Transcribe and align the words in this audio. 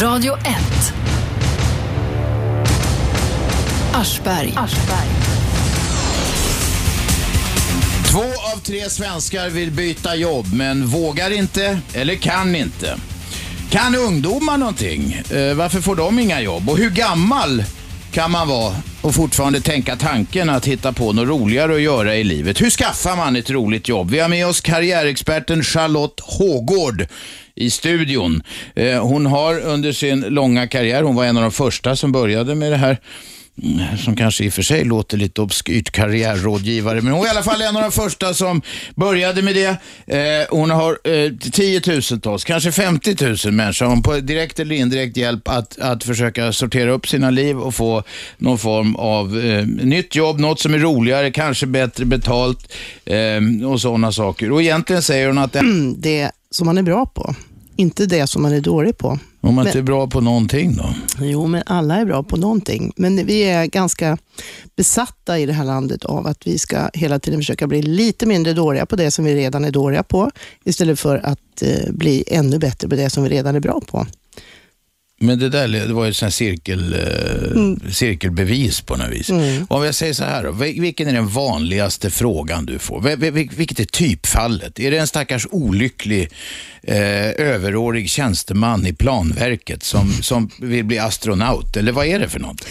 Radio 0.00 0.32
1. 0.34 0.46
Aschberg. 3.94 4.54
Två 8.10 8.18
av 8.54 8.60
tre 8.62 8.90
svenskar 8.90 9.50
vill 9.50 9.70
byta 9.70 10.14
jobb 10.16 10.46
men 10.52 10.86
vågar 10.86 11.30
inte 11.30 11.78
eller 11.94 12.14
kan 12.14 12.56
inte. 12.56 12.96
Kan 13.70 13.94
ungdomar 13.94 14.58
någonting? 14.58 15.22
Eh, 15.30 15.54
varför 15.54 15.80
får 15.80 15.96
de 15.96 16.18
inga 16.18 16.40
jobb? 16.40 16.70
Och 16.70 16.78
hur 16.78 16.90
gammal 16.90 17.64
kan 18.12 18.30
man 18.30 18.48
vara 18.48 18.74
och 19.00 19.14
fortfarande 19.14 19.60
tänka 19.60 19.96
tanken 19.96 20.50
att 20.50 20.66
hitta 20.66 20.92
på 20.92 21.12
något 21.12 21.28
roligare 21.28 21.74
att 21.74 21.82
göra 21.82 22.16
i 22.16 22.24
livet? 22.24 22.60
Hur 22.60 22.70
skaffar 22.70 23.16
man 23.16 23.36
ett 23.36 23.50
roligt 23.50 23.88
jobb? 23.88 24.10
Vi 24.10 24.18
har 24.18 24.28
med 24.28 24.46
oss 24.46 24.60
karriärexperten 24.60 25.62
Charlotte 25.62 26.20
Hågård 26.20 27.06
i 27.54 27.70
studion. 27.70 28.42
Eh, 28.74 29.06
hon 29.06 29.26
har 29.26 29.60
under 29.60 29.92
sin 29.92 30.20
långa 30.20 30.66
karriär, 30.66 31.02
hon 31.02 31.14
var 31.14 31.24
en 31.24 31.36
av 31.36 31.42
de 31.42 31.52
första 31.52 31.96
som 31.96 32.12
började 32.12 32.54
med 32.54 32.72
det 32.72 32.76
här 32.76 33.00
mm, 33.62 33.98
som 33.98 34.16
kanske 34.16 34.44
i 34.44 34.48
och 34.48 34.52
för 34.52 34.62
sig 34.62 34.84
låter 34.84 35.16
lite 35.16 35.40
obskyrt, 35.40 35.90
karriärrådgivare, 35.90 37.00
men 37.00 37.12
hon 37.12 37.22
är 37.22 37.26
i 37.26 37.30
alla 37.30 37.42
fall 37.42 37.62
en 37.62 37.76
av 37.76 37.82
de 37.82 37.92
första 37.92 38.34
som 38.34 38.62
började 38.94 39.42
med 39.42 39.54
det. 39.54 39.76
Eh, 40.16 40.46
hon 40.50 40.70
har 40.70 40.98
eh, 41.04 41.32
tiotusentals, 41.52 42.44
kanske 42.44 42.72
50 42.72 43.46
000 43.46 43.54
människor, 43.54 43.86
hon 43.86 44.02
på 44.02 44.16
direkt 44.16 44.60
eller 44.60 44.74
indirekt 44.74 45.16
hjälp 45.16 45.48
att, 45.48 45.78
att 45.78 46.04
försöka 46.04 46.52
sortera 46.52 46.90
upp 46.90 47.08
sina 47.08 47.30
liv 47.30 47.58
och 47.58 47.74
få 47.74 48.02
någon 48.38 48.58
form 48.58 48.96
av 48.96 49.38
eh, 49.38 49.66
nytt 49.66 50.14
jobb, 50.14 50.40
något 50.40 50.60
som 50.60 50.74
är 50.74 50.78
roligare, 50.78 51.30
kanske 51.30 51.66
bättre 51.66 52.04
betalt 52.04 52.72
eh, 53.04 53.68
och 53.70 53.80
sådana 53.80 54.12
saker. 54.12 54.52
Och 54.52 54.62
egentligen 54.62 55.02
säger 55.02 55.26
hon 55.26 55.38
att 55.38 55.52
det, 55.52 55.62
det 55.96 56.30
som 56.52 56.66
man 56.66 56.78
är 56.78 56.82
bra 56.82 57.06
på, 57.06 57.34
inte 57.82 58.06
det 58.06 58.26
som 58.26 58.42
man 58.42 58.52
är 58.52 58.60
dålig 58.60 58.98
på. 58.98 59.08
om 59.08 59.18
man 59.40 59.54
Men- 59.54 59.66
inte 59.66 59.78
är 59.78 59.82
bra 59.82 60.06
på 60.06 60.20
någonting 60.20 60.76
då. 60.76 60.94
Jo, 61.20 61.46
men 61.46 61.62
alla 61.66 61.96
är 61.96 62.04
bra 62.04 62.22
på 62.22 62.36
någonting. 62.36 62.92
Men 62.96 63.26
vi 63.26 63.42
är 63.42 63.66
ganska 63.66 64.18
besatta 64.76 65.38
i 65.38 65.46
det 65.46 65.52
här 65.52 65.64
landet 65.64 66.04
av 66.04 66.26
att 66.26 66.46
vi 66.46 66.58
ska 66.58 66.90
hela 66.94 67.18
tiden 67.18 67.40
försöka 67.40 67.66
bli 67.66 67.82
lite 67.82 68.26
mindre 68.26 68.52
dåliga 68.52 68.86
på 68.86 68.96
det 68.96 69.10
som 69.10 69.24
vi 69.24 69.34
redan 69.34 69.64
är 69.64 69.70
dåliga 69.70 70.02
på, 70.02 70.30
istället 70.64 71.00
för 71.00 71.16
att 71.26 71.62
eh, 71.62 71.92
bli 71.92 72.24
ännu 72.26 72.58
bättre 72.58 72.88
på 72.88 72.94
det 72.94 73.10
som 73.10 73.22
vi 73.24 73.28
redan 73.30 73.56
är 73.56 73.60
bra 73.60 73.80
på. 73.90 74.06
Men 75.22 75.38
det 75.38 75.48
där 75.48 75.68
det 75.68 75.92
var 75.94 76.04
ju 76.06 76.12
här 76.22 76.30
cirkel, 76.30 76.92
eh, 76.94 77.90
cirkelbevis 77.92 78.80
på 78.80 78.96
något 78.96 79.08
vis. 79.10 79.30
Om 79.68 79.84
jag 79.84 79.94
säger 79.94 80.12
så 80.14 80.24
här 80.24 80.44
då, 80.44 80.50
vil- 80.52 80.80
vilken 80.80 81.08
är 81.08 81.12
den 81.12 81.28
vanligaste 81.28 82.10
frågan 82.10 82.66
du 82.66 82.78
får? 82.78 83.00
Vil- 83.00 83.30
vil- 83.32 83.50
Vilket 83.56 83.80
är 83.80 83.84
typfallet? 83.84 84.80
Är 84.80 84.90
det 84.90 84.98
en 84.98 85.06
stackars 85.06 85.46
olycklig 85.50 86.28
eh, 86.82 87.30
överårig 87.30 88.10
tjänsteman 88.10 88.86
i 88.86 88.92
planverket 88.92 89.82
som, 89.82 90.12
som 90.22 90.50
vill 90.58 90.84
bli 90.84 90.98
astronaut? 90.98 91.76
Eller 91.76 91.92
vad 91.92 92.06
är 92.06 92.18
det 92.18 92.28
för 92.28 92.40
något? 92.40 92.64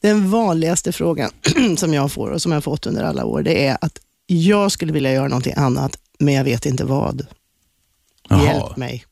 Den 0.00 0.30
vanligaste 0.30 0.92
frågan 0.92 1.30
som 1.76 1.94
jag 1.94 2.12
får 2.12 2.30
och 2.30 2.42
som 2.42 2.52
jag 2.52 2.56
har 2.56 2.62
fått 2.62 2.86
under 2.86 3.04
alla 3.04 3.24
år, 3.24 3.42
det 3.42 3.66
är 3.66 3.78
att 3.80 3.98
jag 4.26 4.72
skulle 4.72 4.92
vilja 4.92 5.12
göra 5.12 5.28
någonting 5.28 5.54
annat, 5.56 5.96
men 6.18 6.34
jag 6.34 6.44
vet 6.44 6.66
inte 6.66 6.84
vad. 6.84 7.26
Jaha. 8.28 8.44
Hjälp 8.44 8.76
mig. 8.76 9.04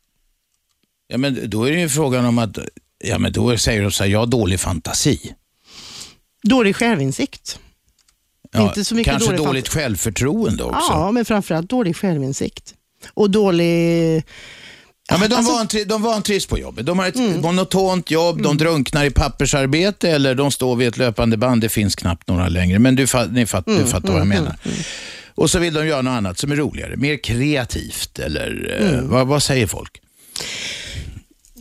Ja, 1.08 1.18
men 1.18 1.50
då 1.50 1.64
är 1.64 1.72
det 1.72 1.80
ju 1.80 1.88
frågan 1.88 2.24
om 2.24 2.38
att, 2.38 2.58
ja 3.04 3.18
men 3.18 3.32
då 3.32 3.58
säger 3.58 3.82
de 3.82 3.90
så 3.90 4.04
här, 4.04 4.10
jag 4.10 4.18
har 4.18 4.26
dålig 4.26 4.60
fantasi. 4.60 5.34
Dålig 6.42 6.76
självinsikt. 6.76 7.58
Ja, 8.52 8.62
Inte 8.62 8.84
så 8.84 8.94
mycket 8.94 9.10
kanske 9.12 9.30
dålig 9.30 9.46
dåligt 9.46 9.68
självförtroende 9.68 10.64
också. 10.64 10.90
Ja, 10.92 11.10
men 11.12 11.24
framförallt 11.24 11.70
dålig 11.70 11.96
självinsikt. 11.96 12.74
Och 13.14 13.30
dålig... 13.30 14.16
Ja, 15.10 15.18
men 15.18 15.30
de, 15.30 15.36
Alltså- 15.36 15.52
vantrivs, 15.52 15.86
de 15.88 16.02
vantrivs 16.02 16.46
på 16.46 16.58
jobbet. 16.58 16.86
De 16.86 16.98
har 16.98 17.06
ett 17.06 17.42
monotont 17.42 18.10
jobb, 18.10 18.42
de 18.42 18.56
drunknar 18.58 19.04
i 19.04 19.10
pappersarbete 19.10 20.10
eller 20.10 20.34
de 20.34 20.50
står 20.50 20.76
vid 20.76 20.88
ett 20.88 20.96
löpande 20.96 21.36
band. 21.36 21.60
Det 21.60 21.68
finns 21.68 21.94
knappt 21.96 22.28
några 22.28 22.48
längre, 22.48 22.78
men 22.78 22.96
du, 22.96 23.04
fa- 23.06 23.32
ni 23.32 23.46
fatt, 23.46 23.66
du 23.66 23.84
fattar 23.86 24.08
vad 24.12 24.20
jag 24.20 24.26
menar. 24.26 24.56
Och 25.34 25.50
så 25.50 25.58
vill 25.58 25.74
de 25.74 25.86
göra 25.86 26.02
något 26.02 26.10
annat 26.10 26.38
som 26.38 26.52
är 26.52 26.56
roligare, 26.56 26.96
mer 26.96 27.16
kreativt 27.16 28.18
eller 28.18 28.78
eh, 28.94 29.00
vad, 29.02 29.26
vad 29.26 29.42
säger 29.42 29.66
folk? 29.66 30.00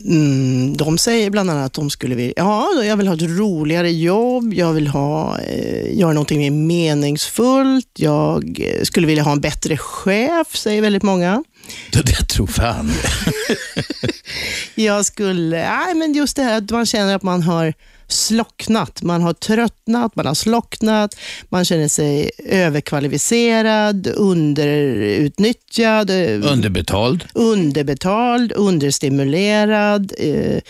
Mm, 0.04 0.76
de 0.76 0.98
säger 0.98 1.30
bland 1.30 1.50
annat 1.50 1.66
att 1.66 1.72
de 1.72 1.90
skulle 1.90 2.14
vilja, 2.14 2.32
ja, 2.36 2.68
jag 2.84 2.96
vill 2.96 3.08
ha 3.08 3.14
ett 3.14 3.22
roligare 3.22 3.90
jobb, 3.90 4.54
jag 4.54 4.72
vill 4.72 4.86
ha, 4.86 5.38
eh, 5.40 5.98
göra 5.98 6.12
någonting 6.12 6.40
mer 6.40 6.50
meningsfullt, 6.50 7.90
jag 7.96 8.60
eh, 8.60 8.82
skulle 8.82 9.06
vilja 9.06 9.22
ha 9.22 9.32
en 9.32 9.40
bättre 9.40 9.76
chef, 9.76 10.56
säger 10.56 10.82
väldigt 10.82 11.02
många. 11.02 11.44
Det, 11.92 12.02
det 12.02 12.28
tror 12.28 12.46
fan. 12.46 12.92
Jag 14.74 15.06
skulle, 15.06 15.56
nej 15.56 15.94
men 15.94 16.12
just 16.12 16.36
det 16.36 16.42
här 16.42 16.58
att 16.58 16.70
man 16.70 16.86
känner 16.86 17.16
att 17.16 17.22
man 17.22 17.42
har 17.42 17.74
slocknat, 18.08 19.02
man 19.02 19.22
har 19.22 19.32
tröttnat, 19.32 20.16
man 20.16 20.26
har 20.26 20.34
slocknat, 20.34 21.16
man 21.48 21.64
känner 21.64 21.88
sig 21.88 22.30
överkvalificerad, 22.44 24.06
underutnyttjad, 24.06 26.10
eh, 26.10 26.52
Underbetald. 26.52 27.24
underbetald, 27.34 28.52
understimulerad. 28.52 30.12
Eh, 30.18 30.60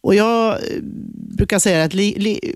och 0.00 0.14
jag 0.14 0.52
eh, 0.52 0.58
brukar 1.36 1.58
säga 1.58 1.84
att 1.84 1.94
li, 1.94 2.14
li, 2.18 2.54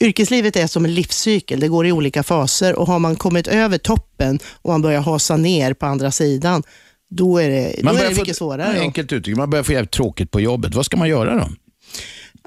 yrkeslivet 0.00 0.56
är 0.56 0.66
som 0.66 0.84
en 0.84 0.94
livscykel. 0.94 1.60
Det 1.60 1.68
går 1.68 1.86
i 1.86 1.92
olika 1.92 2.22
faser 2.22 2.74
och 2.74 2.86
har 2.86 2.98
man 2.98 3.16
kommit 3.16 3.48
över 3.48 3.78
toppen 3.78 4.38
och 4.62 4.70
man 4.70 4.82
börjar 4.82 5.00
hasa 5.00 5.36
ner 5.36 5.74
på 5.74 5.86
andra 5.86 6.10
sidan, 6.10 6.62
då 7.10 7.38
är 7.38 7.50
det, 7.50 7.74
då 7.82 7.88
är 7.90 8.10
det 8.10 8.16
mycket 8.16 8.36
svårare. 8.36 8.80
Enkelt 8.80 9.12
uttryckt, 9.12 9.38
man 9.38 9.50
börjar 9.50 9.62
få 9.62 9.72
jävligt 9.72 9.90
tråkigt 9.90 10.30
på 10.30 10.40
jobbet. 10.40 10.74
Vad 10.74 10.84
ska 10.84 10.96
man 10.96 11.08
göra 11.08 11.34
då? 11.34 11.48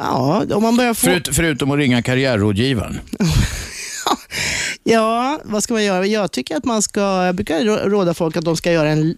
Ja, 0.01 0.45
om 0.55 0.63
man 0.63 0.77
börjar 0.77 0.93
få... 0.93 1.05
Förut, 1.05 1.29
förutom 1.31 1.71
att 1.71 1.77
ringa 1.77 2.01
karriärrådgivaren. 2.01 2.99
Ja, 4.83 5.41
vad 5.43 5.63
ska 5.63 5.73
man 5.73 5.83
göra? 5.83 6.05
Jag 6.05 6.31
tycker 6.31 6.55
att 6.55 6.65
man 6.65 6.81
ska, 6.81 6.99
jag 7.25 7.35
brukar 7.35 7.59
rå- 7.59 7.89
råda 7.89 8.13
folk 8.13 8.37
att 8.37 8.45
de 8.45 8.57
ska 8.57 8.71
göra 8.71 8.89
en, 8.89 9.17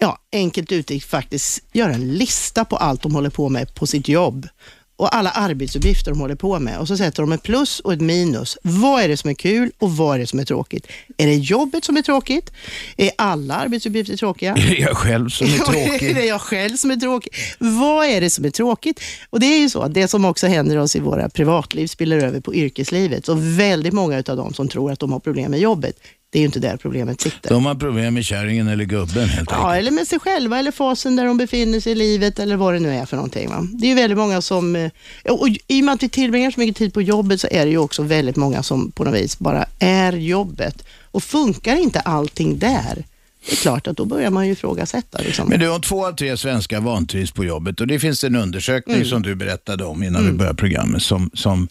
ja, 0.00 0.18
enkelt 0.32 0.72
uttryckt 0.72 1.06
faktiskt, 1.06 1.62
göra 1.72 1.92
en 1.94 2.12
lista 2.14 2.64
på 2.64 2.76
allt 2.76 3.02
de 3.02 3.14
håller 3.14 3.30
på 3.30 3.48
med 3.48 3.74
på 3.74 3.86
sitt 3.86 4.08
jobb 4.08 4.48
och 4.96 5.16
alla 5.16 5.30
arbetsuppgifter 5.30 6.10
de 6.10 6.20
håller 6.20 6.34
på 6.34 6.58
med 6.58 6.78
och 6.78 6.88
så 6.88 6.96
sätter 6.96 7.22
de 7.22 7.32
ett 7.32 7.42
plus 7.42 7.80
och 7.80 7.92
ett 7.92 8.00
minus. 8.00 8.58
Vad 8.62 9.02
är 9.02 9.08
det 9.08 9.16
som 9.16 9.30
är 9.30 9.34
kul 9.34 9.70
och 9.78 9.96
vad 9.96 10.14
är 10.14 10.18
det 10.18 10.26
som 10.26 10.38
är 10.38 10.44
tråkigt? 10.44 10.86
Är 11.16 11.26
det 11.26 11.34
jobbet 11.34 11.84
som 11.84 11.96
är 11.96 12.02
tråkigt? 12.02 12.52
Är 12.96 13.10
alla 13.18 13.54
arbetsuppgifter 13.54 14.16
tråkiga? 14.16 14.54
Är 14.56 14.70
det 14.70 14.78
jag 14.78 14.96
själv 14.96 15.28
som 15.28 15.46
är 15.46 15.50
är 15.54 15.58
tråkig? 15.58 16.14
det 16.14 16.24
jag 16.24 16.40
själv 16.40 16.76
som 16.76 16.90
är 16.90 16.96
tråkig? 16.96 17.32
Vad 17.58 18.06
är 18.06 18.20
det 18.20 18.30
som 18.30 18.44
är 18.44 18.50
tråkigt? 18.50 19.00
Och 19.30 19.40
Det 19.40 19.46
är 19.46 19.60
ju 19.60 19.70
så 19.70 19.80
att 19.80 19.94
det 19.94 20.08
som 20.08 20.24
också 20.24 20.46
händer 20.46 20.76
oss 20.78 20.96
i 20.96 21.00
våra 21.00 21.28
privatliv 21.28 21.86
spiller 21.86 22.18
över 22.18 22.40
på 22.40 22.54
yrkeslivet. 22.54 23.26
Så 23.26 23.34
väldigt 23.34 23.92
många 23.92 24.16
av 24.16 24.36
de 24.36 24.54
som 24.54 24.68
tror 24.68 24.92
att 24.92 25.00
de 25.00 25.12
har 25.12 25.20
problem 25.20 25.50
med 25.50 25.60
jobbet, 25.60 25.96
det 26.30 26.38
är 26.38 26.40
ju 26.40 26.46
inte 26.46 26.60
där 26.60 26.76
problemet 26.76 27.20
sitter. 27.20 27.48
De 27.50 27.66
har 27.66 27.74
problem 27.74 28.14
med 28.14 28.24
kärringen 28.24 28.68
eller 28.68 28.84
gubben 28.84 29.28
helt 29.28 29.50
Ja, 29.50 29.56
enkelt. 29.56 29.78
eller 29.80 29.90
med 29.90 30.08
sig 30.08 30.18
själva 30.18 30.58
eller 30.58 30.70
fasen 30.70 31.16
där 31.16 31.24
de 31.24 31.36
befinner 31.36 31.80
sig 31.80 31.92
i 31.92 31.94
livet 31.94 32.38
eller 32.38 32.56
vad 32.56 32.74
det 32.74 32.80
nu 32.80 32.94
är 32.94 33.06
för 33.06 33.16
någonting. 33.16 33.48
Va? 33.48 33.66
Det 33.72 33.86
är 33.86 33.88
ju 33.88 33.94
väldigt 33.94 34.18
många 34.18 34.42
som, 34.42 34.76
eh, 34.76 34.90
och 35.24 35.48
i 35.68 35.80
och 35.80 35.84
med 35.84 35.94
att 35.94 36.02
vi 36.02 36.08
tillbringar 36.08 36.50
så 36.50 36.60
mycket 36.60 36.76
tid 36.76 36.94
på 36.94 37.02
jobbet 37.02 37.40
så 37.40 37.48
är 37.50 37.64
det 37.64 37.70
ju 37.70 37.78
också 37.78 38.02
väldigt 38.02 38.36
många 38.36 38.62
som 38.62 38.90
på 38.90 39.04
något 39.04 39.14
vis 39.14 39.38
bara 39.38 39.66
är 39.78 40.12
jobbet. 40.12 40.82
Och 41.02 41.22
funkar 41.22 41.76
inte 41.76 42.00
allting 42.00 42.58
där, 42.58 43.04
det 43.46 43.52
är 43.52 43.56
klart 43.56 43.86
att 43.86 43.96
då 43.96 44.04
börjar 44.04 44.30
man 44.30 44.46
ju 44.46 44.52
ifrågasätta. 44.52 45.18
Liksom. 45.18 45.48
Men 45.48 45.60
du, 45.60 45.68
om 45.70 45.80
två 45.80 46.06
av 46.06 46.12
tre 46.12 46.36
svenskar 46.36 46.80
vantrivs 46.80 47.30
på 47.32 47.44
jobbet 47.44 47.80
och 47.80 47.86
det 47.86 47.98
finns 47.98 48.24
en 48.24 48.36
undersökning 48.36 48.96
Mm. 48.96 49.08
som 49.08 49.22
du 49.22 49.34
berättade 49.34 49.84
om 49.84 50.02
innan 50.02 50.26
vi 50.26 50.32
började 50.32 50.56
programmet 50.56 51.02
som, 51.02 51.30
som 51.34 51.68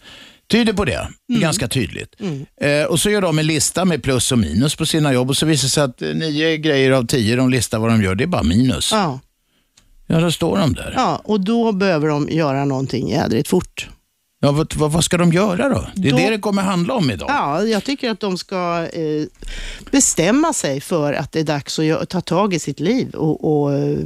tyder 0.48 0.72
på 0.72 0.84
det. 0.84 1.08
Mm. 1.28 1.40
Ganska 1.40 1.68
tydligt. 1.68 2.14
Eh, 2.60 2.84
och 2.84 3.00
så 3.00 3.10
gör 3.10 3.20
de 3.20 3.38
en 3.38 3.46
lista 3.46 3.84
med 3.84 4.02
plus 4.02 4.32
och 4.32 4.38
minus 4.38 4.76
på 4.76 4.86
sina 4.86 5.12
jobb 5.12 5.30
och 5.30 5.36
så 5.36 5.46
visar 5.46 5.66
det 5.66 5.70
sig 5.70 5.82
att 5.82 6.02
eh, 6.02 6.08
nio 6.14 6.56
grejer 6.56 6.90
av 6.90 7.06
tio 7.06 7.36
de 7.36 7.50
listar 7.50 7.78
vad 7.78 7.90
de 7.90 8.02
gör, 8.02 8.14
det 8.14 8.24
är 8.24 8.28
bara 8.28 8.42
minus. 8.42 8.92
Ja, 8.92 9.20
Ja, 10.08 10.20
då 10.20 10.30
står 10.30 10.58
de 10.58 10.74
där. 10.74 10.92
Ja. 10.96 11.02
ja, 11.02 11.20
och 11.24 11.40
då 11.40 11.72
behöver 11.72 12.08
de 12.08 12.28
göra 12.28 12.64
någonting 12.64 13.08
jädrigt 13.10 13.48
fort. 13.48 13.88
vad, 14.40 14.74
vad, 14.74 14.92
vad 14.92 15.04
ska 15.04 15.16
de 15.16 15.32
göra 15.32 15.68
då? 15.68 15.86
Det 15.94 16.08
är 16.08 16.12
Då- 16.12 16.18
det 16.18 16.30
det 16.30 16.38
kommer 16.38 16.62
handla 16.62 16.94
om 16.94 17.10
idag. 17.10 17.28
Ja, 17.30 17.62
jag 17.62 17.84
tycker 17.84 18.10
att 18.10 18.20
de 18.20 18.38
ska 18.38 18.86
eh, 18.92 19.24
bestämma 19.90 20.52
sig 20.52 20.80
för 20.80 21.12
att 21.12 21.32
det 21.32 21.40
är 21.40 21.44
dags 21.44 21.78
att 21.78 22.08
ta 22.08 22.20
tag 22.20 22.54
i 22.54 22.58
sitt 22.58 22.80
liv. 22.80 23.14
Och, 23.14 23.62
och, 23.62 23.72
eh, 23.74 23.98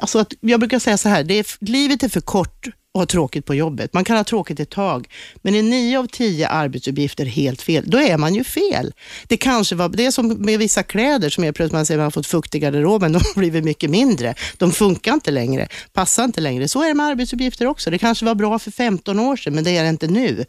alltså 0.00 0.18
att, 0.18 0.32
jag 0.40 0.60
brukar 0.60 0.78
säga 0.78 0.96
så 0.98 1.08
här, 1.08 1.24
det 1.24 1.34
är, 1.34 1.46
livet 1.60 2.02
är 2.02 2.08
för 2.08 2.20
kort 2.20 2.66
och 2.94 3.00
ha 3.00 3.06
tråkigt 3.06 3.46
på 3.46 3.54
jobbet. 3.54 3.94
Man 3.94 4.04
kan 4.04 4.16
ha 4.16 4.24
tråkigt 4.24 4.60
ett 4.60 4.70
tag, 4.70 5.08
men 5.42 5.54
är 5.54 5.62
nio 5.62 5.98
av 5.98 6.06
tio 6.06 6.48
arbetsuppgifter 6.48 7.24
helt 7.24 7.62
fel, 7.62 7.84
då 7.86 7.98
är 7.98 8.18
man 8.18 8.34
ju 8.34 8.44
fel. 8.44 8.92
Det 9.26 9.36
kanske 9.36 9.74
var, 9.74 9.88
det 9.88 10.06
är 10.06 10.10
som 10.10 10.28
med 10.28 10.58
vissa 10.58 10.82
kläder 10.82 11.30
som 11.30 11.44
är 11.44 11.52
plötsligt 11.52 11.72
man 11.72 11.86
säger 11.86 11.98
man 11.98 12.04
har 12.04 12.10
fått 12.10 12.26
fukt 12.26 12.54
i 12.54 12.58
garderoben, 12.58 13.12
de 13.12 13.18
har 13.18 13.38
blivit 13.40 13.64
mycket 13.64 13.90
mindre. 13.90 14.34
De 14.58 14.72
funkar 14.72 15.14
inte 15.14 15.30
längre, 15.30 15.68
passar 15.92 16.24
inte 16.24 16.40
längre. 16.40 16.68
Så 16.68 16.82
är 16.82 16.88
det 16.88 16.94
med 16.94 17.06
arbetsuppgifter 17.06 17.66
också. 17.66 17.90
Det 17.90 17.98
kanske 17.98 18.24
var 18.24 18.34
bra 18.34 18.58
för 18.58 18.70
15 18.70 19.18
år 19.18 19.36
sedan, 19.36 19.54
men 19.54 19.64
det 19.64 19.76
är 19.76 19.82
det 19.82 19.88
inte 19.88 20.06
nu. 20.06 20.44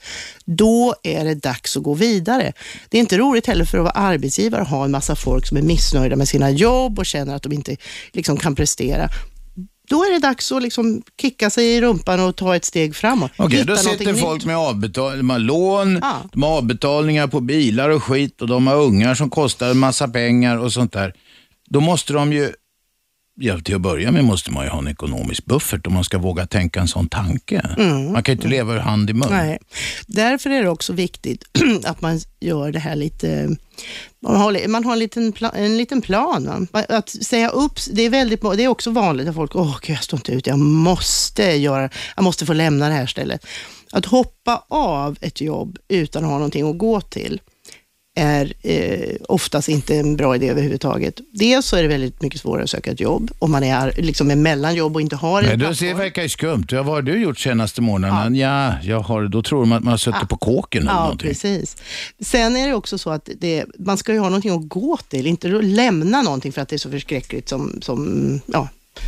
Då 0.46 0.96
är 1.04 1.26
det 1.26 1.36
dags 1.36 1.78
att 1.78 1.84
gå 1.84 1.94
vidare. 1.94 2.54
Det 2.90 2.98
är 2.98 3.02
inte 3.02 3.18
roligt 3.18 3.48
heller 3.48 3.66
för 3.66 3.78
att 3.78 3.84
vara 3.84 3.94
arbetsgivare 3.94 4.62
att 4.62 4.70
ha 4.70 4.86
en 4.86 4.92
massa 4.92 5.16
folk 5.16 5.48
som 5.48 5.58
är 5.58 5.62
missnöjda 5.62 6.16
med 6.16 6.28
sina 6.28 6.52
jobb 6.52 7.00
och 7.00 7.06
känner 7.06 7.36
att 7.36 7.44
de 7.44 7.54
inte 7.54 7.78
liksom 8.14 8.38
kan 8.38 8.56
prestera 8.56 9.10
då 9.92 10.04
är 10.04 10.12
det 10.14 10.20
dags 10.20 10.52
att 10.52 10.64
liksom 10.64 11.02
kicka 11.22 11.50
sig 11.50 11.66
i 11.76 11.82
rumpan 11.82 12.20
och 12.20 12.36
ta 12.36 12.56
ett 12.56 12.66
steg 12.66 12.96
framåt. 12.96 13.32
Okej, 13.38 13.58
Hitta 13.60 13.72
då 13.72 13.78
sitter 13.78 14.14
folk 14.14 14.38
nytt. 14.38 14.46
med 14.46 14.58
avbetal 14.58 15.18
de 15.18 15.30
har 15.30 15.40
lån, 15.40 16.00
Ja. 16.02 16.16
de 16.34 16.44
har 16.44 16.58
avbetalningar 16.58 17.28
på 17.28 17.40
bilar 17.40 17.90
och 17.90 18.04
skit 18.04 18.42
och 18.42 18.48
de 18.48 18.68
har 18.68 18.76
ungar 18.76 19.16
som 19.16 19.30
kostar 19.30 19.70
en 19.72 19.78
massa 19.78 20.08
pengar 20.08 20.58
och 20.58 20.74
sånt 20.74 20.94
där. 20.94 21.14
Då 21.70 21.80
måste 21.80 22.14
de 22.14 22.34
ju, 22.34 22.52
ja, 23.36 23.60
till 23.60 23.76
att 23.76 23.82
börja 23.82 24.12
med 24.12 24.26
måste 24.26 24.52
man 24.52 24.64
ju 24.64 24.70
ha 24.70 24.80
en 24.80 24.88
ekonomisk 24.88 25.46
buffert 25.46 25.88
om 25.88 25.94
man 25.94 26.04
ska 26.04 26.18
våga 26.18 26.48
tänka 26.48 26.80
en 26.80 26.88
sån 26.88 27.10
tanke. 27.10 27.76
Man 28.14 28.24
kan 28.24 28.34
ju 28.34 28.38
inte 28.38 28.48
leva 28.48 28.74
ur 28.74 28.80
hand 28.80 29.10
i 29.10 29.14
mun. 29.14 29.24
Mm. 29.24 29.48
Nej. 29.48 29.60
Därför 30.08 30.50
är 30.50 30.64
det 30.64 30.70
också 30.70 30.94
viktigt 30.94 31.44
att 31.84 32.02
man 32.02 32.20
gör 32.40 32.72
det 32.72 32.80
här 32.80 32.96
lite... 32.96 33.56
Man 34.24 34.36
har, 34.36 34.68
man 34.68 34.84
har 34.84 34.94
en, 34.94 35.00
liten 35.00 35.32
pla, 35.32 35.50
en 35.50 35.78
liten 35.78 36.02
plan. 36.02 36.68
Va? 36.72 36.86
Att 36.90 37.10
säga 37.10 37.50
upp, 37.50 37.80
det 37.92 38.02
är, 38.02 38.10
väldigt, 38.10 38.42
det 38.42 38.64
är 38.64 38.68
också 38.68 38.92
vanligt 38.92 39.28
att 39.28 39.36
folk, 39.36 39.56
åh 39.56 39.78
jag 39.88 40.04
står 40.04 40.20
inte 40.20 40.32
ut, 40.32 40.48
jag 40.48 40.60
måste, 40.60 41.44
göra, 41.44 41.90
jag 42.16 42.24
måste 42.24 42.46
få 42.46 42.54
lämna 42.54 42.88
det 42.88 42.94
här 42.94 43.06
stället. 43.06 43.46
Att 43.92 44.06
hoppa 44.06 44.66
av 44.68 45.18
ett 45.22 45.42
jobb 45.42 45.78
utan 45.88 46.24
att 46.24 46.30
ha 46.30 46.38
någonting 46.38 46.70
att 46.70 46.78
gå 46.78 47.02
till 47.02 47.42
är 48.16 48.54
eh, 48.62 49.16
oftast 49.30 49.70
inte 49.70 49.96
en 49.96 50.16
bra 50.16 50.36
idé 50.36 50.50
överhuvudtaget. 50.50 51.20
Dels 51.34 51.66
så 51.66 51.76
är 51.76 51.82
det 51.82 51.88
väldigt 51.88 52.22
mycket 52.22 52.42
svårare 52.42 52.64
att 52.64 52.70
söka 52.70 52.92
ett 52.92 53.00
jobb 53.00 53.32
om 53.40 53.52
man 53.52 53.64
är 53.64 53.94
liksom 53.98 54.32
är 54.32 54.36
mellan 54.36 54.76
jobb 54.76 54.96
och 54.96 55.02
inte 55.02 55.16
har 55.16 55.42
Nej, 55.42 55.52
en 55.52 55.60
det 55.60 55.94
verkar 55.94 56.22
ju 56.24 56.30
skumt. 56.30 56.66
Ja, 56.70 56.84
vad 56.84 56.96
har 56.96 57.02
du 57.02 57.22
gjort 57.22 57.40
senaste 57.40 57.82
månaden? 57.82 58.36
Ja, 58.36 58.74
jag 58.84 59.00
har, 59.00 59.28
då 59.28 59.42
tror 59.44 59.60
de 59.60 59.72
att 59.72 59.84
man 59.84 59.92
har 59.92 59.98
suttit 59.98 60.30
på 60.30 60.38
kåken 60.38 60.82
eller 60.82 60.92
Ja, 60.92 61.02
någonting. 61.04 61.28
precis. 61.30 61.76
Sen 62.20 62.56
är 62.56 62.68
det 62.68 62.74
också 62.74 62.98
så 62.98 63.10
att 63.10 63.30
det, 63.40 63.66
man 63.80 63.98
ska 63.98 64.14
ju 64.14 64.20
ha 64.20 64.30
någonting 64.30 64.52
att 64.52 64.70
gå 64.70 64.98
till, 65.10 65.28
inte 65.28 65.58
att 65.58 65.64
lämna 65.64 66.22
någonting 66.22 66.52
för 66.52 66.62
att 66.62 66.70
det 66.70 66.76
är 66.76 66.78
så 66.78 66.92
förskräckligt 66.92 67.50
som, 67.50 67.80
som 67.82 68.42
ja, 68.46 68.68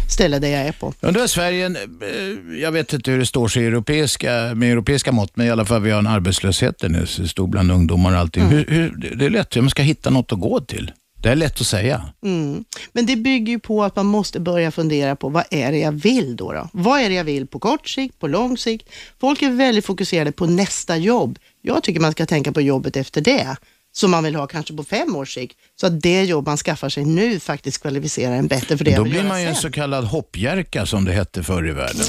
ställe 0.09 0.39
där 0.39 0.47
jag 0.47 0.61
är 0.61 0.71
på. 0.71 0.93
Ja, 0.99 1.11
då 1.11 1.19
är 1.19 1.27
Sverige, 1.27 1.65
eh, 1.65 2.59
jag 2.61 2.71
vet 2.71 2.93
inte 2.93 3.11
hur 3.11 3.19
det 3.19 3.25
står 3.25 3.47
sig 3.47 3.63
i 3.63 3.65
europeiska, 3.65 4.51
med 4.55 4.71
europeiska 4.71 5.11
mått, 5.11 5.31
men 5.35 5.47
i 5.47 5.49
alla 5.49 5.65
fall 5.65 5.81
vi 5.81 5.91
har 5.91 5.99
en 5.99 6.07
arbetslöshet 6.07 6.79
den 6.79 6.95
är 6.95 7.05
så 7.05 7.27
stor 7.27 7.47
bland 7.47 7.71
ungdomar 7.71 8.11
och 8.11 8.17
allting. 8.17 8.43
Mm. 8.43 8.55
Hur, 8.55 8.65
hur, 8.67 9.15
det 9.15 9.25
är 9.25 9.29
lätt, 9.29 9.55
man 9.55 9.69
ska 9.69 9.81
hitta 9.81 10.09
något 10.09 10.31
att 10.31 10.39
gå 10.39 10.59
till. 10.59 10.91
Det 11.23 11.29
är 11.29 11.35
lätt 11.35 11.61
att 11.61 11.67
säga. 11.67 12.01
Mm. 12.23 12.65
Men 12.91 13.05
det 13.05 13.15
bygger 13.15 13.53
ju 13.53 13.59
på 13.59 13.83
att 13.83 13.95
man 13.95 14.05
måste 14.05 14.39
börja 14.39 14.71
fundera 14.71 15.15
på 15.15 15.29
vad 15.29 15.43
är 15.51 15.71
det 15.71 15.77
jag 15.77 15.91
vill 15.91 16.35
då, 16.35 16.53
då? 16.53 16.69
Vad 16.73 17.01
är 17.01 17.09
det 17.09 17.15
jag 17.15 17.23
vill 17.23 17.47
på 17.47 17.59
kort 17.59 17.87
sikt, 17.87 18.19
på 18.19 18.27
lång 18.27 18.57
sikt? 18.57 18.89
Folk 19.19 19.41
är 19.41 19.49
väldigt 19.49 19.85
fokuserade 19.85 20.31
på 20.31 20.45
nästa 20.45 20.97
jobb. 20.97 21.39
Jag 21.61 21.83
tycker 21.83 21.99
man 21.99 22.11
ska 22.11 22.25
tänka 22.25 22.51
på 22.51 22.61
jobbet 22.61 22.97
efter 22.97 23.21
det, 23.21 23.57
som 23.95 24.11
man 24.11 24.23
vill 24.23 24.35
ha 24.35 24.47
kanske 24.47 24.73
på 24.73 24.83
fem 24.83 25.15
års 25.15 25.33
sikt. 25.33 25.57
Så 25.75 25.87
att 25.87 26.01
det 26.01 26.23
jobb 26.23 26.45
man 26.45 26.57
skaffar 26.57 26.89
sig 26.89 27.05
nu 27.05 27.39
faktiskt 27.39 27.81
kvalificerar 27.81 28.35
en 28.35 28.47
bättre 28.47 28.77
för 28.77 28.85
det 28.85 28.95
Då 28.95 29.03
blir 29.03 29.23
man 29.23 29.41
ju 29.41 29.47
en 29.47 29.55
så 29.55 29.71
kallad 29.71 30.05
hoppjerka 30.05 30.85
som 30.85 31.05
det 31.05 31.11
hette 31.11 31.43
förr 31.43 31.69
i 31.69 31.71
världen. 31.71 32.05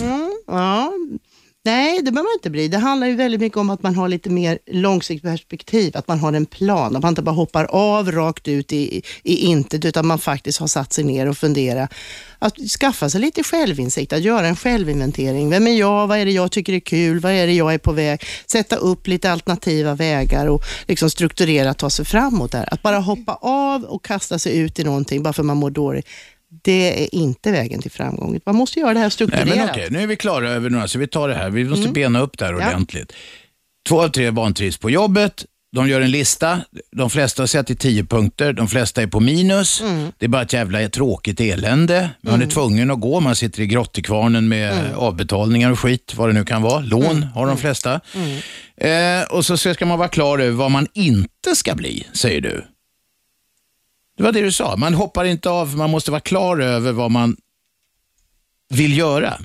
Ja, 0.46 0.92
nej, 1.64 2.02
det 2.02 2.12
behöver 2.12 2.28
man 2.28 2.38
inte 2.38 2.50
bli. 2.50 2.69
Det 2.69 2.78
handlar 2.78 3.06
ju 3.06 3.14
väldigt 3.14 3.40
mycket 3.40 3.58
om 3.58 3.70
att 3.70 3.82
man 3.82 3.94
har 3.94 4.08
lite 4.08 4.31
mer 4.31 4.58
långsiktigt 4.66 5.31
perspektiv, 5.31 5.96
att 5.96 6.08
man 6.08 6.19
har 6.19 6.32
en 6.32 6.46
plan, 6.46 6.96
att 6.96 7.02
man 7.02 7.08
inte 7.08 7.22
bara 7.22 7.34
hoppar 7.34 7.64
av 7.64 8.12
rakt 8.12 8.49
ut 8.49 8.72
i, 8.72 9.02
i 9.22 9.37
intet, 9.37 9.84
utan 9.84 10.06
man 10.06 10.19
faktiskt 10.19 10.61
har 10.61 10.66
satt 10.66 10.93
sig 10.93 11.05
ner 11.05 11.28
och 11.28 11.37
funderat. 11.37 11.94
Att 12.38 12.58
skaffa 12.58 13.11
sig 13.11 13.20
lite 13.20 13.43
självinsikt, 13.43 14.12
att 14.12 14.22
göra 14.22 14.46
en 14.46 14.56
självinventering. 14.56 15.50
Vem 15.50 15.66
är 15.66 15.72
jag? 15.72 16.06
Vad 16.06 16.19
är 16.19 16.25
det 16.25 16.32
jag 16.32 16.52
tycker 16.52 16.72
är 16.72 16.81
kul? 16.81 17.20
Vad 17.20 17.32
är 17.32 17.46
det 17.46 17.52
jag 17.52 17.75
är 17.75 17.78
på 17.78 17.93
väg? 17.93 18.22
Sätta 18.46 18.76
upp 18.76 19.06
lite 19.06 19.32
alternativa 19.32 19.94
vägar 19.94 20.46
och 20.46 20.62
liksom 20.87 21.11
strukturera, 21.11 21.75
ta 21.75 21.90
sig 21.90 22.05
framåt 22.05 22.52
där. 22.52 22.75
Att 22.75 22.82
bara 22.82 22.99
hoppa 22.99 23.34
av 23.40 23.84
och 23.84 24.05
kasta 24.05 24.38
sig 24.38 24.58
ut 24.58 24.78
i 24.78 24.84
någonting 24.84 25.22
bara 25.22 25.32
för 25.32 25.43
man 25.43 25.56
mår 25.56 25.70
dåligt. 25.70 26.06
Det 26.62 27.02
är 27.04 27.14
inte 27.14 27.52
vägen 27.52 27.82
till 27.82 27.90
framgång. 27.90 28.40
Man 28.46 28.56
måste 28.56 28.80
göra 28.80 28.92
det 28.94 28.98
här 28.98 29.04
Nej, 29.04 29.10
strukturerat. 29.10 29.48
men 29.56 29.70
okej, 29.70 29.88
nu 29.90 30.02
är 30.02 30.06
vi 30.06 30.16
klara 30.16 30.50
över 30.50 30.70
några, 30.70 30.88
så 30.88 30.98
vi 30.98 31.06
tar 31.06 31.28
det 31.28 31.34
här. 31.34 31.50
Vi 31.50 31.64
måste 31.64 31.88
bena 31.88 32.20
upp 32.20 32.38
det 32.38 32.44
här 32.44 32.52
Mm. 32.52 32.62
Ja. 32.66 32.68
ordentligt. 32.74 33.12
Två 33.88 34.02
av 34.02 34.08
tre 34.08 34.30
vantrivs 34.30 34.76
på 34.78 34.90
jobbet. 34.90 35.44
De 35.76 35.88
gör 35.88 36.00
en 36.00 36.10
lista. 36.10 36.60
De 36.96 37.10
flesta 37.10 37.42
har 37.42 37.46
sett 37.46 37.70
i 37.70 37.76
tio 37.76 38.04
punkter. 38.04 38.52
De 38.52 38.68
flesta 38.68 39.02
är 39.02 39.06
på 39.06 39.20
minus. 39.20 39.80
Mm. 39.80 40.12
Det 40.18 40.24
är 40.26 40.28
bara 40.28 40.42
ett 40.42 40.52
jävla 40.52 40.88
tråkigt 40.88 41.40
elände. 41.40 42.10
Man 42.20 42.42
är 42.42 42.46
tvungen 42.46 42.90
att 42.90 43.00
gå. 43.00 43.20
Man 43.20 43.36
sitter 43.36 43.62
i 43.62 43.66
grottekvarnen 43.66 44.48
med 44.48 44.72
Mm. 44.72 44.94
avbetalningar 44.98 45.70
och 45.70 45.78
skit, 45.80 46.12
vad 46.16 46.28
det 46.28 46.32
nu 46.32 46.44
kan 46.44 46.62
vara. 46.62 46.80
Lån 46.80 47.22
har 47.22 47.46
de 47.46 47.56
flesta. 47.56 48.00
Mm. 48.14 49.20
Eh, 49.20 49.26
och 49.30 49.44
så 49.46 49.56
ska 49.56 49.86
man 49.86 49.98
vara 49.98 50.08
klar 50.08 50.38
över 50.38 50.52
vad 50.56 50.70
man 50.70 50.86
inte 50.94 51.54
ska 51.56 51.74
bli, 51.74 52.06
säger 52.12 52.40
du. 52.40 52.64
Det 54.16 54.22
var 54.22 54.32
det 54.32 54.40
du 54.40 54.52
sa. 54.52 54.76
Man 54.76 54.94
hoppar 54.94 55.25
inte 55.25 55.50
av, 55.50 55.66
för 55.66 55.78
man 55.78 55.90
måste 55.90 56.11
vara 56.11 56.20
klar 56.20 56.58
över 56.58 56.93
vad 56.93 57.11
man 57.11 57.37
vill 58.69 58.99
göra. 58.99 59.40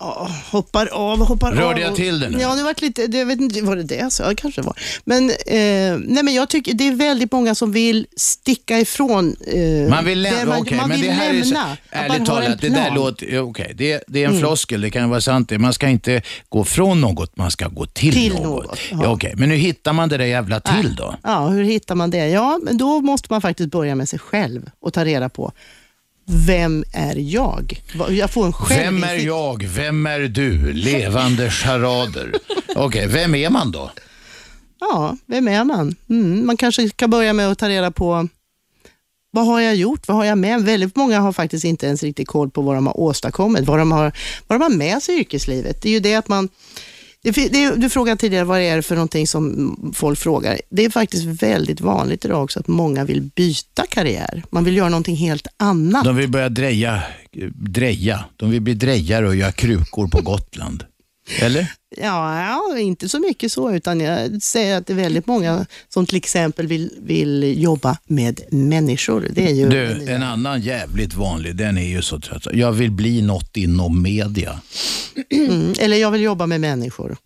Ja, 0.00 0.30
hoppar 0.50 0.86
av, 0.86 1.18
hoppar 1.26 1.48
av. 1.52 1.54
Rörde 1.58 1.80
jag 1.80 1.94
till 1.94 2.20
det 2.20 2.28
nu? 2.28 2.38
Ja, 2.40 2.54
det 2.54 2.62
var 2.62 2.74
lite, 2.80 3.06
det, 3.06 3.18
jag 3.18 3.26
vet 3.26 3.40
inte, 3.40 3.62
var 3.62 3.76
det 3.76 3.82
det 3.82 3.94
jag 3.94 4.12
sa? 4.12 4.28
Det 4.28 4.34
kanske 4.34 4.62
var. 4.62 4.78
Men, 5.04 5.30
eh, 5.30 5.98
nej, 6.06 6.22
men 6.22 6.34
jag 6.34 6.48
tycker 6.48 6.74
det 6.74 6.88
är 6.88 6.94
väldigt 6.94 7.32
många 7.32 7.54
som 7.54 7.72
vill 7.72 8.06
sticka 8.16 8.78
ifrån. 8.78 9.36
Eh, 9.46 9.90
Man 9.90 10.04
vill 10.04 10.22
lämna, 10.22 10.44
man, 10.44 10.60
okej, 10.60 10.76
man 10.76 10.88
men 10.88 10.96
vill 11.00 11.06
det 11.06 11.12
här 11.12 11.34
är 11.34 11.42
så, 11.42 11.54
lämna. 11.54 11.76
Att 11.90 12.08
man 12.08 12.10
ärligt 12.16 12.26
talat, 12.26 12.60
det 12.60 12.68
där. 12.68 12.80
Mm. 12.82 12.94
låter, 12.94 13.38
okej, 13.40 13.72
det, 13.76 14.04
det 14.08 14.24
är 14.24 14.28
en 14.28 14.38
floskel, 14.38 14.80
det 14.80 14.90
kan 14.90 15.10
vara 15.10 15.20
sant. 15.20 15.50
Man 15.58 15.72
ska 15.72 15.88
inte 15.88 16.22
gå 16.48 16.64
från 16.64 17.00
något, 17.00 17.36
man 17.36 17.50
ska 17.50 17.68
gå 17.68 17.86
till, 17.86 18.12
Till 18.14 18.32
något. 18.34 18.42
något, 18.64 18.78
ja. 18.90 18.98
ja. 19.02 19.08
okej, 19.08 19.34
men 19.36 19.50
hur 19.50 19.56
hittar 19.56 19.92
man 19.92 20.08
det 20.08 20.16
där 20.16 20.24
jävla 20.24 20.60
till 20.60 20.96
då? 20.96 21.14
Ja, 21.22 21.48
hur 21.48 21.64
hittar 21.64 21.94
man 21.94 22.10
det? 22.10 22.28
Ja, 22.28 22.58
men 22.62 22.78
då 22.78 23.00
måste 23.00 23.26
man 23.30 23.40
faktiskt 23.42 23.70
börja 23.70 23.94
med 23.94 24.08
sig 24.08 24.18
själv 24.18 24.70
och 24.80 24.92
ta 24.92 25.04
reda 25.04 25.28
på 25.28 25.52
vem 26.26 26.84
är 26.92 27.16
jag? 27.16 27.82
Jag 28.10 28.30
får 28.30 28.46
en 28.46 28.52
Vem 28.68 29.04
är 29.04 29.14
jag? 29.14 29.64
Vem 29.64 30.06
är 30.06 30.20
du? 30.20 30.72
Levande 30.72 31.50
charader. 31.50 32.32
Okej, 32.76 33.06
vem 33.06 33.34
är 33.34 33.50
man 33.50 33.70
då? 33.72 33.90
Ja, 34.80 35.16
vem 35.26 35.48
är 35.48 35.64
man? 35.64 35.96
Mm, 36.08 36.46
man 36.46 36.56
kanske 36.56 36.88
ska 36.88 37.08
börja 37.08 37.32
med 37.32 37.50
att 37.50 37.58
ta 37.58 37.68
reda 37.68 37.90
på 37.90 38.28
vad 39.30 39.46
har 39.46 39.60
jag 39.60 39.76
gjort? 39.76 40.08
Vad 40.08 40.16
har 40.16 40.24
jag 40.24 40.38
med? 40.38 40.62
Väldigt 40.62 40.96
många 40.96 41.20
har 41.20 41.32
faktiskt 41.32 41.64
inte 41.64 41.86
ens 41.86 42.02
riktigt 42.02 42.28
koll 42.28 42.50
på 42.50 42.62
vad 42.62 42.74
de 42.74 42.86
har 42.86 43.00
åstadkommit, 43.00 43.64
vad 43.64 43.78
de 43.78 43.92
har, 43.92 44.12
vad 44.46 44.60
de 44.60 44.62
har 44.62 44.70
med 44.70 45.02
sig 45.02 45.14
i 45.16 45.20
yrkeslivet. 45.20 45.82
Det 45.82 45.88
är 45.88 45.92
ju 45.92 46.00
det 46.00 46.14
att 46.14 46.28
man 46.28 46.48
du 47.76 47.90
frågade 47.90 48.20
tidigare 48.20 48.44
vad 48.44 48.58
det 48.58 48.64
är 48.64 48.82
för 48.82 48.94
någonting 48.94 49.26
som 49.26 49.76
folk 49.94 50.18
frågar. 50.18 50.60
Det 50.70 50.84
är 50.84 50.90
faktiskt 50.90 51.24
väldigt 51.24 51.80
vanligt 51.80 52.24
idag 52.24 52.44
också 52.44 52.60
att 52.60 52.68
många 52.68 53.04
vill 53.04 53.22
byta 53.22 53.86
karriär. 53.88 54.42
Man 54.50 54.64
vill 54.64 54.76
göra 54.76 54.88
någonting 54.88 55.16
helt 55.16 55.46
annat. 55.56 56.04
De 56.04 56.16
vill 56.16 56.30
börja 56.30 56.48
dreja, 56.48 56.94
eh, 57.32 57.48
dreja. 57.54 58.24
De 58.36 58.50
vill 58.50 58.60
bli 58.60 58.74
drejare 58.74 59.28
och 59.28 59.36
göra 59.36 59.52
krukor 59.52 60.08
på 60.08 60.20
Gotland. 60.20 60.84
Eller? 61.40 61.72
Ja, 61.96 62.78
inte 62.78 63.08
så 63.08 63.20
mycket 63.20 63.52
så, 63.52 63.72
utan 63.72 64.00
jag 64.00 64.42
säger 64.42 64.76
att 64.76 64.86
det 64.86 64.92
är 64.92 64.96
väldigt 64.96 65.26
många 65.26 65.66
som 65.88 66.06
till 66.06 66.16
exempel 66.16 66.66
vill, 66.66 66.90
vill 67.02 67.62
jobba 67.62 67.98
med 68.04 68.40
människor. 68.50 69.28
Det 69.30 69.46
är 69.46 69.54
ju 69.54 69.68
Du, 69.68 70.12
en 70.12 70.22
annan 70.22 70.60
jävligt 70.60 71.14
vanlig, 71.14 71.56
den 71.56 71.78
är 71.78 71.88
ju 71.88 72.02
så 72.02 72.20
trött. 72.20 72.46
Jag 72.52 72.72
vill 72.72 72.90
bli 72.90 73.22
något 73.22 73.56
inom 73.56 74.02
media. 74.02 74.60
Mm, 75.30 75.74
eller 75.78 75.96
jag 75.96 76.10
vill 76.10 76.22
jobba 76.22 76.46
med 76.46 76.60
människor. 76.60 77.16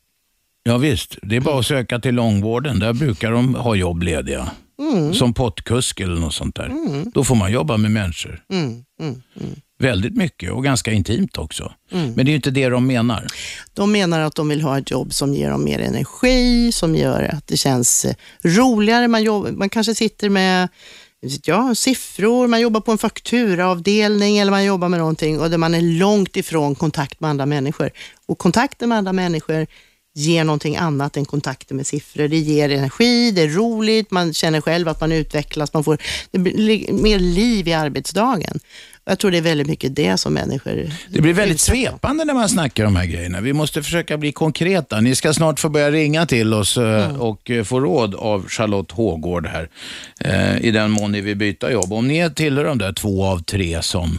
Ja, 0.63 0.79
visst, 0.79 1.17
det 1.23 1.37
är 1.37 1.41
bara 1.41 1.59
att 1.59 1.67
söka 1.67 1.99
till 1.99 2.15
långvården. 2.15 2.79
Där 2.79 2.93
brukar 2.93 3.31
de 3.33 3.55
ha 3.55 3.75
jobb 3.75 4.03
lediga. 4.03 4.51
Mm. 4.81 5.15
Som 5.15 5.35
pottkusk 5.35 6.01
eller 6.01 6.15
något 6.15 6.35
sånt 6.35 6.55
där. 6.55 6.73
Då 7.15 7.25
får 7.25 7.35
man 7.35 7.53
jobba 7.53 7.77
med 7.77 7.91
människor. 7.91 8.43
Mm, 8.53 8.85
mm, 9.01 9.23
mm. 9.41 9.61
Väldigt 9.79 10.17
mycket 10.17 10.53
och 10.53 10.65
ganska 10.65 10.93
intimt 10.93 11.39
också. 11.39 11.73
Men 11.91 12.15
det 12.15 12.23
är 12.23 12.25
ju 12.25 12.35
inte 12.35 12.51
det 12.51 12.69
de 12.69 12.87
menar. 12.87 13.27
De 13.75 13.93
menar 13.93 14.21
att 14.21 14.35
de 14.35 14.49
vill 14.49 14.63
ha 14.63 14.79
ett 14.79 14.91
jobb 14.91 15.13
som 15.13 15.35
ger 15.35 15.51
dem 15.51 15.65
mer 15.65 15.79
energi, 15.79 16.73
som 16.73 16.97
gör 16.97 17.23
att 17.23 17.47
det 17.47 17.57
känns 17.57 18.05
eh, 18.05 18.15
roligare. 18.45 19.09
Man, 19.09 19.23
jobb, 19.23 19.49
man 19.53 19.69
kanske 19.69 19.95
sitter 19.95 20.29
med 20.29 20.69
ja, 21.45 21.75
siffror, 21.75 22.47
man 22.47 22.61
jobbar 22.61 22.81
på 22.81 22.93
en 22.93 22.99
fakturaavdelning 22.99 24.39
eller 24.39 24.51
man 24.51 24.65
jobbar 24.65 24.89
med 24.89 25.01
någonting 25.01 25.41
och 25.41 25.51
där 25.51 25.59
man 25.59 25.75
är 25.75 25.83
långt 25.83 26.37
ifrån 26.37 26.75
kontakt 26.75 27.21
med 27.21 27.31
andra 27.31 27.47
människor. 27.47 27.91
Och 28.27 28.39
kontakten 28.39 28.89
med 28.89 28.99
andra 28.99 29.13
människor 29.13 29.67
ger 30.21 30.45
någonting 30.45 30.77
annat 30.77 31.17
än 31.17 31.25
kontakter 31.25 31.75
med 31.75 31.87
siffror. 31.87 32.29
Det 32.29 32.39
ger 32.39 32.69
energi, 32.69 33.31
det 33.31 33.43
är 33.43 33.49
roligt, 33.49 34.11
man 34.11 34.33
känner 34.33 34.61
själv 34.61 34.89
att 34.89 35.01
man 35.01 35.13
utvecklas, 35.13 35.75
man 35.75 35.85
får 35.85 35.99
mer 37.03 37.19
liv 37.19 37.69
i 37.69 37.73
arbetsdagen. 37.73 38.61
Jag 39.05 39.19
tror 39.19 39.31
det 39.31 39.37
är 39.37 39.43
väldigt 39.43 39.67
mycket 39.67 39.97
det 39.97 40.17
som 40.17 40.35
människor 40.35 40.91
Det 41.09 41.21
blir 41.21 41.33
väldigt 41.33 41.61
svepande 41.61 42.25
när 42.25 42.35
man 42.35 42.49
snackar 42.49 42.85
om 42.85 42.95
de 42.95 43.01
här 43.01 43.07
grejerna. 43.07 43.41
Vi 43.41 43.53
måste 43.53 43.83
försöka 43.83 44.17
bli 44.17 44.33
konkreta. 44.33 45.01
Ni 45.01 45.15
ska 45.15 45.33
snart 45.33 45.61
få 45.61 45.69
börja 45.69 45.91
ringa 45.91 46.27
till 46.27 46.55
oss 46.55 46.77
eh, 46.77 47.21
och 47.21 47.51
eh, 47.51 47.65
få 47.65 47.81
råd 47.81 48.15
av 48.15 48.49
Charlotte 48.49 48.91
Hågård 48.91 49.47
här. 49.47 49.69
eh, 50.21 50.65
I 50.65 50.71
den 50.71 50.91
mån 50.91 51.13
ni 51.13 51.21
vill 51.21 51.37
byta 51.37 51.73
jobb. 51.73 51.93
Om 51.93 52.09
ni 52.09 52.19
är 52.19 52.31
tillhör 52.31 52.65
de 52.65 52.79
där 52.79 52.93
två 52.93 53.25
av 53.25 53.43
tre 53.43 53.83
som, 53.83 54.19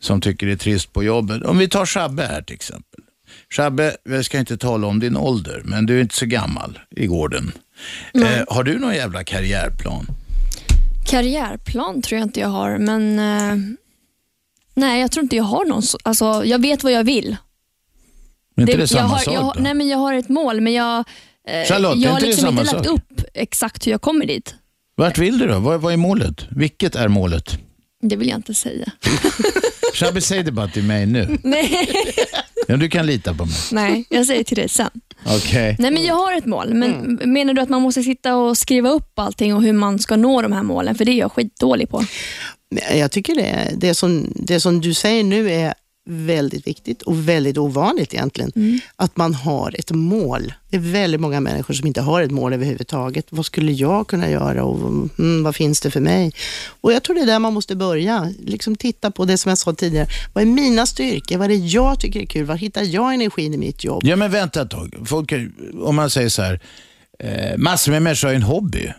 som 0.00 0.20
tycker 0.20 0.46
det 0.46 0.52
är 0.52 0.56
trist 0.56 0.92
på 0.92 1.04
jobbet. 1.04 1.42
Om 1.42 1.58
vi 1.58 1.68
tar 1.68 1.86
Shabbe 1.86 2.22
här 2.22 2.42
till 2.42 2.54
exempel. 2.54 3.03
Shabbe, 3.50 3.96
vi 4.04 4.24
ska 4.24 4.38
inte 4.38 4.56
tala 4.56 4.86
om 4.86 5.00
din 5.00 5.16
ålder, 5.16 5.62
men 5.64 5.86
du 5.86 5.96
är 5.98 6.02
inte 6.02 6.14
så 6.14 6.26
gammal 6.26 6.78
i 6.90 7.06
gården. 7.06 7.52
Eh, 8.14 8.44
har 8.48 8.62
du 8.64 8.78
någon 8.78 8.94
jävla 8.94 9.24
karriärplan? 9.24 10.06
Karriärplan 11.06 12.02
tror 12.02 12.18
jag 12.18 12.26
inte 12.26 12.40
jag 12.40 12.48
har, 12.48 12.78
men 12.78 13.18
eh, 13.18 13.56
Nej, 14.74 15.00
jag 15.00 15.10
tror 15.12 15.22
inte 15.22 15.36
jag 15.36 15.44
har 15.44 15.64
någon. 15.64 15.82
så- 15.82 15.98
Alltså, 16.02 16.42
jag 16.44 16.60
vet 16.62 16.82
vad 16.84 16.92
jag 16.92 17.04
vill. 17.04 17.36
Är 18.56 18.60
inte 18.60 18.72
det, 18.72 18.78
jag, 18.80 18.88
samma 18.88 19.08
har, 19.08 19.18
sak 19.18 19.34
jag, 19.34 19.40
har- 19.40 19.54
då? 19.54 19.60
nej, 19.60 19.74
men 19.74 19.88
jag 19.88 19.98
har 19.98 20.14
ett 20.14 20.28
mål, 20.28 20.60
men 20.60 20.72
jag, 20.72 20.98
eh, 21.48 21.68
Charlotte, 21.68 21.96
är 21.98 22.02
jag 22.02 22.10
har 22.10 22.16
inte 22.16 22.20
det 22.26 22.26
liksom 22.26 22.44
samma 22.48 22.60
inte 22.60 22.74
lagt 22.74 22.86
sak? 22.88 22.94
upp 23.00 23.22
exakt 23.34 23.86
hur 23.86 23.92
jag 23.92 24.00
kommer 24.02 24.26
dit. 24.26 24.54
Vart 24.96 25.18
vill 25.18 25.38
du 25.38 25.46
då? 25.46 25.58
Vad, 25.58 25.80
vad 25.80 25.92
är 25.92 25.96
målet? 25.96 26.46
Vilket 26.50 26.94
är 26.96 27.08
målet? 27.08 27.58
Det 28.08 28.16
vill 28.16 28.28
jag 28.28 28.38
inte 28.38 28.54
säga. 28.54 28.92
Shabby, 29.94 30.20
säg 30.20 30.42
det 30.42 30.52
bara 30.52 30.68
till 30.68 30.82
mig 30.84 31.06
nu. 31.06 31.38
nej, 31.42 31.88
Ja, 32.68 32.76
du 32.76 32.88
kan 32.88 33.06
lita 33.06 33.34
på 33.34 33.44
mig. 33.44 33.54
nej, 33.72 34.04
jag 34.10 34.26
säger 34.26 34.44
till 34.44 34.56
dig 34.56 34.68
sen. 34.68 34.90
Okej. 35.26 35.76
Nej, 35.78 35.90
men 35.90 36.04
jag 36.04 36.14
har 36.14 36.38
ett 36.38 36.46
mål, 36.46 36.74
men 36.74 37.20
menar 37.24 37.54
du 37.54 37.60
att 37.60 37.68
man 37.68 37.82
måste 37.82 38.02
sitta 38.02 38.36
och 38.36 38.58
skriva 38.58 38.90
upp 38.90 39.18
allting 39.18 39.54
och 39.54 39.62
hur 39.62 39.72
man 39.72 39.98
ska 39.98 40.16
nå 40.16 40.42
de 40.42 40.52
här 40.52 40.62
målen? 40.62 40.94
För 40.94 41.04
det 41.04 41.12
är 41.12 41.18
jag 41.18 41.32
skitdålig 41.32 41.88
på. 41.88 42.04
Jag 42.94 43.10
tycker 43.10 43.34
det, 43.34 43.70
det, 43.76 43.94
som, 43.94 44.32
det 44.36 44.60
som 44.60 44.80
du 44.80 44.94
säger 44.94 45.24
nu 45.24 45.50
är 45.52 45.74
väldigt 46.06 46.66
viktigt 46.66 47.02
och 47.02 47.28
väldigt 47.28 47.58
ovanligt 47.58 48.14
egentligen. 48.14 48.80
Att 48.96 49.16
man 49.16 49.34
har 49.34 49.74
ett 49.78 49.90
mål. 49.90 50.52
Det 50.70 50.76
är 50.76 50.80
väldigt 50.80 51.20
många 51.20 51.40
människor 51.40 51.74
som 51.74 51.86
inte 51.86 52.00
har 52.00 52.22
ett 52.22 52.30
mål 52.30 52.52
överhuvudtaget. 52.52 53.26
Vad 53.30 53.46
skulle 53.46 53.72
jag 53.72 54.06
kunna 54.06 54.30
göra 54.30 54.64
och 54.64 54.78
mm, 55.18 55.42
vad 55.42 55.56
finns 55.56 55.80
det 55.80 55.90
för 55.90 56.00
mig? 56.00 56.32
Och 56.80 56.92
Jag 56.92 57.02
tror 57.02 57.14
det 57.16 57.22
är 57.22 57.26
där 57.26 57.38
man 57.38 57.54
måste 57.54 57.76
börja. 57.76 58.32
Liksom 58.38 58.76
titta 58.76 59.10
på 59.10 59.24
det 59.24 59.38
som 59.38 59.48
jag 59.48 59.58
sa 59.58 59.74
tidigare. 59.74 60.06
Vad 60.32 60.42
är 60.42 60.46
mina 60.46 60.86
styrkor? 60.86 61.36
Vad 61.38 61.44
är 61.44 61.48
det 61.48 61.66
jag 61.66 62.00
tycker 62.00 62.20
är 62.20 62.26
kul? 62.26 62.44
Var 62.44 62.56
hittar 62.56 62.82
jag 62.82 63.14
energin 63.14 63.54
i 63.54 63.56
mitt 63.56 63.84
jobb? 63.84 64.02
Ja, 64.04 64.16
men 64.16 64.30
vänta 64.30 64.62
ett 64.62 64.70
tag. 64.70 64.94
Folk, 65.06 65.32
om 65.82 65.96
man 65.96 66.10
säger 66.10 66.28
så 66.28 66.42
här, 66.42 66.60
eh, 67.18 67.56
massor 67.58 67.92
med 67.92 68.02
människor 68.02 68.28
har 68.28 68.32
ju 68.32 68.36
en 68.36 68.42
hobby 68.42 68.92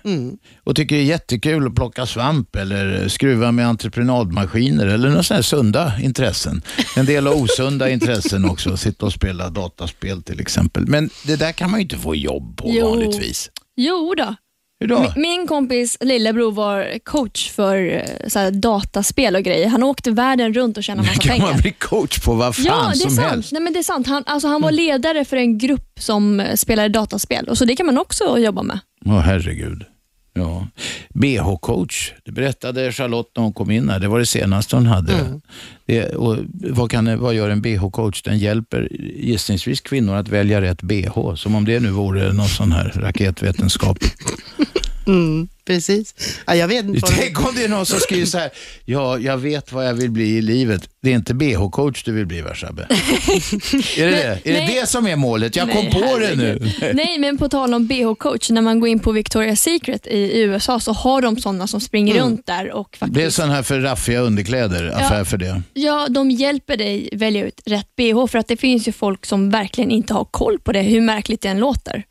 och 0.64 0.76
tycker 0.76 0.96
det 0.96 1.02
är 1.02 1.06
jättekul 1.06 1.68
att 1.68 1.76
plocka 1.76 2.06
svamp 2.06 2.56
eller 2.56 3.08
skruva 3.08 3.52
med 3.52 3.68
entreprenadmaskiner 3.68 4.88
eller 4.88 5.10
några 5.10 5.24
sådana 5.24 5.44
sunda 5.44 5.94
intressen. 6.02 6.62
En 6.98 7.06
del 7.06 7.28
har 7.28 7.34
osunda 7.44 7.90
intressen 7.96 8.46
också, 8.46 8.78
sitta 8.78 9.06
och 9.06 9.14
spela 9.14 9.50
dataspel 9.50 10.24
till 10.24 10.40
exempel. 10.40 10.88
Men 10.88 11.10
det 11.26 11.36
där 11.36 11.52
kan 11.52 11.72
man 11.72 11.80
ju 11.80 11.84
inte 11.84 11.98
få 11.98 12.16
jobb 12.16 12.58
på 12.58 12.70
Jo. 12.74 12.90
vanligtvis. 12.90 13.50
Jo 13.76 14.14
då. 14.18 14.36
Hur 14.80 14.88
då? 14.88 14.96
Mi- 14.98 15.12
Min 15.16 15.48
kompis 15.48 15.98
lillebror 16.02 16.52
var 16.52 17.00
coach 17.04 17.52
för 17.52 17.78
eh, 17.94 18.28
så 18.28 18.40
här, 18.40 18.52
dataspel 18.52 19.36
och 19.36 19.44
grejer. 19.44 19.68
Han 19.68 19.84
åkte 19.84 20.12
världen 20.12 20.54
runt 20.54 20.78
och 20.78 20.84
tjänade 20.84 21.08
massa 21.08 21.22
kan 21.22 21.38
man 21.38 21.48
pengar. 21.48 21.62
bli 21.62 21.72
coach 21.72 22.20
på 22.20 22.34
vad 22.34 22.56
fan 22.56 22.66
Ja, 22.66 22.84
det 22.86 22.90
är 22.92 22.94
som 22.96 23.10
sant. 23.12 23.28
helst? 23.30 23.52
Nej, 23.52 23.62
men 23.62 23.74
det 23.74 23.80
är 23.80 23.84
sant. 23.84 24.08
Han, 24.08 24.24
alltså, 24.26 24.48
han 24.48 24.62
var 24.62 24.72
ledare 24.72 25.26
för 25.26 25.38
en 25.38 25.58
grupp 25.58 26.00
som 26.00 26.40
eh, 26.40 26.56
spelade 26.56 26.90
dataspel. 26.90 27.48
Och 27.50 27.58
så 27.58 27.66
Det 27.66 27.76
kan 27.76 27.86
man 27.86 27.98
också 27.98 28.38
jobba 28.40 28.64
med. 28.64 28.80
Åh 29.06 29.20
herregud. 29.20 29.84
Ja. 30.38 30.68
BH-coach, 31.10 32.14
det 32.26 32.32
berättade 32.32 32.92
Charlotte 32.92 33.32
när 33.36 33.44
hon 33.44 33.54
kom 33.54 33.72
in 33.72 33.90
här. 33.90 34.00
Det 34.00 34.08
var 34.08 34.20
det 34.20 34.26
senaste 34.26 34.76
hon 34.76 34.86
hade. 34.86 35.14
Mm. 35.14 35.42
Det, 35.86 36.16
och 36.16 36.38
vad, 36.54 36.92
kan, 36.92 37.20
vad 37.20 37.34
gör 37.34 37.50
en 37.50 37.62
BH-coach? 37.62 38.22
Den 38.24 38.38
hjälper 38.38 38.88
gissningsvis 39.16 39.82
kvinnor 39.82 40.16
att 40.16 40.30
välja 40.30 40.62
rätt 40.62 40.82
BH. 40.82 41.36
Som 41.36 41.56
om 41.56 41.66
det 41.66 41.80
nu 41.80 41.90
vore 41.90 42.34
någon 42.34 42.48
sån 42.48 42.72
här 42.72 42.92
raketvetenskap. 42.96 43.98
Mm, 45.08 45.48
precis. 45.66 46.16
Ja, 46.48 46.56
jag 46.56 46.68
vet 46.68 46.86
inte 46.86 47.00
vad 47.02 47.12
Tänk 47.16 47.48
om 47.48 47.56
det 47.56 47.64
är 47.64 47.70
någon 47.70 47.86
som 47.86 48.00
skriver 48.00 48.26
så 48.26 48.38
här. 48.38 48.50
Ja, 48.86 49.20
jag 49.20 49.38
vet 49.38 49.72
vad 49.72 49.88
jag 49.88 49.94
vill 49.94 50.12
bli 50.12 50.38
i 50.38 50.42
livet. 50.42 50.90
Det 51.02 51.10
är 51.12 51.16
inte 51.16 51.34
BH-coach 51.34 52.02
du 52.06 52.12
vill 52.12 52.26
bli, 52.26 52.42
va 52.42 52.56
Shabbe? 52.56 52.82
är 53.98 54.06
det 54.06 54.12
det? 54.12 54.40
Är 54.44 54.54
det 54.54 54.60
nej. 54.60 54.80
det 54.82 54.88
som 54.88 55.08
är 55.08 55.16
målet? 55.16 55.56
Jag 55.56 55.72
kom 55.72 55.86
Nej, 55.86 55.94
på 55.94 56.18
det 56.18 56.36
nu. 56.36 56.72
Nej, 56.94 57.18
men 57.20 57.38
på 57.38 57.50
tal 57.50 57.74
om 57.74 57.88
BH-coach, 57.88 58.52
när 58.52 58.62
man 58.62 58.80
går 58.80 58.90
in 58.90 59.00
på 59.00 59.14
Victoria's 59.14 59.56
Secret 59.56 60.08
i 60.08 60.40
USA 60.42 60.80
så 60.80 60.92
har 60.92 61.22
de 61.22 61.38
sådana 61.38 61.68
som 61.68 61.82
springer 61.82 62.22
runt 62.22 62.46
där 62.46 62.72
och 62.72 62.98
Det 63.00 63.06
är 63.06 63.08
faktiskt, 63.08 63.36
sån 63.36 63.50
här 63.50 63.64
för 63.64 63.80
raffiga 63.80 64.20
underkläder, 64.20 64.92
affär 64.96 65.24
för 65.24 65.38
det. 65.38 65.62
ja, 65.74 66.08
de 66.10 66.32
hjälper 66.32 66.78
dig 66.78 67.10
välja 67.14 67.46
ut 67.46 67.62
rätt 67.66 67.96
BH 67.96 68.28
för 68.32 68.38
att 68.38 68.48
det 68.48 68.58
finns 68.58 68.88
ju 68.88 68.92
folk 68.92 69.26
som 69.26 69.50
verkligen 69.50 69.92
inte 69.92 70.14
har 70.14 70.26
koll 70.26 70.60
på 70.60 70.72
det, 70.72 70.82
hur 70.82 71.02
märkligt 71.02 71.42
det 71.42 71.50
än 71.50 71.60
låter. 71.60 72.04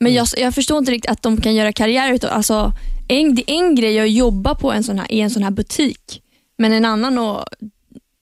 Men 0.00 0.14
jag, 0.14 0.26
jag 0.36 0.54
förstår 0.54 0.78
inte 0.78 0.92
riktigt 0.92 1.10
att 1.10 1.22
de 1.22 1.40
kan 1.40 1.54
göra 1.54 1.72
karriär 1.72 2.12
utav, 2.12 2.30
alltså 2.30 2.72
en, 3.08 3.38
en 3.46 3.74
grej 3.74 4.00
att 4.00 4.10
jobba 4.10 4.54
på 4.54 4.72
en 4.72 4.84
sån 4.84 4.98
här, 4.98 5.12
i 5.12 5.20
en 5.20 5.30
sån 5.30 5.42
här 5.42 5.50
butik, 5.50 6.22
men 6.58 6.72
en 6.72 6.84
annan 6.84 7.18
att 7.18 7.44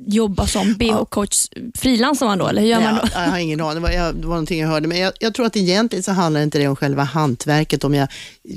jobba 0.07 0.47
som 0.47 0.75
BH-coach, 0.75 1.49
frilansar 1.79 2.27
man 2.27 2.39
då 2.39 2.47
eller 2.47 2.63
hur 2.63 2.69
gör 2.69 2.81
man 2.81 2.95
då? 2.95 3.01
Ja, 3.15 3.23
jag 3.25 3.31
har 3.31 3.39
ingen 3.39 3.61
aning, 3.61 3.75
det 3.75 3.81
var, 3.81 3.91
jag, 3.91 4.15
det 4.15 4.27
var 4.27 4.35
någonting 4.35 4.61
jag 4.61 4.69
hörde. 4.69 4.89
Men 4.89 4.99
jag, 4.99 5.13
jag 5.21 5.35
tror 5.35 5.47
att 5.47 5.57
egentligen 5.57 6.03
så 6.03 6.13
handlar 6.13 6.41
inte 6.43 6.59
det 6.59 6.69
om 6.69 6.77
själva 6.77 7.03
hantverket, 7.03 7.85
om 7.85 7.95
jag, 7.95 8.09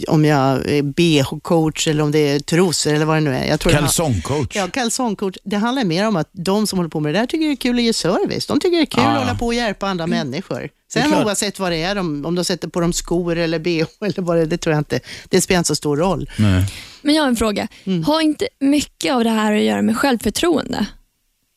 om 0.07 0.25
jag 0.25 0.69
är 0.71 0.81
BH-coach 0.81 1.87
eller 1.89 2.03
om 2.03 2.11
det 2.11 2.19
är 2.19 2.39
trosor 2.39 2.93
eller 2.93 3.05
vad 3.05 3.17
det 3.17 3.21
nu 3.21 3.35
är. 3.35 3.45
Jag 3.45 3.59
tror 3.59 3.71
Kalsongcoach. 3.71 4.47
Ja, 4.55 4.67
kalsongcoach. 4.67 5.35
Det 5.43 5.55
handlar 5.57 5.83
mer 5.83 6.07
om 6.07 6.15
att 6.15 6.29
de 6.31 6.67
som 6.67 6.79
håller 6.79 6.89
på 6.89 6.99
med 6.99 7.13
det 7.13 7.19
där 7.19 7.25
tycker 7.25 7.45
det 7.45 7.53
är 7.53 7.55
kul 7.55 7.77
att 7.77 7.83
ge 7.83 7.93
service. 7.93 8.45
De 8.45 8.59
tycker 8.59 8.77
det 8.77 8.83
är 8.83 8.85
kul 8.85 9.03
Ja. 9.03 9.09
att 9.11 9.19
hålla 9.19 9.35
på 9.35 9.45
och 9.45 9.53
hjälpa 9.53 9.87
andra 9.87 10.07
människor. 10.07 10.69
Det 10.93 10.99
är 10.99 11.03
Sen 11.03 11.13
oavsett 11.25 11.59
vad 11.59 11.71
det 11.71 11.81
är, 11.83 11.97
om, 11.97 12.25
om 12.25 12.35
de 12.35 12.45
sätter 12.45 12.67
på 12.67 12.79
dem 12.79 12.93
skor 12.93 13.37
eller 13.37 13.59
bh 13.59 13.85
eller 14.05 14.21
vad 14.21 14.37
det 14.37 14.41
är, 14.41 14.45
det 14.45 14.57
tror 14.57 14.73
jag 14.73 14.79
inte. 14.79 14.99
Det 15.29 15.41
spelar 15.41 15.57
inte 15.57 15.67
så 15.67 15.75
stor 15.75 15.97
roll. 15.97 16.29
Nej. 16.37 16.65
Men 17.01 17.15
jag 17.15 17.23
har 17.23 17.27
en 17.29 17.35
fråga. 17.35 17.67
Mm. 17.83 18.03
Har 18.03 18.21
inte 18.21 18.47
mycket 18.59 19.13
av 19.13 19.23
det 19.23 19.29
här 19.29 19.53
att 19.55 19.61
göra 19.63 19.81
med 19.81 19.97
självförtroende? 19.97 20.85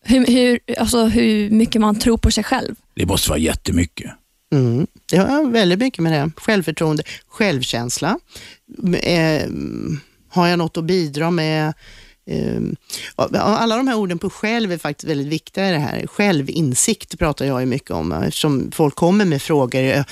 Hur, 0.05 0.27
hur, 0.27 0.59
alltså 0.79 1.05
hur 1.05 1.51
mycket 1.51 1.81
man 1.81 1.99
tror 1.99 2.19
på 2.19 2.31
sig 2.31 2.45
själv? 2.45 2.75
Det 2.95 3.07
måste 3.07 3.31
vara 3.31 3.39
jättemycket. 3.39 4.11
Mm. 4.53 4.87
Det 5.11 5.17
har 5.17 5.51
väldigt 5.51 5.79
mycket 5.79 6.03
med 6.03 6.13
det. 6.13 6.31
Självförtroende, 6.37 7.03
självkänsla. 7.29 8.19
Eh, 9.03 9.49
har 10.29 10.49
jag 10.49 10.59
något 10.59 10.77
att 10.77 10.85
bidra 10.85 11.31
med? 11.31 11.75
Eh, 12.27 12.61
alla 13.17 13.77
de 13.77 13.89
här 13.89 13.97
orden 13.97 14.19
på 14.19 14.31
själv 14.31 14.73
är 14.73 14.79
faktiskt 14.79 15.11
väldigt 15.11 15.27
viktiga 15.27 15.69
i 15.69 15.73
det 15.73 15.79
här. 15.79 16.07
Självinsikt 16.07 17.19
pratar 17.19 17.45
jag 17.45 17.61
ju 17.61 17.67
mycket 17.67 17.91
om 17.91 18.13
eftersom 18.13 18.71
folk 18.73 18.95
kommer 18.95 19.25
med 19.25 19.43
frågor. 19.43 20.05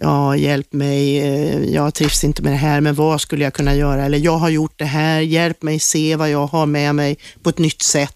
Ja, 0.00 0.36
hjälp 0.36 0.72
mig, 0.72 1.18
eh, 1.18 1.64
jag 1.64 1.94
trivs 1.94 2.24
inte 2.24 2.42
med 2.42 2.52
det 2.52 2.56
här, 2.56 2.80
men 2.80 2.94
vad 2.94 3.20
skulle 3.20 3.44
jag 3.44 3.54
kunna 3.54 3.74
göra? 3.74 4.04
Eller 4.04 4.18
jag 4.18 4.36
har 4.36 4.48
gjort 4.48 4.78
det 4.78 4.84
här, 4.84 5.20
hjälp 5.20 5.62
mig 5.62 5.78
se 5.78 6.16
vad 6.16 6.30
jag 6.30 6.46
har 6.46 6.66
med 6.66 6.94
mig 6.94 7.18
på 7.42 7.50
ett 7.50 7.58
nytt 7.58 7.82
sätt. 7.82 8.14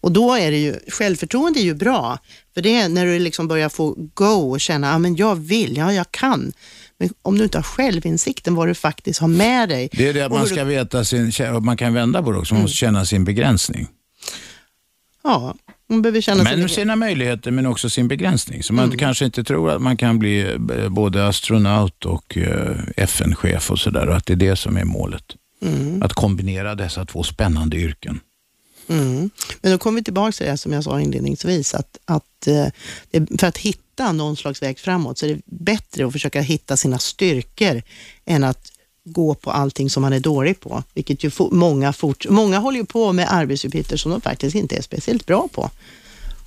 Och 0.00 0.12
då 0.12 0.34
är 0.34 0.50
det 0.50 0.58
ju, 0.58 0.74
självförtroende 0.88 1.60
är 1.60 1.64
ju 1.64 1.74
bra, 1.74 2.18
för 2.54 2.62
det 2.62 2.76
är 2.76 2.88
när 2.88 3.06
du 3.06 3.18
liksom 3.18 3.48
börjar 3.48 3.68
få 3.68 3.94
go 4.14 4.50
och 4.50 4.60
känna, 4.60 4.86
ja 4.86 4.98
men 4.98 5.16
jag 5.16 5.36
vill, 5.36 5.76
ja 5.76 5.92
jag 5.92 6.10
kan. 6.10 6.52
Men 6.98 7.10
om 7.22 7.38
du 7.38 7.44
inte 7.44 7.58
har 7.58 7.62
självinsikten 7.62 8.54
vad 8.54 8.68
du 8.68 8.74
faktiskt 8.74 9.20
har 9.20 9.28
med 9.28 9.68
dig. 9.68 9.88
Det 9.92 10.08
är 10.08 10.14
det 10.14 10.22
att 10.22 10.32
man 10.32 10.46
ska 10.46 10.64
du, 10.64 10.64
veta 10.64 11.04
sin, 11.04 11.32
man 11.62 11.76
kan 11.76 11.94
vända 11.94 12.22
på 12.22 12.32
det 12.32 12.38
också, 12.38 12.54
man 12.54 12.62
måste 12.62 12.76
känna 12.76 13.04
sin 13.04 13.24
begränsning. 13.24 13.88
Ja, 15.28 15.54
man 15.88 16.02
behöver 16.02 16.20
känna 16.20 16.42
Men 16.42 16.58
sin... 16.58 16.68
sina 16.68 16.96
möjligheter 16.96 17.50
men 17.50 17.66
också 17.66 17.90
sin 17.90 18.08
begränsning. 18.08 18.62
Så 18.62 18.72
man 18.72 18.84
Mm. 18.84 18.98
kanske 18.98 19.24
inte 19.24 19.44
tror 19.44 19.70
att 19.70 19.82
man 19.82 19.96
kan 19.96 20.18
bli 20.18 20.40
eh, 20.40 20.88
både 20.88 21.26
astronaut 21.28 22.04
och 22.04 22.36
eh, 22.38 22.76
FN-chef 22.96 23.70
och 23.70 23.78
sådär 23.78 24.06
och 24.08 24.16
att 24.16 24.26
det 24.26 24.32
är 24.32 24.36
det 24.36 24.56
som 24.56 24.76
är 24.76 24.84
målet. 24.84 25.24
Mm. 25.62 26.02
Att 26.02 26.12
kombinera 26.12 26.74
dessa 26.74 27.04
två 27.04 27.22
spännande 27.22 27.76
yrken. 27.76 28.20
Mm. 28.88 29.30
Men 29.60 29.72
då 29.72 29.78
kommer 29.78 30.00
vi 30.00 30.04
tillbaka 30.04 30.32
till 30.32 30.46
det 30.46 30.56
som 30.56 30.72
jag 30.72 30.84
sa 30.84 31.00
inledningsvis, 31.00 31.74
att, 31.74 31.98
att 32.04 32.46
eh, 32.46 32.66
för 33.38 33.46
att 33.46 33.58
hitta 33.58 34.12
någon 34.12 34.36
slags 34.36 34.62
väg 34.62 34.78
framåt 34.78 35.18
så 35.18 35.26
är 35.26 35.30
det 35.34 35.40
bättre 35.46 36.06
att 36.06 36.12
försöka 36.12 36.40
hitta 36.40 36.76
sina 36.76 36.98
styrkor 36.98 37.82
än 38.26 38.44
att 38.44 38.72
gå 39.12 39.34
på 39.34 39.50
allting 39.50 39.90
som 39.90 40.00
man 40.00 40.12
är 40.12 40.20
dålig 40.20 40.60
på, 40.60 40.82
vilket 40.94 41.24
ju 41.24 41.30
många, 41.50 41.92
fort, 41.92 42.26
många 42.28 42.58
håller 42.58 42.78
ju 42.78 42.86
på 42.86 43.12
med 43.12 43.32
arbetsuppgifter 43.32 43.96
som 43.96 44.10
de 44.10 44.20
faktiskt 44.20 44.56
inte 44.56 44.76
är 44.76 44.82
speciellt 44.82 45.26
bra 45.26 45.48
på. 45.52 45.70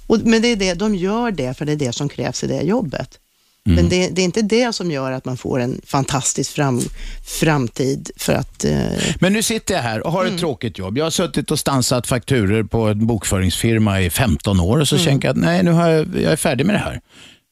Och, 0.08 0.20
men 0.24 0.41
det 0.41 0.48
är 0.48 0.56
det, 0.56 0.74
de 0.74 0.96
gör 0.96 1.32
det 1.32 1.58
för 1.58 1.65
det 1.65 1.72
är 1.72 1.75
det 1.75 1.94
som 1.94 2.10
krävs 2.10 2.44
i 2.44 2.48
det 2.48 2.62
jobbet. 2.62 3.20
Men 3.63 3.89
det, 3.89 4.10
det 4.10 4.22
är 4.22 4.25
inte 4.25 4.41
det 4.41 4.74
som 4.74 4.91
gör 4.91 5.12
att 5.12 5.25
man 5.25 5.38
får 5.38 5.60
en 5.60 5.82
fantastisk 5.86 6.51
fram, 6.51 6.82
framtid 7.25 8.12
för 8.18 8.34
att 8.34 8.65
eh, 8.65 8.86
Men 9.20 9.34
nu 9.34 9.44
sitter 9.44 9.74
jag 9.74 9.82
här 9.82 10.08
och 10.08 10.12
har 10.12 10.25
ett 10.25 10.39
tråkigt 10.39 10.77
jobb. 10.77 10.98
Jag 10.98 11.06
har 11.06 11.12
suttit 11.12 11.51
och 11.51 11.60
stansat 11.60 12.08
fakturer 12.08 12.63
på 12.63 12.88
en 12.88 13.08
bokföringsfirma 13.08 14.01
i 14.01 14.10
15 14.10 14.60
år 14.60 14.77
och 14.77 14.88
så 14.88 14.98
tänker 14.98 15.27
jag 15.27 15.34
att 15.34 15.41
nej, 15.44 15.63
nu 15.63 15.72
har 15.72 15.89
jag, 15.89 16.08
jag 16.15 16.32
är 16.32 16.36
färdig 16.36 16.65
med 16.65 16.75
det 16.75 16.80
här. 16.80 17.01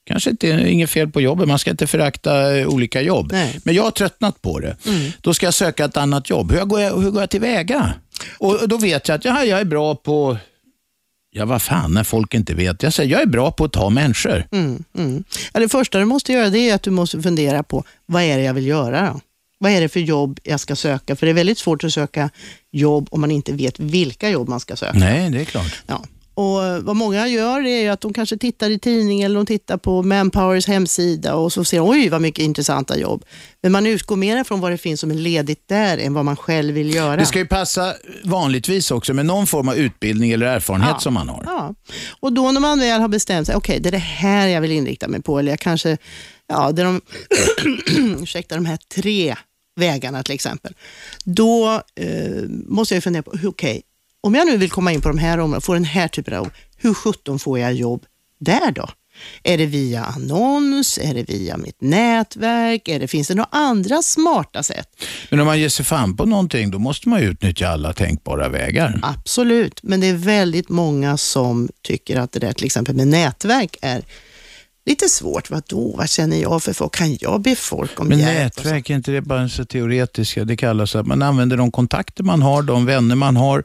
Kanske 0.10 0.30
inte 0.30 0.48
inget 0.48 0.90
fel 0.90 1.08
på 1.08 1.22
jobbet, 1.22 1.48
man 1.48 1.60
ska 1.60 1.72
inte 1.72 1.88
förakta 1.88 2.58
eh, 2.58 2.68
olika 2.68 3.02
jobb. 3.02 3.30
Nej. 3.32 3.60
Men 3.64 3.76
jag 3.76 3.84
har 3.84 3.92
tröttnat 3.92 4.42
på 4.42 4.60
det. 4.60 4.78
Då 5.22 5.34
ska 5.34 5.46
jag 5.46 5.54
söka 5.54 5.86
ett 5.86 5.98
annat 5.98 6.30
jobb. 6.30 6.52
Hur 6.52 6.66
går 6.66 6.82
jag, 6.82 7.02
hur 7.02 7.12
går 7.12 7.22
jag 7.22 7.30
tillväga? 7.30 7.94
Och 8.38 8.70
då 8.70 8.78
vet 8.78 9.08
jag 9.08 9.16
att 9.16 9.26
ja, 9.26 9.44
jag 9.44 9.60
är 9.60 9.66
bra 9.66 9.96
på, 9.96 10.38
ja 11.32 11.46
vad 11.46 11.62
fan, 11.62 11.94
när 11.94 12.04
folk 12.04 12.34
inte 12.34 12.54
vet. 12.54 12.84
Jag 12.84 12.94
säger, 12.94 13.12
jag 13.12 13.22
är 13.22 13.26
bra 13.26 13.52
på 13.52 13.66
att 13.66 13.72
ta 13.74 13.90
människor. 13.90 14.48
Mm, 14.52 14.84
mm. 14.98 15.24
Ja, 15.54 15.60
det 15.60 15.70
första 15.70 16.00
du 16.00 16.06
måste 16.06 16.34
göra 16.34 16.50
det 16.50 16.70
är 16.70 16.76
att 16.76 16.84
du 16.84 16.92
måste 16.92 17.22
fundera 17.22 17.64
på 17.64 17.84
vad 18.06 18.24
är 18.24 18.38
det 18.38 18.44
jag 18.44 18.54
vill 18.54 18.68
göra 18.68 19.14
då? 19.14 19.20
Vad 19.58 19.72
är 19.72 19.82
det 19.82 19.90
för 19.90 20.00
jobb 20.00 20.40
jag 20.44 20.60
ska 20.60 20.76
söka? 20.76 21.16
För 21.16 21.26
det 21.26 21.32
är 21.32 21.34
väldigt 21.34 21.58
svårt 21.58 21.84
att 21.84 21.94
söka 21.94 22.30
jobb 22.72 23.08
om 23.12 23.22
man 23.22 23.32
inte 23.32 23.52
vet 23.52 23.80
vilka 23.80 24.30
jobb 24.30 24.50
man 24.50 24.60
ska 24.60 24.76
söka. 24.76 25.00
Nej, 25.00 25.30
det 25.30 25.42
är 25.42 25.46
klart. 25.46 25.82
Ja. 25.88 26.04
Och 26.40 26.84
Vad 26.84 26.96
många 26.96 27.28
gör 27.28 27.66
är 27.66 27.82
ju 27.82 27.88
att 27.88 28.02
de 28.02 28.14
kanske 28.14 28.38
tittar 28.38 28.70
i 28.70 28.80
tidningen 28.80 29.26
eller 29.26 29.36
de 29.36 29.46
tittar 29.46 29.78
på 29.78 30.04
Manpowers 30.04 30.68
hemsida 30.68 31.36
och 31.36 31.54
så 31.54 31.64
ser 31.64 31.78
de, 31.78 31.90
oj 31.90 32.10
vad 32.10 32.22
mycket 32.22 32.44
intressanta 32.44 32.98
jobb. 32.98 33.26
Men 33.64 33.72
man 33.72 33.86
utgår 33.86 34.16
mer 34.16 34.44
från 34.44 34.60
vad 34.62 34.72
det 34.72 34.78
finns 34.78 35.00
som 35.00 35.12
är 35.12 35.16
ledigt 35.16 35.68
där 35.68 35.98
än 35.98 36.14
vad 36.14 36.26
man 36.26 36.36
själv 36.36 36.74
vill 36.76 36.96
göra. 36.96 37.16
Det 37.16 37.26
ska 37.26 37.40
ju 37.40 37.46
passa 37.48 37.94
vanligtvis 38.24 38.92
också 38.92 39.14
med 39.14 39.26
någon 39.26 39.48
form 39.48 39.70
av 39.70 39.76
utbildning 39.76 40.32
eller 40.32 40.46
erfarenhet 40.46 40.90
Ja. 40.94 41.00
som 41.00 41.14
man 41.14 41.30
har. 41.30 41.44
Ja, 41.46 41.74
och 42.20 42.34
då 42.34 42.52
när 42.52 42.62
man 42.62 42.80
väl 42.80 43.02
har 43.02 43.08
bestämt 43.08 43.48
sig, 43.48 43.56
okej 43.56 43.80
det 43.80 43.90
är 43.90 43.92
det 43.92 43.98
här 43.98 44.48
jag 44.48 44.62
vill 44.62 44.72
inrikta 44.72 45.08
mig 45.08 45.22
på, 45.22 45.40
eller 45.40 45.52
jag 45.52 45.60
kanske, 45.60 45.98
ja, 46.48 46.72
det 46.72 46.82
är 46.82 46.86
de, 46.86 47.02
ursäkta, 48.24 48.56
de 48.56 48.66
här 48.66 48.80
tre 48.96 49.36
vägarna 49.80 50.24
till 50.24 50.36
exempel. 50.36 50.74
Då 51.26 51.82
eh, 51.96 52.44
måste 52.68 52.94
jag 52.94 53.04
fundera 53.04 53.24
på, 53.24 53.32
okej, 53.46 53.82
om 54.22 54.36
jag 54.36 54.48
nu 54.48 54.58
vill 54.58 54.72
komma 54.72 54.92
in 54.92 55.02
på 55.02 55.10
de 55.10 55.18
här 55.18 55.38
områdena, 55.38 55.62
få 55.62 55.74
den 55.74 55.84
här 55.86 56.08
typen 56.08 56.34
av 56.34 56.44
jobb, 56.44 56.54
hur 56.78 56.94
sjutton 56.94 57.40
får 57.40 57.60
jag 57.60 57.74
jobb 57.74 58.06
där 58.40 58.72
då? 58.72 58.90
Är 59.44 59.58
det 59.58 59.66
via 59.66 60.04
annons? 60.04 60.98
Är 60.98 61.14
det 61.14 61.24
via 61.30 61.58
mitt 61.58 61.82
nätverk? 61.82 62.88
Är 62.88 63.00
det, 63.00 63.08
finns 63.08 63.28
det 63.28 63.36
några 63.36 63.50
andra 63.52 64.02
smarta 64.02 64.64
sätt? 64.64 64.88
Men 65.30 65.40
om 65.40 65.46
man 65.46 65.60
ger 65.60 65.70
sig 65.70 65.86
fan 65.86 66.18
på 66.18 66.26
någonting, 66.26 66.72
då 66.72 66.80
måste 66.80 67.10
man 67.10 67.20
utnyttja 67.20 67.68
alla 67.68 67.94
tänkbara 67.94 68.50
vägar. 68.50 69.00
Absolut, 69.04 69.80
men 69.84 70.00
det 70.00 70.08
är 70.08 70.14
väldigt 70.14 70.70
många 70.70 71.18
som 71.18 71.70
tycker 71.82 72.20
att 72.20 72.32
det 72.32 72.40
där 72.40 72.54
till 72.54 72.66
exempel 72.66 72.96
med 72.96 73.08
nätverk 73.08 73.78
är 73.82 74.04
lite 74.86 75.10
svårt. 75.10 75.50
Vadå, 75.50 75.96
vad 75.98 76.10
känner 76.10 76.38
jag 76.38 76.64
för 76.64 76.74
folk? 76.74 76.96
Kan 76.96 77.18
jag 77.20 77.42
be 77.42 77.56
folk 77.56 78.00
om 78.00 78.08
Men 78.08 78.20
hjälp? 78.20 78.54
så? 78.54 78.62
nätverk, 78.62 78.90
är 78.90 78.96
inte 78.96 79.12
det 79.12 79.22
bara 79.22 79.50
så 79.50 79.66
teoretiska? 79.66 80.46
Det 80.46 80.58
kallas 80.58 80.96
att 80.96 81.08
man 81.08 81.22
använder 81.22 81.58
de 81.58 81.72
kontakter 81.72 82.24
man 82.24 82.42
har, 82.42 82.62
de 82.64 82.86
vänner 82.86 83.16
man 83.16 83.38
har 83.38 83.64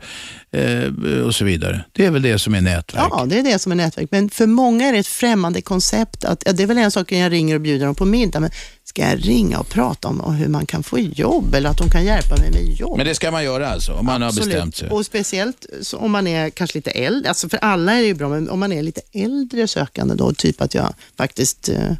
och 1.27 1.35
så 1.35 1.45
vidare. 1.45 1.85
Det 1.93 2.07
är 2.07 2.11
väl 2.11 2.23
det 2.23 2.39
som 2.39 2.55
är 2.55 2.61
nätverk? 2.61 3.09
Ja, 3.11 3.25
det 3.27 3.39
är 3.39 3.43
det 3.43 3.59
som 3.59 3.73
är 3.73 3.77
nätverk. 3.77 4.09
Men 4.11 4.31
för 4.31 4.47
många 4.47 4.89
är 4.89 4.93
det 4.93 4.99
ett 4.99 5.07
främmande 5.07 5.63
koncept. 5.63 6.25
Att, 6.25 6.43
ja, 6.47 6.53
det 6.53 6.63
är 6.63 6.67
väl 6.67 6.79
en 6.79 6.91
sak 6.91 7.11
när 7.11 7.19
jag 7.19 7.33
ringer 7.33 7.55
och 7.55 7.61
bjuder 7.61 7.87
dem 7.87 7.95
på 7.95 8.05
middag, 8.05 8.41
men 8.41 8.51
ska 8.85 9.03
jag 9.03 9.29
ringa 9.29 9.59
och 9.59 9.69
prata 9.69 10.09
om 10.09 10.35
hur 10.35 10.49
man 10.49 10.67
kan 10.67 10.83
få 10.83 10.99
jobb 10.99 11.55
eller 11.55 11.71
att 11.71 11.79
de 11.79 11.91
kan 11.91 12.05
hjälpa 12.05 12.37
mig 12.37 12.51
med 12.51 12.75
jobb? 12.75 12.97
Men 12.97 13.07
det 13.07 13.15
ska 13.15 13.31
man 13.31 13.45
göra 13.45 13.69
alltså, 13.69 13.93
om 13.93 14.07
man 14.07 14.23
har 14.23 14.29
Absolut. 14.29 14.49
bestämt 14.49 14.77
sig? 14.77 14.91
Och 14.91 15.07
speciellt 15.07 15.67
om 15.95 16.13
man 16.13 16.27
är 16.27 16.51
kanske 16.51 16.79
lite 16.79 16.91
äldre, 16.91 17.29
alltså 17.29 17.49
för 17.49 17.59
alla 17.59 17.93
är 17.93 18.01
det 18.01 18.07
ju 18.07 18.15
bra, 18.15 18.29
men 18.29 18.51
om 18.51 18.61
man 18.61 18.73
är 18.73 18.83
lite 18.83 19.01
äldre 19.13 19.69
sökande 19.69 20.15
då, 20.15 20.33
typ 20.33 20.61
att 20.61 20.75
jag 20.75 20.95
faktiskt 21.17 21.69
eh, 21.69 21.93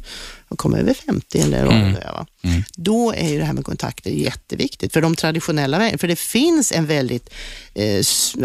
har 0.49 0.57
kommit 0.57 0.79
över 0.81 0.93
50 0.93 1.39
eller 1.41 1.65
Mm. 1.65 1.93
det 1.93 1.99
är, 2.01 2.11
va? 2.11 2.25
då 2.75 3.11
är 3.13 3.29
ju 3.29 3.37
det 3.39 3.45
här 3.45 3.53
med 3.53 3.65
kontakter 3.65 4.11
jätteviktigt. 4.11 4.93
För 4.93 5.01
de 5.01 5.15
traditionella 5.15 5.77
vägarna, 5.77 5.97
för 5.97 6.07
det 6.07 6.15
finns 6.19 6.71
en 6.71 6.85
väldigt 6.85 7.29
eh, 7.73 8.01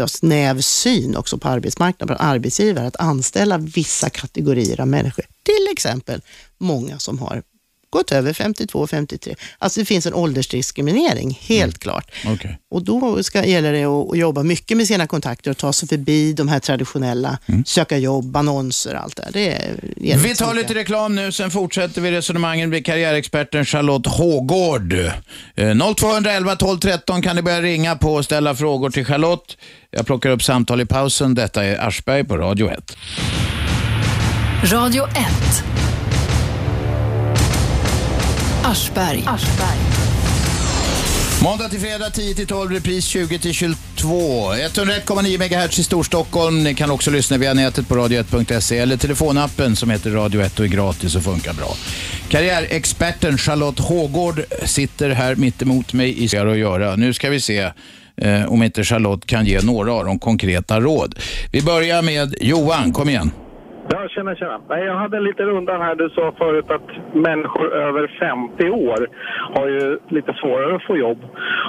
snäv 0.07 0.61
syn 0.61 1.15
också 1.15 1.37
på 1.37 1.47
arbetsmarknaden, 1.47 2.17
på 2.17 2.23
arbetsgivare, 2.23 2.87
att 2.87 2.95
anställa 2.95 3.57
vissa 3.57 4.09
kategorier 4.09 4.81
av 4.81 4.87
människor. 4.87 5.25
Till 5.43 5.67
exempel 5.71 6.21
många 6.57 6.99
som 6.99 7.19
har 7.19 7.43
gått 7.91 8.11
över 8.11 8.33
52, 8.33 8.87
53. 8.87 9.35
Alltså 9.59 9.79
det 9.79 9.85
finns 9.85 10.05
en 10.05 10.13
åldersdiskriminering, 10.13 11.39
helt 11.41 11.79
klart. 11.79 12.11
Okej. 12.25 12.57
Och 12.71 12.83
då 12.83 13.23
ska, 13.23 13.45
gäller 13.45 13.73
det 13.73 13.83
att, 13.83 14.11
att 14.11 14.17
jobba 14.17 14.43
mycket 14.43 14.77
med 14.77 14.87
sina 14.87 15.07
kontakter 15.07 15.51
och 15.51 15.57
ta 15.57 15.73
sig 15.73 15.89
förbi 15.89 16.33
de 16.33 16.47
här 16.47 16.59
traditionella, 16.59 17.37
söka 17.65 17.97
jobb, 17.97 18.35
annonser 18.35 18.95
och 18.95 19.01
allt 19.01 19.15
det 19.15 19.23
där. 19.23 19.31
Det 19.31 19.49
är 19.49 19.79
gäller 19.97 20.23
Vi 20.23 20.35
tar 20.35 20.53
lite 20.53 20.73
reklam 20.73 21.15
nu, 21.15 21.31
sen 21.31 21.51
fortsätter 21.51 22.01
vi 22.01 22.11
resonemangen 22.11 22.69
med 22.69 22.85
karriärexperten 22.85 23.65
Charlotte 23.65 24.07
Hågård. 24.07 24.93
Eh, 25.55 25.93
0211 25.95 26.55
12 26.55 26.79
13 26.79 27.21
kan 27.21 27.35
ni 27.35 27.41
börja 27.41 27.61
ringa 27.61 27.95
på 27.95 28.13
och 28.13 28.25
ställa 28.25 28.55
frågor 28.55 28.89
till 28.89 29.05
Charlotte. 29.05 29.57
Jag 29.91 30.05
plockar 30.05 30.29
upp 30.29 30.43
samtal 30.43 30.81
i 30.81 30.85
pausen. 30.85 31.35
Detta 31.35 31.65
är 31.65 31.87
Aschberg 31.87 32.23
på 32.23 32.37
Radio 32.37 32.71
1. 32.71 32.97
Radio 34.63 35.07
1. 35.07 35.80
Aschberg. 38.63 39.23
Måndag 41.43 41.69
till 41.69 41.79
fredag 41.79 42.09
10 42.09 42.35
till 42.35 42.47
12, 42.47 42.71
repris 42.71 43.05
20 43.05 43.39
till 43.39 43.53
22. 43.53 44.53
101,9 44.53 45.65
MHz 45.65 45.79
i 45.79 45.83
Storstockholm. 45.83 46.63
Ni 46.63 46.73
kan 46.73 46.91
också 46.91 47.11
lyssna 47.11 47.37
via 47.37 47.53
nätet 47.53 47.87
på 47.87 47.95
radio1.se 47.95 48.77
eller 48.77 48.97
telefonappen 48.97 49.75
som 49.75 49.89
heter 49.89 50.11
Radio 50.11 50.41
1 50.41 50.59
och 50.59 50.65
är 50.65 50.69
gratis 50.69 51.15
och 51.15 51.23
funkar 51.23 51.53
bra. 51.53 51.73
Karriärexperten 52.29 53.37
Charlotte 53.37 53.79
Hågård 53.79 54.41
sitter 54.65 55.09
här 55.09 55.35
mitt 55.35 55.61
emot 55.61 55.93
mig 55.93 56.23
i 56.23 56.37
att 56.37 56.57
göra. 56.57 56.95
Nu 56.95 57.13
ska 57.13 57.29
vi 57.29 57.41
se 57.41 57.71
eh, 58.17 58.45
om 58.45 58.63
inte 58.63 58.83
Charlotte 58.83 59.25
kan 59.25 59.45
ge 59.45 59.61
några 59.61 59.93
av 59.93 60.05
de 60.05 60.19
konkreta 60.19 60.79
råd. 60.79 61.15
Vi 61.51 61.61
börjar 61.61 62.01
med 62.01 62.35
Johan, 62.41 62.93
kom 62.93 63.09
igen. 63.09 63.31
Ja, 63.89 64.07
tjena, 64.07 64.35
tjena. 64.35 64.59
Nej, 64.69 64.85
jag 64.85 64.95
hade 64.95 65.17
en 65.17 65.23
liten 65.23 65.45
rundan 65.45 65.81
här. 65.81 65.95
Du 65.95 66.09
sa 66.09 66.31
förut 66.37 66.71
att 66.71 67.15
människor 67.15 67.73
över 67.73 68.07
50 68.19 68.69
år 68.69 69.07
har 69.55 69.67
ju 69.67 69.99
lite 70.07 70.33
svårare 70.33 70.75
att 70.75 70.83
få 70.83 70.97
jobb. 70.97 71.17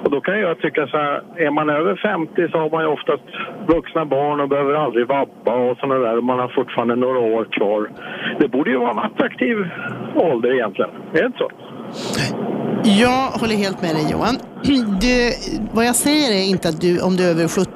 Och 0.05 0.11
då 0.11 0.21
kan 0.21 0.41
jag 0.41 0.59
tycka 0.59 0.87
så 0.87 0.97
här, 0.97 1.23
är 1.37 1.51
man 1.51 1.71
över 1.71 1.97
50 1.97 2.49
så 2.49 2.59
har 2.59 2.71
man 2.71 2.83
ju 2.83 2.89
oftast 2.89 3.23
vuxna 3.67 4.05
barn 4.05 4.41
och 4.41 4.49
behöver 4.49 4.75
aldrig 4.75 5.07
vabba 5.07 5.55
och 5.55 5.77
sådana 5.79 5.99
där. 5.99 6.17
Och 6.17 6.25
man 6.25 6.39
har 6.39 6.49
fortfarande 6.49 6.97
några 6.97 7.19
år 7.19 7.45
kvar. 7.45 7.91
Det 8.39 8.49
borde 8.49 8.71
ju 8.71 8.77
vara 8.77 8.91
en 8.91 8.99
attraktiv 8.99 9.69
ålder 10.15 10.53
egentligen. 10.53 10.91
Är 11.13 11.21
det 11.21 11.27
inte 11.27 11.39
så? 11.39 11.51
Jag 12.85 13.31
håller 13.31 13.57
helt 13.57 13.83
med 13.83 13.95
dig 13.95 14.11
Johan. 14.11 14.39
Du, 15.01 15.35
vad 15.73 15.85
jag 15.85 15.97
säger 15.97 16.33
är 16.33 16.43
inte 16.43 16.69
att 16.69 16.81
du, 16.81 17.01
om 17.01 17.17
du 17.17 17.25
är 17.25 17.31
över 17.31 17.49
70, 17.49 17.71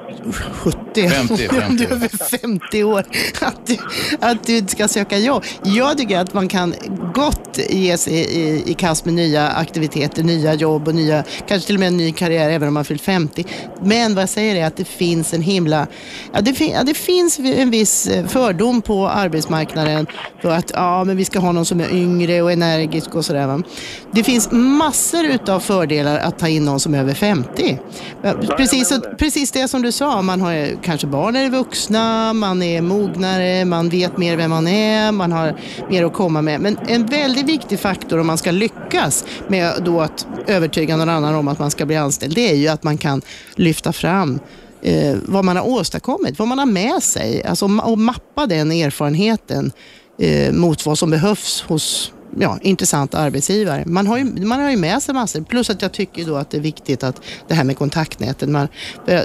70 0.53 1.09
50, 1.09 1.47
om 1.67 1.77
du 1.77 1.83
är 1.83 1.89
50. 1.89 1.93
över 1.93 2.07
50 2.39 2.83
år, 2.83 2.99
att 3.41 3.67
du, 3.67 3.77
att 4.19 4.43
du 4.43 4.57
inte 4.57 4.71
ska 4.71 4.87
söka 4.87 5.17
jobb. 5.17 5.43
Jag 5.63 5.97
tycker 5.97 6.19
att 6.19 6.33
man 6.33 6.47
kan 6.47 6.73
gott 7.13 7.59
ge 7.69 7.97
sig 7.97 8.13
i, 8.13 8.71
i 8.71 8.73
kast 8.73 9.05
med 9.05 9.13
nya 9.13 9.49
aktiviteter, 9.49 10.23
nya 10.23 10.53
jobb 10.53 10.87
och 10.87 10.95
nya, 10.95 11.23
kanske 11.47 11.67
till 11.67 11.75
och 11.75 11.79
med 11.79 11.87
en 11.87 11.97
ny 11.97 12.11
karriär 12.11 12.49
även 12.49 12.67
om 12.67 12.73
man 12.73 12.85
fyllt 12.85 13.01
50. 13.01 13.45
Men 13.81 14.15
vad 14.15 14.21
jag 14.21 14.29
säger 14.29 14.55
är 14.55 14.65
att 14.65 14.77
det 14.77 14.85
finns 14.85 15.33
en 15.33 15.41
himla, 15.41 15.87
ja 16.33 16.41
det, 16.41 16.53
fin, 16.53 16.71
ja, 16.71 16.83
det 16.83 16.93
finns 16.93 17.39
en 17.39 17.69
viss 17.69 18.07
eh, 18.07 18.25
fördom 18.25 18.81
på 18.81 19.07
arbetsmarknaden 19.09 20.07
för 20.41 20.49
att 20.49 20.71
ja, 20.73 21.03
men 21.03 21.17
vi 21.17 21.25
ska 21.25 21.39
ha 21.39 21.51
någon 21.51 21.65
som 21.65 21.79
är 21.79 21.93
yngre 21.93 22.41
och 22.41 22.51
energisk 22.51 23.15
och 23.15 23.25
sådär. 23.25 23.63
Det 24.11 24.23
finns 24.23 24.51
massor 24.51 25.25
utav 25.25 25.59
fördelar 25.59 26.19
att 26.19 26.39
ta 26.39 26.47
in 26.47 26.65
någon 26.65 26.79
som 26.79 26.93
är 26.93 26.99
över 26.99 27.13
50. 27.13 27.79
Ja, 28.21 28.33
Precis, 28.57 28.93
precis 29.17 29.51
det 29.51 29.67
som 29.67 29.81
du 29.81 29.91
sa, 29.91 30.21
man 30.21 30.41
har 30.41 30.83
kanske 30.83 31.07
barn 31.07 31.35
är 31.35 31.49
vuxna, 31.49 32.33
man 32.33 32.61
är 32.63 32.81
mognare, 32.81 33.65
man 33.65 33.89
vet 33.89 34.17
mer 34.17 34.37
vem 34.37 34.49
man 34.49 34.67
är, 34.67 35.11
man 35.11 35.31
har 35.31 35.59
mer 35.89 36.05
att 36.05 36.13
komma 36.13 36.41
med. 36.41 36.61
Men 36.61 36.77
en 36.87 37.05
väldigt 37.05 37.45
viktig 37.45 37.79
faktor 37.79 38.19
om 38.19 38.27
man 38.27 38.37
ska 38.37 38.51
lyckas 38.51 39.25
med 39.47 39.73
då 39.85 40.01
att 40.01 40.27
övertyga 40.47 40.97
någon 40.97 41.09
annan 41.09 41.35
om 41.35 41.47
att 41.47 41.59
man 41.59 41.71
ska 41.71 41.85
bli 41.85 41.95
anställd, 41.95 42.35
det 42.35 42.51
är 42.51 42.55
ju 42.55 42.67
att 42.67 42.83
man 42.83 42.97
kan 42.97 43.21
lyfta 43.55 43.93
fram 43.93 44.39
eh, 44.81 45.17
vad 45.25 45.45
man 45.45 45.57
har 45.57 45.67
åstadkommit, 45.67 46.39
vad 46.39 46.47
man 46.47 46.59
har 46.59 46.65
med 46.65 47.03
sig. 47.03 47.43
Alltså, 47.43 47.65
och 47.65 47.99
mappa 47.99 48.45
den 48.45 48.71
erfarenheten 48.71 49.71
eh, 50.19 50.53
mot 50.53 50.85
vad 50.85 50.97
som 50.97 51.09
behövs 51.09 51.61
hos 51.67 52.11
ja, 52.39 52.59
intressanta 52.61 53.17
arbetsgivare. 53.17 53.83
Man 53.85 54.07
har, 54.07 54.17
ju, 54.17 54.23
man 54.45 54.59
har 54.59 54.69
ju 54.69 54.77
med 54.77 55.01
sig 55.01 55.15
massor. 55.15 55.41
Plus 55.41 55.69
att 55.69 55.81
jag 55.81 55.91
tycker 55.91 56.25
då 56.25 56.35
att 56.35 56.51
det 56.51 56.57
är 56.57 56.61
viktigt 56.61 57.03
att 57.03 57.21
det 57.47 57.53
här 57.53 57.63
med 57.63 57.77
kontaktnätet. 57.77 58.49
Man, 58.49 58.67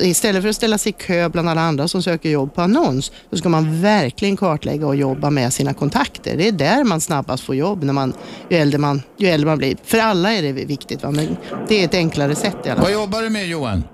istället 0.01 0.43
för 0.43 0.49
att 0.49 0.57
ställa 0.57 0.79
sig 0.79 0.91
i 0.91 0.93
kö 0.93 1.29
bland 1.29 1.49
alla 1.49 1.61
andra 1.61 1.89
som 1.89 2.03
söker 2.03 2.31
jobb 2.31 2.55
på 2.55 2.63
annons, 2.63 3.13
så 3.31 3.37
ska 3.37 3.49
man 3.49 3.83
verkligen 3.83 4.37
kartlägga 4.37 4.87
och 4.87 4.97
jobba 4.97 5.31
med 5.31 5.53
sina 5.53 5.75
kontakter. 5.75 6.37
Det 6.37 6.49
är 6.49 6.53
där 6.53 6.85
man 6.85 7.01
snabbast 7.01 7.45
får 7.45 7.55
jobb, 7.55 7.85
när 7.85 7.93
man, 7.93 8.13
ju, 8.49 8.57
äldre 8.57 8.79
man, 8.79 9.03
ju 9.17 9.29
äldre 9.29 9.47
man 9.47 9.59
blir. 9.59 9.77
För 9.85 9.99
alla 9.99 10.33
är 10.33 10.43
det 10.43 10.53
viktigt, 10.53 11.03
va? 11.03 11.11
men 11.11 11.37
det 11.69 11.81
är 11.81 11.85
ett 11.85 11.95
enklare 11.95 12.35
sätt 12.35 12.57
i 12.65 12.69
alla 12.69 12.81
fall. 12.81 12.93
Vad 12.93 13.03
jobbar 13.03 13.23
du 13.23 13.31
med 13.31 13.47
Johan? 13.47 13.85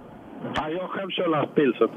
Ja, 0.55 0.69
jag 0.69 0.91
själv 0.91 1.11
kör 1.11 1.31
lastbil 1.31 1.73
så. 1.79 1.89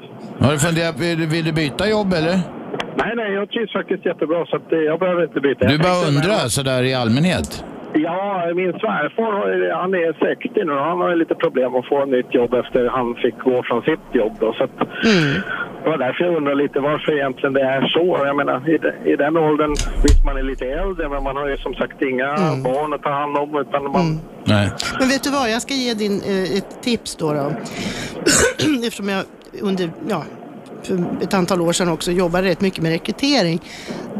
Har 0.45 0.51
du 0.51 0.59
funderat, 0.59 0.99
vill 0.99 1.45
du 1.45 1.51
byta 1.51 1.89
jobb 1.89 2.13
eller? 2.13 2.60
Nej, 2.95 3.13
nej, 3.15 3.33
jag 3.33 3.49
trivs 3.49 3.73
faktiskt 3.73 4.05
jättebra 4.05 4.45
så 4.45 4.55
att 4.55 4.71
eh, 4.73 4.79
jag 4.79 4.99
behöver 4.99 5.23
inte 5.23 5.39
byta. 5.39 5.65
Du 5.65 5.71
Jag 5.71 5.81
bara 5.81 5.93
tänkte- 5.93 6.09
undrar 6.09 6.47
sådär 6.47 6.83
i 6.83 6.93
allmänhet. 6.93 7.63
Ja, 7.93 8.43
min 8.55 8.71
svärfar 8.73 9.23
har 9.23 9.81
han 9.81 9.93
är 9.93 10.13
60 10.35 10.65
nu 10.65 10.71
och 10.73 10.83
han 10.85 10.97
har 11.01 11.09
ju 11.09 11.15
lite 11.15 11.35
problem 11.35 11.75
att 11.75 11.85
få 11.87 12.03
ett 12.03 12.09
nytt 12.09 12.33
jobb 12.33 12.53
efter 12.53 12.87
han 12.87 13.15
fick 13.15 13.37
gå 13.39 13.63
från 13.63 13.81
sitt 13.81 13.99
jobb. 14.11 14.33
Då, 14.39 14.53
så 14.53 14.63
att, 14.63 14.77
Det 15.83 15.89
var 15.89 15.97
därför 15.97 16.23
jag 16.23 16.35
undrar 16.35 16.55
lite 16.55 16.79
varför 16.79 17.11
egentligen 17.11 17.53
det 17.53 17.61
är 17.61 17.81
så. 17.87 18.17
Jag 18.25 18.35
menar, 18.35 18.69
i, 18.69 18.77
de- 18.77 19.09
i 19.11 19.15
den 19.15 19.37
åldern, 19.37 19.71
visst 20.03 20.25
man 20.25 20.37
är 20.37 20.43
lite 20.43 20.65
äldre 20.65 21.09
men 21.09 21.23
man 21.23 21.35
har 21.35 21.47
ju 21.47 21.57
som 21.57 21.73
sagt 21.73 22.01
inga 22.01 22.27
barn 22.63 22.93
att 22.93 23.03
ta 23.03 23.09
hand 23.11 23.37
om 23.37 23.57
utan 23.61 23.83
man... 23.91 24.19
Nej. 24.43 24.69
Men 24.99 25.09
vet 25.09 25.23
du 25.23 25.29
vad, 25.31 25.51
jag 25.51 25.61
ska 25.61 25.73
ge 25.73 25.93
din 25.93 26.21
eh, 26.21 26.57
ett 26.57 26.81
tips 26.81 27.15
då. 27.15 27.33
då. 27.33 27.51
Eftersom 28.87 29.09
jag 29.09 29.23
under 29.61 29.89
ja, 30.09 30.23
för 30.83 31.17
ett 31.21 31.33
antal 31.33 31.61
år 31.61 31.73
sedan 31.73 31.89
också 31.89 32.11
jobbade 32.11 32.47
rätt 32.47 32.61
mycket 32.61 32.83
med 32.83 32.91
rekrytering. 32.91 33.61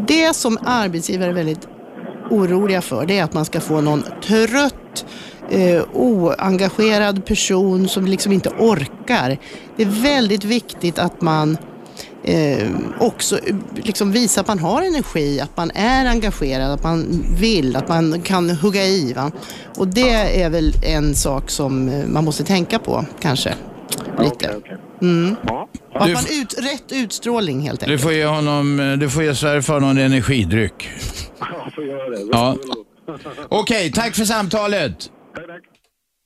Det 0.08 0.36
som 0.36 0.58
arbetsgivare 0.66 1.30
är 1.30 1.34
väldigt 1.34 1.68
oroliga 2.30 2.82
för 2.82 3.06
det 3.06 3.18
är 3.18 3.24
att 3.24 3.34
man 3.34 3.46
ska 3.46 3.60
få 3.60 3.82
någon 3.82 4.04
trött, 4.24 5.06
eh, 5.50 5.84
oengagerad 5.94 7.26
person 7.26 7.88
som 7.88 8.06
liksom 8.06 8.32
inte 8.32 8.50
orkar. 8.50 9.38
Det 9.76 9.84
är 9.84 10.04
väldigt 10.04 10.44
viktigt 10.44 11.00
att 11.00 11.22
man 11.22 11.58
eh, 12.24 12.70
också 13.00 13.38
eh, 13.38 13.56
liksom 13.76 14.12
visa 14.12 14.42
att 14.42 14.48
man 14.48 14.60
har 14.60 14.82
energi, 14.82 15.40
att 15.40 15.58
man 15.58 15.72
är 15.76 16.06
engagerad, 16.06 16.72
att 16.72 16.84
man 16.84 17.26
vill, 17.40 17.76
att 17.76 17.88
man 17.88 18.22
kan 18.22 18.50
hugga 18.50 18.84
i. 18.86 19.14
Va? 19.14 19.32
Och 19.78 19.88
det 19.88 20.42
är 20.42 20.50
väl 20.50 20.74
en 20.84 21.16
sak 21.16 21.50
som 21.50 21.90
eh, 21.90 22.06
man 22.08 22.26
måste 22.26 22.44
tänka 22.44 22.80
på 22.80 23.06
kanske. 23.20 23.54
Lite. 24.20 24.34
Okej, 24.36 24.56
okej. 24.58 24.78
Mm. 25.02 25.36
Ja. 25.48 25.70
Att 25.94 26.06
Du 26.08 26.14
man 26.14 26.24
ut, 26.42 26.54
rätt 26.60 26.92
utstrålning 26.92 27.62
helt 27.62 27.80
Du 27.80 27.86
enkelt. 27.86 28.02
får 28.04 28.14
ge 28.14 28.26
honom, 28.26 28.80
eh, 28.80 28.94
du 28.98 29.10
får 29.10 29.24
ge 29.24 29.36
svärfar 29.36 29.80
någon 29.80 29.98
energidryck. 29.98 30.90
Jag 31.40 31.74
får 31.76 31.84
göra 31.86 32.10
det. 32.10 32.30
Ja. 32.32 32.56
Okej, 33.50 33.92
tack 33.92 34.16
för 34.16 34.24
samtalet. 34.24 35.12
Tack, 35.36 35.48
tack. 35.48 35.62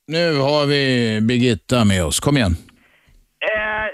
Nu 0.08 0.36
har 0.38 0.66
vi 0.66 1.18
Birgitta 1.22 1.84
med 1.84 2.04
oss. 2.04 2.20
Kom 2.20 2.36
igen. 2.36 2.56
Eh, 3.40 3.86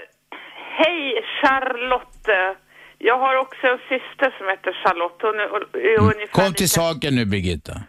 hej 0.77 1.13
Charlotte. 1.41 2.57
Jag 2.97 3.17
har 3.19 3.35
också 3.35 3.67
en 3.67 3.77
syster 3.77 4.37
som 4.37 4.47
heter 4.49 4.71
Charlotte. 4.83 5.19
Hon 5.21 5.35
är, 5.35 5.43
är 5.93 5.99
ungefär 5.99 6.13
Mm. 6.15 6.27
Kom 6.31 6.53
till 6.53 6.63
lika- 6.63 6.67
saken 6.81 7.15
nu 7.15 7.25
Birgitta. 7.25 7.81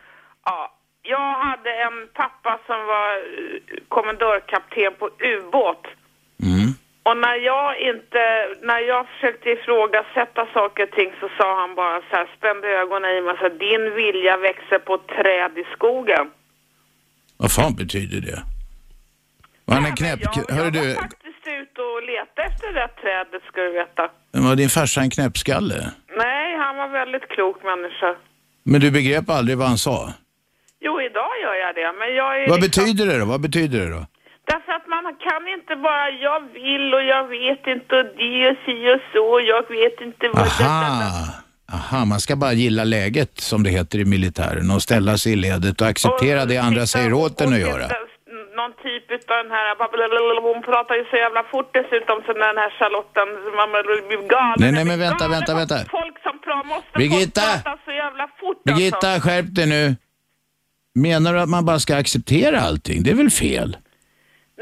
Ja. 0.44 0.73
Jag 1.06 1.32
hade 1.46 1.70
en 1.86 2.08
pappa 2.14 2.52
som 2.66 2.86
var 2.92 3.10
eh, 3.16 3.78
kommendörkapten 3.88 4.92
på 4.98 5.06
ubåt. 5.34 5.84
Mm. 6.42 6.68
Och 7.02 7.16
när 7.16 7.36
jag 7.52 7.80
inte, 7.90 8.22
när 8.62 8.78
jag 8.78 9.06
försökte 9.08 9.50
ifrågasätta 9.50 10.46
saker 10.54 10.82
och 10.82 10.90
ting 10.90 11.10
så 11.20 11.28
sa 11.38 11.60
han 11.60 11.74
bara 11.74 12.00
så 12.00 12.16
här, 12.16 12.26
spände 12.36 12.68
ögonen 12.68 13.10
i 13.16 13.20
mig 13.20 13.32
och 13.32 13.38
sa, 13.38 13.48
din 13.48 13.94
vilja 13.94 14.36
växer 14.36 14.78
på 14.78 14.94
ett 14.94 15.06
träd 15.06 15.52
i 15.58 15.64
skogen. 15.76 16.26
Vad 17.36 17.52
fan 17.52 17.74
betyder 17.74 18.20
det? 18.20 18.42
Var 19.64 19.74
han 19.74 19.86
en 19.86 19.96
knäpp... 19.96 20.20
men 20.24 20.44
jag, 20.48 20.54
Hörru 20.54 20.64
jag 20.64 20.72
du, 20.72 20.94
var 20.94 21.02
faktiskt 21.02 21.46
ute 21.62 21.80
och 21.80 22.02
letade 22.02 22.48
efter 22.48 22.66
det 22.66 22.80
där 22.80 22.92
trädet 23.02 23.42
ska 23.48 23.60
du 23.60 23.72
veta. 23.72 24.02
var 24.32 24.56
din 24.56 24.68
farsa 24.68 25.00
en 25.00 25.10
knäppskalle? 25.10 25.90
Nej, 26.16 26.56
han 26.56 26.76
var 26.76 26.88
väldigt 26.88 27.28
klok 27.28 27.62
människa. 27.62 28.16
Men 28.62 28.80
du 28.80 28.90
begrep 28.90 29.30
aldrig 29.30 29.58
vad 29.58 29.68
han 29.68 29.78
sa? 29.78 30.12
Jo, 30.86 30.92
idag 31.08 31.32
gör 31.42 31.56
jag 31.64 31.72
det, 31.80 31.88
men 32.00 32.08
jag 32.20 32.30
är 32.40 32.48
Vad 32.48 32.62
liksom, 32.62 32.84
betyder 32.84 33.04
det 33.10 33.18
då? 33.18 33.24
Vad 33.34 33.40
betyder 33.40 33.78
det 33.84 33.90
då? 33.98 34.02
Därför 34.52 34.72
att 34.78 34.86
man 34.94 35.04
kan 35.28 35.42
inte 35.56 35.72
bara, 35.86 36.04
jag 36.26 36.40
vill 36.58 36.86
och 36.98 37.04
jag 37.14 37.24
vet 37.38 37.62
inte 37.74 37.92
och 38.00 38.08
det 38.20 38.38
och 38.50 38.56
si 38.64 38.76
och 38.94 39.02
så, 39.12 39.24
och 39.34 39.42
jag 39.52 39.62
vet 39.76 39.96
inte 40.06 40.24
vad... 40.34 40.46
Aha. 40.46 41.44
Aha, 41.72 42.04
man 42.04 42.20
ska 42.20 42.36
bara 42.36 42.52
gilla 42.52 42.84
läget 42.84 43.40
som 43.40 43.62
det 43.62 43.70
heter 43.70 43.98
i 43.98 44.04
militären 44.04 44.70
och 44.74 44.82
ställa 44.82 45.18
sig 45.18 45.32
i 45.32 45.36
ledet 45.36 45.80
och 45.80 45.86
acceptera 45.86 46.44
det 46.44 46.58
andra 46.58 46.86
säger 46.86 47.12
åt 47.12 47.40
en 47.40 47.52
att 47.52 47.60
göra. 47.60 47.86
Någon 48.60 48.72
typ 48.86 49.10
utav 49.10 49.36
den 49.44 49.50
här, 49.56 49.66
hon 50.54 50.62
pratar 50.62 50.94
ju 50.94 51.04
så 51.10 51.16
jävla 51.16 51.42
fort 51.52 51.70
dessutom 51.78 52.16
som 52.26 52.34
den 52.34 52.56
här 52.62 52.70
Charlotten, 52.78 53.28
man 53.60 53.68
blir 53.70 54.28
galen. 54.28 54.56
Nej, 54.58 54.72
nej, 54.72 54.84
men 54.84 54.98
vänta, 54.98 55.28
vänta, 55.28 55.54
vänta. 55.54 55.76
Folk 55.98 56.16
som 56.26 56.38
pratar, 56.44 56.68
måste 56.68 56.98
Birgitta! 56.98 57.40
folk 57.40 57.64
prata 57.64 57.78
så 57.84 57.92
jävla 57.92 58.26
fort 58.40 58.64
Birgitta, 58.64 59.08
alltså. 59.08 59.28
skärp 59.28 59.54
dig 59.58 59.66
nu. 59.66 59.96
Menar 60.94 61.34
du 61.34 61.40
att 61.40 61.48
man 61.48 61.64
bara 61.64 61.78
ska 61.78 61.96
acceptera 61.96 62.60
allting? 62.60 63.02
Det 63.02 63.10
är 63.10 63.14
väl 63.14 63.30
fel? 63.30 63.76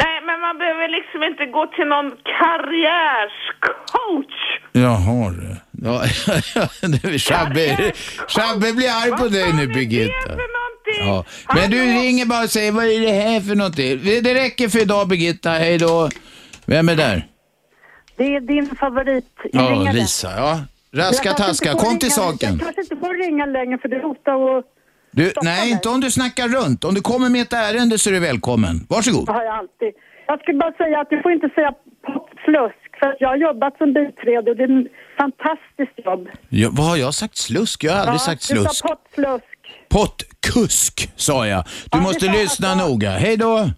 Nej, 0.02 0.20
men 0.26 0.40
man 0.40 0.58
behöver 0.58 0.88
liksom 0.88 1.22
inte 1.22 1.46
gå 1.46 1.66
till 1.66 1.86
någon 1.86 2.10
karriärscoach. 2.40 4.38
Jaha 4.72 5.30
du. 5.30 5.56
Ja, 5.84 6.02
Shabbe, 7.18 7.92
Shabbe 8.28 8.72
blir 8.72 8.88
arg 8.88 9.10
på 9.18 9.28
dig 9.28 9.52
nu 9.52 9.66
Birgitta. 9.66 10.28
Vad? 10.28 10.38
Ja. 11.06 11.24
Men 11.54 11.70
du 11.70 11.78
ringer 11.82 12.26
bara 12.26 12.42
och 12.42 12.50
säger 12.50 12.72
vad 12.72 12.84
är 12.84 13.00
det 13.00 13.12
här 13.12 13.40
för 13.40 13.54
någonting? 13.54 14.00
Det 14.22 14.34
räcker 14.34 14.68
för 14.68 14.78
idag 14.82 15.08
Birgitta, 15.08 15.50
hej 15.50 15.78
då. 15.78 16.08
Vem 16.66 16.88
är 16.88 16.96
där? 16.96 17.26
Det 18.16 18.36
är 18.36 18.40
din 18.40 18.76
favorit 18.76 19.24
Ja. 19.52 19.90
Lisa. 19.92 20.30
Ja. 20.36 20.60
Raska 20.94 21.32
taska, 21.32 21.72
kom 21.74 21.98
till 21.98 22.08
ringa- 22.08 22.14
saken. 22.14 22.50
Jag 22.50 22.60
kanske 22.60 22.82
inte 22.82 22.96
får 22.96 23.24
ringa 23.26 23.46
längre 23.46 23.78
för 23.78 23.88
det 23.88 23.98
hotar 24.02 24.34
och 24.34 24.64
Du, 25.12 25.24
stoppa 25.30 25.44
nej, 25.44 25.60
mig. 25.60 25.70
inte 25.72 25.88
om 25.88 26.00
du 26.00 26.10
snackar 26.10 26.48
runt. 26.48 26.84
Om 26.84 26.94
du 26.94 27.00
kommer 27.00 27.28
med 27.30 27.42
ett 27.42 27.52
ärende 27.52 27.98
så 27.98 28.10
är 28.10 28.14
du 28.14 28.20
välkommen. 28.20 28.74
Varsågod. 28.88 29.26
Det 29.26 29.32
har 29.32 29.44
jag 29.44 29.54
alltid. 29.54 29.92
Jag 30.26 30.40
skulle 30.40 30.58
bara 30.58 30.72
säga 30.72 31.00
att 31.00 31.10
du 31.10 31.22
får 31.22 31.32
inte 31.32 31.48
säga 31.54 31.72
pottflusk 32.06 32.90
för 33.00 33.06
att 33.10 33.16
jag 33.20 33.28
har 33.28 33.36
jobbat 33.36 33.76
som 33.78 33.92
biträde 33.92 34.50
och 34.50 34.56
det 34.56 34.62
är 34.62 34.80
ett 34.80 34.86
fantastiskt 35.20 36.06
jobb. 36.06 36.28
Ja, 36.48 36.68
vad 36.72 36.86
har 36.86 36.96
jag 36.96 37.14
sagt? 37.14 37.36
Slusk? 37.36 37.84
Jag 37.84 37.92
har 37.92 38.00
aldrig 38.00 38.20
sagt 38.20 38.40
Du 38.48 38.54
slusk. 38.56 38.74
sa 38.74 38.88
pottflusk. 38.88 39.44
Pottkusk, 39.88 41.10
sa 41.16 41.46
jag. 41.46 41.64
Du 41.64 41.70
Ja, 41.92 41.98
det 41.98 42.02
måste 42.02 42.20
sa 42.20 42.26
jag. 42.26 42.36
lyssna 42.42 42.74
noga. 42.74 43.10
Hej 43.10 43.36
då. 43.36 43.68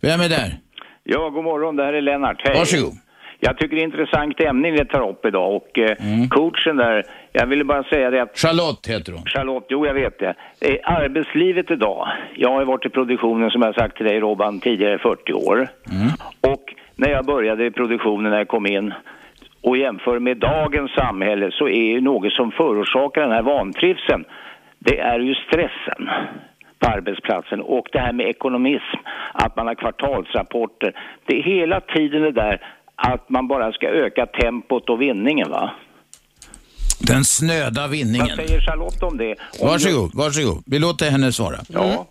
Vem 0.00 0.20
är 0.20 0.28
där? 0.28 0.58
Ja, 1.04 1.28
god 1.30 1.44
morgon. 1.44 1.76
Det 1.76 1.84
här 1.84 1.92
är 1.92 2.02
Lennart. 2.02 2.40
Hej. 2.44 2.58
Varsågod. 2.58 2.92
Jag 3.40 3.58
tycker 3.58 3.76
det 3.76 3.82
är 3.82 3.88
ett 3.88 3.92
intressant 3.94 4.40
ämne 4.40 4.70
ni 4.70 4.84
tar 4.86 5.10
upp 5.10 5.24
idag 5.26 5.56
och 5.56 5.78
eh, 5.78 5.96
Mm. 6.14 6.28
coachen 6.28 6.76
där, 6.76 7.04
jag 7.36 7.46
ville 7.46 7.64
bara 7.64 7.82
säga 7.82 8.10
det 8.10 8.22
att 8.22 8.38
Charlotte 8.38 8.86
heter 8.86 9.12
hon. 9.12 9.22
Charlotte, 9.26 9.66
jo 9.68 9.86
jag 9.86 9.94
vet 9.94 10.18
det. 10.18 10.34
Eh, 10.60 10.76
arbetslivet 10.82 11.70
idag, 11.70 12.08
jag 12.36 12.50
har 12.50 12.60
ju 12.60 12.66
varit 12.66 12.86
i 12.86 12.88
produktionen 12.88 13.50
som 13.50 13.62
jag 13.62 13.74
sagt 13.74 13.96
till 13.96 14.06
dig 14.06 14.20
Robban 14.20 14.60
tidigare 14.60 14.98
40 14.98 15.32
år. 15.32 15.68
Och 16.40 16.74
när 16.96 17.08
jag 17.10 17.24
började 17.24 17.66
i 17.66 17.70
produktionen, 17.70 18.30
när 18.30 18.38
jag 18.38 18.48
kom 18.48 18.66
in 18.66 18.94
och 19.62 19.76
jämför 19.76 20.18
med 20.18 20.36
dagens 20.36 20.90
samhälle 20.90 21.50
så 21.52 21.68
är 21.68 21.84
ju 21.92 22.00
något 22.00 22.32
som 22.32 22.50
förorsakar 22.50 23.20
den 23.20 23.32
här 23.32 23.42
vantrivseln, 23.42 24.24
det 24.78 25.00
är 25.00 25.18
ju 25.18 25.34
stressen 25.34 26.08
på 26.78 26.90
arbetsplatsen 26.90 27.60
och 27.60 27.88
det 27.92 27.98
här 27.98 28.12
med 28.12 28.26
ekonomism, 28.26 28.98
att 29.32 29.56
man 29.56 29.66
har 29.66 29.74
kvartalsrapporter. 29.74 30.92
Det 31.26 31.38
är 31.38 31.42
hela 31.42 31.80
tiden 31.80 32.22
det 32.22 32.32
där 32.32 32.60
att 32.96 33.28
man 33.28 33.48
bara 33.48 33.72
ska 33.72 33.88
öka 33.88 34.26
tempot 34.26 34.90
och 34.90 35.00
vinningen 35.00 35.50
va. 35.50 35.70
Den 36.98 37.24
snöda 37.24 37.80
Vad 37.80 37.90
vinningen. 37.90 38.36
säger 38.36 38.60
Charlotte 38.60 39.02
om 39.02 39.16
det? 39.18 39.34
Om 39.58 39.68
Varsågod, 39.68 40.14
varsågod. 40.14 40.62
Vi 40.66 40.78
låter 40.78 41.10
henne 41.10 41.32
svara. 41.32 41.60
Ja. 41.68 42.06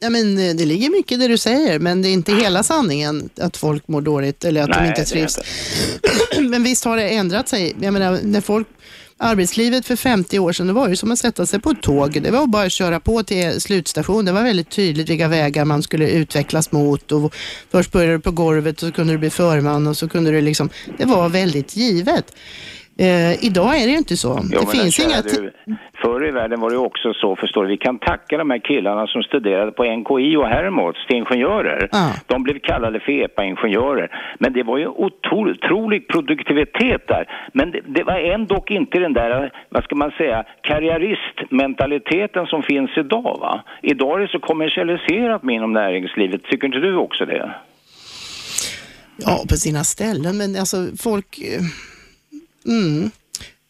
Ja, 0.00 0.10
men 0.10 0.38
eh, 0.38 0.54
det 0.54 0.64
ligger 0.64 0.90
mycket 0.90 1.12
i 1.12 1.16
det 1.16 1.28
du 1.28 1.38
säger, 1.38 1.78
men 1.78 2.02
det 2.02 2.08
är 2.08 2.12
inte 2.12 2.32
hela 2.34 2.62
sanningen 2.62 3.28
att 3.40 3.56
folk 3.56 3.88
mår 3.88 4.00
dåligt 4.00 4.44
eller 4.44 4.62
att 4.62 4.68
Nej, 4.68 4.78
de 4.82 4.88
inte 4.88 5.04
trivs. 5.04 5.38
men 6.40 6.62
visst 6.62 6.84
har 6.84 6.96
det 6.96 7.08
ändrat 7.08 7.48
sig. 7.48 7.76
Jag 7.80 7.92
menar, 7.92 8.18
när 8.22 8.40
folk, 8.40 8.66
arbetslivet 9.16 9.86
för 9.86 9.96
50 9.96 10.38
år 10.38 10.52
sedan, 10.52 10.66
det 10.66 10.72
var 10.72 10.88
ju 10.88 10.96
som 10.96 11.12
att 11.12 11.18
sätta 11.18 11.46
sig 11.46 11.60
på 11.60 11.70
ett 11.70 11.82
tåg. 11.82 12.22
Det 12.22 12.30
var 12.30 12.46
bara 12.46 12.62
att 12.66 12.72
köra 12.72 13.00
på 13.00 13.22
till 13.22 13.60
slutstation. 13.60 14.24
Det 14.24 14.32
var 14.32 14.42
väldigt 14.42 14.70
tydligt 14.70 15.08
vilka 15.08 15.28
vägar 15.28 15.64
man 15.64 15.82
skulle 15.82 16.10
utvecklas 16.10 16.72
mot. 16.72 17.12
Och 17.12 17.34
först 17.70 17.92
började 17.92 18.12
du 18.12 18.20
på 18.20 18.30
golvet 18.30 18.74
och 18.82 18.88
så 18.88 18.92
kunde 18.92 19.12
du 19.14 19.18
bli 19.18 19.30
förman 19.30 19.86
och 19.86 19.96
så 19.96 20.08
kunde 20.08 20.30
du 20.30 20.40
liksom, 20.40 20.70
det 20.98 21.04
var 21.04 21.28
väldigt 21.28 21.76
givet. 21.76 22.24
Eh, 23.06 23.44
idag 23.44 23.70
är 23.80 23.84
det 23.86 23.92
ju 23.92 23.98
inte 23.98 24.16
så. 24.16 24.40
Jo, 24.52 24.60
det 24.60 24.78
finns 24.78 24.98
inga... 25.00 25.22
du, 25.22 25.52
förr 26.02 26.28
i 26.28 26.30
världen 26.30 26.60
var 26.60 26.70
det 26.70 26.76
också 26.76 27.12
så, 27.14 27.36
förstår 27.36 27.62
du, 27.62 27.68
vi 27.68 27.76
kan 27.76 27.98
tacka 27.98 28.38
de 28.38 28.50
här 28.50 28.58
killarna 28.58 29.06
som 29.06 29.22
studerade 29.22 29.72
på 29.72 29.84
NKI 29.84 30.36
och 30.36 30.46
Hermods 30.46 31.06
till 31.06 31.16
ingenjörer. 31.16 31.88
Ja. 31.92 32.12
De 32.26 32.42
blev 32.42 32.58
kallade 32.58 33.00
för 33.00 33.12
EPA-ingenjörer. 33.12 34.08
Men 34.38 34.52
det 34.52 34.62
var 34.62 34.78
ju 34.78 34.86
otro- 34.86 35.50
otrolig 35.50 36.08
produktivitet 36.08 37.08
där. 37.08 37.24
Men 37.52 37.70
det, 37.70 37.80
det 37.86 38.02
var 38.02 38.18
ändå 38.34 38.64
inte 38.66 38.98
den 38.98 39.12
där, 39.12 39.52
vad 39.68 39.84
ska 39.84 39.94
man 39.94 40.10
säga, 40.10 40.44
karriäristmentaliteten 40.62 42.46
som 42.46 42.62
finns 42.62 42.90
idag 42.96 43.38
va. 43.40 43.64
Idag 43.82 44.16
är 44.18 44.22
det 44.22 44.28
så 44.28 44.38
kommersialiserat 44.38 45.42
med 45.42 45.54
inom 45.54 45.72
näringslivet, 45.72 46.42
tycker 46.44 46.66
inte 46.66 46.78
du 46.78 46.96
också 46.96 47.24
det? 47.24 47.50
Ja, 49.16 49.44
på 49.48 49.56
sina 49.56 49.84
ställen, 49.84 50.38
men 50.38 50.56
alltså 50.56 50.76
folk... 51.02 51.38
Mm, 52.66 53.10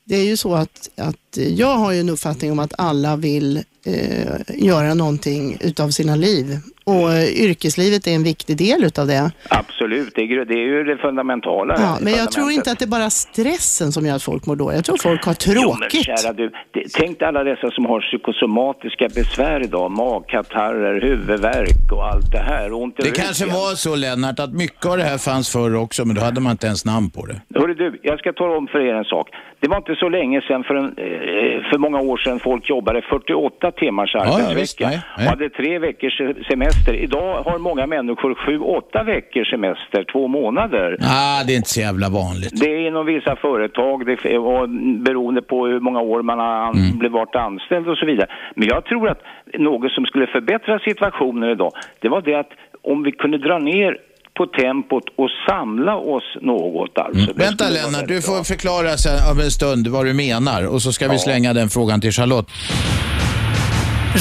det 0.04 0.16
är 0.16 0.24
ju 0.24 0.36
så 0.36 0.54
att, 0.54 0.90
att 0.96 1.36
jag 1.36 1.76
har 1.76 1.92
ju 1.92 2.00
en 2.00 2.08
uppfattning 2.08 2.52
om 2.52 2.58
att 2.58 2.72
alla 2.78 3.16
vill 3.16 3.62
eh, 3.84 4.40
göra 4.48 4.94
någonting 4.94 5.56
utav 5.60 5.90
sina 5.90 6.16
liv. 6.16 6.58
Och 6.84 7.12
eh, 7.12 7.44
yrkeslivet 7.44 8.06
är 8.06 8.10
en 8.14 8.22
viktig 8.22 8.56
del 8.56 8.84
utav 8.84 9.06
det. 9.06 9.30
Absolut, 9.48 10.12
det 10.14 10.20
är, 10.22 10.44
det 10.44 10.54
är 10.54 10.58
ju 10.66 10.84
det 10.84 10.96
fundamentala. 10.96 11.74
Ja, 11.78 11.98
men 12.00 12.12
jag 12.12 12.32
tror 12.32 12.50
inte 12.50 12.70
att 12.72 12.78
det 12.78 12.84
är 12.84 12.88
bara 12.98 13.10
stressen 13.10 13.92
som 13.92 14.06
gör 14.06 14.14
att 14.16 14.22
folk 14.22 14.46
mår 14.46 14.56
dåligt. 14.56 14.76
Jag 14.76 14.84
tror 14.84 14.96
folk 14.96 15.24
har 15.24 15.36
Jo, 15.46 15.76
men 15.80 15.88
tråkigt. 15.88 16.04
kära 16.06 16.32
du, 16.32 16.50
det, 16.70 16.84
tänk 16.94 17.18
dig 17.18 17.28
alla 17.28 17.44
dessa 17.44 17.70
som 17.70 17.86
har 17.86 18.00
psykosomatiska 18.00 19.08
besvär 19.08 19.62
idag, 19.64 19.90
magkatarrer, 19.90 21.00
huvudvärk 21.00 21.92
och 21.92 22.04
allt 22.06 22.32
det 22.32 22.38
här. 22.38 22.72
Ont 22.72 22.96
Det 22.96 23.02
ryggen. 23.02 23.14
kanske 23.24 23.46
var 23.46 23.74
så 23.74 23.96
Lennart 23.96 24.38
att 24.40 24.52
mycket 24.52 24.86
av 24.86 24.96
det 24.96 25.02
här 25.04 25.18
fanns 25.18 25.52
förr 25.52 25.74
också 25.76 26.04
men 26.04 26.16
då 26.16 26.22
hade 26.22 26.40
man 26.40 26.50
inte 26.52 26.66
ens 26.66 26.84
namn 26.84 27.10
på 27.10 27.26
det. 27.26 27.40
Hörru 27.54 27.74
du, 27.74 28.00
jag 28.02 28.18
ska 28.18 28.32
tala 28.32 28.56
om 28.56 28.66
för 28.66 28.80
er 28.80 28.94
en 28.94 29.04
sak. 29.04 29.28
Det 29.60 29.68
var 29.68 29.76
inte 29.76 29.94
så 29.96 30.08
länge 30.08 30.40
sedan, 30.40 30.64
för, 30.64 30.74
en, 30.74 30.84
eh, 30.84 31.70
för 31.70 31.78
många 31.78 32.00
år 32.00 32.16
sedan, 32.16 32.40
folk 32.40 32.68
jobbade 32.70 33.02
48 33.02 33.70
timmars 33.72 34.10
ja, 34.14 34.20
arbetsvecka 34.20 34.54
visst, 34.60 34.80
nej, 34.80 35.00
nej. 35.16 35.26
och 35.26 35.30
hade 35.30 35.48
tre 35.50 35.78
veckors 35.78 36.18
se- 36.18 36.44
semester. 36.72 36.94
Idag 36.94 37.42
har 37.42 37.58
många 37.58 37.86
människor 37.86 38.34
sju, 38.34 38.58
åtta 38.58 39.02
veckors 39.02 39.50
semester, 39.50 40.04
två 40.12 40.28
månader. 40.28 40.96
Ah, 41.00 41.44
det 41.44 41.52
är 41.52 41.56
inte 41.56 41.68
så 41.70 41.80
jävla 41.80 42.08
vanligt. 42.08 42.60
Det 42.60 42.66
är 42.74 42.86
inom 42.88 43.06
vissa 43.06 43.36
företag, 43.36 44.06
det 44.06 44.12
är, 44.12 44.66
beroende 45.04 45.42
på 45.42 45.66
hur 45.66 45.80
många 45.80 46.00
år 46.00 46.22
man 46.22 46.38
har 46.38 46.70
Mm. 46.70 46.98
blivit 46.98 47.12
varit 47.12 47.34
anställd 47.36 47.88
och 47.88 47.96
så 47.96 48.06
vidare. 48.06 48.28
Men 48.56 48.68
jag 48.68 48.84
tror 48.84 49.08
att 49.08 49.20
något 49.58 49.92
som 49.92 50.04
skulle 50.06 50.26
förbättra 50.26 50.78
situationen 50.78 51.50
idag, 51.50 51.72
det 52.00 52.08
var 52.08 52.22
det 52.22 52.34
att 52.34 52.50
om 52.82 53.02
vi 53.02 53.12
kunde 53.12 53.38
dra 53.38 53.58
ner 53.58 53.96
på 54.36 54.46
tempot 54.46 55.04
och 55.16 55.28
samla 55.48 55.96
oss 55.96 56.36
något 56.40 56.98
alltså. 56.98 57.32
Det 57.32 57.44
Vänta 57.44 57.64
Lennart, 57.68 58.08
du 58.08 58.22
får 58.22 58.44
förklara 58.44 58.88
sen 58.96 59.18
om 59.32 59.38
en 59.40 59.50
stund 59.50 59.86
vad 59.88 60.06
du 60.06 60.14
menar 60.14 60.74
och 60.74 60.82
så 60.82 60.92
ska 60.92 61.06
vi 61.08 61.12
Ja. 61.14 61.18
slänga 61.18 61.52
den 61.52 61.68
frågan 61.68 62.00
till 62.00 62.12
Charlotte. 62.12 62.48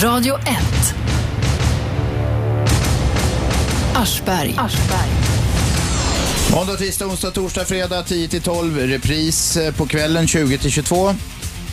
Radio 0.04 0.34
1. 0.36 0.40
Aschberg. 4.00 4.56
Måndag, 6.52 6.78
tisdag, 6.78 7.06
onsdag, 7.06 7.32
torsdag, 7.32 7.66
fredag 7.66 8.02
10-12. 8.02 8.88
Repris 8.88 9.58
eh, 9.58 9.74
på 9.74 9.88
kvällen 9.88 10.26
20-22. 10.26 11.16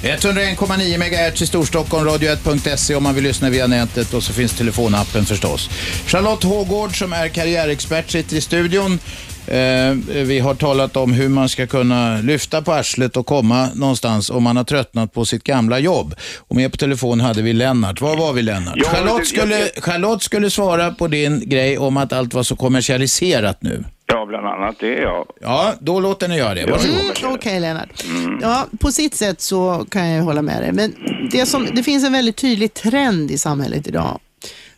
101,9 0.02 0.98
MHz 0.98 1.42
i 1.42 1.46
Storstockholm, 1.46 2.08
radio1.se 2.08 2.94
om 2.94 3.02
man 3.02 3.14
vill 3.14 3.24
lyssna 3.24 3.50
via 3.50 3.66
nätet 3.66 4.14
och 4.14 4.22
så 4.22 4.32
finns 4.32 4.54
telefonappen 4.54 5.24
förstås. 5.24 5.70
Charlotte 6.06 6.44
Hågård 6.44 6.98
som 6.98 7.12
är 7.12 7.28
karriärexpert 7.28 8.10
sitter 8.10 8.36
i 8.36 8.40
studion. 8.40 8.98
Eh, 9.48 9.94
vi 10.24 10.38
har 10.38 10.54
talat 10.54 10.96
om 10.96 11.12
hur 11.12 11.28
man 11.28 11.48
ska 11.48 11.66
kunna 11.66 12.20
lyfta 12.20 12.62
på 12.62 12.72
arslet 12.72 13.16
och 13.16 13.26
komma 13.26 13.68
någonstans 13.74 14.30
om 14.30 14.42
man 14.42 14.56
har 14.56 14.64
tröttnat 14.64 15.12
på 15.12 15.24
sitt 15.24 15.44
gamla 15.44 15.78
jobb. 15.78 16.14
Och 16.38 16.56
med 16.56 16.70
på 16.70 16.76
telefon 16.76 17.20
hade 17.20 17.42
vi 17.42 17.52
Lennart. 17.52 18.00
Var 18.00 18.16
var 18.16 18.32
vi 18.32 18.42
Lennart? 18.42 18.74
Ja, 18.76 18.84
Charlotte, 18.88 19.18
du- 19.20 19.26
skulle, 19.26 19.58
jag- 19.58 19.84
Charlotte 19.84 20.22
skulle 20.22 20.50
svara 20.50 20.90
på 20.90 21.08
din 21.08 21.48
grej 21.48 21.78
om 21.78 21.96
att 21.96 22.12
allt 22.12 22.34
var 22.34 22.42
så 22.42 22.56
kommersialiserat 22.56 23.62
nu. 23.62 23.84
Ja, 24.06 24.26
bland 24.26 24.46
annat 24.46 24.76
det, 24.80 24.86
ja. 24.94 25.26
Ja, 25.40 25.74
då 25.80 26.00
låter 26.00 26.28
ni 26.28 26.36
göra 26.36 26.54
det. 26.54 26.66
Varsågod. 26.66 26.96
Mm, 27.22 27.34
Okej 27.34 27.60
Lennart. 27.60 28.04
Ja, 28.42 28.66
på 28.80 28.92
sitt 28.92 29.14
sätt 29.14 29.40
så 29.40 29.86
kan 29.90 30.08
jag 30.08 30.22
hålla 30.24 30.42
med 30.42 30.62
dig. 30.62 30.72
Men 30.72 30.94
det, 31.30 31.46
som, 31.46 31.66
det 31.74 31.82
finns 31.82 32.04
en 32.04 32.12
väldigt 32.12 32.36
tydlig 32.36 32.74
trend 32.74 33.30
i 33.30 33.38
samhället 33.38 33.86
idag. 33.86 34.18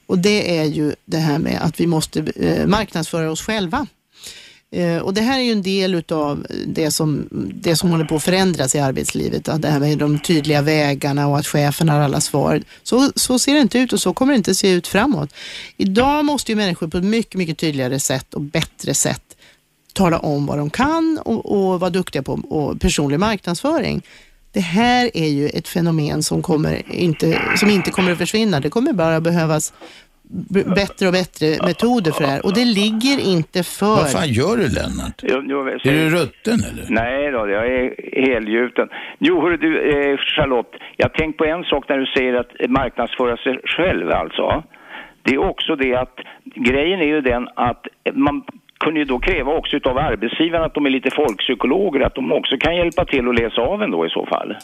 Och 0.07 0.18
det 0.18 0.59
är 0.59 0.64
ju 0.64 0.92
det 1.04 1.16
här 1.18 1.38
med 1.38 1.59
att 1.62 1.81
vi 1.81 1.87
måste 1.87 2.20
eh, 2.37 2.66
marknadsföra 2.66 3.31
oss 3.31 3.42
själva. 3.42 3.87
Eh, 4.70 4.98
och 4.98 5.14
det 5.14 5.20
här 5.20 5.38
är 5.38 5.42
ju 5.42 5.52
en 5.52 5.62
del 5.62 5.94
utav 5.94 6.46
det 6.66 6.90
som, 6.90 7.28
det 7.54 7.76
som 7.76 7.90
håller 7.90 8.04
på 8.04 8.16
att 8.16 8.22
förändras 8.22 8.74
i 8.74 8.78
arbetslivet. 8.78 9.48
Att 9.48 9.62
det 9.62 9.68
här 9.68 9.81
med 9.81 9.98
de 9.98 10.18
tydliga 10.18 10.62
vägarna 10.62 11.28
och 11.28 11.38
att 11.38 11.46
chefen 11.46 11.88
har 11.88 12.00
alla 12.00 12.20
svar. 12.20 12.62
Så, 12.83 13.12
så 13.16 13.38
ser 13.38 13.54
det 13.54 13.61
inte 13.61 13.78
ut 13.78 13.92
och 13.92 14.00
så 14.00 14.14
kommer 14.14 14.33
det 14.33 14.37
inte 14.37 14.54
se 14.54 14.70
ut 14.70 14.87
framåt. 14.87 15.35
Idag 15.76 16.24
måste 16.24 16.52
ju 16.52 16.57
människor 16.57 16.88
på 16.88 16.98
ett 16.98 17.04
mycket, 17.04 17.35
mycket 17.35 17.59
tydligare 17.59 18.00
sätt 18.00 18.35
och 18.35 18.40
bättre 18.40 18.94
sätt 18.94 19.22
tala 19.92 20.18
om 20.18 20.46
vad 20.46 20.59
de 20.59 20.70
kan 20.70 21.20
och, 21.24 21.46
och 21.46 21.81
vara 21.81 21.90
duktiga 21.90 22.22
på 22.22 22.33
och 22.33 22.81
personlig 22.81 23.20
marknadsföring. 23.20 24.02
Det 24.52 24.61
här 24.61 25.11
är 25.14 25.28
ju 25.28 25.48
ett 25.48 25.68
fenomen 25.68 26.22
som, 26.22 26.42
kommer 26.42 26.92
inte, 26.92 27.40
som 27.57 27.70
inte 27.70 27.90
kommer 27.90 28.12
att 28.12 28.18
försvinna. 28.18 28.61
Det 28.61 28.70
kommer 28.70 28.92
bara 28.92 29.20
behövas 29.20 29.72
bättre 30.75 31.07
och 31.07 31.12
bättre 31.12 31.47
metoder 31.67 32.11
för 32.12 32.23
det 32.23 32.31
här 32.35 32.47
och 32.47 32.55
det 32.55 32.64
ligger 32.64 33.17
inte 33.35 33.62
för... 33.62 33.87
Vad 33.87 34.12
fan 34.12 34.29
gör 34.29 34.57
du 34.57 34.67
Lennart? 34.79 35.19
Jo, 35.23 35.43
jo, 35.51 35.59
Är 35.67 35.95
du 36.01 36.11
rutten 36.11 36.59
eller? 36.69 36.87
Nej 36.88 37.31
då, 37.31 37.49
jag 37.49 37.67
är 37.67 37.87
helgjuten. 38.27 38.88
Jo, 39.19 39.41
hörru 39.43 39.57
du, 39.57 39.71
eh, 39.91 40.17
Charlotte, 40.19 40.75
jag 40.97 41.07
har 41.09 41.14
tänkt 41.14 41.38
på 41.38 41.45
en 41.45 41.64
sak 41.64 41.88
när 41.88 41.99
du 41.99 42.07
säger 42.07 42.35
att 42.35 42.51
marknadsföra 42.69 43.37
sig 43.37 43.61
själv 43.64 44.11
alltså. 44.11 44.62
Det 45.23 45.35
är 45.35 45.38
också 45.38 45.77
det 45.77 45.95
att 45.95 46.19
grejen 46.45 47.01
är 47.01 47.07
ju 47.07 47.21
den 47.21 47.49
att 47.55 47.87
man 48.12 48.43
kunde 48.79 49.01
ju 49.01 49.05
då 49.05 49.19
kräva 49.19 49.53
också 49.53 49.77
utav 49.77 49.99
arbetsgivarna 49.99 50.64
att 50.64 50.75
de 50.75 50.87
är 50.87 50.91
lite 50.91 51.11
folkpsykologer, 51.11 52.01
att 52.01 52.14
de 52.14 52.33
också 52.33 52.57
kan 52.57 52.77
hjälpa 52.77 53.05
till 53.05 53.29
att 53.29 53.41
läsa 53.41 53.61
av 53.61 53.83
en 53.83 53.91
då 53.91 54.07
i 54.07 54.11
så 54.11 54.27
fall. 54.27 54.57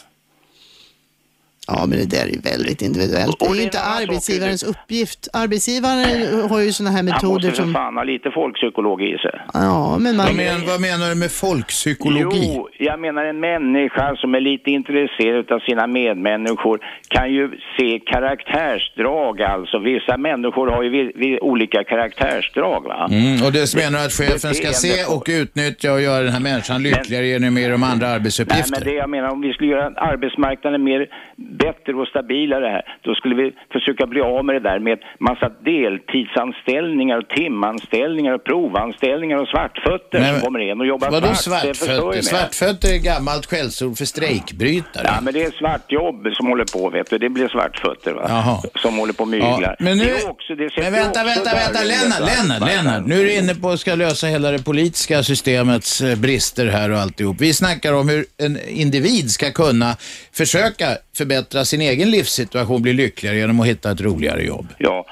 Ja, 1.67 1.85
men 1.89 1.99
det 1.99 2.05
där 2.05 2.23
är 2.23 2.33
ju 2.37 2.39
väldigt 2.39 2.81
individuellt. 2.81 3.41
Och 3.41 3.47
ju 3.47 3.55
det 3.55 3.61
är 3.61 3.63
inte 3.63 3.79
annan 3.79 3.93
sak, 3.93 4.01
arbetsgivarens 4.01 4.63
uppgift. 4.63 5.27
Arbetsgivaren 5.33 6.49
har 6.49 6.59
ju 6.61 6.71
sådana 6.71 6.91
här 6.91 6.97
Han 6.97 7.05
måste 7.05 7.25
metoder 7.25 7.51
som... 7.51 7.73
fan 7.73 7.95
ha 7.95 8.03
lite 8.03 8.31
folkpsykolog 8.31 9.01
i 9.01 9.17
sig. 9.17 9.39
Ja, 9.53 9.97
men 9.97 10.15
man... 10.15 10.25
Vad, 10.25 10.35
men, 10.35 10.65
vad 10.65 10.81
menar 10.81 11.09
du 11.09 11.15
med 11.15 11.31
folkpsykologi? 11.31 12.53
Jo, 12.55 12.69
jag 12.77 12.99
menar 12.99 13.25
en 13.25 13.39
människa 13.39 14.15
som 14.15 14.35
är 14.35 14.39
lite 14.39 14.71
intresserad 14.71 15.51
av 15.51 15.59
sina 15.59 15.87
medmänniskor 15.87 16.79
kan 17.07 17.33
ju 17.33 17.49
se 17.77 17.99
karaktärsdrag 17.99 19.41
alltså. 19.41 19.79
Vissa 19.79 20.17
människor 20.17 20.67
har 20.67 20.83
ju 20.83 20.89
vi, 20.89 21.11
vi, 21.15 21.39
olika 21.39 21.83
karaktärsdrag 21.83 22.83
va. 22.83 23.07
Mm, 23.11 23.45
och 23.45 23.51
det 23.51 23.75
menar 23.75 23.99
du 23.99 24.05
att 24.05 24.13
chefen 24.13 24.53
ska 24.53 24.67
se 24.67 25.05
och 25.15 25.25
utnyttja 25.27 25.93
och 25.93 26.01
göra 26.01 26.23
den 26.23 26.33
här 26.33 26.39
människan 26.39 26.83
lyckligare 26.83 27.25
genom 27.27 27.53
mer 27.53 27.71
de 27.71 27.83
andra 27.83 28.07
Nej, 28.07 28.15
arbetsuppgifter? 28.15 28.71
men 28.71 28.83
det 28.83 28.93
jag 28.93 29.09
menar, 29.09 29.29
om 29.29 29.41
vi 29.41 29.53
skulle 29.53 29.71
göra 29.71 29.85
arbetsmarknaden 29.95 30.83
mer 30.83 31.07
bättre 31.57 31.93
och 31.93 32.07
stabilare 32.07 32.65
här, 32.65 32.83
då 33.01 33.15
skulle 33.15 33.35
vi 33.35 33.51
försöka 33.71 34.07
bli 34.07 34.21
av 34.21 34.45
med 34.45 34.55
det 34.55 34.59
där 34.69 34.79
med 34.79 34.97
massa 35.19 35.49
deltidsanställningar, 35.49 37.17
och 37.17 37.29
timanställningar, 37.29 38.33
och 38.33 38.43
provanställningar 38.43 39.37
och 39.37 39.47
svartfötter 39.47 40.19
Men- 40.19 40.33
som 40.33 40.41
kommer 40.45 40.59
in 40.59 40.79
och 40.79 40.87
jobbar 40.87 41.11
Vadå 41.11 41.27
svart. 41.27 41.75
Svartfötter? 41.75 42.21
Svartfötter 42.21 42.93
är 42.93 42.97
gammalt 42.97 43.45
skällsord 43.45 43.97
för 43.97 44.05
strejkbrytare. 44.05 45.03
Ja, 45.05 45.21
men 45.21 45.33
det 45.33 45.43
är 45.43 45.51
svartjobb 45.51 46.27
som 46.33 46.47
håller 46.47 46.65
på, 46.73 46.89
vet 46.89 47.09
du. 47.09 47.17
Det 47.17 47.29
blir 47.29 47.47
svartfötter, 47.47 48.13
va? 48.13 48.25
Jaha. 48.29 48.57
Som 48.75 48.97
håller 48.97 49.13
på 49.13 49.23
och 49.23 49.29
myglar. 49.29 49.75
Ja, 49.79 49.85
men 49.85 49.97
nu, 49.97 50.13
också, 50.27 50.53
men 50.57 50.93
vänta, 50.93 51.23
vänta, 51.23 51.51
vänta, 51.55 51.83
Lennart? 51.83 52.19
Lennart, 52.19 52.69
Lennart. 52.69 53.05
Nu 53.05 53.19
är 53.19 53.23
du 53.23 53.33
inne 53.33 53.55
på 53.55 53.69
att 53.69 53.79
ska 53.79 53.95
lösa 53.95 54.27
hela 54.27 54.51
det 54.51 54.63
politiska 54.65 55.23
systemets 55.23 56.01
eh, 56.01 56.15
brister 56.17 56.67
här 56.67 56.91
och 56.91 56.97
alltihop. 56.99 57.37
Vi 57.39 57.53
snackar 57.53 57.93
om 57.93 58.09
hur 58.09 58.25
en 58.37 58.59
individ 58.69 59.31
ska 59.31 59.51
kunna 59.51 59.95
försöka 60.33 60.85
förbättra 61.17 61.44
sin 61.53 61.81
egen 61.81 62.11
livssituation, 62.11 62.81
bli 62.81 62.93
lyckligare 62.93 63.37
genom 63.37 63.59
att 63.59 63.67
hitta 63.67 63.91
ett 63.91 64.01
roligare 64.01 64.43
jobb. 64.43 64.67
Ja, 64.77 65.05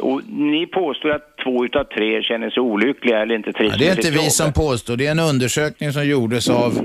och 0.00 0.20
ni 0.28 0.66
påstår 0.66 1.10
att 1.10 1.22
två 1.44 1.64
utav 1.64 1.84
tre 1.84 2.22
känner 2.22 2.50
sig 2.50 2.60
olyckliga 2.60 3.18
eller 3.22 3.34
inte 3.34 3.52
trivs 3.52 3.72
Ja, 3.72 3.78
det 3.78 3.88
är 3.88 3.96
inte 3.96 4.10
vi 4.10 4.16
jobb. 4.16 4.32
som 4.32 4.52
påstår, 4.52 4.96
det 4.96 5.06
är 5.06 5.10
en 5.10 5.18
undersökning 5.18 5.92
som 5.92 6.06
gjordes 6.08 6.48
av, 6.50 6.78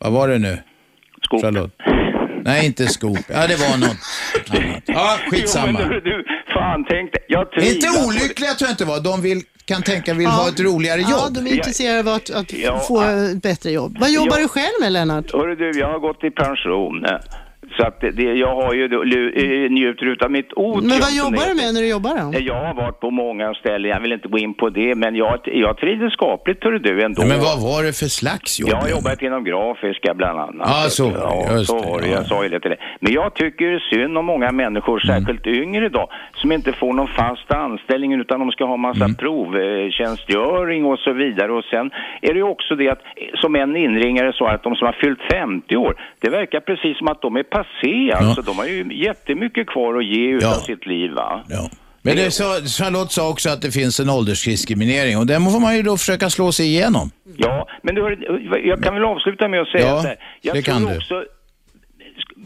vad 0.00 0.12
var 0.12 0.28
det 0.28 0.38
nu? 0.38 0.58
Skop. 1.22 1.40
Charlotte? 1.42 1.72
Nej, 2.44 2.66
inte 2.66 2.86
Skop. 2.86 3.18
Ja, 3.28 3.46
det 3.46 3.56
var 3.56 3.78
något 3.78 3.88
annat. 4.50 4.82
Ja, 4.86 5.18
Jo, 5.24 5.30
skitsamma. 5.30 5.72
men 5.72 5.82
hörru 5.82 6.00
du, 6.00 6.24
fan 6.54 6.84
tänk 6.88 7.12
dig. 7.12 7.24
Jag 7.28 7.40
Inte 7.62 7.88
olyckliga 8.08 8.50
tror 8.54 8.68
jag 8.68 8.72
inte 8.72 8.84
var. 8.84 9.00
De 9.00 9.22
vill, 9.22 9.40
kan 9.64 9.82
tänka 9.82 10.14
vill 10.14 10.26
ha 10.26 10.48
ett 10.48 10.60
roligare 10.60 11.00
Ja, 11.00 11.10
jobb. 11.10 11.34
de 11.34 11.46
är 11.50 11.54
intresserade 11.56 12.00
av 12.00 12.08
att, 12.16 12.30
att 12.30 12.52
Ja, 12.52 12.78
få 12.88 13.02
ett 13.02 13.42
bättre 13.42 13.70
jobb. 13.70 13.96
Vad 14.00 14.10
jobbar 14.10 14.36
Ja. 14.36 14.42
du 14.42 14.48
själv 14.48 14.72
med 14.80 14.92
Lennart? 14.92 15.32
Hörru 15.32 15.54
du, 15.56 15.78
jag 15.80 15.88
har 15.92 15.98
gått 15.98 16.24
i 16.24 16.30
pension. 16.30 17.06
Eh, 17.78 17.80
Så 17.80 17.86
att 17.86 18.00
det, 18.16 18.22
jag 18.22 18.54
har 18.54 18.74
ju 18.74 18.84
eh, 18.84 19.70
njuter 19.70 20.06
utav 20.06 20.30
mitt 20.30 20.52
otium. 20.52 20.88
Men 20.88 21.00
vad 21.00 21.12
jobbar 21.12 21.48
du 21.48 21.54
med 21.62 21.74
när 21.74 21.80
du 21.80 21.88
jobbar 21.88 22.10
då? 22.10 22.26
heter. 22.30 22.46
Jag 22.46 22.64
har 22.66 22.74
varit 22.74 23.00
på 23.00 23.10
många 23.10 23.54
ställen, 23.54 23.90
jag 23.90 24.00
vill 24.00 24.12
inte 24.12 24.28
gå 24.28 24.38
in 24.38 24.54
på 24.54 24.68
det, 24.70 24.94
men 24.94 25.14
jag, 25.16 25.38
jag 25.44 25.76
trivdes 25.78 26.12
skapligt 26.12 26.64
hörru 26.64 26.78
du 26.78 27.02
ändå. 27.04 27.22
Ja, 27.22 27.26
men 27.28 27.40
vad 27.40 27.62
var 27.62 27.82
det 27.82 27.92
för 27.98 28.06
slags 28.06 28.60
jobb? 28.60 28.70
Jag 28.70 28.76
har 28.76 28.88
jobbat 28.88 29.22
inom 29.22 29.44
grafiska 29.44 30.14
bland 30.14 30.38
annat. 30.40 30.68
Ja, 30.70 30.88
så. 30.88 31.12
Ja, 31.14 31.52
Just 31.52 31.66
så 31.70 31.78
var 31.78 32.00
det. 32.00 32.06
ja. 32.08 32.12
Jag 32.14 32.26
sa 32.26 32.42
ju 32.42 32.48
det 32.48 32.60
till 32.60 32.70
dig. 32.70 32.80
Men 33.00 33.12
jag 33.12 33.34
tycker 33.34 33.64
det 33.66 33.74
är 33.74 33.78
synd 33.96 34.18
om 34.18 34.24
många 34.26 34.52
människor, 34.52 35.00
Mm. 35.04 35.20
särskilt 35.20 35.46
yngre 35.46 35.86
idag, 35.86 36.08
som 36.34 36.52
inte 36.52 36.72
får 36.72 36.92
någon 36.92 37.08
fast 37.08 37.52
anställning 37.52 38.12
utan 38.20 38.40
de 38.40 38.50
ska 38.50 38.64
ha 38.64 38.76
massa 38.76 39.04
Mm. 39.04 39.14
provtjänstgöring 39.14 40.84
och 40.84 40.98
så 40.98 41.12
vidare. 41.12 41.52
Och 41.52 41.64
sen 41.64 41.90
är 42.22 42.28
det 42.32 42.38
ju 42.38 42.42
också 42.42 42.74
det 42.74 42.88
att, 42.88 43.00
som 43.34 43.56
en 43.56 43.76
inringare 43.76 44.32
sa, 44.32 44.50
att 44.50 44.62
de 44.62 44.74
som 44.76 44.86
har 44.86 44.92
fyllt 44.92 45.20
50 45.30 45.76
år, 45.76 45.94
det 46.20 46.30
verkar 46.30 46.60
precis 46.60 46.98
som 46.98 47.08
att 47.08 47.22
de 47.22 47.36
är 47.36 47.42
passé. 47.64 48.12
Alltså, 48.12 48.42
de 48.42 48.58
har 48.58 48.66
ju 48.66 49.04
jättemycket 49.04 49.66
kvar 49.66 49.98
att 49.98 50.04
ge 50.04 50.28
utav 50.36 50.50
Ja. 50.50 50.60
sitt 50.66 50.86
liv, 50.86 51.10
va? 51.12 51.44
Ja. 51.48 51.68
Men 52.02 52.16
det 52.16 52.30
sa, 52.30 52.44
Charlotte 52.78 53.12
sa 53.12 53.28
också 53.30 53.50
att 53.50 53.62
det 53.62 53.70
finns 53.70 54.00
en 54.00 54.10
åldersdiskriminering 54.10 55.18
och 55.18 55.26
den 55.26 55.44
får 55.50 55.60
man 55.60 55.76
ju 55.76 55.82
då 55.82 55.96
försöka 55.96 56.30
slå 56.30 56.52
sig 56.52 56.66
igenom. 56.66 57.10
Ja, 57.36 57.68
men 57.82 57.94
du, 57.94 58.00
jag 58.64 58.82
kan 58.82 58.94
väl 58.94 59.04
avsluta 59.04 59.48
med 59.48 59.60
att 59.60 59.68
säga 59.68 59.86
Ja, 59.86 59.96
att 59.96 60.02
det- 60.02 60.16
jag 60.42 60.54
det 60.56 60.62
tror 60.62 60.74
kan 60.74 60.96
också 60.96 61.24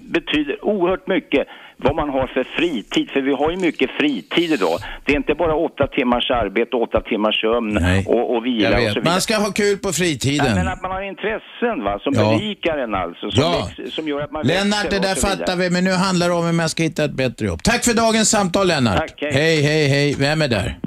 betyder 0.09 0.65
oerhört 0.65 1.07
mycket 1.07 1.47
vad 1.77 1.95
man 1.97 2.09
har 2.11 2.27
för 2.27 2.45
fritid, 2.45 3.11
för 3.11 3.21
vi 3.21 3.33
har 3.35 3.51
ju 3.51 3.57
mycket 3.57 3.91
fritid 3.91 4.53
idag. 4.53 4.79
Det 5.05 5.13
är 5.13 5.17
inte 5.17 5.35
bara 5.35 5.55
åtta 5.55 5.87
timmars 5.87 6.31
arbete, 6.31 6.77
åtta 6.77 7.01
timmars 7.01 7.41
sömn 7.41 7.77
och, 8.07 8.37
och 8.37 8.47
vila 8.47 8.69
och 8.69 8.75
så 8.75 8.79
vidare. 8.81 9.05
Man 9.05 9.21
ska 9.21 9.37
ha 9.37 9.51
kul 9.53 9.77
på 9.79 9.89
Nej, 9.89 9.93
fritiden. 9.95 10.55
men 10.55 10.69
att 10.69 10.83
man 10.83 10.91
har 10.91 11.03
intressen 11.03 11.85
va, 11.85 11.99
som 12.05 12.13
Ja. 12.17 12.39
berikar 12.39 12.79
en 12.79 12.95
alltså, 12.95 13.31
som, 13.31 13.43
Ja. 13.43 13.71
väx, 13.79 13.95
som 13.95 14.09
gör 14.09 14.21
att 14.21 14.33
man 14.33 14.47
Lennart, 14.47 14.91
det 14.91 14.99
där 14.99 15.15
fattar 15.15 15.57
vi, 15.57 15.71
men 15.71 15.85
nu 15.85 15.91
handlar 15.93 16.29
det 16.29 16.35
om 16.35 16.45
hur 16.47 16.53
man 16.53 16.69
ska 16.69 16.83
hitta 16.83 17.05
ett 17.05 17.17
bättre 17.17 17.47
jobb. 17.47 17.61
Tack 17.63 17.85
för 17.85 17.95
dagens 17.95 18.29
samtal, 18.31 18.67
Lennart. 18.67 18.97
Tack, 18.99 19.15
hej. 19.21 19.33
hej, 19.33 19.63
hej, 19.63 19.89
hej. 19.89 20.15
Vem 20.19 20.43
är 20.43 20.49
där? 20.49 20.79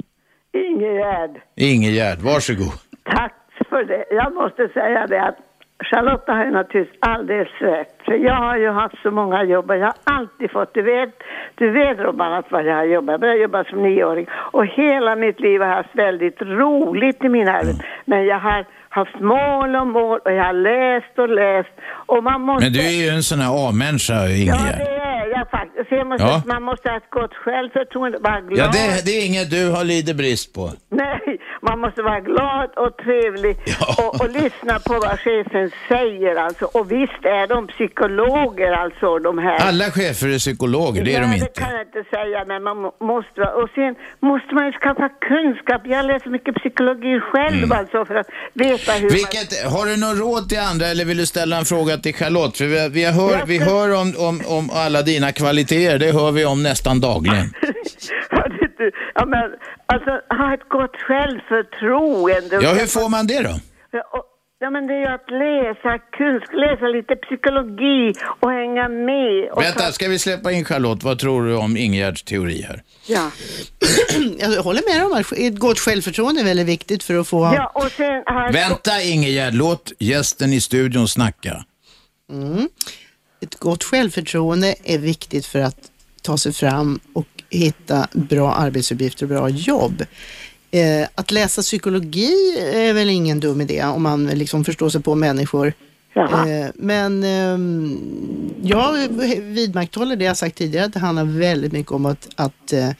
Ingegärd, 0.54 1.30
Ingegärd, 1.56 2.18
varsågod. 2.18 2.72
tack 3.04 3.34
för 3.70 3.84
det. 3.84 4.04
Jag 4.10 4.34
måste 4.34 4.68
säga 4.68 5.06
det 5.06 5.22
att 5.28 5.36
Charlotta 5.82 6.32
har 6.32 6.44
ju 6.44 6.50
naturligtvis 6.50 6.98
alldeles 7.00 7.48
rätt. 7.60 7.96
För 8.04 8.12
jag 8.12 8.34
har 8.34 8.56
ju 8.56 8.70
haft 8.70 9.02
så 9.02 9.10
många 9.10 9.44
jobb 9.44 9.70
och 9.70 9.76
jag 9.76 9.86
har 9.86 9.94
alltid 10.04 10.50
fått, 10.50 10.74
du 10.74 10.82
vet, 10.82 11.10
du 11.54 11.70
vet 11.70 11.98
Robban 11.98 12.32
att 12.32 12.50
vad 12.50 12.64
jag 12.64 12.74
har 12.74 12.84
jobbat. 12.84 13.12
Jag 13.12 13.20
började 13.20 13.40
jobba 13.40 13.64
som 13.64 13.82
nioåring 13.82 14.26
och 14.52 14.66
hela 14.66 15.16
mitt 15.16 15.40
liv 15.40 15.60
har 15.60 15.68
jag 15.68 15.76
haft 15.76 15.96
väldigt 15.96 16.42
roligt 16.42 17.24
i 17.24 17.28
mina 17.28 17.52
arbeten. 17.52 17.86
Men 18.04 18.26
jag 18.26 18.38
har 18.38 18.64
haft 18.88 19.20
mål 19.20 19.76
och 19.76 19.86
mål 19.86 20.20
och 20.24 20.32
jag 20.32 20.44
har 20.44 20.52
läst 20.52 21.18
och 21.18 21.28
läst 21.28 21.72
och 22.06 22.24
man 22.24 22.40
måste... 22.40 22.64
Men 22.64 22.72
du 22.72 22.80
är 22.80 23.04
ju 23.04 23.08
en 23.08 23.22
sån 23.22 23.40
här 23.40 23.68
A-människa, 23.68 24.14
Ja, 24.14 24.56
Det 25.24 25.30
jag 25.38 25.50
faktiskt. 25.50 25.90
Jag 25.90 26.06
måste, 26.06 26.24
Ja. 26.26 26.42
Man 26.46 26.62
måste 26.62 26.88
ha 26.90 26.96
ett 26.96 27.10
gott 27.10 27.34
självförtroende, 27.44 28.18
vara 28.18 28.40
glad. 28.40 28.58
Ja, 28.58 28.66
det, 28.72 29.04
det 29.06 29.10
är 29.18 29.26
inget 29.26 29.50
du 29.50 29.68
har 29.76 29.84
lidit 29.84 30.16
brist 30.16 30.54
på. 30.54 30.72
Nej, 30.90 31.38
Man 31.62 31.78
måste 31.80 32.02
vara 32.02 32.20
glad 32.20 32.70
och 32.76 32.96
trevlig 33.04 33.56
och, 33.98 34.20
och 34.20 34.30
lyssna 34.30 34.78
på 34.78 34.92
vad 35.04 35.20
chefen 35.20 35.70
säger 35.88 36.36
alltså. 36.36 36.64
Och 36.64 36.92
visst 36.92 37.22
är 37.38 37.46
de 37.46 37.66
psykologer 37.66 38.72
alltså 38.72 39.18
de 39.18 39.38
här. 39.38 39.56
Alla 39.68 39.84
chefer 39.90 40.28
är 40.28 40.38
psykologer, 40.38 41.04
det 41.04 41.10
är 41.10 41.14
ja, 41.14 41.20
de 41.20 41.26
det 41.30 41.34
inte. 41.36 41.60
kan 41.60 41.72
jag 41.72 41.82
inte 41.86 42.04
säga, 42.10 42.44
men 42.46 42.62
man 42.62 42.76
må- 42.82 42.94
måste 43.00 43.40
vara. 43.40 43.54
Och 43.62 43.68
sen 43.74 43.94
måste 44.20 44.54
man 44.54 44.66
ju 44.66 44.72
skaffa 44.72 45.08
kunskap. 45.08 45.82
Jag 45.84 46.06
läser 46.06 46.30
mycket 46.30 46.54
psykologi 46.54 47.20
själv 47.20 47.72
alltså 47.72 48.04
för 48.04 48.14
att 48.14 48.26
veta 48.54 48.92
hur 48.92 49.00
man... 49.00 49.10
Mm. 49.10 49.12
Vilket, 49.12 49.48
har 49.74 49.86
du 49.86 49.96
någon 49.96 50.16
råd 50.16 50.48
till 50.48 50.58
andra 50.58 50.86
eller 50.86 51.04
vill 51.04 51.16
du 51.16 51.26
ställa 51.26 51.56
en 51.58 51.64
fråga 51.64 51.96
till 51.96 52.14
Charlotte? 52.14 52.56
För 52.58 52.64
vi, 52.64 52.88
vi 52.88 53.04
hör, 53.04 53.46
vi 53.46 53.58
hör 53.58 53.88
om, 54.00 54.14
om, 54.28 54.40
om 54.58 54.70
alla 54.74 55.02
dina 55.12 55.32
kvaliteter, 55.32 55.98
det 55.98 56.12
hör 56.12 56.32
vi 56.32 56.44
om 56.44 56.62
nästan 56.62 57.00
dagligen. 57.00 57.54
Ja, 59.14 59.26
men 59.26 59.42
alltså 59.86 60.10
ha 60.10 60.54
ett 60.54 60.68
gott 60.68 60.96
självförtroende. 60.96 62.58
Ja, 62.62 62.72
hur 62.72 62.86
får 62.86 63.08
man 63.08 63.26
det 63.26 63.42
då? 63.42 63.54
Ja, 64.62 64.70
men 64.70 64.86
det 64.86 64.94
är 64.94 64.98
ju 64.98 65.06
att 65.06 65.30
läsa 65.30 65.98
kunskap, 66.18 66.54
läsa 66.54 66.86
lite 66.86 67.14
psykologi 67.16 68.12
och 68.40 68.50
hänga 68.50 68.88
med. 68.88 69.50
Och 69.52 69.62
Vänta, 69.62 69.92
ska 69.92 70.08
vi 70.08 70.18
släppa 70.18 70.52
in 70.52 70.64
Charlotte? 70.64 71.02
Vad 71.04 71.18
tror 71.18 71.44
du 71.46 71.56
om 71.56 71.76
Ingegärds 71.76 72.22
teori 72.22 72.62
här? 72.62 72.82
Ja. 73.06 73.30
Jag 74.38 74.62
håller 74.62 74.94
med 74.94 75.06
om 75.06 75.12
att 75.12 75.32
ett 75.32 75.58
gott 75.58 75.78
självförtroende 75.78 76.40
är 76.40 76.44
väldigt 76.44 76.66
viktigt 76.66 77.02
för 77.02 77.14
att 77.14 77.28
få... 77.28 77.52
ja, 77.56 77.72
och 77.74 77.90
sen 77.90 78.22
jag... 78.26 78.52
Vänta 78.52 79.02
Ingegärd, 79.02 79.54
låt 79.54 79.92
gästen 79.98 80.52
i 80.52 80.60
studion 80.60 81.08
snacka. 81.08 81.64
Mm. 82.30 82.68
Ett 83.42 83.58
gott 83.58 83.84
självförtroende 83.84 84.74
är 84.84 84.98
viktigt 84.98 85.46
för 85.46 85.58
att 85.58 85.76
ta 86.22 86.38
sig 86.38 86.52
fram 86.52 87.00
och 87.12 87.26
hitta 87.50 88.08
bra 88.12 88.52
arbetsuppgifter 88.54 89.24
och 89.24 89.28
bra 89.28 89.48
jobb. 89.48 90.04
Eh, 90.70 91.08
att 91.14 91.30
läsa 91.30 91.62
psykologi 91.62 92.58
är 92.74 92.92
väl 92.92 93.10
ingen 93.10 93.40
dum 93.40 93.60
idé 93.60 93.84
om 93.84 94.02
man 94.02 94.26
liksom 94.26 94.64
förstår 94.64 94.88
sig 94.88 95.02
på 95.02 95.14
människor. 95.14 95.72
Eh, 96.16 96.68
men 96.74 97.24
ehm, 97.24 97.98
jag 98.62 99.08
vidmakthåller 99.42 100.16
det 100.16 100.24
jag 100.24 100.36
sagt 100.36 100.58
tidigare, 100.58 100.86
att 100.86 100.92
det 100.92 101.00
handlar 101.00 101.24
väldigt 101.24 101.72
mycket 101.72 101.92
om 101.92 102.06
att, 102.06 102.28
att 102.34 102.72
eh, 102.72 102.90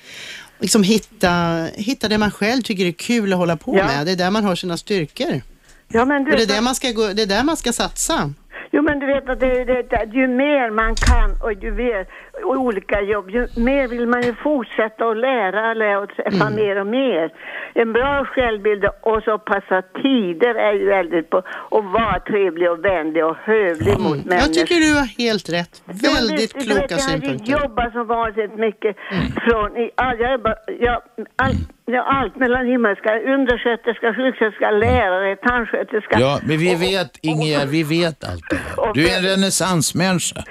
liksom 0.60 0.82
hitta, 0.82 1.64
hitta 1.74 2.08
det 2.08 2.18
man 2.18 2.30
själv 2.30 2.62
tycker 2.62 2.86
är 2.86 2.92
kul 2.92 3.32
att 3.32 3.38
hålla 3.38 3.56
på 3.56 3.76
Ja. 3.76 3.86
med. 3.86 4.06
Det 4.06 4.12
är 4.12 4.16
där 4.16 4.30
man 4.30 4.44
har 4.44 4.54
sina 4.56 4.76
styrkor. 4.76 5.42
Ja, 5.88 6.04
men 6.04 6.24
du, 6.24 6.30
Och 6.30 6.36
det, 6.36 6.42
är 6.42 6.46
där 6.46 6.60
man 6.60 6.74
ska 6.74 6.90
gå, 6.90 7.12
det 7.12 7.22
är 7.22 7.26
där 7.26 7.42
man 7.42 7.56
ska 7.56 7.72
satsa. 7.72 8.32
Jo, 8.74 8.82
men 8.82 8.98
du 8.98 9.06
vet 9.06 9.28
att 9.28 9.40
det, 9.40 9.64
det, 9.64 9.82
det, 9.82 10.04
ju 10.12 10.28
mer 10.28 10.70
man 10.70 10.94
kan 10.94 11.30
och 11.42 11.52
ju 11.52 11.70
mer 11.72 12.06
olika 12.44 13.00
jobb, 13.00 13.30
ju 13.30 13.48
mer 13.56 13.88
vill 13.88 14.06
man 14.06 14.22
ju 14.22 14.34
fortsätta 14.34 15.04
att 15.04 15.16
lära, 15.16 15.74
lära 15.74 15.98
och 15.98 16.08
träffa 16.16 16.46
Mm. 16.46 16.54
mer 16.54 16.76
och 16.80 16.86
mer. 16.86 17.32
En 17.74 17.92
bra 17.92 18.24
självbild 18.24 18.84
och 19.02 19.22
så 19.22 19.38
passa 19.38 19.82
tider 20.02 20.54
är 20.54 20.72
ju 20.72 20.86
väldigt 20.86 21.30
på 21.30 21.38
att 21.38 21.84
vara 21.98 22.20
trevlig 22.20 22.70
och 22.70 22.84
vänlig 22.84 23.24
och 23.24 23.36
hövlig 23.36 23.98
mot 23.98 24.02
människor. 24.02 24.32
Mm. 24.32 24.38
Jag 24.38 24.54
tycker 24.54 24.74
du 24.74 24.94
har 24.94 25.06
helt 25.24 25.48
rätt. 25.52 25.82
Väldigt 25.86 26.56
vet, 26.56 26.64
kloka 26.64 26.84
Jag 26.88 26.96
har 26.96 26.98
synpunkter. 27.08 27.46
ju 27.46 27.52
jobbat 27.62 27.92
så 27.92 28.04
vansinnigt 28.04 28.58
mycket 28.58 28.96
från, 29.44 29.76
i, 29.76 29.90
ja, 29.96 30.14
jag 30.20 30.32
jobbar, 30.32 30.54
ja, 30.80 31.02
allt, 31.36 31.58
ja, 31.86 32.02
allt 32.02 32.36
mellan 32.36 32.66
himmelska, 32.66 33.20
undersköterska, 33.20 34.14
sjuksköterska, 34.14 34.70
lärare, 34.70 35.36
tandsköterska. 35.36 36.16
Ja, 36.20 36.38
men 36.46 36.58
vi 36.58 36.74
vet, 36.74 37.10
Ingegärd, 37.22 37.68
vi 37.68 37.82
vet 37.82 38.24
allt 38.30 38.50
det 38.50 38.56
här. 38.56 38.94
Du 38.94 39.08
är 39.08 39.18
en 39.18 39.24
renässansmänniska. 39.24 40.44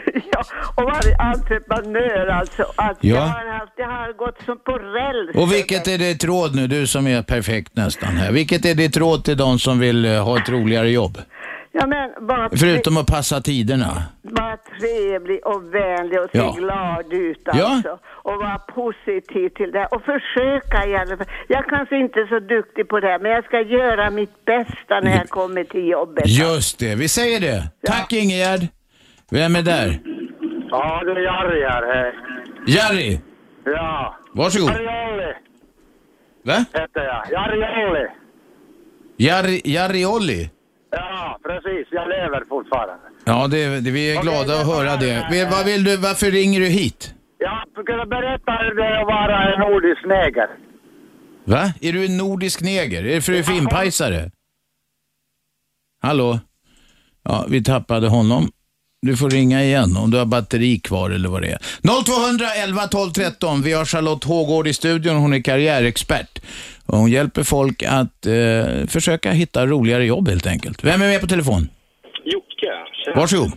Ja, 0.62 0.84
och 0.84 0.84
varit 0.84 1.19
entreprenör 1.19 2.28
alltså. 2.28 2.63
Att 2.76 2.97
Ja. 3.02 3.15
jag, 3.15 3.21
har 3.21 3.60
haft, 3.60 3.74
jag 3.78 3.88
har 3.88 4.13
gått 4.13 4.41
som 4.45 4.58
på 4.60 4.71
räls. 4.71 5.36
Och 5.36 5.54
vilket 5.54 5.88
är 5.88 5.97
ditt 5.97 6.24
råd 6.24 6.56
nu, 6.56 6.67
du 6.67 6.88
som 6.88 7.08
är 7.08 7.21
perfekt 7.21 7.76
nästan 7.76 8.10
här. 8.10 8.32
Vilket 8.32 8.65
är 8.65 8.76
ditt 8.76 8.97
råd 8.97 9.24
till 9.26 9.38
de 9.38 9.60
som 9.60 9.80
vill 9.80 10.06
eh, 10.06 10.24
ha 10.26 10.38
ett 10.38 10.50
roligare 10.50 10.89
jobb? 10.89 11.17
Ja, 11.74 11.88
men 11.88 12.28
bara, 12.28 12.50
Förutom 12.56 12.97
att 12.97 13.08
passa 13.08 13.41
tiderna. 13.41 14.04
vara 14.21 14.58
trevlig 14.80 15.39
och 15.45 15.74
vänlig 15.76 16.19
och 16.19 16.30
se 16.32 16.38
Ja. 16.38 16.56
glad 16.58 17.13
ut 17.13 17.41
Ja. 17.45 17.67
alltså. 17.67 18.00
Och 18.06 18.38
vara 18.38 18.58
positiv 18.60 19.50
till 19.50 19.71
det. 19.71 19.86
Och 19.86 20.02
försöka 20.02 20.88
i 20.88 20.95
alla 20.95 21.17
fall. 21.17 21.28
Jag 21.47 21.65
kanske 21.65 21.97
inte 21.97 22.19
är 22.19 22.28
så 22.28 22.39
duktig 22.39 22.88
på 22.88 23.00
det 23.00 23.08
här, 23.08 23.19
men 23.19 23.32
jag 23.32 23.45
ska 23.45 23.62
göra 23.62 24.10
mitt 24.10 24.45
bästa 24.45 25.00
när 25.04 25.12
jag 25.17 25.30
kommer 25.30 25.63
till 25.63 25.88
jobbet. 25.88 26.28
Just 26.28 26.80
det, 26.80 26.95
vi 26.95 27.08
säger 27.08 27.39
det. 27.39 27.63
Tack 27.88 28.13
Ingegärd. 28.13 28.67
Vem 29.32 29.56
är 29.56 29.62
där? 29.62 30.00
Ja, 30.71 31.01
det 31.05 31.12
är 31.12 31.19
Jari 31.19 31.63
här. 31.69 31.84
hej. 31.93 32.13
Jari, 32.67 33.19
Ja. 33.65 34.15
varsågod. 34.34 34.69
Jari 34.69 35.13
Olli 35.13 35.34
Va? 36.43 36.65
heter 36.73 37.03
jag. 37.03 37.31
Jari 37.31 37.86
Olli. 37.89 38.07
Jari, 39.17 39.62
Jari 39.65 40.05
Olli? 40.05 40.49
Ja, 40.91 41.39
precis. 41.43 41.88
Jag 41.91 42.10
lever 42.10 42.45
fortfarande. 42.49 43.03
Ja, 43.25 43.47
det, 43.47 43.79
det, 43.79 43.91
vi 43.91 44.15
är 44.17 44.21
glada 44.21 44.53
att 44.62 44.65
höra 44.67 44.95
det. 44.97 45.27
Vi- 45.31 45.45
Vad 45.51 45.65
vill 45.65 45.84
du, 45.84 45.97
varför 45.97 46.31
ringer 46.31 46.60
du 46.60 46.65
hit? 46.67 47.13
Jag 47.38 47.86
kunde 47.86 48.05
berätta 48.05 48.51
hur 48.51 48.75
det 48.75 48.84
är 48.86 49.01
att 49.01 49.07
vara 49.07 49.53
en 49.53 49.60
nordisk 49.60 50.05
neger. 50.05 50.49
Va? 51.43 51.73
Är 51.81 51.93
du 51.93 52.05
en 52.05 52.17
nordisk 52.17 52.62
neger? 52.62 53.03
Är 53.05 53.15
det 53.15 53.21
för 53.21 53.31
du 53.31 53.38
är 53.39 53.43
finnpajsare? 53.43 54.31
Hallå? 56.01 56.39
Ja, 57.23 57.45
vi 57.49 57.63
tappade 57.63 58.07
honom. 58.07 58.47
Du 59.08 59.18
får 59.18 59.30
ringa 59.30 59.64
igen 59.64 59.90
om 60.04 60.12
du 60.12 60.18
har 60.18 60.26
batteri 60.26 60.80
kvar 60.80 61.10
eller 61.10 61.30
vad 61.30 61.42
det 61.42 61.48
är. 61.48 61.60
0211 62.68 62.82
12 62.92 63.10
13. 63.12 63.62
Vi 63.62 63.74
har 63.74 63.86
Charlotte 63.86 64.24
Hågård 64.24 64.68
i 64.68 64.74
studion. 64.74 65.16
Hon 65.16 65.34
är 65.34 65.42
karriärexpert. 65.42 66.34
Och 66.88 66.98
hon 66.98 67.12
hjälper 67.12 67.44
folk 67.44 67.84
att 67.84 68.26
eh, 68.26 68.88
försöka 68.96 69.32
hitta 69.32 69.66
roligare 69.66 70.06
jobb 70.06 70.28
helt 70.30 70.48
enkelt. 70.48 70.84
Vem 70.84 71.02
är 71.02 71.08
med 71.08 71.22
på 71.22 71.28
telefon? 71.28 71.62
Jocke. 72.36 72.72
Tjena. 73.04 73.16
Varsågod. 73.20 73.52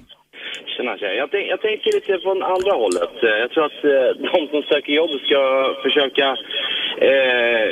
Tjena, 0.76 0.92
tjena. 0.98 1.12
Jag, 1.22 1.28
tänk, 1.30 1.46
jag 1.54 1.60
tänker 1.68 1.88
lite 1.98 2.12
från 2.24 2.42
andra 2.54 2.72
hållet. 2.82 3.14
Eh, 3.28 3.36
Jag 3.42 3.50
tror 3.52 3.64
att 3.70 3.80
eh, 3.94 4.08
de 4.34 4.40
som 4.52 4.62
söker 4.72 4.92
jobb 5.00 5.10
ska 5.26 5.40
försöka 5.84 6.26
eh, 7.08 7.66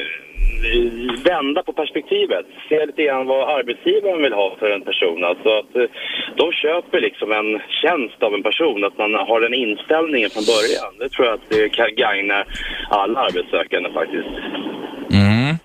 vända 1.24 1.62
på 1.62 1.72
perspektivet. 1.72 2.46
Se 2.68 2.86
lite 2.86 3.02
grann 3.02 3.26
vad 3.26 3.58
arbetsgivaren 3.58 4.22
vill 4.22 4.32
ha 4.32 4.56
för 4.58 4.70
en 4.70 4.84
person. 4.90 5.24
Alltså 5.24 5.48
att 5.60 5.76
eh, 5.76 5.88
de 6.36 6.52
köper 6.52 7.00
liksom 7.00 7.32
en 7.32 7.60
tjänst 7.82 8.22
av 8.22 8.34
en 8.34 8.42
person, 8.42 8.84
att 8.84 8.98
man 8.98 9.14
har 9.14 9.40
den 9.40 9.54
inställningen 9.54 10.30
från 10.30 10.44
början. 10.54 10.92
Det 10.98 11.08
tror 11.08 11.26
jag 11.26 11.34
att 11.34 11.50
det 11.50 11.68
kan 11.68 11.94
gagna 11.94 12.44
alla 12.90 13.20
arbetssökande 13.20 13.90
faktiskt. 13.92 14.32
Mm. 15.20 15.56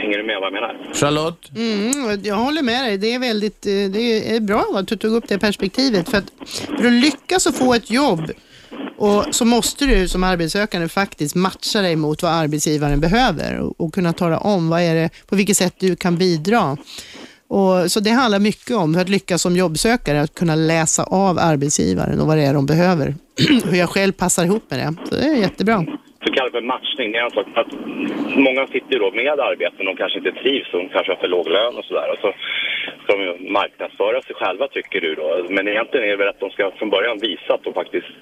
Hänger 0.00 0.18
du 0.18 0.24
med 0.24 0.36
vad 0.40 0.46
jag 0.46 0.52
menar? 0.52 0.76
Charlotte? 0.94 1.50
Mm, 1.56 2.20
jag 2.24 2.34
håller 2.34 2.62
med 2.62 2.84
dig. 2.84 2.98
Det 2.98 3.14
är 3.14 3.18
väldigt 3.18 3.66
eh, 3.66 3.72
det 3.96 4.36
är 4.36 4.40
bra 4.40 4.64
att 4.74 4.88
du 4.88 4.96
tog 4.96 5.12
upp 5.12 5.28
det 5.28 5.38
perspektivet. 5.38 6.10
För 6.10 6.18
att, 6.18 6.30
för 6.78 6.86
att 6.86 6.92
lyckas 6.92 7.46
att 7.46 7.58
få 7.58 7.74
ett 7.74 7.90
jobb 7.90 8.32
och 9.02 9.34
så 9.34 9.44
måste 9.44 9.84
du 9.84 10.08
som 10.08 10.24
arbetssökande 10.24 10.88
faktiskt 10.88 11.34
matcha 11.34 11.80
dig 11.80 11.96
mot 11.96 12.22
vad 12.22 12.32
arbetsgivaren 12.32 13.00
behöver 13.00 13.60
och, 13.60 13.80
och 13.80 13.94
kunna 13.94 14.12
tala 14.12 14.38
om 14.38 14.70
vad 14.70 14.80
är 14.80 14.94
det, 14.94 15.10
på 15.28 15.36
vilket 15.36 15.56
sätt 15.56 15.74
du 15.78 15.96
kan 15.96 16.16
bidra. 16.16 16.76
Och, 17.48 17.90
så 17.92 18.00
det 18.00 18.10
handlar 18.10 18.38
mycket 18.38 18.76
om, 18.76 18.94
för 18.94 19.00
att 19.00 19.08
lyckas 19.08 19.42
som 19.42 19.56
jobbsökare, 19.56 20.20
att 20.20 20.34
kunna 20.34 20.54
läsa 20.54 21.02
av 21.04 21.38
arbetsgivaren 21.38 22.20
och 22.20 22.26
vad 22.26 22.36
det 22.36 22.44
är 22.44 22.54
de 22.54 22.66
behöver. 22.66 23.14
Hur 23.70 23.78
jag 23.78 23.88
själv 23.88 24.12
passar 24.12 24.44
ihop 24.44 24.64
med 24.70 24.78
det. 24.80 24.94
Så 25.08 25.14
det 25.14 25.26
är 25.26 25.36
jättebra. 25.36 25.78
så 26.24 26.32
kallad 26.32 26.52
för 26.52 26.60
matchning. 26.60 27.12
Det 27.12 27.18
är 27.18 27.24
en 27.24 27.30
sak 27.30 27.46
att 27.62 27.72
många 28.46 28.66
sitter 28.66 28.92
ju 28.94 28.98
då 28.98 29.10
med 29.10 29.40
arbeten 29.40 29.88
och 29.88 29.98
kanske 29.98 30.18
inte 30.18 30.32
trivs 30.32 30.68
och 30.72 30.80
de 30.82 30.88
kanske 30.88 31.12
har 31.12 31.20
för 31.20 31.28
låg 31.28 31.48
lön 31.48 31.76
och 31.78 31.84
sådär. 31.84 32.08
Och 32.12 32.20
så 32.24 32.28
ska 33.02 33.16
de 33.16 33.22
ju 33.22 33.52
marknadsföra 33.58 34.22
sig 34.22 34.34
själva 34.34 34.68
tycker 34.68 35.00
du 35.00 35.14
då. 35.14 35.46
Men 35.56 35.68
egentligen 35.68 36.06
är 36.06 36.10
det 36.10 36.22
väl 36.22 36.34
att 36.34 36.44
de 36.44 36.50
ska 36.50 36.70
från 36.78 36.90
början 36.90 37.18
visa 37.18 37.54
att 37.54 37.64
de 37.64 37.72
faktiskt 37.72 38.12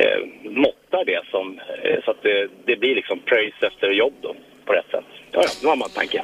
eh, 0.00 0.18
måttar 0.64 1.02
det 1.12 1.20
som, 1.30 1.46
eh, 1.84 1.98
så 2.04 2.10
att 2.10 2.22
det, 2.22 2.48
det 2.66 2.76
blir 2.76 2.94
liksom 2.94 3.18
pröjs 3.30 3.54
efter 3.62 3.88
jobb 4.02 4.14
då 4.22 4.36
på 4.66 4.72
rätt 4.72 4.90
sätt. 4.90 5.04
Ja, 5.32 5.40
ja, 5.42 5.48
nu 5.62 5.68
har 5.68 5.76
man 5.76 5.88
en 5.88 5.94
tanke. 5.94 6.18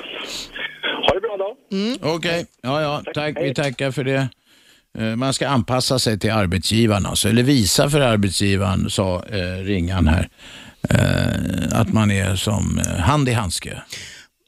Ha 1.07 1.15
det 1.15 1.21
bra 1.21 1.37
då. 1.37 1.57
Okej, 2.15 2.47
ja, 2.63 2.83
ja, 2.83 3.03
tack. 3.15 3.37
Vi 3.41 3.55
tackar 3.55 3.91
för 3.91 4.05
det. 4.05 4.29
Eh, 4.99 5.17
Man 5.17 5.33
ska 5.35 5.49
anpassa 5.49 5.99
sig 5.99 6.19
till 6.19 6.33
arbetsgivaren, 6.33 7.07
alltså, 7.07 7.29
eller 7.29 7.43
visa 7.43 7.91
för 7.91 8.01
arbetsgivaren, 8.01 8.91
sa 8.91 9.25
eh, 9.25 9.65
ringan 9.65 10.09
här, 10.09 10.29
eh, 10.91 11.81
att 11.81 11.93
man 11.93 12.11
är 12.11 12.37
som 12.37 12.79
eh, 12.87 13.01
hand 13.01 13.29
i 13.29 13.33
handske. 13.33 13.83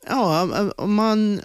Ja, 0.08 0.48
om 0.76 0.94
man... 0.94 1.40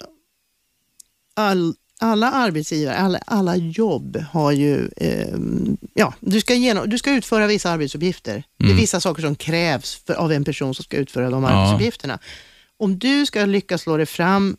All, 1.35 1.73
alla 2.03 2.31
arbetsgivare, 2.31 2.95
alla, 2.95 3.17
alla 3.25 3.55
jobb 3.55 4.23
har 4.31 4.51
ju... 4.51 4.89
Eh, 4.97 5.37
ja, 5.93 6.13
du 6.19 6.41
ska, 6.41 6.53
genom, 6.53 6.89
du 6.89 6.97
ska 6.97 7.11
utföra 7.11 7.47
vissa 7.47 7.69
arbetsuppgifter. 7.69 8.43
Det 8.57 8.63
är 8.63 8.67
Mm. 8.67 8.77
vissa 8.81 8.99
saker 9.01 9.21
som 9.21 9.35
krävs 9.35 9.95
för, 10.07 10.13
av 10.13 10.31
en 10.31 10.43
person 10.43 10.75
som 10.75 10.83
ska 10.83 10.97
utföra 10.97 11.29
de 11.29 11.43
Ja. 11.43 11.49
arbetsuppgifterna. 11.49 12.19
Om 12.77 12.99
du 12.99 13.25
ska 13.25 13.45
lyckas 13.45 13.81
slå 13.81 13.97
dig 13.97 14.05
fram 14.05 14.57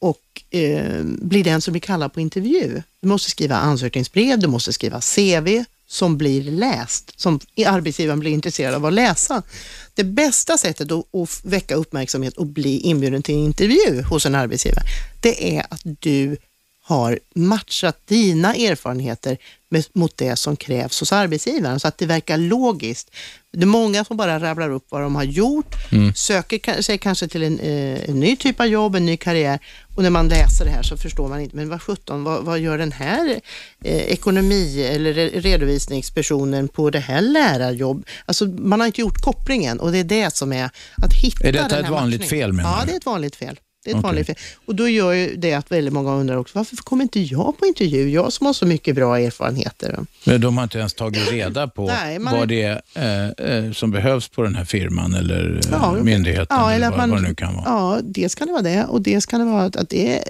och 0.00 0.42
eh, 0.58 1.02
bli 1.04 1.42
den 1.42 1.60
som 1.60 1.72
blir 1.72 1.80
kallad 1.80 2.12
på 2.12 2.20
intervju. 2.20 2.82
Du 3.00 3.08
måste 3.08 3.30
skriva 3.30 3.56
ansökningsbrev, 3.56 4.38
du 4.38 4.46
måste 4.48 4.72
skriva 4.72 5.00
CV, 5.00 5.64
som 5.86 6.18
blir 6.18 6.42
läst, 6.42 7.20
som 7.20 7.40
arbetsgivaren 7.66 8.20
blir 8.20 8.30
intresserad 8.30 8.74
av 8.74 8.86
att 8.86 8.92
läsa. 8.92 9.42
Det 9.94 10.04
bästa 10.04 10.58
sättet 10.58 10.92
att, 10.92 11.14
att 11.14 11.40
väcka 11.44 11.74
uppmärksamhet 11.74 12.36
och 12.36 12.46
bli 12.46 12.78
inbjuden 12.78 13.22
till 13.22 13.34
en 13.34 13.40
intervju 13.40 14.02
hos 14.02 14.26
en 14.26 14.34
arbetsgivare, 14.34 14.84
det 15.20 15.56
är 15.56 15.66
att 15.70 15.80
du 15.84 16.36
har 16.84 17.18
matchat 17.34 17.98
dina 18.06 18.54
erfarenheter 18.54 19.38
med, 19.68 19.84
mot 19.92 20.16
det 20.16 20.36
som 20.36 20.56
krävs 20.56 21.00
hos 21.00 21.12
arbetsgivaren 21.12 21.80
så 21.80 21.88
att 21.88 21.98
det 21.98 22.06
verkar 22.06 22.36
logiskt. 22.38 23.10
Det 23.52 23.62
är 23.62 23.66
många 23.66 24.04
som 24.04 24.16
bara 24.16 24.38
rabblar 24.40 24.70
upp 24.70 24.86
vad 24.88 25.00
de 25.02 25.14
har 25.16 25.22
gjort, 25.24 25.74
Mm. 25.92 26.14
söker 26.14 26.82
sig 26.82 26.98
kanske 26.98 27.28
till 27.28 27.42
en, 27.42 27.58
eh, 27.60 28.08
en 28.10 28.20
ny 28.20 28.36
typ 28.36 28.60
av 28.60 28.66
jobb, 28.66 28.94
en 28.96 29.06
ny 29.06 29.16
karriär 29.16 29.58
och 29.96 30.02
när 30.02 30.10
man 30.10 30.28
läser 30.28 30.64
det 30.64 30.70
här 30.70 30.82
så 30.82 30.96
förstår 30.96 31.28
man 31.28 31.40
inte, 31.40 31.56
men 31.56 31.68
vad 31.68 31.82
sjutton, 31.82 32.24
vad, 32.24 32.44
vad 32.44 32.58
gör 32.60 32.78
den 32.78 32.92
här 32.92 33.40
eh, 33.84 33.96
ekonomi 33.96 34.82
eller 34.82 35.12
re- 35.14 35.40
redovisningspersonen 35.40 36.68
på 36.68 36.90
det 36.90 37.00
här 37.00 37.20
lärarjobb? 37.20 38.04
Alltså 38.26 38.46
man 38.46 38.80
har 38.80 38.86
inte 38.86 39.00
gjort 39.00 39.18
kopplingen 39.22 39.80
och 39.80 39.92
det 39.92 39.98
är 39.98 40.04
det 40.04 40.34
som 40.34 40.52
är 40.52 40.70
att 40.96 41.12
hitta 41.12 41.48
Är 41.48 41.52
detta 41.52 41.68
den 41.68 41.78
ett 41.78 41.84
här 41.84 41.92
vanligt 41.92 42.20
matchningen. 42.20 42.42
fel, 42.44 42.52
menar 42.52 42.70
Ja, 42.70 42.80
du? 42.80 42.86
det 42.86 42.92
är 42.92 42.96
ett 42.96 43.06
vanligt 43.06 43.36
fel. 43.36 43.60
Det 43.84 43.90
är 43.90 43.94
ett 43.94 43.98
Okej. 43.98 44.02
vanligt 44.08 44.26
fel. 44.26 44.36
Och 44.66 44.74
då 44.74 44.88
gör 44.88 45.12
ju 45.12 45.36
det 45.36 45.54
att 45.54 45.72
väldigt 45.72 45.92
många 45.94 46.14
undrar 46.14 46.36
också, 46.36 46.58
varför 46.58 46.76
kommer 46.76 47.02
inte 47.02 47.20
jag 47.20 47.58
på 47.58 47.66
intervju? 47.66 48.10
Jag 48.10 48.32
som 48.32 48.46
har 48.46 48.52
så 48.52 48.66
mycket 48.66 48.94
bra 48.94 49.18
erfarenheter. 49.20 49.98
Men 50.24 50.40
de 50.40 50.56
har 50.56 50.64
inte 50.64 50.78
ens 50.78 50.94
tagit 50.94 51.30
reda 51.32 51.68
på 51.68 51.86
Nej, 52.02 52.18
man- 52.18 52.38
vad 52.38 52.48
det 52.48 52.62
är 52.62 52.82
eh, 52.94 53.46
eh, 53.66 53.72
som 53.72 53.90
behövs 53.90 54.28
på 54.28 54.42
den 54.42 54.54
här 54.54 54.64
firman 54.64 55.14
eller 55.14 55.60
eh, 55.64 55.70
Ja, 55.72 55.92
myndigheten 56.02 56.46
Ja, 56.50 56.66
eller, 56.72 56.76
eller 56.76 56.90
vad, 56.90 56.98
man, 56.98 57.10
vad 57.10 57.22
det 57.22 57.28
nu 57.28 57.34
kan 57.34 57.54
vara. 57.54 57.64
Ja, 57.66 57.98
dels 58.02 58.34
kan 58.34 58.46
det 58.46 58.52
vara 58.52 58.62
det 58.62 58.84
och 58.84 59.02
dels 59.02 59.26
kan 59.26 59.40
det 59.40 59.46
vara 59.46 59.64
att, 59.64 59.88
det, 59.90 60.22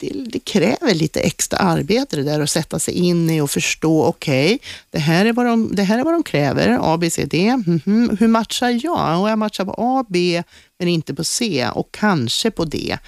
det, 0.00 0.12
det 0.26 0.38
kräver 0.38 0.94
lite 0.94 1.20
extra 1.20 1.58
arbete 1.58 2.16
det 2.16 2.22
där 2.22 2.40
att 2.40 2.50
sätta 2.50 2.78
sig 2.78 2.94
in 2.94 3.30
i 3.30 3.40
och 3.40 3.50
förstå, 3.50 4.04
okej, 4.04 4.58
det, 4.90 4.98
här 4.98 5.26
är 5.26 5.32
vad 5.32 5.46
de- 5.46 5.74
det 5.74 5.82
här 5.82 5.98
är 5.98 6.04
vad 6.04 6.14
de 6.14 6.22
kräver, 6.22 6.78
A, 6.80 6.96
B, 6.96 7.10
C, 7.10 7.24
D. 7.24 7.56
Mhm. 7.66 8.16
Hur 8.20 8.28
matchar 8.28 8.80
jag? 8.84 9.20
Och 9.22 9.30
jag 9.30 9.38
matchar 9.38 9.64
på 9.64 9.74
A, 9.78 10.04
B, 10.08 10.42
men 10.78 10.88
inte 10.88 11.14
på 11.14 11.24
C 11.24 11.68
och 11.74 11.88
kanske 11.92 12.50
på 12.50 12.64
D. 12.64 12.98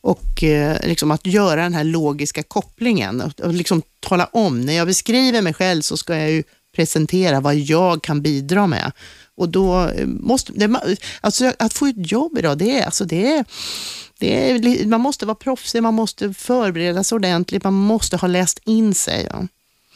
Och 0.00 0.42
eh, 0.44 0.86
liksom 0.88 1.10
att 1.10 1.26
göra 1.26 1.62
den 1.62 1.74
här 1.74 1.84
logiska 1.84 2.42
kopplingen 2.42 3.20
och, 3.20 3.40
och 3.40 3.54
liksom 3.54 3.82
tala 4.00 4.24
om, 4.32 4.60
när 4.60 4.72
jag 4.72 4.86
beskriver 4.86 5.42
mig 5.42 5.54
själv 5.54 5.82
så 5.82 5.96
ska 5.96 6.16
jag 6.16 6.30
ju 6.30 6.42
presentera 6.76 7.40
vad 7.40 7.54
jag 7.56 8.02
kan 8.02 8.22
bidra 8.22 8.66
med. 8.66 8.92
Och 9.36 9.48
då 9.48 9.88
eh, 9.88 10.06
måste, 10.06 10.52
det, 10.52 10.96
alltså 11.20 11.52
att 11.58 11.72
få 11.74 11.86
ett 11.86 12.12
jobb 12.12 12.38
idag, 12.38 12.58
det 12.58 12.78
är, 12.78 12.84
alltså 12.84 13.04
det 13.04 13.26
är, 13.26 13.44
är, 14.24 14.86
man 14.86 15.00
måste 15.00 15.26
vara 15.26 15.34
proffsig, 15.34 15.82
man 15.82 15.94
måste 15.94 16.34
förbereda 16.34 17.04
sig 17.04 17.16
ordentligt, 17.16 17.64
man 17.64 17.74
måste 17.74 18.16
ha 18.16 18.28
läst 18.28 18.60
in 18.64 18.94
sig. 18.94 19.28
Ja. 19.30 19.46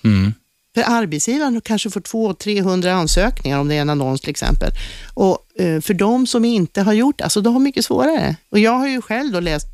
Mm. 0.04 0.34
För 0.74 0.84
arbetsgivaren 0.86 1.60
kanske 1.60 1.90
får 1.90 2.00
200-300 2.00 2.88
ansökningar 2.88 3.58
om 3.58 3.68
det 3.68 3.74
är 3.74 3.80
en 3.80 3.90
annons 3.90 4.20
till 4.20 4.30
exempel. 4.30 4.70
Och 5.14 5.60
eh, 5.60 5.80
för 5.80 5.94
de 5.94 6.26
som 6.26 6.44
inte 6.44 6.82
har 6.82 6.92
gjort 6.92 7.18
det, 7.18 7.24
alltså 7.24 7.40
de 7.40 7.52
har 7.52 7.60
mycket 7.60 7.84
svårare. 7.84 8.36
Och 8.50 8.58
jag 8.58 8.72
har 8.72 8.88
ju 8.88 9.02
själv 9.02 9.32
då 9.32 9.40
läst 9.40 9.66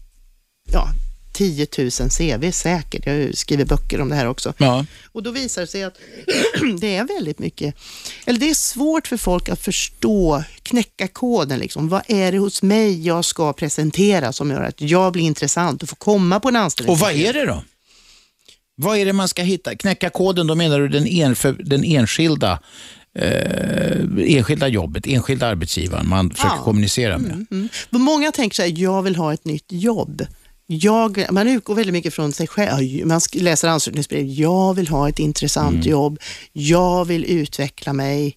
ja, 0.72 0.88
10 1.34 1.66
000 1.78 1.90
CV 1.90 2.50
säkert. 2.52 3.06
Jag 3.06 3.36
skrivit 3.36 3.68
böcker 3.68 4.00
om 4.00 4.08
det 4.08 4.14
här 4.14 4.26
också. 4.28 4.54
Ja. 4.58 4.86
Och 5.12 5.22
då 5.22 5.30
visar 5.30 5.60
det 5.62 5.66
sig 5.66 5.84
att 5.84 5.98
det 6.80 6.96
är 6.96 7.04
väldigt 7.04 7.38
mycket, 7.38 7.74
eller 8.26 8.38
det 8.38 8.50
är 8.50 8.54
svårt 8.54 9.06
för 9.06 9.16
folk 9.16 9.48
att 9.48 9.60
förstå, 9.60 10.42
knäcka 10.62 11.08
koden 11.08 11.58
liksom. 11.58 11.88
Vad 11.88 12.02
är 12.08 12.32
det 12.32 12.38
hos 12.38 12.62
mig 12.62 13.06
jag 13.06 13.24
ska 13.24 13.52
presentera 13.52 14.32
som 14.32 14.50
gör 14.50 14.62
att 14.62 14.80
jag 14.80 15.12
blir 15.12 15.22
intressant 15.22 15.82
och 15.82 15.88
får 15.88 15.96
komma 15.96 16.40
på 16.40 16.48
en 16.48 16.56
anställning? 16.56 16.92
Och 16.92 16.98
vad 16.98 17.12
är 17.12 17.32
det 17.32 17.46
då? 17.46 17.62
Vad 18.76 18.98
är 18.98 19.04
det 19.04 19.12
man 19.12 19.28
ska 19.28 19.42
hitta? 19.42 19.74
Knäcka 19.76 20.10
koden, 20.10 20.46
då 20.46 20.54
menar 20.54 20.78
du 20.80 20.88
den, 20.88 21.06
en, 21.06 21.36
den 21.58 21.84
enskilda, 21.84 22.60
eh, 23.18 24.00
enskilda 24.18 24.68
jobbet, 24.68 25.06
enskilda 25.06 25.46
arbetsgivaren 25.46 26.08
man 26.08 26.30
försöker 26.30 26.56
Ja. 26.56 26.62
kommunicera 26.62 27.18
med. 27.18 27.46
Mm. 27.50 27.68
Men 27.90 28.00
Många 28.00 28.32
tänker 28.32 28.54
så 28.56 28.62
här, 28.62 28.72
jag 28.76 29.02
vill 29.02 29.16
ha 29.16 29.32
ett 29.34 29.44
nytt 29.44 29.66
jobb. 29.68 30.26
Jag, 30.66 31.26
man 31.30 31.48
utgår 31.48 31.74
väldigt 31.74 31.92
mycket 31.92 32.14
från 32.14 32.32
sig 32.32 32.46
själv. 32.46 33.06
Man 33.06 33.20
läser 33.32 33.68
ansökningsbrev. 33.68 34.26
Jag 34.26 34.74
vill 34.74 34.88
ha 34.88 35.08
ett 35.08 35.18
intressant 35.18 35.74
Mm. 35.74 35.88
jobb. 35.88 36.18
Jag 36.52 37.04
vill 37.04 37.24
utveckla 37.24 37.92
mig. 37.92 38.36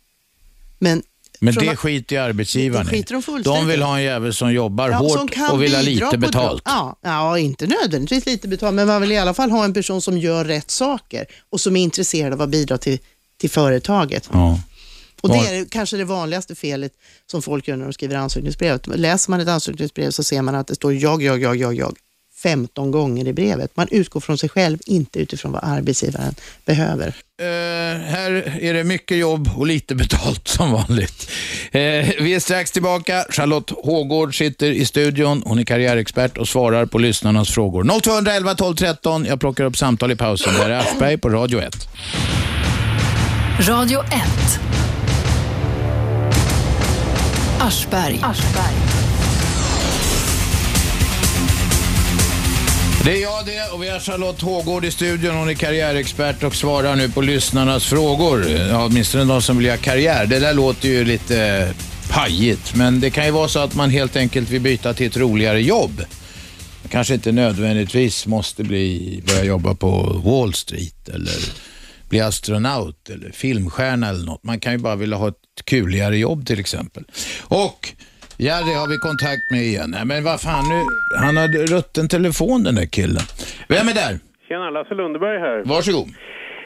Men, 0.80 1.04
Men 1.40 1.54
det 1.56 1.76
skiter 1.76 2.16
ju 2.16 2.22
arbetsgivaren 2.22 2.88
de 2.92 2.96
i. 2.98 3.04
fullständigt 3.04 3.46
De 3.46 3.68
vill 3.68 3.82
ha 3.82 3.98
en 3.98 4.04
jävel 4.04 4.34
som 4.34 4.54
jobbar 4.54 4.90
Ja, 4.90 4.98
som 4.98 5.08
hårt 5.22 5.32
kan 5.32 5.52
och 5.52 5.64
vill 5.64 5.76
ha 5.76 5.82
lite 5.82 6.18
betalt. 6.18 6.62
Ja, 6.66 6.96
ja, 7.02 7.38
inte 7.40 7.68
nödvändigtvis 7.68 8.26
lite 8.26 8.48
betalt, 8.48 8.76
men 8.76 8.88
man 8.88 9.02
vill 9.02 9.12
i 9.12 9.18
alla 9.18 9.34
fall 9.34 9.52
ha 9.52 9.66
en 9.66 9.74
person 9.74 10.02
som 10.02 10.18
gör 10.18 10.46
rätt 10.46 10.72
saker 10.72 11.26
och 11.50 11.62
som 11.62 11.76
är 11.76 11.82
intresserad 11.84 12.34
av 12.34 12.42
att 12.42 12.50
bidra 12.50 12.78
till, 12.78 13.00
till 13.38 13.50
företaget. 13.50 14.30
Ja. 14.34 14.60
Och 15.22 15.30
det 15.30 15.36
är 15.38 15.66
kanske 15.66 15.98
det 15.98 16.06
vanligaste 16.06 16.56
felet 16.56 16.92
som 17.32 17.42
folk 17.42 17.68
gör 17.68 17.76
när 17.78 17.84
de 17.86 17.94
skriver 17.94 18.16
ansökningsbrevet. 18.16 18.88
Läser 18.88 19.32
man 19.32 19.40
ett 19.40 19.48
ansökningsbrev 19.48 20.12
så 20.12 20.24
ser 20.24 20.42
man 20.42 20.56
att 20.56 20.68
det 20.68 20.76
står 20.76 20.94
jag, 20.94 21.24
jag, 21.24 21.42
jag, 21.42 21.56
jag, 21.56 21.74
jag 21.74 21.96
15 22.44 22.92
gånger 22.92 23.28
i 23.28 23.34
brevet. 23.34 23.72
Man 23.76 23.88
utgår 23.92 24.20
från 24.20 24.38
sig 24.38 24.50
själv, 24.50 24.80
inte 24.86 25.20
utifrån 25.20 25.52
vad 25.52 25.64
arbetsgivaren 25.64 26.36
behöver. 26.66 27.08
Eh, 27.08 27.46
här 28.02 28.58
är 28.62 28.74
det 28.74 28.84
mycket 28.84 29.18
jobb 29.18 29.50
och 29.56 29.68
lite 29.68 29.96
betalt 29.96 30.48
som 30.48 30.72
vanligt. 30.72 31.32
Eh, 31.72 31.82
vi 32.20 32.34
är 32.36 32.40
strax 32.40 32.72
tillbaka. 32.72 33.26
Charlotte 33.30 33.70
Hågård 33.70 34.38
sitter 34.38 34.72
i 34.72 34.86
studion. 34.86 35.44
Hon 35.46 35.60
är 35.60 35.64
karriärexpert 35.64 36.38
och 36.38 36.48
svarar 36.48 36.86
på 36.86 36.98
lyssnarnas 36.98 37.50
frågor. 37.50 38.02
0211 38.02 38.56
12 38.56 38.76
13. 38.76 39.26
Jag 39.26 39.40
plockar 39.40 39.64
upp 39.64 39.78
samtal 39.78 40.12
i 40.12 40.16
pausen. 40.16 40.54
Det 40.54 40.60
här 40.60 40.70
är 40.70 40.80
Aschberg 40.80 41.18
på 41.18 41.30
Radio 41.30 41.60
1. 41.60 41.88
Radio 43.60 44.04
1. 44.04 44.60
Aschberg. 47.60 48.20
Det 53.08 53.18
är 53.18 53.22
jag 53.22 53.45
det 53.45 53.74
och 53.74 53.84
vi 53.84 53.89
har 53.89 53.99
Charlotte 53.99 54.41
Hågård 54.41 54.86
i 54.86 54.91
studion. 54.91 55.36
Hon 55.36 55.49
är 55.49 55.53
karriärexpert 55.53 56.43
och 56.43 56.55
svarar 56.55 56.95
nu 56.95 57.10
på 57.10 57.22
lyssnarnas 57.22 57.86
frågor. 57.86 58.49
Ja, 58.49 58.86
åtminstone 58.86 59.24
de 59.24 59.41
som 59.41 59.58
vill 59.58 59.66
göra 59.66 59.78
karriär. 59.78 60.26
Det 60.26 60.39
där 60.39 60.53
låter 60.53 60.89
ju 60.89 61.05
lite 61.05 61.70
pajigt, 62.10 62.76
men 62.76 62.99
det 62.99 63.10
kan 63.10 63.26
ju 63.26 63.32
vara 63.32 63.47
så 63.47 63.60
att 63.60 63.76
man 63.76 63.89
helt 63.89 64.16
enkelt 64.16 64.49
vill 64.49 64.62
byta 64.62 64.93
till 64.93 65.08
ett 65.08 65.18
roligare 65.18 65.62
jobb. 65.62 65.97
Man 66.82 66.89
kanske 66.89 67.14
inte 67.14 67.32
nödvändigtvis 67.32 68.28
måste 68.28 68.64
bli, 68.64 69.22
börja 69.28 69.43
jobba 69.43 69.76
på 69.76 70.22
Wall 70.26 70.53
Street 70.53 71.10
eller 71.10 71.36
bli 72.10 72.20
astronaut 72.20 73.10
eller 73.10 73.32
filmstjärna 73.32 74.10
eller 74.10 74.26
något. 74.26 74.43
Man 74.43 74.60
kan 74.60 74.72
ju 74.72 74.78
bara 74.78 74.95
vilja 74.95 75.18
ha 75.18 75.28
ett 75.28 75.66
kuligare 75.66 76.18
jobb 76.18 76.47
till 76.47 76.60
exempel. 76.60 77.03
Och 77.41 77.93
Jerry 78.40 78.74
har 78.74 78.88
vi 78.88 78.98
kontakt 78.98 79.52
med 79.52 79.62
igen. 79.62 79.90
Nej, 79.92 80.06
men 80.06 80.24
vad 80.24 80.42
fan 80.42 80.66
nu, 80.70 80.82
han 81.26 81.38
har 81.38 81.48
rutten 81.76 82.08
telefon 82.08 82.64
den 82.64 82.76
där 82.76 82.86
killen. 82.86 83.26
Vem 83.68 83.88
är 83.88 83.94
där? 83.94 84.20
Tjena, 84.48 84.70
Lasse 84.70 84.94
Lundeberg 84.94 85.40
här. 85.40 85.64
Varsågod. 85.66 86.08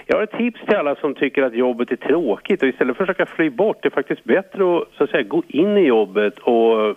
Jag 0.07 0.15
har 0.17 0.23
ett 0.23 0.37
tips 0.37 0.59
till 0.65 0.75
alla 0.75 0.95
som 0.95 1.15
tycker 1.15 1.41
att 1.41 1.55
jobbet 1.55 1.91
är 1.91 1.95
tråkigt 1.95 2.63
och 2.63 2.69
istället 2.69 2.97
för 2.97 3.03
att 3.03 3.07
försöka 3.07 3.35
fly 3.35 3.49
bort, 3.49 3.77
det 3.81 3.87
är 3.87 3.91
faktiskt 4.01 4.23
bättre 4.23 4.77
att, 4.77 4.83
så 4.97 5.03
att 5.03 5.09
säga, 5.09 5.23
gå 5.23 5.43
in 5.47 5.77
i 5.77 5.85
jobbet 5.87 6.39
och 6.39 6.87
eh, 6.87 6.95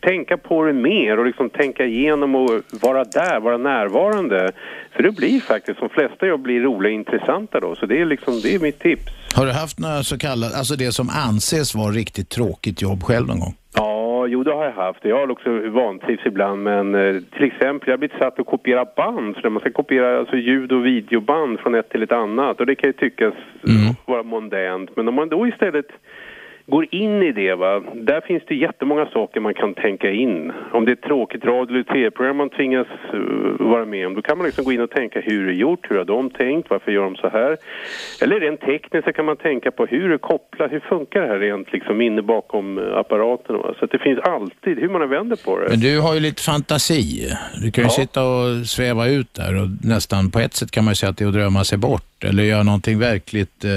tänka 0.00 0.36
på 0.36 0.64
det 0.64 0.72
mer 0.72 1.18
och 1.18 1.26
liksom 1.26 1.50
tänka 1.50 1.84
igenom 1.84 2.34
och 2.34 2.50
vara 2.70 3.04
där, 3.04 3.40
vara 3.40 3.56
närvarande. 3.56 4.52
För 4.96 5.02
det 5.02 5.10
blir 5.10 5.40
faktiskt, 5.40 5.80
de 5.80 5.88
flesta 5.88 6.26
jobb 6.26 6.42
blir 6.42 6.60
roliga 6.60 6.92
och 6.92 6.98
intressanta 6.98 7.60
då, 7.60 7.76
så 7.76 7.86
det 7.86 8.00
är 8.00 8.04
liksom, 8.04 8.40
det 8.42 8.54
är 8.54 8.58
mitt 8.58 8.78
tips. 8.78 9.12
Har 9.34 9.46
du 9.46 9.52
haft 9.52 9.78
några 9.78 10.02
så 10.02 10.18
kallade, 10.18 10.56
alltså 10.56 10.76
det 10.76 10.92
som 10.92 11.08
anses 11.08 11.74
vara 11.74 11.90
riktigt 11.90 12.28
tråkigt 12.28 12.82
jobb 12.82 13.02
själv 13.02 13.26
någon 13.26 13.40
gång? 13.40 13.54
Ja, 13.76 14.26
jo 14.26 14.42
det 14.42 14.52
har 14.52 14.64
jag 14.64 14.72
haft. 14.72 15.04
Jag 15.04 15.16
har 15.16 15.30
också 15.30 15.50
vantrivts 15.68 16.26
ibland 16.26 16.62
men 16.62 16.94
eh, 16.94 17.22
till 17.36 17.44
exempel 17.44 17.88
jag 17.88 17.92
har 17.92 17.98
blivit 17.98 18.18
satt 18.18 18.40
att 18.40 18.46
kopiera 18.46 18.84
band 18.96 19.36
för 19.36 19.48
man 19.50 19.60
ska 19.60 19.70
kopiera 19.70 20.18
alltså, 20.18 20.36
ljud 20.36 20.72
och 20.72 20.86
videoband 20.86 21.60
från 21.60 21.74
ett 21.74 21.88
till 21.90 22.02
ett 22.02 22.12
annat 22.12 22.60
och 22.60 22.66
det 22.66 22.74
kan 22.74 22.88
ju 22.88 22.92
tyckas 22.92 23.34
Mm. 23.68 23.94
vara 24.06 24.22
mondänt 24.22 24.96
men 24.96 25.08
om 25.08 25.14
man 25.14 25.28
då 25.28 25.46
istället 25.46 25.86
går 26.66 26.86
in 26.90 27.22
i 27.22 27.32
det 27.32 27.54
va, 27.54 27.82
där 27.94 28.20
finns 28.20 28.42
det 28.48 28.54
jättemånga 28.54 29.06
saker 29.06 29.40
man 29.40 29.54
kan 29.54 29.74
tänka 29.74 30.10
in. 30.10 30.52
Om 30.72 30.84
det 30.84 30.90
är 30.90 30.92
ett 30.92 31.02
tråkigt 31.02 31.44
radio 31.44 31.74
eller 31.74 31.82
tv-program 31.82 32.36
man 32.36 32.50
tvingas 32.50 32.86
eh, 33.12 33.20
vara 33.66 33.84
med 33.84 34.06
om, 34.06 34.14
då 34.14 34.22
kan 34.22 34.38
man 34.38 34.46
liksom 34.46 34.64
gå 34.64 34.72
in 34.72 34.80
och 34.80 34.90
tänka 34.90 35.20
hur 35.20 35.42
är 35.42 35.46
det 35.46 35.52
gjort, 35.52 35.90
hur 35.90 35.96
har 35.98 36.04
de 36.04 36.30
tänkt, 36.30 36.70
varför 36.70 36.92
gör 36.92 37.02
de 37.04 37.16
så 37.16 37.28
här? 37.28 37.56
Eller 38.22 38.40
rent 38.40 38.60
tekniskt 38.60 39.04
så 39.06 39.12
kan 39.12 39.24
man 39.24 39.36
tänka 39.36 39.70
på 39.70 39.86
hur 39.86 40.04
är 40.04 40.08
det 40.08 40.18
kopplat, 40.18 40.72
hur 40.72 40.80
funkar 40.80 41.20
det 41.20 41.26
här 41.26 41.38
rent 41.38 41.72
liksom 41.72 42.00
inne 42.00 42.22
bakom 42.22 42.78
eh, 42.78 42.96
apparaten? 42.96 43.56
Va? 43.56 43.74
Så 43.78 43.84
att 43.84 43.90
det 43.90 43.98
finns 43.98 44.18
alltid, 44.18 44.78
hur 44.78 44.88
man 44.88 45.02
än 45.02 45.10
vänder 45.10 45.36
på 45.44 45.58
det. 45.58 45.66
Men 45.70 45.80
du 45.80 46.00
har 46.00 46.14
ju 46.14 46.20
lite 46.20 46.42
fantasi. 46.42 47.28
Du 47.62 47.70
kan 47.70 47.84
ju 47.84 47.86
Ja. 47.86 47.90
sitta 47.90 48.22
och 48.28 48.66
sväva 48.66 49.08
ut 49.08 49.34
där 49.34 49.62
och 49.62 49.68
nästan 49.88 50.30
på 50.30 50.38
ett 50.38 50.54
sätt 50.54 50.70
kan 50.70 50.84
man 50.84 50.90
ju 50.90 50.96
säga 50.96 51.10
att 51.10 51.16
det 51.16 51.24
är 51.24 51.28
att 51.28 51.34
drömma 51.34 51.64
sig 51.64 51.78
bort. 51.78 52.02
Bort 52.24 52.32
eller 52.32 52.42
göra 52.42 52.62
någonting 52.62 52.98
verkligt, 52.98 53.64
eh, 53.64 53.70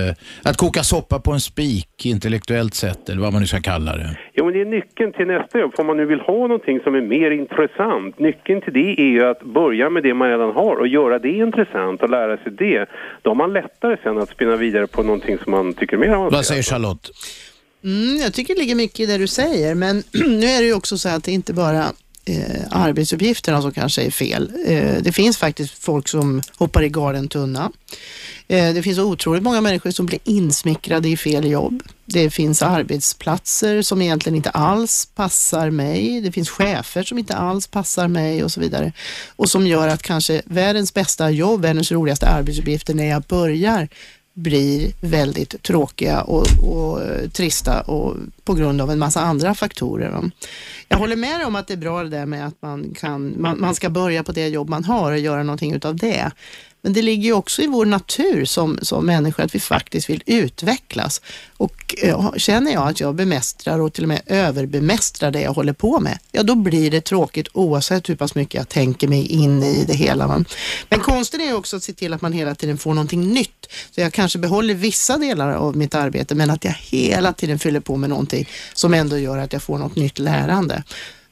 att 0.43 0.57
koka 0.57 0.83
soppa 0.83 1.19
på 1.19 1.31
en 1.31 1.39
spik 1.39 2.05
intellektuellt 2.05 2.73
sett 2.73 3.09
eller 3.09 3.21
vad 3.21 3.33
man 3.33 3.41
nu 3.41 3.47
ska 3.47 3.59
kalla 3.59 3.95
det. 3.95 4.17
Ja, 4.33 4.43
men 4.43 4.53
det 4.53 4.61
är 4.61 4.65
nyckeln 4.65 5.13
till 5.13 5.27
nästa 5.27 5.59
jobb. 5.59 5.73
Om 5.77 5.87
man 5.87 5.97
nu 5.97 6.05
vill 6.05 6.19
ha 6.19 6.47
någonting 6.47 6.79
som 6.83 6.95
är 6.95 7.01
mer 7.01 7.31
intressant, 7.31 8.19
nyckeln 8.19 8.61
till 8.61 8.73
det 8.73 9.01
är 9.01 9.11
ju 9.11 9.23
att 9.25 9.43
börja 9.43 9.89
med 9.89 10.03
det 10.03 10.13
man 10.13 10.29
redan 10.29 10.51
har 10.51 10.75
och 10.75 10.87
göra 10.87 11.19
det 11.19 11.29
intressant 11.29 12.01
och 12.01 12.09
lära 12.09 12.37
sig 12.37 12.51
det. 12.51 12.85
Då 13.21 13.29
har 13.29 13.35
man 13.35 13.53
lättare 13.53 13.97
sen 14.03 14.17
att 14.17 14.29
spinna 14.29 14.55
vidare 14.55 14.87
på 14.87 15.03
någonting 15.03 15.37
som 15.43 15.51
man 15.51 15.73
tycker 15.73 15.97
mer 15.97 16.07
avancerat. 16.07 16.33
Vad 16.33 16.45
säger 16.45 16.63
Charlotte? 16.63 17.09
Mm, 17.83 18.17
jag 18.17 18.33
tycker 18.33 18.53
det 18.53 18.59
ligger 18.59 18.75
mycket 18.75 18.99
i 18.99 19.05
det 19.05 19.17
du 19.17 19.27
säger, 19.27 19.75
men 19.75 20.03
nu 20.39 20.45
är 20.45 20.61
det 20.61 20.67
ju 20.67 20.73
också 20.73 20.97
så 20.97 21.09
att 21.09 21.23
det 21.23 21.31
inte 21.31 21.53
bara 21.53 21.83
eh, 22.29 22.61
arbetsuppgifterna 22.71 23.61
som 23.61 23.71
kanske 23.71 24.01
är 24.01 24.11
fel. 24.11 24.51
Eh, 24.65 24.95
det 25.01 25.11
finns 25.11 25.37
faktiskt 25.37 25.83
folk 25.83 26.07
som 26.07 26.41
hoppar 26.57 26.83
i 26.83 26.89
galen 26.89 27.27
tunna. 27.27 27.71
Eh, 28.47 28.73
det 28.73 28.83
finns 28.83 28.99
otroligt 28.99 29.43
många 29.43 29.61
människor 29.61 29.91
som 29.91 30.05
blir 30.05 30.19
insmickrade 30.23 31.09
i 31.09 31.17
fel 31.17 31.45
jobb. 31.45 31.83
Det 32.05 32.29
finns 32.29 32.61
arbetsplatser 32.61 33.81
som 33.81 34.01
egentligen 34.01 34.35
inte 34.35 34.49
alls 34.49 35.09
passar 35.15 35.69
mig. 35.69 36.21
Det 36.21 36.31
finns 36.31 36.49
chefer 36.49 37.03
som 37.03 37.17
inte 37.17 37.35
alls 37.35 37.67
passar 37.67 38.07
mig 38.07 38.43
och 38.43 38.51
så 38.51 38.59
vidare. 38.59 38.93
Och 39.35 39.49
som 39.49 39.67
gör 39.67 39.87
att 39.87 40.03
kanske 40.03 40.41
världens 40.45 40.93
bästa 40.93 41.29
jobb, 41.29 41.61
världens 41.61 41.91
roligaste 41.91 42.27
arbetsuppgifter 42.27 42.93
när 42.93 43.05
jag 43.09 43.21
börjar 43.21 43.87
blir 44.37 44.91
väldigt 45.01 45.63
tråkiga 45.63 46.21
och, 46.21 46.45
och 46.63 47.03
eh, 47.03 47.29
trista 47.29 47.81
och 47.81 48.15
på 48.43 48.53
grund 48.53 48.81
av 48.81 48.91
en 48.91 48.99
massa 48.99 49.21
andra 49.21 49.55
faktorer. 49.55 50.31
Jag 50.87 50.97
håller 50.97 51.15
med 51.15 51.39
dig 51.39 51.45
om 51.45 51.55
att 51.55 51.67
det 51.67 51.73
är 51.73 51.77
bra 51.77 52.03
det 52.03 52.09
där 52.09 52.25
med 52.25 52.47
att 52.47 52.61
man, 52.61 52.93
kan, 52.93 53.41
man, 53.41 53.59
man 53.59 53.75
ska 53.75 53.89
börja 53.89 54.23
på 54.23 54.31
det 54.31 54.47
jobb 54.47 54.69
man 54.69 54.83
har 54.83 55.11
och 55.11 55.19
göra 55.19 55.43
någonting 55.43 55.73
utav 55.73 55.95
det. 55.95 56.31
Men 56.87 56.93
det 56.93 57.01
ligger 57.01 57.23
ju 57.23 57.33
också 57.33 57.61
i 57.61 57.67
vår 57.67 57.85
natur 57.85 58.45
som, 58.45 58.79
som 58.81 59.05
människor 59.05 59.43
att 59.43 59.55
vi 59.55 59.59
faktiskt 59.59 60.09
vill 60.09 60.23
utvecklas. 60.25 61.21
Och 61.57 61.95
eh, 62.03 62.33
känner 62.37 62.73
jag 62.73 62.87
att 62.87 62.99
jag 62.99 63.15
bemästrar 63.15 63.79
och 63.79 63.93
till 63.93 64.03
och 64.03 64.07
med 64.07 64.21
överbemästrar 64.25 65.31
det 65.31 65.41
jag 65.41 65.53
håller 65.53 65.73
på 65.73 65.99
med, 65.99 66.19
ja 66.31 66.43
då 66.43 66.55
blir 66.55 66.91
det 66.91 67.01
tråkigt 67.01 67.47
oavsett 67.53 68.09
hur 68.09 68.15
pass 68.15 68.35
mycket 68.35 68.53
jag 68.53 68.69
tänker 68.69 69.07
mig 69.07 69.25
in 69.27 69.63
i 69.63 69.85
det 69.87 69.93
hela. 69.93 70.45
Men 70.89 70.99
konsten 70.99 71.41
är 71.41 71.55
också 71.55 71.77
att 71.77 71.83
se 71.83 71.93
till 71.93 72.13
att 72.13 72.21
man 72.21 72.33
hela 72.33 72.55
tiden 72.55 72.77
får 72.77 72.93
någonting 72.93 73.33
nytt. 73.33 73.67
Så 73.91 74.01
jag 74.01 74.13
kanske 74.13 74.39
behåller 74.39 74.73
vissa 74.73 75.17
delar 75.17 75.51
av 75.51 75.77
mitt 75.77 75.95
arbete 75.95 76.35
men 76.35 76.49
att 76.49 76.63
jag 76.63 76.75
hela 76.79 77.33
tiden 77.33 77.59
fyller 77.59 77.79
på 77.79 77.97
med 77.97 78.09
någonting 78.09 78.49
som 78.73 78.93
ändå 78.93 79.17
gör 79.17 79.37
att 79.37 79.53
jag 79.53 79.63
får 79.63 79.77
något 79.77 79.95
nytt 79.95 80.19
lärande. 80.19 80.83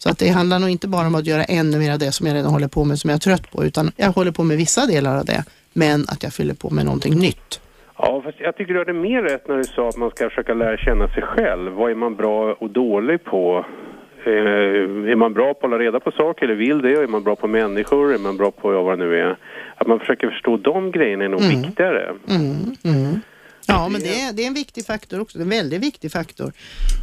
Så 0.05 0.11
att 0.11 0.19
det 0.19 0.29
handlar 0.29 0.59
nog 0.59 0.69
inte 0.69 0.87
bara 0.87 1.07
om 1.07 1.15
att 1.15 1.25
göra 1.27 1.43
ännu 1.43 1.77
mer 1.79 1.93
av 1.93 1.99
det 1.99 2.11
som 2.11 2.27
jag 2.27 2.35
redan 2.35 2.51
håller 2.51 2.67
på 2.67 2.83
med 2.85 2.99
som 2.99 3.09
jag 3.09 3.15
är 3.15 3.19
trött 3.19 3.51
på 3.51 3.63
utan 3.65 3.91
jag 3.97 4.11
håller 4.11 4.31
på 4.31 4.43
med 4.43 4.57
vissa 4.57 4.85
delar 4.85 5.17
av 5.19 5.25
det 5.25 5.43
men 5.73 6.01
att 6.01 6.23
jag 6.23 6.33
fyller 6.33 6.53
på 6.53 6.69
med 6.69 6.85
någonting 6.85 7.15
nytt. 7.19 7.61
Ja, 7.97 8.21
fast 8.25 8.39
jag 8.39 8.55
tycker 8.57 8.73
du 8.73 8.79
hade 8.79 8.93
mer 8.93 9.21
rätt 9.21 9.47
när 9.47 9.57
du 9.57 9.63
sa 9.63 9.89
att 9.89 9.97
man 9.97 10.09
ska 10.09 10.29
försöka 10.29 10.53
lära 10.53 10.77
känna 10.77 11.07
sig 11.07 11.23
själv. 11.23 11.71
Vad 11.71 11.91
är 11.91 11.95
man 11.95 12.15
bra 12.15 12.53
och 12.53 12.69
dålig 12.69 13.23
på? 13.23 13.65
Eh, 14.25 14.31
är 15.11 15.15
man 15.15 15.33
bra 15.33 15.53
på 15.53 15.57
att 15.65 15.71
hålla 15.71 15.83
reda 15.83 15.99
på 15.99 16.11
saker 16.11 16.45
eller 16.45 16.55
vill 16.55 16.81
det? 16.81 16.91
Är 16.93 17.07
man 17.07 17.23
bra 17.23 17.35
på 17.35 17.47
människor? 17.47 18.13
Är 18.13 18.17
man 18.17 18.37
bra 18.37 18.51
på 18.51 18.73
ja, 18.73 18.81
vad 18.81 18.99
det 18.99 19.05
nu 19.05 19.19
är? 19.19 19.37
Att 19.75 19.87
man 19.87 19.99
försöker 19.99 20.27
förstå 20.29 20.57
de 20.57 20.91
grejerna 20.91 21.23
är 21.25 21.29
nog 21.29 21.41
Mm. 21.41 21.61
viktigare. 21.61 22.13
Mm, 22.29 22.55
mm. 22.85 23.21
Ja, 23.67 23.89
men 23.89 24.01
det 24.01 24.21
är, 24.21 24.33
det 24.33 24.43
är 24.43 24.47
en 24.47 24.53
viktig 24.53 24.85
faktor 24.85 25.19
också. 25.19 25.39
En 25.39 25.49
väldigt 25.49 25.81
viktig 25.81 26.11
faktor. 26.11 26.53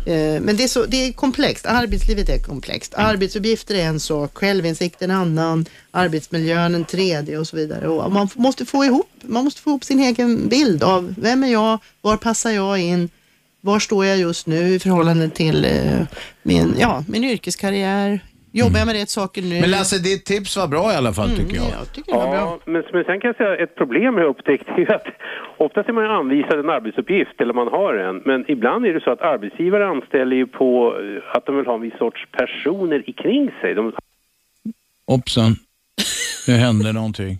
Eh, 0.07 0.41
men 0.41 0.57
det 0.57 0.65
är, 0.65 0.69
så, 0.69 0.87
det 0.87 0.97
är 0.97 1.13
komplext. 1.13 1.67
Arbetslivet 1.67 2.29
är 2.29 2.39
komplext. 2.39 2.95
Arbetsuppgifter 2.95 3.75
är 3.75 3.85
en 3.85 4.01
sak, 4.01 4.35
självinsikt 4.35 5.03
en 5.03 5.11
annan, 5.11 5.67
arbetsmiljön 5.91 6.75
en 6.75 6.85
tredje 6.85 7.39
och 7.39 7.47
så 7.47 7.57
vidare. 7.57 7.89
Och 7.89 8.13
man 8.13 8.29
måste 8.35 8.65
få 8.65 8.85
ihop, 8.85 9.11
man 9.23 9.45
måste 9.45 9.61
få 9.61 9.71
ihop 9.71 9.85
sin 9.85 10.01
egen 10.01 10.49
bild 10.49 10.83
av 10.83 11.15
vem 11.19 11.45
är 11.45 11.49
jag, 11.49 11.79
var 12.01 12.17
passar 12.17 12.51
jag 12.51 12.79
in, 12.79 13.09
var 13.61 13.79
står 13.79 14.07
jag 14.07 14.19
just 14.19 14.47
nu 14.47 14.75
i 14.75 14.79
förhållande 14.79 15.31
till 15.31 15.65
eh, 15.65 16.03
min, 16.43 16.75
ja, 16.79 17.05
min 17.09 17.25
yrkeskarriär. 17.25 18.21
Jobbar 18.53 18.79
jag 18.79 18.87
med 18.87 18.97
rätt 18.97 19.09
saker 19.11 19.43
nu? 19.43 19.61
Men 19.61 19.71
Lasse, 19.71 19.99
ditt 19.99 20.25
tips 20.25 20.57
var 20.57 20.69
bra 20.69 20.93
i 20.93 20.97
alla 20.97 21.13
fall 21.13 21.31
tycker 21.31 21.57
jag. 21.57 21.71
Jag 21.81 21.93
tycker 21.93 22.13
det 22.13 22.19
var 22.19 22.27
bra. 22.27 22.37
Ja, 22.37 22.59
men, 22.65 22.83
men 22.93 23.05
sen 23.05 23.21
kan 23.21 23.29
jag 23.29 23.37
säga 23.37 23.57
ett 23.57 23.75
problem 23.75 24.19
jag 24.19 24.27
upptäckt 24.27 24.69
är 24.69 24.79
ju 24.79 24.93
att 24.93 25.07
oftast 25.57 25.89
är 25.89 25.93
man 25.93 26.05
ju 26.05 26.11
anvisad 26.11 26.59
en 26.59 26.71
arbetsuppgift 26.71 27.41
eller 27.41 27.55
man 27.55 27.69
har 27.69 27.95
en. 27.95 28.23
Men 28.25 28.45
ibland 28.51 28.87
är 28.87 28.95
det 28.95 29.01
så 29.01 29.11
att 29.11 29.21
arbetsgivare 29.21 29.87
anställer 29.87 30.37
ju 30.37 30.47
på 30.47 30.97
eh, 31.01 31.37
att 31.37 31.47
de 31.47 31.57
vill 31.57 31.67
ha 31.67 31.75
en 31.75 31.81
viss 31.81 31.99
sorts 31.99 32.27
personer 32.31 33.11
i 33.11 33.13
kring 33.13 33.51
sig. 33.61 33.75
De, 33.75 33.93
Hoppsan, 35.07 35.57
det 36.47 36.53
hände 36.53 36.93
någonting. 36.93 37.39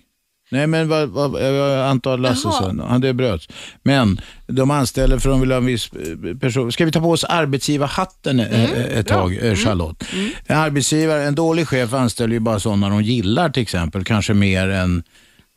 Nej 0.53 0.67
men 0.67 0.89
vad, 0.89 1.09
vad, 1.09 1.43
jag 1.43 1.87
antar 1.89 2.15
att 2.15 2.21
Lasse 2.21 2.43
sa, 2.43 2.75
han 2.89 3.01
det 3.01 3.13
bröts. 3.13 3.49
Men 3.83 4.21
de 4.47 4.71
anställer 4.71 5.19
för 5.19 5.31
de 5.31 5.41
vill 5.41 5.51
ha 5.51 5.59
en 5.59 5.67
viss 5.67 5.91
eh, 5.93 6.37
person. 6.37 6.73
Ska 6.73 6.85
vi 6.85 6.93
ta 6.93 7.01
på 7.01 7.11
oss 7.11 7.25
arbetsgivarhatten 7.25 8.41
eh, 8.41 8.99
ett 8.99 9.07
tag, 9.07 9.39
eh, 9.43 9.55
Charlotte? 9.55 10.05
En 10.47 10.57
arbetsgivare, 10.57 11.23
en 11.25 11.35
dålig 11.35 11.69
chef 11.69 11.93
anställer 11.93 12.33
ju 12.33 12.41
bara 12.41 12.61
sådana 12.61 12.89
de 12.89 13.03
gillar 13.03 13.51
till 13.51 13.63
exempel, 13.63 14.05
kanske 14.05 14.35
mer 14.35 14.69
än 14.69 15.03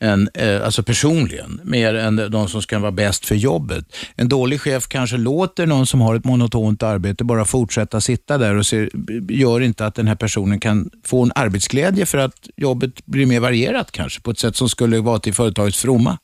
än, 0.02 0.30
eh, 0.34 0.66
alltså 0.66 0.84
personligen, 0.84 1.62
mer 1.64 1.94
än 1.96 2.16
de 2.16 2.50
som 2.50 2.62
ska 2.62 2.80
vara 2.80 2.92
bäst 2.92 3.26
för 3.26 3.36
jobbet. 3.36 3.86
En 4.16 4.30
dålig 4.30 4.62
chef 4.62 4.88
kanske 4.88 5.18
låter 5.18 5.66
någon 5.66 5.88
som 5.88 6.02
har 6.02 6.16
ett 6.16 6.26
monotont 6.26 6.84
arbete 6.84 7.24
bara 7.24 7.46
fortsätta 7.46 8.02
sitta 8.02 8.38
där 8.38 8.56
och 8.56 8.66
ser, 8.66 8.90
gör 9.32 9.62
inte 9.62 9.86
att 9.86 9.96
den 9.96 10.08
här 10.08 10.16
personen 10.16 10.60
kan 10.60 10.90
få 11.04 11.24
en 11.24 11.32
arbetsglädje 11.36 12.06
för 12.06 12.18
att 12.18 12.48
jobbet 12.58 13.06
blir 13.06 13.26
mer 13.26 13.40
varierat 13.40 13.92
kanske 13.92 14.22
på 14.22 14.32
ett 14.32 14.40
sätt 14.40 14.56
som 14.56 14.70
skulle 14.70 15.00
vara 15.00 15.20
till 15.20 15.34
företagets 15.34 15.78
fromma. 15.78 16.18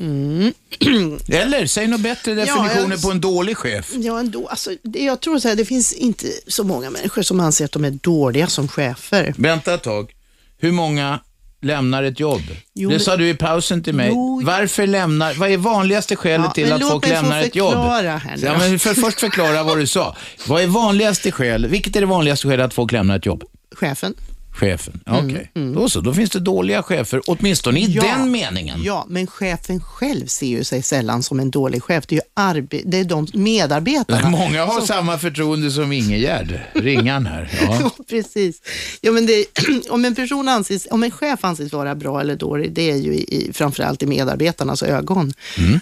Mm. 0.00 0.52
Eller, 1.28 1.66
säg 1.66 1.86
något 1.86 2.00
bättre 2.00 2.30
Ja, 2.32 2.36
definitioner 2.36 2.90
jag- 2.90 3.02
på 3.02 3.10
en 3.10 3.20
dålig 3.20 3.56
chef. 3.56 3.92
Ja, 3.94 4.20
ändå. 4.20 4.48
Alltså, 4.48 4.70
det, 4.82 5.04
jag 5.04 5.20
tror 5.20 5.38
så 5.38 5.48
här, 5.48 5.56
det 5.56 5.64
finns 5.64 5.92
inte 5.92 6.26
så 6.46 6.64
många 6.64 6.90
människor 6.90 7.22
som 7.22 7.40
anser 7.40 7.64
att 7.64 7.72
de 7.72 7.84
är 7.84 7.90
dåliga 7.90 8.46
som 8.46 8.68
chefer. 8.68 9.34
Vänta 9.36 9.74
ett 9.74 9.82
tag. 9.82 10.12
Hur 10.60 10.72
många 10.72 11.20
lämnar 11.62 12.02
ett 12.02 12.20
jobb? 12.20 12.42
Jo, 12.74 12.90
det 12.90 13.00
sa 13.00 13.16
du 13.16 13.28
i 13.28 13.34
pausen 13.34 13.82
till 13.82 13.94
mig. 13.94 14.08
Jo. 14.08 14.42
Varför 14.44 14.86
lämnar, 14.86 15.34
vad 15.34 15.50
är 15.50 15.56
vanligaste 15.56 16.16
skälet 16.16 16.46
Ja, 16.46 16.52
till 16.52 16.72
att 16.72 16.80
låt 16.80 16.90
folk 16.90 17.04
mig 17.04 17.12
lämnar 17.12 17.42
ett 17.42 17.54
jobb? 17.56 17.74
här 17.74 18.36
nu 18.36 18.42
ja, 18.46 18.58
men 18.58 18.78
för, 18.78 18.94
först 18.94 19.20
förklara 19.20 19.62
vad 19.62 19.78
du 19.78 19.86
sa. 19.86 20.16
Vad 20.46 20.62
är 20.62 20.66
vanligaste 20.66 21.32
skäl, 21.32 21.66
vilket 21.66 21.96
är 21.96 22.00
det 22.00 22.06
vanligaste 22.06 22.48
skälet 22.48 22.66
att 22.66 22.74
folk 22.74 22.92
lämnar 22.92 23.16
ett 23.18 23.26
jobb? 23.26 23.44
Chefen. 23.74 24.14
Chefen, 24.58 25.00
okej. 25.06 25.50
Då 25.74 25.88
så, 25.88 26.00
då 26.00 26.14
finns 26.14 26.30
det 26.30 26.40
dåliga 26.40 26.82
chefer, 26.82 27.20
åtminstone 27.26 27.80
i 27.80 27.84
Ja. 27.92 28.02
den 28.02 28.30
meningen. 28.30 28.80
Ja, 28.82 29.06
men 29.08 29.26
chefen 29.26 29.80
själv 29.80 30.26
ser 30.26 30.46
ju 30.46 30.64
sig 30.64 30.82
sällan 30.82 31.22
som 31.22 31.40
en 31.40 31.50
dålig 31.50 31.82
chef. 31.82 32.06
Det 32.06 32.14
är 32.14 32.16
ju 32.16 32.44
arbe- 32.44 32.82
det 32.86 32.98
är 32.98 33.04
de 33.04 33.26
medarbetarna. 33.34 34.30
Många 34.38 34.64
har 34.64 34.78
som- 34.78 34.86
samma 34.86 35.18
förtroende 35.18 35.70
som 35.70 35.92
Ingegärd, 35.92 36.60
ringan 36.74 37.26
här. 37.26 37.50
Ja. 37.62 37.78
Ja, 37.80 37.90
precis. 38.10 38.62
Ja, 39.00 39.12
men 39.12 39.26
det, 39.26 39.44
om, 39.90 40.04
en 40.04 40.14
person 40.14 40.48
anses, 40.48 40.88
om 40.90 41.02
en 41.02 41.10
chef 41.10 41.44
anses 41.44 41.72
vara 41.72 41.94
bra 41.94 42.20
eller 42.20 42.36
dålig, 42.36 42.72
det 42.72 42.90
är 42.90 42.96
ju 42.96 43.14
i, 43.14 43.34
i, 43.48 43.52
framförallt 43.52 44.02
i 44.02 44.06
medarbetarnas 44.06 44.82
ögon. 44.82 45.32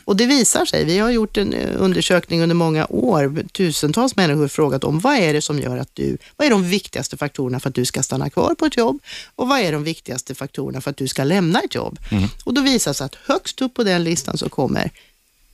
Och 0.04 0.16
det 0.16 0.26
visar 0.26 0.64
sig. 0.64 0.84
Vi 0.84 0.98
har 0.98 1.10
gjort 1.10 1.36
en 1.36 1.52
eh, 1.54 1.68
undersökning 1.78 2.42
under 2.42 2.54
många 2.56 2.86
år. 2.90 3.44
Tusentals 3.52 4.16
människor 4.16 4.40
har 4.40 4.48
frågat 4.48 4.84
om 4.84 5.00
vad 5.00 5.16
är 5.16 5.32
det 5.32 5.42
som 5.42 5.58
gör 5.58 5.78
att 5.78 5.90
du, 5.94 6.18
vad 6.36 6.46
är 6.46 6.50
de 6.50 6.68
viktigaste 6.68 7.16
faktorerna 7.16 7.60
för 7.60 7.68
att 7.68 7.74
du 7.74 7.84
ska 7.84 8.02
stanna 8.02 8.30
kvar 8.30 8.54
på 8.58 8.65
ett 8.66 8.76
jobb 8.76 9.00
och 9.34 9.48
vad 9.48 9.60
är 9.60 9.72
de 9.72 9.84
viktigaste 9.84 10.34
faktorerna 10.34 10.80
för 10.80 10.90
att 10.90 10.96
du 10.96 11.08
ska 11.08 11.24
lämna 11.24 11.60
ett 11.60 11.74
jobb? 11.74 11.98
Och 12.44 12.54
då 12.54 12.60
visar 12.60 12.90
det 12.90 12.94
sig 12.94 13.04
att 13.04 13.14
högst 13.14 13.62
upp 13.62 13.74
på 13.74 13.84
den 13.84 14.04
listan 14.04 14.38
så 14.38 14.48
kommer 14.48 14.90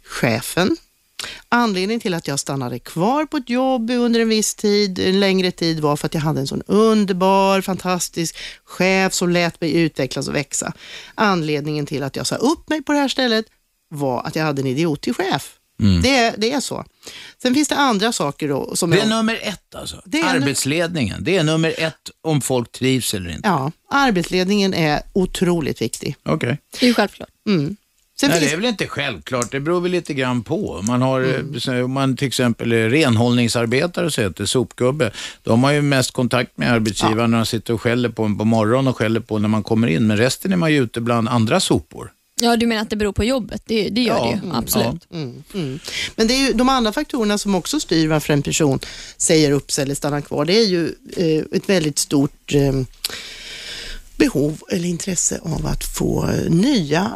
chefen, 0.05 0.77
Anledningen 1.49 2.01
till 2.01 2.15
att 2.15 2.29
jag 2.29 2.39
stannade 2.39 2.79
kvar 2.79 3.27
på 3.27 3.37
ett 3.37 3.51
jobb 3.51 3.91
under 3.91 4.21
en 4.21 4.29
viss 4.29 4.55
tid, 4.55 4.99
en 4.99 5.21
längre 5.21 5.51
tid, 5.51 5.81
var 5.81 5.97
för 5.97 6.07
att 6.07 6.15
jag 6.15 6.21
hade 6.21 6.41
en 6.41 6.47
sån 6.47 6.63
underbar, 6.67 7.61
fantastisk 7.61 8.37
chef 8.65 9.13
som 9.13 9.31
lät 9.31 9.61
mig 9.61 9.73
utvecklas 9.73 10.29
och 10.29 10.35
växa. 10.35 10.73
Anledningen 11.15 11.87
till 11.87 12.03
att 12.03 12.17
jag 12.17 12.27
sa 12.27 12.37
upp 12.37 12.69
mig 12.69 12.83
på 12.83 12.93
det 12.93 12.99
här 12.99 13.09
stället 13.09 13.47
var 13.89 14.23
att 14.23 14.37
jag 14.37 14.45
hade 14.45 14.63
en 14.63 14.67
idiotig 14.67 15.17
chef. 15.17 15.59
Mm. 15.83 16.03
Det, 16.03 16.17
är- 16.17 16.35
det 16.39 16.53
är 16.53 16.61
så. 16.61 16.85
Sen 17.43 17.55
finns 17.55 17.69
det 17.69 17.77
andra 17.77 18.13
saker 18.13 18.49
då. 18.49 18.77
Som 18.77 18.91
Det 18.91 18.97
är 18.97 19.01
jag, 19.01 19.09
nummer 19.09 19.39
ett 19.43 19.75
alltså. 19.75 20.03
Det 20.05 20.23
Arbetsledningen, 20.23 21.25
det 21.25 21.37
är 21.37 21.45
nummer 21.45 21.75
ett 21.79 22.11
om 22.23 22.41
folk 22.41 22.73
trivs 22.73 23.15
eller 23.15 23.31
inte. 23.31 23.49
ja, 23.49 23.73
arbetsledningen 23.91 24.75
är 24.75 25.03
otroligt 25.13 25.83
viktig. 25.83 26.17
Okej. 26.23 26.59
Det 26.81 26.87
är 26.87 26.89
ju 26.89 26.95
självklart. 26.95 27.29
Mm. 27.47 27.77
Sen 28.21 28.31
Nej, 28.31 28.39
finns, 28.39 28.51
det 28.51 28.57
är 28.57 28.61
väl 28.61 28.69
inte 28.71 28.87
självklart, 28.87 29.51
det 29.53 29.61
beror 29.61 29.81
väl 29.81 29.91
lite 29.93 30.15
grann 30.15 30.43
på. 30.43 30.81
Man 30.83 31.03
har, 31.03 31.21
Mm. 31.21 31.55
eh, 31.79 31.85
om 31.85 31.93
man 31.93 32.17
till 32.17 32.29
exempel 32.29 32.73
är 32.73 32.89
renhållningsarbetare 32.91 34.07
och 34.07 34.13
så 34.13 34.23
heter 34.23 34.45
sopgubbe, 34.45 35.11
de 35.43 35.65
har 35.65 35.73
ju 35.73 35.83
mest 35.83 36.11
kontakt 36.11 36.59
med 36.59 36.73
arbetsgivaren 36.73 37.31
när 37.31 37.39
de 37.39 37.47
sitter 37.47 37.75
och 37.75 37.81
skäller 37.83 38.09
på 38.09 38.25
en 38.25 38.39
på 38.39 38.45
morgonen 38.45 38.89
och 38.89 38.97
skäller 38.97 39.21
på 39.21 39.39
när 39.39 39.49
man 39.49 39.63
kommer 39.63 39.89
in, 39.89 40.07
men 40.07 40.17
resten 40.17 40.53
är 40.53 40.57
man 40.57 40.73
ju 40.73 40.83
ute 40.83 41.01
bland 41.01 41.29
andra 41.29 41.61
sopor. 41.61 42.11
Ja, 42.43 42.57
du 42.57 42.67
menar 42.67 42.83
att 42.83 42.91
det 42.91 42.97
beror 42.97 43.13
på 43.13 43.25
jobbet? 43.25 43.63
Det, 43.67 43.89
det 43.89 44.01
gör 44.03 44.17
Ja, 44.17 44.25
det 44.25 44.31
ju, 44.31 44.37
mm, 44.37 44.53
absolut. 44.53 45.07
Mm, 45.13 45.43
mm. 45.55 45.79
Men 46.17 46.27
det 46.27 46.35
är 46.35 46.47
ju 46.47 46.53
de 46.53 46.69
andra 46.69 46.93
faktorerna 46.93 47.39
som 47.39 47.55
också 47.55 47.81
styr 47.81 48.09
varför 48.09 48.33
en 48.33 48.43
person 48.43 48.79
säger 49.17 49.51
upp 49.51 49.73
sig 49.73 49.83
eller 49.83 49.95
stannar 49.95 50.21
kvar. 50.21 50.45
Det 50.45 50.57
är 50.59 50.67
ju 50.67 50.95
eh, 51.17 51.45
ett 51.57 51.69
väldigt 51.69 51.99
stort 51.99 52.55
eh, 52.55 52.73
behov 54.17 54.59
eller 54.71 54.89
intresse 54.89 55.41
av 55.43 55.67
att 55.67 55.85
få 55.85 56.31
nya 56.49 57.11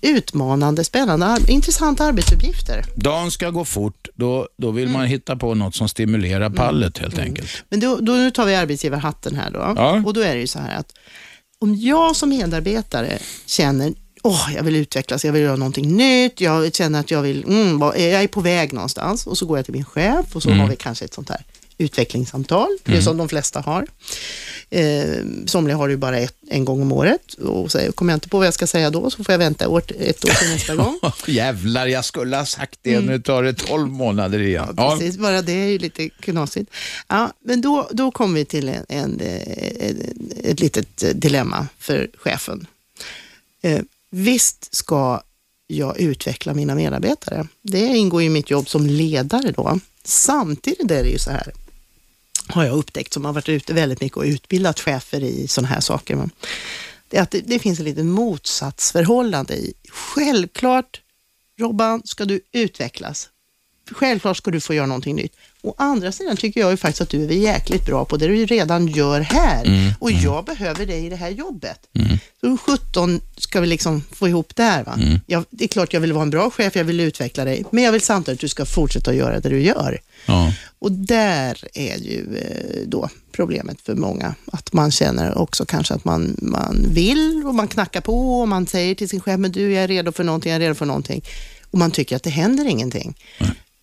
utmanande, 0.00 0.84
spännande, 0.84 1.36
intressanta 1.48 2.04
arbetsuppgifter. 2.04 2.84
Dagen 2.94 3.30
ska 3.30 3.50
gå 3.50 3.64
fort, 3.64 4.08
då, 4.14 4.48
då 4.58 4.70
vill 4.70 4.84
Mm. 4.84 4.92
man 4.92 5.06
hitta 5.06 5.36
på 5.36 5.54
något 5.54 5.74
som 5.74 5.88
stimulerar 5.88 6.50
pallet 6.50 6.98
helt 6.98 7.18
enkelt. 7.18 7.48
Men 7.68 7.80
då, 7.80 7.96
då, 7.96 8.12
nu 8.12 8.30
tar 8.30 8.46
vi 8.46 8.54
arbetsgivarhatten 8.54 9.34
här 9.36 9.50
då. 9.50 9.58
Ja. 9.76 10.02
Och 10.06 10.14
då 10.14 10.20
är 10.20 10.34
det 10.34 10.40
ju 10.40 10.46
så 10.46 10.58
här 10.58 10.76
att 10.78 10.92
om 11.58 11.74
jag 11.74 12.16
som 12.16 12.28
medarbetare 12.28 13.18
känner 13.46 13.92
Åh, 14.26 14.48
jag 14.56 14.62
vill 14.62 14.76
utvecklas, 14.76 15.24
jag 15.24 15.32
vill 15.32 15.42
göra 15.42 15.56
någonting 15.56 15.96
nytt, 15.96 16.40
jag 16.40 16.74
känner 16.74 17.00
att 17.00 17.10
jag 17.10 17.22
vill, 17.22 17.44
mm, 17.44 17.80
jag 17.82 17.98
är 18.22 18.26
på 18.28 18.40
väg 18.40 18.72
någonstans 18.72 19.26
och 19.26 19.38
så 19.38 19.46
går 19.46 19.58
jag 19.58 19.64
till 19.64 19.74
min 19.74 19.84
chef 19.84 20.26
och 20.36 20.42
så 20.42 20.48
Mm. 20.48 20.60
har 20.60 20.68
vi 20.68 20.76
kanske 20.76 21.04
ett 21.04 21.14
sånt 21.14 21.28
här 21.28 21.44
utvecklingssamtal, 21.78 22.68
det 22.84 22.96
är 22.96 23.00
som 23.00 23.16
de 23.16 23.28
flesta 23.28 23.60
har. 23.60 23.86
Eh, 24.70 25.04
somliga 25.46 25.76
har 25.76 25.88
det 25.88 25.92
ju 25.92 25.98
bara 25.98 26.18
ett, 26.18 26.34
en 26.50 26.64
gång 26.64 26.82
om 26.82 26.92
året 26.92 27.34
och 27.34 27.72
säger, 27.72 27.92
kommer 27.92 28.12
jag 28.12 28.16
inte 28.16 28.28
på 28.28 28.38
vad 28.38 28.46
jag 28.46 28.54
ska 28.54 28.66
säga 28.66 28.90
då 28.90 29.10
så 29.10 29.24
får 29.24 29.32
jag 29.32 29.38
vänta 29.38 29.68
år, 29.68 29.82
ett 30.00 30.24
år 30.24 30.28
till 30.30 30.48
nästa 30.50 30.74
gång. 30.74 30.98
Jävlar, 31.26 31.86
jag 31.86 32.04
skulle 32.04 32.36
ha 32.36 32.46
sagt 32.46 32.78
det. 32.82 32.94
Mm. 32.94 33.06
Nu 33.06 33.18
tar 33.20 33.42
det 33.42 33.54
12 33.54 33.88
månader 33.88 34.38
igen. 34.40 34.74
Ja, 34.76 34.96
Precis, 34.98 35.18
bara 35.18 35.42
det 35.42 35.52
är 35.52 35.66
ju 35.66 35.78
lite 35.78 36.08
knasigt. 36.08 36.70
Ja, 37.08 37.32
men 37.44 37.60
då, 37.60 37.88
då 37.92 38.10
kommer 38.10 38.34
vi 38.34 38.44
till 38.44 38.68
en, 38.68 38.84
en, 38.88 39.20
eh, 39.20 39.90
ett 40.50 40.60
litet 40.60 41.20
dilemma 41.20 41.66
för 41.78 42.08
chefen. 42.18 42.66
Eh, 43.62 43.80
visst 44.16 44.74
ska 44.74 45.22
jag 45.66 46.00
utveckla 46.00 46.54
mina 46.54 46.74
medarbetare. 46.74 47.48
Det 47.62 47.86
ingår 47.86 48.22
i 48.22 48.28
mitt 48.28 48.50
jobb 48.50 48.68
som 48.68 48.86
ledare 48.86 49.50
då. 49.50 49.80
Samtidigt 50.04 50.90
är 50.90 51.02
det 51.02 51.08
ju 51.08 51.18
så 51.18 51.30
här, 51.30 51.52
har 52.48 52.64
jag 52.64 52.76
upptäckt, 52.76 53.12
som 53.12 53.24
har 53.24 53.32
varit 53.32 53.48
ute 53.48 53.74
väldigt 53.74 54.00
mycket 54.00 54.16
och 54.16 54.24
utbildat 54.24 54.80
chefer 54.80 55.24
i 55.24 55.48
sådana 55.48 55.68
här 55.68 55.80
saker. 55.80 56.30
Det 57.08 57.16
är 57.16 57.22
att 57.22 57.30
det, 57.30 57.40
det 57.40 57.58
finns 57.58 57.78
ett 57.78 57.84
litet 57.84 58.04
motsatsförhållande 58.04 59.54
i. 59.54 59.74
Självklart, 59.88 61.00
Robban, 61.58 62.02
ska 62.04 62.24
du 62.24 62.40
utvecklas. 62.52 63.28
Självklart 63.90 64.36
ska 64.36 64.50
du 64.50 64.60
få 64.60 64.74
göra 64.74 64.86
någonting 64.86 65.16
nytt. 65.16 65.36
Å 65.66 65.74
andra 65.78 66.12
sidan 66.12 66.36
tycker 66.36 66.60
jag 66.60 66.70
ju 66.70 66.76
faktiskt 66.76 67.00
att 67.00 67.08
du 67.08 67.24
är 67.24 67.30
jäkligt 67.32 67.86
bra 67.86 68.04
på 68.04 68.16
det 68.16 68.26
du 68.26 68.46
redan 68.46 68.88
gör 68.88 69.20
här. 69.20 69.64
Mm, 69.64 69.92
Och 70.00 70.10
jag 70.12 70.44
behöver 70.44 70.86
dig 70.86 71.06
i 71.06 71.08
det 71.08 71.16
här 71.16 71.30
jobbet. 71.30 71.78
Så 72.40 72.48
hur 72.48 72.56
17 72.56 73.20
ska 73.36 73.60
vi 73.60 73.66
liksom 73.66 74.02
få 74.12 74.28
ihop 74.28 74.56
det 74.56 74.62
här? 74.62 74.84
Va? 74.84 74.98
Mm. 75.02 75.20
Jag, 75.26 75.44
det 75.50 75.64
är 75.64 75.68
klart 75.68 75.92
jag 75.92 76.00
vill 76.00 76.12
vara 76.12 76.22
en 76.22 76.30
bra 76.30 76.50
chef, 76.50 76.76
jag 76.76 76.84
vill 76.84 77.00
utveckla 77.00 77.44
dig, 77.44 77.64
men 77.70 77.84
jag 77.84 77.92
vill 77.92 78.00
samtidigt 78.00 78.38
att 78.38 78.40
du 78.40 78.48
ska 78.48 78.64
fortsätta 78.64 79.10
att 79.10 79.16
göra 79.16 79.40
det 79.40 79.48
du 79.48 79.60
gör. 79.62 80.00
ja. 80.26 80.52
Och 80.78 80.92
där 80.92 81.64
är 81.74 81.96
ju 81.96 82.36
eh, 82.36 82.86
då 82.88 83.08
problemet 83.32 83.80
för 83.80 83.94
många, 83.94 84.34
att 84.52 84.72
man 84.72 84.90
känner 84.90 85.38
också 85.38 85.64
kanske 85.66 85.94
att 85.94 86.04
man, 86.04 86.36
man 86.42 86.86
vill 86.90 87.42
och 87.46 87.54
man 87.54 87.68
knackar 87.68 88.00
på 88.00 88.40
och 88.40 88.48
man 88.48 88.66
säger 88.66 88.94
till 88.94 89.08
sin 89.08 89.20
chef, 89.20 89.38
men 89.40 89.52
du 89.52 89.72
jag 89.72 89.84
är 89.84 89.88
redo 89.88 90.12
för 90.12 90.24
någonting, 90.24 90.52
jag 90.52 90.56
är 90.56 90.60
redo 90.60 90.74
för 90.74 90.86
någonting. 90.86 91.24
Och 91.70 91.78
man 91.78 91.90
tycker 91.90 92.16
att 92.16 92.22
det 92.22 92.30
händer 92.30 92.64
ingenting. 92.64 93.16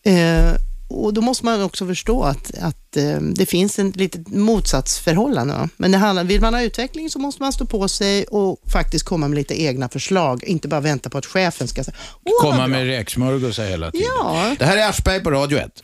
Eh, 0.06 0.54
och 0.88 1.14
då 1.14 1.22
måste 1.22 1.46
man 1.46 1.64
också 1.64 1.88
förstå 1.88 2.24
att, 2.24 2.52
att 2.62 2.98
eh, 2.98 3.18
det 3.22 3.46
finns 3.46 3.80
ett 3.80 3.96
litet 3.96 4.28
motsatsförhållande. 4.28 5.70
Men 5.78 5.92
det 5.92 5.98
handlar, 5.98 6.24
vill 6.24 6.42
man 6.42 6.54
ha 6.54 6.62
utveckling 6.62 7.10
så 7.10 7.20
måste 7.20 7.42
man 7.42 7.54
stå 7.54 7.66
på 7.66 7.88
sig 7.88 8.24
och 8.24 8.58
faktiskt 8.74 9.06
komma 9.06 9.28
med 9.28 9.36
lite 9.36 9.62
egna 9.62 9.90
förslag, 9.90 10.44
inte 10.44 10.68
bara 10.68 10.80
vänta 10.82 11.10
på 11.10 11.18
att 11.18 11.26
chefen 11.26 11.68
ska 11.68 11.84
säga, 11.84 11.98
Komma 12.42 12.56
bra." 12.56 12.68
med 12.68 12.86
räksmörgåsar 12.86 13.66
hela 13.66 13.92
tiden. 13.92 14.08
Ja. 14.20 14.56
Det 14.60 14.66
här 14.66 14.78
är 14.78 14.90
Aschberg 14.90 15.20
på 15.20 15.32
Radio 15.32 15.58
1. 15.58 15.84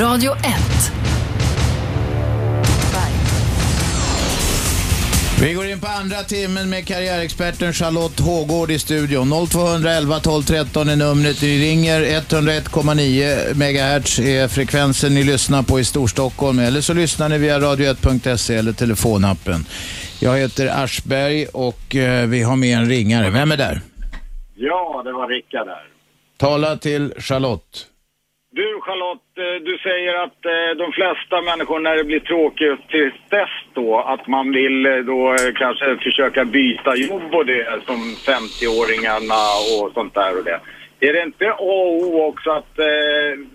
Radio 0.00 0.32
1. 0.32 0.42
Vi 5.42 5.54
går 5.54 5.66
in 5.66 5.80
på 5.80 5.86
andra 5.86 6.16
timmen 6.16 6.70
med 6.70 6.86
karriärexperten 6.86 7.72
Charlotte 7.72 8.20
Hågård 8.20 8.70
i 8.70 8.78
studion. 8.78 9.48
0211 9.48 10.20
12 10.20 10.42
13 10.42 10.88
är 10.88 10.96
numret 10.96 11.42
ni 11.42 11.58
ringer. 11.58 12.00
101,9 12.00 13.54
MHz 13.54 14.18
är 14.18 14.48
frekvensen 14.48 15.14
ni 15.14 15.22
lyssnar 15.24 15.62
på 15.62 15.80
i 15.80 15.84
Storstockholm. 15.84 16.58
Eller 16.58 16.80
så 16.80 16.94
lyssnar 16.94 17.28
ni 17.28 17.38
via 17.38 17.58
radio1.se 17.58 18.54
eller 18.54 18.72
telefonappen. 18.72 19.64
Jag 20.20 20.38
heter 20.38 20.84
Aschberg 20.84 21.46
och 21.46 21.96
eh, 21.96 22.28
vi 22.28 22.42
har 22.42 22.56
med 22.56 22.78
en 22.78 22.88
ringare. 22.88 23.30
Vem 23.30 23.52
är 23.52 23.56
där? 23.56 23.80
Ja, 24.54 25.02
det 25.04 25.12
var 25.12 25.28
Rickard 25.28 25.66
där. 25.66 25.82
Tala 26.36 26.76
till 26.76 27.14
Charlotte. 27.18 27.86
Du 28.54 28.80
Charlotte, 28.80 29.38
eh, 29.38 29.64
du 29.64 29.78
säger 29.78 30.14
att 30.24 30.40
eh, 30.44 30.70
de 30.82 30.92
flesta 30.92 31.42
människor 31.42 31.80
när 31.80 31.96
det 31.96 32.04
blir 32.04 32.20
tråkigt 32.20 32.88
till 32.88 33.10
dess 33.28 33.54
då 33.74 34.00
att 34.00 34.26
man 34.26 34.52
vill 34.52 34.86
eh, 34.86 34.96
då 34.96 35.36
kanske 35.54 35.96
försöka 35.96 36.44
byta 36.44 36.96
jobb 36.96 37.34
och 37.34 37.46
det 37.46 37.80
som 37.86 38.00
50-åringarna 38.32 39.42
och 39.72 39.92
sånt 39.94 40.14
där 40.14 40.38
och 40.38 40.44
det. 40.44 40.60
Är 41.00 41.12
det 41.12 41.22
inte 41.22 41.50
A 41.50 41.56
och 41.58 42.02
O 42.02 42.24
också 42.30 42.50
att 42.50 42.76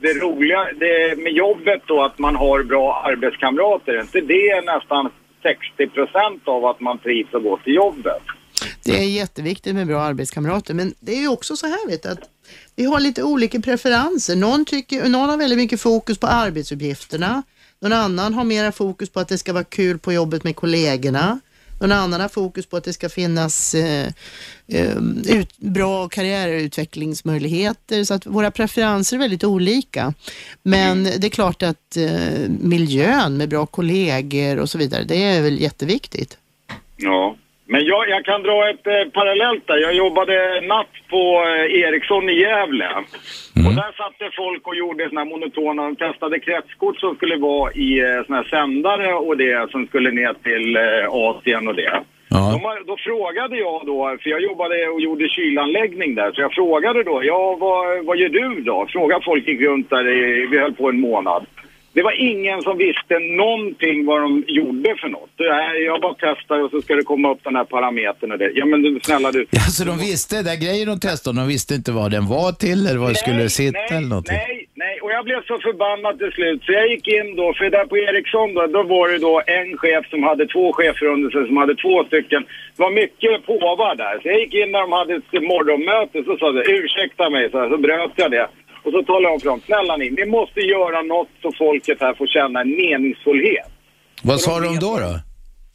det 0.01 0.13
roliga 0.21 0.67
det 0.79 1.17
med 1.17 1.31
jobbet 1.31 1.81
då 1.85 2.03
att 2.03 2.19
man 2.19 2.35
har 2.35 2.63
bra 2.63 3.03
arbetskamrater? 3.05 3.93
Är 3.93 4.01
inte 4.01 4.21
det 4.21 4.65
nästan 4.65 5.09
60 5.43 5.87
procent 5.87 6.47
av 6.47 6.65
att 6.65 6.79
man 6.79 6.97
trivs 6.97 7.33
och 7.33 7.43
går 7.43 7.57
till 7.57 7.73
jobbet? 7.73 8.23
Det 8.85 8.97
är 8.97 9.09
jätteviktigt 9.09 9.75
med 9.75 9.87
bra 9.87 9.99
arbetskamrater, 9.99 10.73
men 10.73 10.93
det 10.99 11.11
är 11.11 11.21
ju 11.21 11.27
också 11.27 11.55
så 11.55 11.67
här 11.67 11.89
vet 11.89 12.03
du, 12.03 12.09
att 12.09 12.19
vi 12.75 12.85
har 12.85 12.99
lite 12.99 13.23
olika 13.23 13.61
preferenser. 13.61 14.35
Någon, 14.35 14.65
tycker, 14.65 15.09
någon 15.09 15.29
har 15.29 15.37
väldigt 15.37 15.57
mycket 15.57 15.81
fokus 15.81 16.17
på 16.17 16.27
arbetsuppgifterna. 16.27 17.43
Någon 17.79 17.93
annan 17.93 18.33
har 18.33 18.43
mera 18.43 18.71
fokus 18.71 19.09
på 19.09 19.19
att 19.19 19.27
det 19.27 19.37
ska 19.37 19.53
vara 19.53 19.63
kul 19.63 19.99
på 19.99 20.13
jobbet 20.13 20.43
med 20.43 20.55
kollegorna. 20.55 21.39
Någon 21.79 21.91
annan 21.91 22.21
har 22.21 22.29
fokus 22.29 22.65
på 22.65 22.77
att 22.77 22.83
det 22.83 22.93
ska 22.93 23.09
finnas 23.09 23.75
eh, 23.75 24.07
eh 24.67 24.97
ut, 25.25 25.57
bra 25.57 26.09
karriärutvecklingsmöjligheter. 26.09 28.03
Så 28.03 28.13
att 28.13 28.25
våra 28.25 28.51
preferenser 28.51 29.15
är 29.15 29.19
väldigt 29.19 29.43
olika. 29.43 30.13
Men 30.63 31.03
det 31.03 31.27
är 31.27 31.29
klart 31.29 31.63
att 31.63 31.97
eh, 31.97 32.49
miljön 32.49 33.37
med 33.37 33.49
bra 33.49 33.65
kollegor 33.65 34.59
och 34.59 34.69
så 34.69 34.77
vidare, 34.77 35.03
det 35.03 35.23
är 35.23 35.41
väl 35.41 35.61
jätteviktigt. 35.61 36.37
Ja. 36.97 37.35
Men 37.69 37.85
jag, 37.85 38.09
jag 38.09 38.25
kan 38.25 38.43
dra 38.43 38.69
ett 38.69 38.87
eh, 38.87 39.11
parallellt 39.13 39.67
där. 39.67 39.77
Jag 39.77 39.93
jobbade 39.93 40.61
natt 40.61 40.93
på 41.09 41.43
eh, 41.47 41.79
Ericsson 41.81 42.29
i 42.29 42.39
Gävle. 42.41 42.89
Och 43.67 43.73
där 43.75 43.91
satt 43.97 44.19
det 44.19 44.31
folk 44.35 44.67
och 44.67 44.75
gjorde 44.75 45.09
såna 45.09 45.21
här 45.21 45.25
monotona, 45.29 45.83
de 45.83 45.95
testade 45.95 46.39
kretskort 46.39 46.99
som 46.99 47.15
skulle 47.15 47.35
vara 47.35 47.71
i 47.73 47.99
eh, 47.99 48.23
såna 48.25 48.37
här 48.37 48.43
sändare 48.43 49.13
och 49.13 49.37
det 49.37 49.71
som 49.71 49.87
skulle 49.87 50.11
ner 50.11 50.33
till 50.43 50.75
eh, 50.77 51.09
Asien 51.09 51.67
och 51.67 51.75
det. 51.75 52.01
De, 52.29 52.61
har- 52.65 52.87
då 52.87 52.97
frågade 52.97 53.57
jag 53.57 53.85
då, 53.85 54.17
för 54.23 54.29
jag 54.29 54.41
jobbade 54.41 54.87
och 54.87 55.01
gjorde 55.01 55.29
kylanläggning 55.29 56.15
där, 56.15 56.31
så 56.31 56.41
jag 56.41 56.53
frågade 56.53 57.03
då, 57.03 57.21
ja 57.23 57.57
vad, 57.59 58.05
vad 58.05 58.17
gör 58.17 58.29
du 58.29 58.61
då? 58.61 58.85
Frågade 58.89 59.25
folk 59.25 59.47
gick 59.47 59.61
runt 59.61 59.89
där, 59.89 60.07
i, 60.07 60.47
vi 60.51 60.57
höll 60.59 60.73
på 60.73 60.89
en 60.89 60.99
månad. 60.99 61.45
Det 61.97 62.03
var 62.03 62.15
ingen 62.31 62.61
som 62.61 62.77
visste 62.77 63.15
någonting 63.43 64.05
vad 64.05 64.19
de 64.21 64.43
gjorde 64.47 64.89
för 65.01 65.09
något. 65.15 65.29
Det 65.37 65.79
jag 65.89 66.01
bara 66.01 66.15
testar 66.25 66.63
och 66.63 66.71
så 66.71 66.81
ska 66.81 66.95
det 66.95 67.03
komma 67.03 67.31
upp 67.31 67.41
den 67.43 67.55
här 67.55 67.63
parametern 67.63 68.31
och 68.31 68.37
det. 68.37 68.51
Ja 68.53 68.65
men 68.65 68.81
du, 68.81 68.99
snälla 69.03 69.31
du. 69.31 69.45
Ja, 69.49 69.59
så 69.59 69.81
de 69.91 69.95
visste, 70.09 70.35
där 70.49 70.57
grejen 70.65 70.87
de 70.91 70.99
testade, 70.99 71.39
de 71.41 71.47
visste 71.47 71.73
inte 71.79 71.91
vad 71.91 72.11
den 72.11 72.25
var 72.37 72.51
till 72.63 72.79
eller 72.87 72.99
vad 73.03 73.09
det 73.11 73.19
skulle 73.25 73.49
sitta 73.49 73.95
eller 73.97 74.09
någonting. 74.15 74.39
Nej, 74.47 74.67
nej, 74.83 74.95
och 75.03 75.11
jag 75.15 75.23
blev 75.29 75.39
så 75.49 75.55
förbannad 75.67 76.13
till 76.19 76.31
slut 76.37 76.59
så 76.63 76.71
jag 76.79 76.87
gick 76.93 77.07
in 77.07 77.27
då, 77.35 77.53
för 77.57 77.69
där 77.75 77.85
på 77.91 77.97
Ericsson 77.97 78.53
då, 78.53 78.61
då 78.77 78.81
var 78.93 79.05
det 79.11 79.19
då 79.29 79.35
en 79.59 79.69
chef 79.81 80.03
som 80.09 80.23
hade 80.29 80.43
två 80.47 80.65
chefer 80.77 81.05
under 81.15 81.29
sig 81.29 81.47
som 81.47 81.57
hade 81.57 81.75
två 81.75 81.95
stycken. 82.09 82.41
Det 82.75 82.81
var 82.85 82.91
mycket 82.91 83.45
påvar 83.45 83.95
där, 84.03 84.15
så 84.21 84.25
jag 84.31 84.39
gick 84.43 84.53
in 84.61 84.71
när 84.71 84.81
de 84.85 84.91
hade 84.99 85.13
ett 85.15 85.43
morgonmöte 85.51 86.17
så 86.27 86.37
sa 86.37 86.45
jag 86.57 86.69
ursäkta 86.79 87.29
mig, 87.29 87.43
så, 87.51 87.57
här, 87.59 87.69
så 87.69 87.77
bröt 87.77 88.15
jag 88.23 88.31
det. 88.31 88.47
Och 88.87 88.93
så 88.93 89.03
talade 89.03 89.23
jag 89.23 89.33
om 89.33 89.39
för 89.39 89.49
dem, 89.49 89.61
snälla 89.65 89.97
ni, 89.97 90.09
ni 90.09 90.25
måste 90.25 90.59
göra 90.59 91.01
något 91.01 91.29
så 91.41 91.51
folket 91.51 91.97
här 92.01 92.13
får 92.13 92.27
känna 92.27 92.61
en 92.61 92.69
meningsfullhet. 92.69 93.71
Vad 94.23 94.39
sa 94.41 94.59
de 94.59 94.79
då? 94.87 94.93
då? 95.05 95.13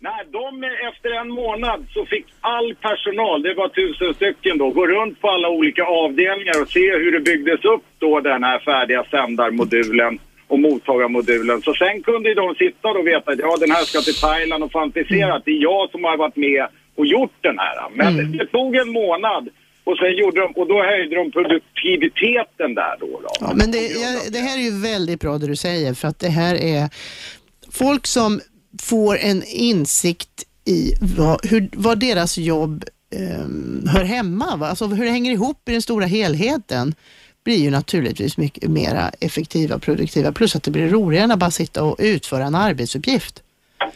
Nej, 0.06 0.22
de 0.38 0.64
efter 0.88 1.10
en 1.20 1.28
månad 1.28 1.80
så 1.94 2.06
fick 2.06 2.26
all 2.40 2.74
personal, 2.74 3.42
det 3.42 3.54
var 3.54 3.68
tusen 3.68 4.14
stycken 4.14 4.58
då, 4.58 4.70
gå 4.70 4.86
runt 4.86 5.20
på 5.20 5.28
alla 5.28 5.48
olika 5.48 5.84
avdelningar 5.84 6.62
och 6.62 6.68
se 6.68 6.86
hur 7.02 7.12
det 7.12 7.20
byggdes 7.20 7.64
upp 7.64 7.84
då 7.98 8.20
den 8.20 8.44
här 8.44 8.58
färdiga 8.58 9.04
sändarmodulen 9.10 10.18
och 10.48 10.58
mottagarmodulen. 10.58 11.62
Så 11.62 11.74
sen 11.74 12.02
kunde 12.02 12.34
de 12.34 12.54
sitta 12.54 12.88
och 12.88 13.06
veta 13.06 13.32
att 13.32 13.38
ja, 13.38 13.56
den 13.60 13.70
här 13.70 13.84
ska 13.84 14.00
till 14.00 14.20
Thailand 14.26 14.64
och 14.64 14.72
fantisera 14.72 15.34
att 15.34 15.44
det 15.44 15.50
är 15.50 15.62
jag 15.62 15.90
som 15.90 16.04
har 16.04 16.16
varit 16.16 16.36
med 16.36 16.66
och 16.96 17.06
gjort 17.06 17.36
den 17.40 17.58
här. 17.58 17.76
Men 17.94 18.32
det 18.38 18.46
tog 18.46 18.76
en 18.76 18.92
månad 18.92 19.48
och 19.85 19.97
sen 19.97 20.16
gjorde 20.16 20.41
de, 20.41 20.53
och 20.61 20.68
då 20.68 20.83
höjde 20.83 21.16
de 21.16 21.30
produktiviteten 21.30 22.74
där 22.74 22.97
då. 23.01 23.07
då. 23.07 23.28
Ja, 23.41 23.53
men 23.55 23.70
det, 23.70 23.78
jag, 23.78 24.33
det 24.33 24.39
här 24.39 24.59
är 24.59 24.62
ju 24.62 24.83
väldigt 24.83 25.20
bra 25.20 25.39
det 25.39 25.47
du 25.47 25.57
säger 25.57 25.95
för 25.95 26.09
att 26.09 26.18
det 26.18 26.28
här 26.28 26.55
är 26.55 26.89
folk 27.70 28.07
som 28.07 28.41
får 28.83 29.18
en 29.18 29.43
insikt 29.47 30.45
i 30.64 30.95
vad, 31.18 31.47
hur, 31.47 31.68
vad 31.72 31.99
deras 31.99 32.39
jobb 32.39 32.85
ehm, 33.16 33.89
hör 33.89 34.05
hemma, 34.05 34.57
va? 34.57 34.66
alltså 34.66 34.87
hur 34.87 35.05
det 35.05 35.11
hänger 35.11 35.33
ihop 35.33 35.68
i 35.68 35.72
den 35.72 35.83
stora 35.83 36.07
helheten 36.07 36.95
blir 37.45 37.59
ju 37.59 37.70
naturligtvis 37.70 38.37
mycket 38.37 38.70
mera 38.70 39.11
effektiva 39.20 39.74
och 39.74 39.83
produktiva 39.83 40.33
plus 40.33 40.57
att 40.57 40.62
det 40.62 40.70
blir 40.70 40.89
roligare 40.89 41.24
än 41.24 41.30
att 41.30 41.39
bara 41.39 41.51
sitta 41.51 41.85
och 41.85 41.97
utföra 41.99 42.45
en 42.45 42.55
arbetsuppgift. 42.55 43.43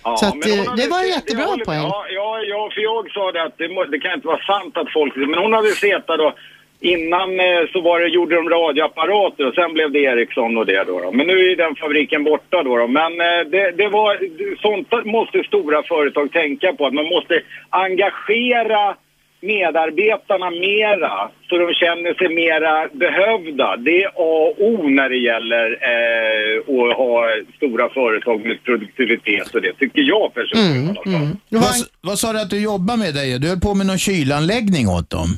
Ja, 0.05 0.17
Så 0.17 0.27
att, 0.27 0.35
eh, 0.35 0.65
hade 0.67 0.77
det 0.77 0.89
var 0.89 1.01
en 1.03 1.09
jättebra 1.09 1.45
håller 1.45 1.65
poäng. 1.65 1.79
Ja, 1.79 2.07
ja, 2.11 2.41
ja, 2.43 2.71
för 2.75 2.81
jag 2.81 3.11
sa 3.11 3.33
det 3.33 3.43
att 3.43 3.59
det, 3.59 3.69
det 3.91 3.99
kan 3.99 4.13
inte 4.15 4.27
vara 4.27 4.43
sant 4.53 4.77
att 4.77 4.93
folk... 4.93 5.17
Men 5.17 5.39
hon 5.39 5.53
hade 5.53 5.69
sett 5.69 6.07
då. 6.07 6.35
Innan 6.81 7.41
eh, 7.41 7.63
så 7.73 7.81
var 7.81 8.01
det, 8.01 8.09
gjorde 8.09 8.37
de 8.37 8.51
radioapparater 8.51 9.47
och 9.47 9.55
sen 9.55 9.73
blev 9.73 9.93
det 9.93 9.99
Ericsson 9.99 10.57
och 10.59 10.67
det 10.67 10.85
då. 10.85 11.01
då. 11.01 11.13
Men 11.13 11.27
nu 11.27 11.51
är 11.53 11.57
den 11.57 11.77
fabriken 11.77 12.25
borta 12.25 12.63
då. 12.63 12.77
då. 12.77 12.87
Men 12.87 13.13
eh, 13.21 13.41
det, 13.47 13.71
det 13.71 13.89
var, 13.89 14.19
sånt 14.61 15.07
måste 15.07 15.43
stora 15.43 15.83
företag 15.83 16.33
tänka 16.33 16.73
på. 16.73 16.87
Att 16.87 16.95
man 16.95 17.09
måste 17.09 17.41
engagera 17.71 18.97
medarbetarna 19.41 20.51
mera 20.51 21.31
så 21.49 21.59
de 21.59 21.75
känner 21.75 22.15
sig 22.15 22.29
mera 22.43 22.89
behövda. 23.05 23.77
Det 23.77 24.03
är 24.03 24.09
A 24.09 24.11
och 24.17 24.53
O 24.69 24.89
när 24.89 25.09
det 25.09 25.21
gäller 25.31 25.67
eh, 25.93 26.57
att 26.77 26.97
ha 26.97 27.25
stora 27.57 27.89
företag 27.89 28.47
med 28.47 28.65
produktivitet 28.65 29.55
och 29.55 29.63
det 29.63 29.73
tycker 29.73 30.03
jag 30.03 30.35
personligen. 30.35 30.89
alla 30.89 31.19
fall. 31.19 31.37
Vad, 31.49 31.75
vad 32.01 32.19
sa 32.19 32.33
du 32.33 32.41
att 32.41 32.51
du 32.51 32.61
jobbar 32.63 32.97
med 32.97 33.15
dig? 33.15 33.39
Du 33.39 33.49
höll 33.49 33.61
på 33.61 33.75
med 33.75 33.87
någon 33.87 33.99
kylanläggning 33.99 34.89
åt 34.89 35.11
dem? 35.11 35.29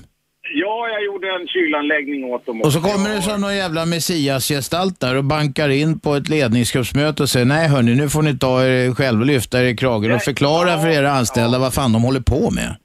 Ja, 0.54 0.88
jag 0.92 1.04
gjorde 1.04 1.26
en 1.26 1.48
kylanläggning 1.48 2.24
åt 2.24 2.46
dem 2.46 2.62
Och 2.62 2.72
så 2.72 2.80
kommer 2.80 3.10
det 3.10 3.22
som 3.22 3.40
någon 3.40 3.56
jävla 3.56 3.86
messiasgestalt 3.86 5.00
där 5.00 5.16
och 5.16 5.24
bankar 5.24 5.68
in 5.68 6.00
på 6.00 6.14
ett 6.14 6.28
ledningsgruppsmöte 6.28 7.22
och 7.22 7.28
säger 7.28 7.46
nej 7.46 7.68
hörni, 7.68 7.94
nu 7.94 8.08
får 8.08 8.22
ni 8.22 8.38
ta 8.38 8.64
er 8.64 8.94
själva 8.94 9.24
lyfta 9.24 9.62
er 9.62 9.64
i 9.64 9.76
kragen 9.76 10.12
och 10.12 10.22
förklara 10.22 10.78
för 10.78 10.88
era 10.88 11.10
anställda 11.10 11.58
vad 11.58 11.74
fan 11.74 11.92
de 11.92 12.02
håller 12.02 12.20
på 12.20 12.50
med. 12.50 12.76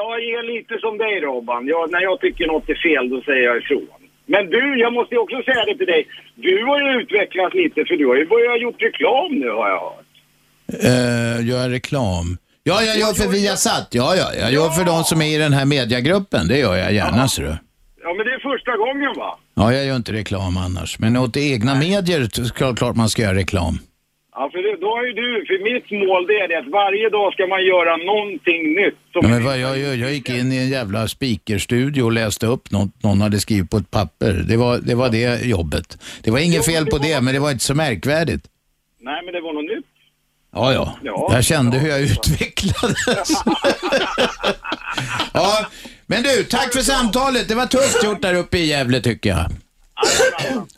Jag 0.00 0.14
är 0.34 0.42
lite 0.54 0.74
som 0.84 0.94
dig 0.98 1.14
Robban. 1.20 1.62
Jag, 1.74 1.90
när 1.94 2.02
jag 2.08 2.16
tycker 2.20 2.46
något 2.46 2.68
är 2.74 2.80
fel 2.88 3.04
då 3.12 3.18
säger 3.28 3.44
jag 3.50 3.56
ifrån. 3.62 4.00
Men 4.32 4.42
du, 4.54 4.62
jag 4.84 4.92
måste 4.92 5.14
ju 5.14 5.20
också 5.24 5.38
säga 5.48 5.62
det 5.68 5.76
till 5.80 5.86
dig. 5.94 6.02
Du 6.34 6.64
har 6.68 6.78
ju 6.84 6.88
utvecklats 7.00 7.54
lite 7.54 7.84
för 7.88 7.94
du 8.00 8.06
har 8.10 8.16
ju 8.22 8.26
börjat 8.34 8.60
gjort 8.64 8.82
reklam 8.88 9.30
nu 9.44 9.50
har 9.58 9.68
jag 9.74 9.80
hört. 9.88 10.10
Uh, 10.88 11.48
gör 11.50 11.68
reklam. 11.68 12.26
Ja, 12.62 12.82
jag 12.82 12.96
gör 13.02 13.12
för 13.20 13.28
Viasat. 13.28 13.88
Ja, 13.90 14.08
ja, 14.20 14.28
jag 14.42 14.52
gör 14.52 14.70
för 14.70 14.84
de 14.84 15.04
som 15.04 15.22
är 15.22 15.34
i 15.36 15.38
den 15.38 15.52
här 15.52 15.64
mediagruppen. 15.64 16.48
Det 16.48 16.58
gör 16.58 16.76
jag 16.76 16.92
gärna, 16.92 17.28
ser 17.28 17.42
du. 17.42 17.54
Ja, 18.02 18.14
men 18.16 18.26
det 18.26 18.32
är 18.38 18.42
första 18.52 18.76
gången 18.76 19.12
va? 19.16 19.38
Ja, 19.54 19.72
jag 19.72 19.84
gör 19.86 19.96
inte 19.96 20.12
reklam 20.12 20.56
annars. 20.56 20.98
Men 20.98 21.16
åt 21.16 21.36
egna 21.36 21.74
medier 21.74 22.22
klart 22.74 22.96
man 22.96 23.08
ska 23.08 23.22
göra 23.22 23.34
reklam. 23.34 23.78
Ja, 24.38 24.50
för 24.52 24.80
då 24.80 24.88
har 24.96 25.04
ju 25.04 25.12
du, 25.12 25.44
för 25.46 25.56
mitt 25.72 25.90
mål 26.08 26.26
det 26.26 26.32
är 26.32 26.48
det 26.48 26.58
att 26.58 26.70
varje 26.72 27.08
dag 27.08 27.32
ska 27.32 27.46
man 27.46 27.62
göra 27.72 27.96
någonting 27.96 28.62
nytt. 28.74 28.98
Ja, 29.12 29.28
men 29.28 29.44
vad 29.44 29.58
jag, 29.58 29.78
jag, 29.78 29.96
jag 29.96 30.12
gick 30.12 30.28
in 30.28 30.52
i 30.52 30.56
en 30.56 30.68
jävla 30.68 31.08
speakerstudio 31.08 32.02
och 32.02 32.12
läste 32.12 32.46
upp 32.46 32.70
något 32.70 33.02
någon 33.02 33.20
hade 33.20 33.40
skrivit 33.40 33.70
på 33.70 33.76
ett 33.76 33.90
papper. 33.90 34.32
Det 34.48 34.56
var, 34.56 34.78
det 34.78 34.94
var 34.94 35.08
det 35.08 35.46
jobbet. 35.46 35.98
Det 36.22 36.30
var 36.30 36.38
inget 36.38 36.66
fel 36.66 36.86
på 36.86 36.98
det, 36.98 37.20
men 37.20 37.34
det 37.34 37.40
var 37.40 37.50
inte 37.50 37.64
så 37.64 37.74
märkvärdigt. 37.74 38.44
Nej, 39.00 39.22
men 39.24 39.34
det 39.34 39.40
var 39.40 39.52
något 39.52 39.64
nytt. 39.64 39.86
Ja, 40.52 40.72
ja. 40.72 40.98
Ja. 41.02 41.30
Jag 41.32 41.44
kände 41.44 41.78
hur 41.78 41.88
jag 41.88 42.00
utvecklades. 42.00 43.30
ja, 45.32 45.66
men 46.06 46.22
du, 46.22 46.44
tack 46.44 46.72
för 46.72 46.80
samtalet. 46.80 47.48
Det 47.48 47.54
var 47.54 47.66
tufft 47.66 48.04
gjort 48.04 48.22
där 48.22 48.34
uppe 48.34 48.58
i 48.58 48.66
Gävle 48.66 49.00
tycker 49.00 49.30
jag. 49.30 49.50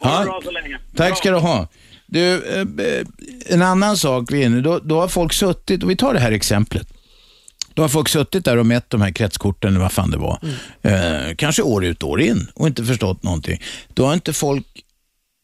Det 0.00 0.24
bra 0.24 0.40
så 0.44 0.50
länge. 0.50 0.78
Tack 0.96 1.18
ska 1.18 1.30
du 1.30 1.36
ha. 1.36 1.68
Du, 2.10 2.34
eh, 2.34 3.06
en 3.46 3.62
annan 3.62 3.96
sak 3.96 4.32
vi 4.32 4.42
är 4.42 4.46
inne, 4.46 4.60
då, 4.60 4.78
då 4.78 5.00
har 5.00 5.08
folk 5.08 5.32
suttit, 5.32 5.82
och 5.82 5.90
vi 5.90 5.96
tar 5.96 6.14
det 6.14 6.20
här 6.20 6.32
exemplet. 6.32 6.88
Då 7.74 7.82
har 7.82 7.88
folk 7.88 8.08
suttit 8.08 8.44
där 8.44 8.56
och 8.56 8.66
mätt 8.66 8.90
de 8.90 9.00
här 9.00 9.10
kretskorten, 9.10 9.78
vad 9.78 9.92
fan 9.92 10.10
det 10.10 10.18
var. 10.18 10.38
Eh, 10.82 11.34
kanske 11.36 11.62
år 11.62 11.84
ut 11.84 12.02
år 12.02 12.20
in 12.20 12.48
och 12.54 12.66
inte 12.66 12.84
förstått 12.84 13.22
någonting. 13.22 13.62
Då 13.94 14.06
har 14.06 14.14
inte 14.14 14.32
folk 14.32 14.66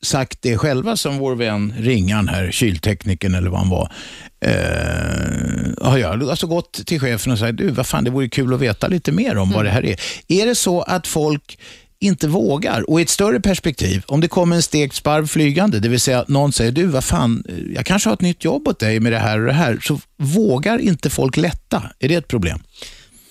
sagt 0.02 0.42
det 0.42 0.58
själva 0.58 0.96
som 0.96 1.18
vår 1.18 1.34
vän 1.34 1.74
Ringan 1.78 2.28
här, 2.28 2.50
kylteknikern 2.50 3.34
eller 3.34 3.50
vad 3.50 3.60
han 3.60 3.68
var. 3.68 3.92
Eh, 4.40 5.88
har 5.88 5.98
jag 5.98 6.22
alltså 6.22 6.46
gått 6.46 6.86
till 6.86 7.00
chefen 7.00 7.32
och 7.32 7.38
sagt, 7.38 7.58
du 7.58 7.70
vad 7.70 7.86
fan 7.86 8.04
det 8.04 8.10
vore 8.10 8.28
kul 8.28 8.54
att 8.54 8.60
veta 8.60 8.88
lite 8.88 9.12
mer 9.12 9.36
om 9.36 9.50
vad 9.50 9.64
det 9.64 9.70
här 9.70 9.84
är. 9.84 10.00
Är 10.28 10.46
det 10.46 10.54
så 10.54 10.82
att 10.82 11.06
folk 11.06 11.58
inte 11.98 12.28
vågar. 12.28 12.90
Och 12.90 13.00
i 13.00 13.02
ett 13.02 13.10
större 13.10 13.40
perspektiv, 13.40 14.02
om 14.06 14.20
det 14.20 14.28
kommer 14.28 14.56
en 14.56 14.62
stekt 14.62 14.94
sparv 14.94 15.26
flygande, 15.26 15.80
det 15.80 15.88
vill 15.88 16.00
säga 16.00 16.20
att 16.20 16.28
någon 16.28 16.52
säger, 16.52 16.72
du 16.72 16.86
vad 16.86 17.04
fan, 17.04 17.44
jag 17.74 17.86
kanske 17.86 18.08
har 18.08 18.14
ett 18.14 18.20
nytt 18.20 18.44
jobb 18.44 18.68
åt 18.68 18.78
dig 18.78 19.00
med 19.00 19.12
det 19.12 19.18
här 19.18 19.40
och 19.40 19.46
det 19.46 19.52
här, 19.52 19.78
så 19.82 20.00
vågar 20.16 20.78
inte 20.78 21.10
folk 21.10 21.36
lätta. 21.36 21.90
Är 21.98 22.08
det 22.08 22.14
ett 22.14 22.28
problem? 22.28 22.62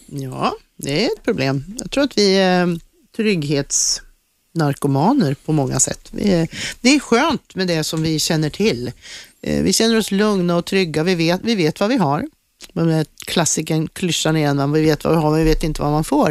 Ja, 0.07 0.55
det 0.77 1.03
är 1.03 1.05
ett 1.05 1.23
problem. 1.23 1.63
Jag 1.79 1.91
tror 1.91 2.03
att 2.03 2.17
vi 2.17 2.37
är 2.37 2.79
trygghetsnarkomaner 3.15 5.35
på 5.45 5.51
många 5.51 5.79
sätt. 5.79 6.09
Vi 6.11 6.31
är, 6.31 6.47
det 6.81 6.89
är 6.89 6.99
skönt 6.99 7.55
med 7.55 7.67
det 7.67 7.83
som 7.83 8.03
vi 8.03 8.19
känner 8.19 8.49
till. 8.49 8.91
Eh, 9.41 9.63
vi 9.63 9.73
känner 9.73 9.97
oss 9.97 10.11
lugna 10.11 10.55
och 10.55 10.65
trygga. 10.65 11.03
Vi 11.03 11.15
vet, 11.15 11.41
vi 11.43 11.55
vet 11.55 11.79
vad 11.79 11.89
vi 11.89 11.97
har. 11.97 12.25
Den 12.73 12.87
där 12.87 13.05
klassikern, 13.25 13.87
klyschan 13.87 14.37
igen, 14.37 14.59
man 14.59 14.71
vi 14.71 14.81
vet 14.81 15.03
vad 15.03 15.13
vi 15.13 15.21
har 15.21 15.31
men 15.31 15.39
vi 15.39 15.45
vet 15.45 15.63
inte 15.63 15.81
vad 15.81 15.91
man 15.91 16.03
får. 16.03 16.29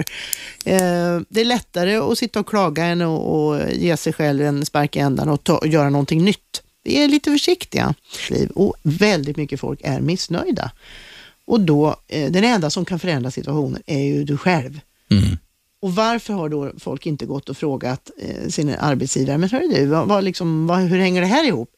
Eh, 0.65 1.21
det 1.29 1.41
är 1.41 1.45
lättare 1.45 1.97
att 1.97 2.19
sitta 2.19 2.41
och 2.41 2.49
klaga 2.49 2.85
än 2.85 3.01
att 3.01 3.21
och 3.21 3.73
ge 3.73 3.97
sig 3.97 4.13
själv 4.13 4.43
en 4.43 4.67
spark 4.67 4.97
i 4.97 4.99
ändan 4.99 5.29
och, 5.29 5.45
ta, 5.45 5.59
och 5.59 5.67
göra 5.67 5.91
någonting 5.91 6.25
nytt. 6.25 6.63
Vi 6.85 7.05
är 7.05 7.09
lite 7.09 7.31
försiktiga. 7.31 7.95
Och 8.55 8.75
väldigt 8.83 9.37
mycket 9.37 9.61
folk 9.61 9.81
är 9.85 10.01
missnöjda. 10.01 10.71
Och 11.47 11.61
då, 11.61 11.97
eh, 12.09 12.31
den 12.31 12.45
enda 12.45 12.71
som 12.71 12.85
kan 12.85 12.99
förändra 12.99 13.31
situationen 13.31 13.83
är 13.87 14.05
ju 14.05 14.25
du 14.25 14.37
själv. 14.37 14.81
Och 15.83 15.95
varför 15.95 16.35
har 16.35 16.49
då 16.49 16.73
folk 16.79 17.07
inte 17.07 17.27
gått 17.27 17.49
och 17.49 17.57
frågat 17.57 18.11
eh, 18.19 18.49
sin 18.49 18.75
arbetsgivare, 18.79 19.39
men 19.39 19.49
hörru 19.49 19.69
du, 19.69 19.87
vad, 19.87 20.09
vad 20.09 20.25
liksom, 20.25 20.67
vad, 20.67 20.79
hur 20.79 20.99
hänger 20.99 21.21
det 21.21 21.27
här 21.27 21.45
ihop? 21.45 21.71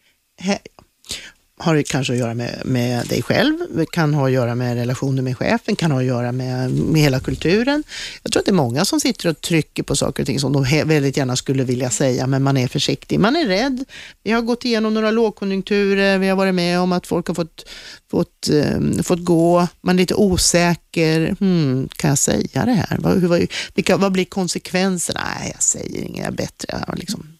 Har 1.58 1.74
det 1.74 1.82
kanske 1.82 2.12
att 2.12 2.18
göra 2.18 2.34
med, 2.34 2.62
med 2.64 3.06
dig 3.06 3.22
själv, 3.22 3.86
kan 3.92 4.14
ha 4.14 4.26
att 4.26 4.32
göra 4.32 4.54
med 4.54 4.76
relationer 4.76 5.22
med 5.22 5.36
chefen, 5.36 5.76
kan 5.76 5.90
ha 5.90 5.98
att 5.98 6.06
göra 6.06 6.32
med, 6.32 6.70
med 6.70 7.02
hela 7.02 7.20
kulturen. 7.20 7.84
Jag 8.22 8.32
tror 8.32 8.40
att 8.40 8.46
det 8.46 8.50
är 8.50 8.54
många 8.54 8.84
som 8.84 9.00
sitter 9.00 9.28
och 9.28 9.40
trycker 9.40 9.82
på 9.82 9.96
saker 9.96 10.22
och 10.22 10.26
ting 10.26 10.40
som 10.40 10.52
de 10.52 10.84
väldigt 10.84 11.16
gärna 11.16 11.36
skulle 11.36 11.64
vilja 11.64 11.90
säga, 11.90 12.26
men 12.26 12.42
man 12.42 12.56
är 12.56 12.68
försiktig. 12.68 13.20
Man 13.20 13.36
är 13.36 13.46
rädd. 13.46 13.84
Vi 14.22 14.30
har 14.30 14.42
gått 14.42 14.64
igenom 14.64 14.94
några 14.94 15.10
lågkonjunkturer, 15.10 16.18
vi 16.18 16.28
har 16.28 16.36
varit 16.36 16.54
med 16.54 16.80
om 16.80 16.92
att 16.92 17.06
folk 17.06 17.28
har 17.28 17.34
fått, 17.34 17.68
fått, 18.10 18.48
um, 18.52 19.02
fått 19.02 19.24
gå, 19.24 19.68
man 19.80 19.96
är 19.96 20.00
lite 20.00 20.14
osäker. 20.14 21.36
Hmm, 21.40 21.88
kan 21.96 22.08
jag 22.08 22.18
säga 22.18 22.64
det 22.64 22.72
här? 22.72 22.98
Vad, 23.00 23.20
hur, 23.20 23.28
vad, 23.28 23.46
vilka, 23.74 23.96
vad 23.96 24.12
blir 24.12 24.24
konsekvenserna? 24.24 25.20
Nej, 25.38 25.50
jag 25.54 25.62
säger 25.62 26.02
inget, 26.02 26.18
jag 26.18 26.26
är 26.26 26.36
bättre. 26.36 26.84
Jag 26.88 26.98
liksom 26.98 27.35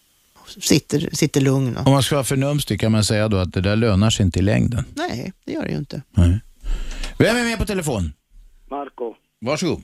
sitter, 0.47 0.99
sitter 1.15 1.41
lugn. 1.41 1.77
Och, 1.77 1.87
Om 1.87 1.93
man 1.93 2.03
ska 2.03 2.15
vara 2.15 2.23
förnumstig 2.23 2.79
kan 2.79 2.91
man 2.91 3.03
säga 3.03 3.27
då 3.27 3.37
att 3.37 3.53
det 3.53 3.61
där 3.61 3.75
lönar 3.75 4.09
sig 4.09 4.25
inte 4.25 4.39
i 4.39 4.41
längden. 4.41 4.83
nej, 4.95 5.33
det 5.45 5.51
gör 5.53 5.63
det 5.63 5.69
ju 5.71 5.77
inte. 5.77 6.01
Vem 7.19 7.35
är 7.35 7.43
med 7.43 7.57
på 7.57 7.65
telefon? 7.65 8.13
Marco. 8.69 9.13
Varsågod. 9.41 9.81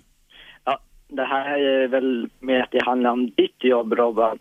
Ja, 0.65 0.79
det 1.09 1.23
här 1.25 1.59
är 1.59 1.87
väl 1.87 2.29
mer 2.39 2.59
att 2.61 2.71
det 2.71 2.85
handlar 2.85 3.09
om 3.11 3.25
ditt 3.25 3.63
jobb, 3.63 3.93
Robban. 3.93 4.39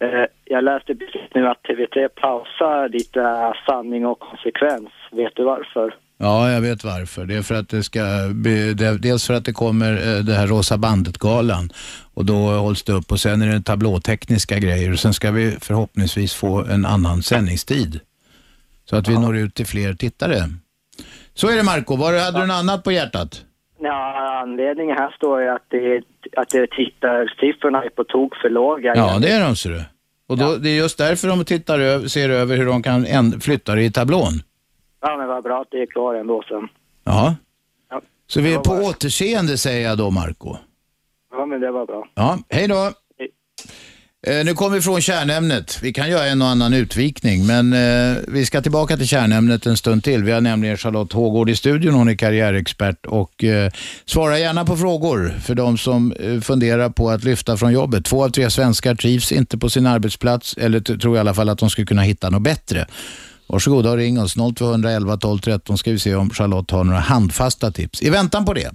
Eh, 0.00 0.24
Jag 0.44 0.64
läste 0.64 0.94
precis 0.94 1.22
nu 1.34 1.46
att 1.48 1.62
TV3 1.62 2.08
pausar 2.08 2.88
ditt 2.88 3.16
eh, 3.16 3.52
sanning 3.66 4.06
och 4.06 4.18
konsekvens. 4.20 4.88
Vet 5.12 5.36
du 5.36 5.44
varför? 5.44 5.94
Ja, 6.20 6.50
jag 6.52 6.60
vet 6.60 6.84
varför. 6.84 7.24
Det 7.26 7.34
är 7.34 7.42
för 7.42 7.54
att 7.54 7.68
det 7.68 7.82
ska, 7.82 8.00
bli- 8.32 8.74
dels 9.00 9.26
för 9.26 9.34
att 9.34 9.44
det 9.44 9.52
kommer 9.52 9.92
eh, 10.16 10.24
det 10.24 10.34
här 10.34 10.46
Rosa 10.46 10.76
bandet-galan 10.78 11.72
och 12.14 12.24
då 12.24 12.34
hålls 12.50 12.82
det 12.82 12.92
upp 12.92 13.12
och 13.12 13.20
sen 13.20 13.42
är 13.42 13.46
det 13.46 13.62
tablåtekniska 13.62 14.58
grejer 14.58 14.92
och 14.92 14.98
sen 14.98 15.14
ska 15.14 15.30
vi 15.30 15.56
förhoppningsvis 15.60 16.34
få 16.34 16.64
en 16.64 16.86
annan 16.86 17.22
sändningstid 17.22 18.00
så 18.90 18.96
att 18.96 19.08
vi 19.08 19.18
når 19.18 19.36
ut 19.36 19.54
till 19.54 19.66
fler 19.66 19.94
tittare. 19.94 20.36
Så 21.34 21.48
är 21.48 21.56
det 21.56 21.62
Marco. 21.62 21.96
Var 21.96 22.18
hade 22.24 22.40
du 22.40 22.46
något 22.46 22.54
annat 22.54 22.84
på 22.84 22.92
hjärtat? 22.92 23.44
Ja, 23.80 24.40
anledningen 24.42 24.96
här 24.96 25.10
står 25.10 25.42
ju 25.42 25.48
att, 25.48 25.66
det, 25.70 26.02
att 26.36 26.48
det 26.48 26.66
tittarsiffrorna 26.66 27.82
är 27.84 27.88
på 27.88 28.04
tok 28.04 28.36
för 28.42 28.50
låga. 28.50 28.92
Ja, 28.96 29.18
det 29.18 29.28
är 29.30 29.40
de 29.44 29.56
ser 29.56 29.70
du. 29.70 29.82
Och 30.28 30.38
då, 30.38 30.56
det 30.56 30.70
är 30.70 30.76
just 30.76 30.98
därför 30.98 31.28
de 31.28 31.44
tittar 31.44 31.78
över, 31.78 32.08
ser 32.08 32.28
över 32.30 32.56
hur 32.56 32.66
de 32.66 32.82
kan 32.82 33.40
flytta 33.40 33.74
det 33.74 33.82
i 33.82 33.90
tablån. 33.92 34.42
Ja, 35.00 35.16
men 35.16 35.28
vad 35.28 35.42
bra 35.42 35.60
att 35.60 35.68
det 35.70 35.82
är 35.82 35.86
klar 35.86 36.14
ändå 36.14 36.42
sen. 36.48 36.68
Ja. 37.04 37.36
Ja. 37.90 38.00
Så 38.26 38.40
vi 38.40 38.54
är 38.54 38.58
på 38.58 38.72
återseende 38.72 39.58
säger 39.58 39.88
jag 39.88 39.98
då 39.98 40.10
Marco. 40.10 40.56
Ja, 41.30 41.46
men 41.46 41.60
det 41.60 41.70
var 41.70 41.86
bra. 41.86 42.08
Ja, 42.14 42.38
hej 42.48 42.68
då. 42.68 42.92
Eh, 44.26 44.44
nu 44.44 44.54
kommer 44.54 44.76
vi 44.76 44.82
från 44.82 45.00
kärnämnet. 45.00 45.78
Vi 45.82 45.92
kan 45.92 46.10
göra 46.10 46.26
en 46.26 46.42
och 46.42 46.48
annan 46.48 46.74
utvikning, 46.74 47.46
men 47.46 47.72
eh, 47.72 48.16
vi 48.28 48.46
ska 48.46 48.60
tillbaka 48.60 48.96
till 48.96 49.08
kärnämnet 49.08 49.66
en 49.66 49.76
stund 49.76 50.04
till. 50.04 50.24
Vi 50.24 50.32
har 50.32 50.40
nämligen 50.40 50.76
Charlotte 50.76 51.12
Hågård 51.12 51.50
i 51.50 51.56
studion. 51.56 51.94
Hon 51.94 52.08
är 52.08 52.14
karriärexpert 52.14 53.06
och 53.06 53.44
eh, 53.44 53.70
svara 54.04 54.38
gärna 54.38 54.64
på 54.64 54.76
frågor 54.76 55.34
för 55.40 55.54
de 55.54 55.78
som 55.78 56.12
eh, 56.12 56.40
funderar 56.40 56.90
på 56.90 57.10
att 57.10 57.24
lyfta 57.24 57.56
från 57.56 57.72
jobbet. 57.72 58.04
Två 58.04 58.24
av 58.24 58.28
tre 58.28 58.50
svenskar 58.50 58.94
trivs 58.94 59.32
inte 59.32 59.58
på 59.58 59.70
sin 59.70 59.86
arbetsplats 59.86 60.56
eller 60.56 60.80
tror 60.80 61.16
i 61.16 61.20
alla 61.20 61.34
fall 61.34 61.48
att 61.48 61.58
de 61.58 61.70
skulle 61.70 61.86
kunna 61.86 62.02
hitta 62.02 62.30
något 62.30 62.42
bättre. 62.42 62.86
Varsågoda 63.48 63.90
och 63.90 63.96
ring 63.96 64.20
oss. 64.20 64.34
0211 64.56 65.16
12 65.16 65.38
13 65.38 65.78
ska 65.78 65.90
vi 65.90 65.98
se 65.98 66.14
om 66.14 66.30
Charlotte 66.30 66.70
har 66.70 66.84
några 66.84 67.00
handfasta 67.00 67.70
tips. 67.70 68.02
I 68.02 68.10
väntan 68.10 68.44
på 68.44 68.54
det, 68.54 68.70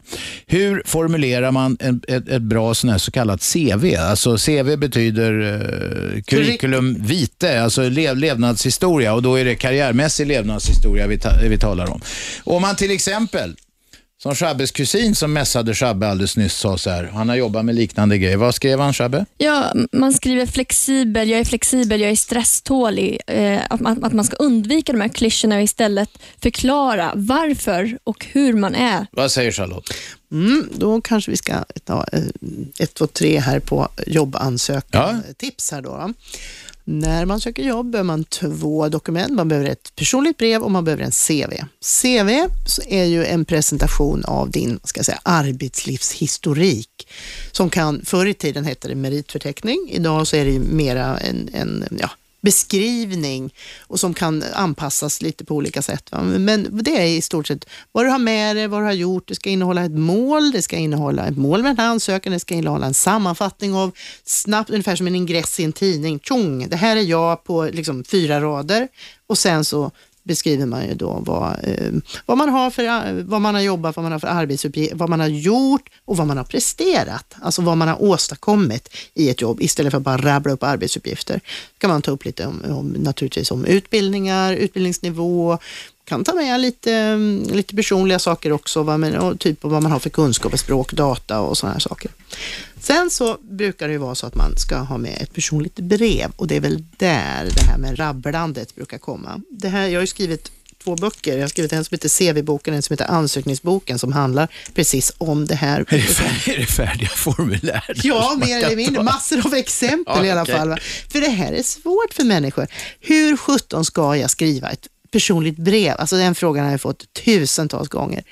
hur 0.47 0.83
formulerar 0.85 1.51
man 1.51 1.77
en, 1.79 2.01
ett, 2.07 2.29
ett 2.29 2.41
bra 2.41 2.73
sån 2.73 2.99
så 2.99 3.11
kallat 3.11 3.53
CV? 3.53 3.95
Alltså 3.99 4.37
CV 4.37 4.75
betyder 4.77 5.31
eh, 5.41 6.21
curriculum 6.21 6.97
vitae, 6.99 7.63
alltså 7.63 7.89
lev, 7.89 8.17
levnadshistoria 8.17 9.13
och 9.13 9.21
då 9.21 9.35
är 9.35 9.45
det 9.45 9.55
karriärmässig 9.55 10.27
levnadshistoria 10.27 11.07
vi, 11.07 11.19
ta, 11.19 11.29
vi 11.49 11.57
talar 11.57 11.91
om. 11.91 12.01
Om 12.43 12.61
man 12.61 12.75
till 12.75 12.91
exempel 12.91 13.55
som 14.23 14.35
Shabbes 14.35 14.71
kusin 14.71 15.15
som 15.15 15.33
mässade 15.33 15.75
Shabbe 15.75 16.07
alldeles 16.07 16.37
nyss 16.37 16.53
sa 16.53 16.77
så 16.77 16.89
här, 16.89 17.03
han 17.03 17.29
har 17.29 17.35
jobbat 17.35 17.65
med 17.65 17.75
liknande 17.75 18.17
grejer. 18.17 18.37
Vad 18.37 18.55
skrev 18.55 18.79
han 18.79 18.93
Shabbe? 18.93 19.25
Ja, 19.37 19.73
man 19.91 20.13
skriver 20.13 20.45
flexibel, 20.45 21.29
jag 21.29 21.39
är 21.39 21.45
flexibel, 21.45 22.01
jag 22.01 22.11
är 22.11 22.15
stresstålig. 22.15 23.19
Eh, 23.27 23.61
att, 23.69 23.79
man, 23.79 24.03
att 24.03 24.13
man 24.13 24.25
ska 24.25 24.35
undvika 24.35 24.91
de 24.91 25.01
här 25.01 25.09
klyschorna 25.09 25.55
och 25.55 25.61
istället 25.61 26.09
förklara 26.41 27.11
varför 27.15 27.97
och 28.03 28.25
hur 28.31 28.53
man 28.53 28.75
är. 28.75 29.07
Vad 29.11 29.31
säger 29.31 29.51
Charlotte? 29.51 29.93
Mm, 30.31 30.69
då 30.75 31.01
kanske 31.01 31.31
vi 31.31 31.37
ska 31.37 31.53
ta 31.85 32.05
eh, 32.11 32.23
ett, 32.79 32.93
två, 32.93 33.07
tre 33.07 33.39
här 33.39 33.59
på 33.59 33.87
jobbansökan. 34.07 35.23
Tips 35.37 35.71
här 35.71 35.81
då. 35.81 36.13
När 36.85 37.25
man 37.25 37.41
söker 37.41 37.63
jobb 37.63 37.91
behöver 37.91 38.07
man 38.07 38.23
två 38.23 38.89
dokument. 38.89 39.33
Man 39.33 39.47
behöver 39.47 39.69
ett 39.69 39.95
personligt 39.95 40.37
brev 40.37 40.61
och 40.61 40.71
man 40.71 40.85
behöver 40.85 41.03
en 41.03 41.11
CV. 41.11 41.53
CV 42.01 42.29
är 42.87 43.05
ju 43.05 43.25
en 43.25 43.45
presentation 43.45 44.25
av 44.25 44.51
din 44.51 44.79
ska 44.83 44.99
jag 44.99 45.05
säga, 45.05 45.19
arbetslivshistorik 45.23 47.07
som 47.51 47.69
kan, 47.69 48.05
förr 48.05 48.25
i 48.25 48.33
tiden 48.33 48.65
hette 48.65 48.87
det 48.87 48.95
meritförteckning. 48.95 49.89
Idag 49.91 50.27
så 50.27 50.35
är 50.35 50.45
det 50.45 50.51
ju 50.51 50.59
mera 50.59 51.17
en, 51.17 51.49
en 51.53 51.85
ja, 51.99 52.09
beskrivning 52.43 53.53
och 53.79 53.99
som 53.99 54.13
kan 54.13 54.43
anpassas 54.53 55.21
lite 55.21 55.45
på 55.45 55.55
olika 55.55 55.81
sätt. 55.81 56.11
Va? 56.11 56.21
Men 56.21 56.83
det 56.83 57.01
är 57.01 57.05
i 57.05 57.21
stort 57.21 57.47
sett 57.47 57.65
vad 57.91 58.05
du 58.05 58.09
har 58.09 58.19
med 58.19 58.55
dig, 58.55 58.67
vad 58.67 58.81
du 58.81 58.85
har 58.85 58.93
gjort. 58.93 59.27
Det 59.27 59.35
ska 59.35 59.49
innehålla 59.49 59.85
ett 59.85 59.91
mål, 59.91 60.51
det 60.51 60.61
ska 60.61 60.75
innehålla 60.75 61.27
ett 61.27 61.37
mål 61.37 61.61
med 61.61 61.69
den 61.69 61.77
här 61.77 61.89
ansökan, 61.89 62.33
det 62.33 62.39
ska 62.39 62.53
innehålla 62.53 62.85
en 62.85 62.93
sammanfattning 62.93 63.73
av 63.75 63.91
snabbt, 64.25 64.69
ungefär 64.69 64.95
som 64.95 65.07
en 65.07 65.15
ingress 65.15 65.59
i 65.59 65.63
en 65.63 65.73
tidning. 65.73 66.19
Tjong, 66.19 66.69
det 66.69 66.75
här 66.75 66.95
är 66.95 67.01
jag 67.01 67.43
på 67.43 67.63
liksom 67.63 68.03
fyra 68.03 68.41
rader 68.41 68.87
och 69.27 69.37
sen 69.37 69.65
så 69.65 69.91
beskriver 70.23 70.65
man 70.65 70.87
ju 70.87 70.93
då 70.93 71.21
vad, 71.25 71.59
eh, 71.63 71.91
vad, 72.25 72.37
man 72.37 72.49
har 72.49 72.69
för, 72.69 73.21
vad 73.23 73.41
man 73.41 73.55
har 73.55 73.61
jobbat, 73.61 73.95
vad 73.95 74.03
man 74.03 74.11
har 74.11 74.19
för 74.19 74.27
arbetsuppgifter, 74.27 74.95
vad 74.95 75.09
man 75.09 75.19
har 75.19 75.27
gjort 75.27 75.89
och 76.05 76.17
vad 76.17 76.27
man 76.27 76.37
har 76.37 76.43
presterat. 76.43 77.35
Alltså 77.41 77.61
vad 77.61 77.77
man 77.77 77.87
har 77.87 78.03
åstadkommit 78.03 78.89
i 79.13 79.29
ett 79.29 79.41
jobb 79.41 79.61
istället 79.61 79.91
för 79.91 79.97
att 79.97 80.03
bara 80.03 80.17
rabbla 80.17 80.53
upp 80.53 80.63
arbetsuppgifter. 80.63 81.35
Då 81.73 81.77
kan 81.77 81.89
man 81.89 82.01
ta 82.01 82.11
upp 82.11 82.25
lite 82.25 82.45
om, 82.45 82.61
om 82.69 82.87
naturligtvis 82.87 83.51
om 83.51 83.65
utbildningar, 83.65 84.53
utbildningsnivå, 84.53 85.57
kan 86.05 86.23
ta 86.23 86.33
med 86.33 86.61
lite, 86.61 87.17
lite 87.51 87.75
personliga 87.75 88.19
saker 88.19 88.51
också, 88.51 88.83
vad 88.83 88.99
man, 88.99 89.37
typ 89.37 89.63
vad 89.63 89.83
man 89.83 89.91
har 89.91 89.99
för 89.99 90.09
kunskaper, 90.09 90.57
språk, 90.57 90.93
data 90.93 91.39
och 91.39 91.57
sådana 91.57 91.73
här 91.73 91.79
saker. 91.79 92.11
Sen 92.79 93.09
så 93.09 93.37
brukar 93.41 93.87
det 93.87 93.91
ju 93.91 93.97
vara 93.97 94.15
så 94.15 94.27
att 94.27 94.35
man 94.35 94.57
ska 94.57 94.77
ha 94.77 94.97
med 94.97 95.17
ett 95.21 95.33
personligt 95.33 95.75
brev 95.75 96.31
och 96.35 96.47
det 96.47 96.55
är 96.55 96.59
väl 96.59 96.83
där 96.97 97.49
det 97.55 97.63
här 97.63 97.77
med 97.77 97.99
rabblandet 97.99 98.75
brukar 98.75 98.97
komma. 98.97 99.41
Det 99.49 99.69
här, 99.69 99.87
jag 99.87 99.95
har 99.95 100.01
ju 100.01 100.07
skrivit 100.07 100.51
två 100.83 100.95
böcker. 100.95 101.33
Jag 101.33 101.43
har 101.43 101.47
skrivit 101.47 101.73
en 101.73 101.85
som 101.85 101.95
heter 101.95 102.09
CV-boken 102.09 102.73
och 102.73 102.75
en 102.75 102.83
som 102.83 102.93
heter 102.93 103.11
Ansökningsboken 103.11 103.99
som 103.99 104.13
handlar 104.13 104.47
precis 104.73 105.13
om 105.17 105.45
det 105.45 105.55
här. 105.55 105.79
Är 105.79 105.97
det, 105.97 106.01
fär, 106.01 106.53
är 106.53 106.57
det 106.57 106.65
färdiga 106.65 107.09
formulär? 107.09 107.91
Ja, 108.03 108.37
mer 108.45 108.57
eller 108.57 108.75
mindre. 108.75 109.03
Massor 109.03 109.45
av 109.45 109.53
exempel 109.53 110.17
ja, 110.17 110.25
i 110.25 110.31
alla 110.31 110.41
okay. 110.41 110.55
fall. 110.55 110.69
Va? 110.69 110.77
För 111.11 111.21
det 111.21 111.29
här 111.29 111.53
är 111.53 111.63
svårt 111.63 112.13
för 112.13 112.23
människor. 112.23 112.67
Hur 112.99 113.37
sjutton 113.37 113.85
ska 113.85 114.17
jag 114.17 114.29
skriva 114.29 114.69
ett 114.69 114.87
personligt 115.13 115.57
brev? 115.57 115.95
Alltså 115.99 116.15
den 116.15 116.35
frågan 116.35 116.65
har 116.65 116.71
jag 116.71 116.81
fått 116.81 117.13
tusentals 117.13 117.89
gånger. 117.89 118.23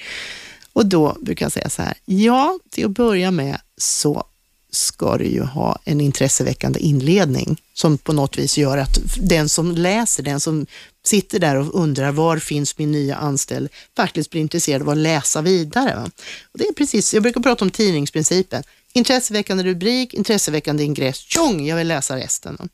Och 0.73 0.85
då 0.85 1.17
brukar 1.21 1.45
jag 1.45 1.51
säga 1.51 1.69
så 1.69 1.81
här, 1.81 1.93
ja, 2.05 2.59
till 2.69 2.85
att 2.85 2.91
börja 2.91 3.31
med 3.31 3.61
så 3.77 4.25
ska 4.71 5.17
du 5.17 5.25
ju 5.25 5.41
ha 5.41 5.79
en 5.85 6.01
intresseväckande 6.01 6.79
inledning 6.79 7.61
som 7.73 7.97
på 7.97 8.13
något 8.13 8.37
vis 8.37 8.57
gör 8.57 8.77
att 8.77 8.99
den 9.17 9.49
som 9.49 9.71
läser, 9.71 10.23
den 10.23 10.39
som 10.39 10.65
sitter 11.05 11.39
där 11.39 11.55
och 11.55 11.75
undrar 11.75 12.11
var 12.11 12.37
finns 12.37 12.77
min 12.77 12.91
nya 12.91 13.15
anställd, 13.15 13.69
faktiskt 13.95 14.29
blir 14.29 14.41
intresserad 14.41 14.81
av 14.81 14.89
att 14.89 14.97
läsa 14.97 15.41
vidare. 15.41 16.11
Och 16.51 16.59
det 16.59 16.67
är 16.67 16.73
precis, 16.73 17.13
jag 17.13 17.23
brukar 17.23 17.41
prata 17.41 17.65
om 17.65 17.71
tidningsprincipen. 17.71 18.63
Intresseväckande 18.93 19.63
rubrik, 19.63 20.13
intresseväckande 20.13 20.83
ingress, 20.83 21.17
tjong, 21.17 21.67
jag 21.67 21.75
vill 21.75 21.87
läsa 21.87 22.17
resten. 22.17 22.69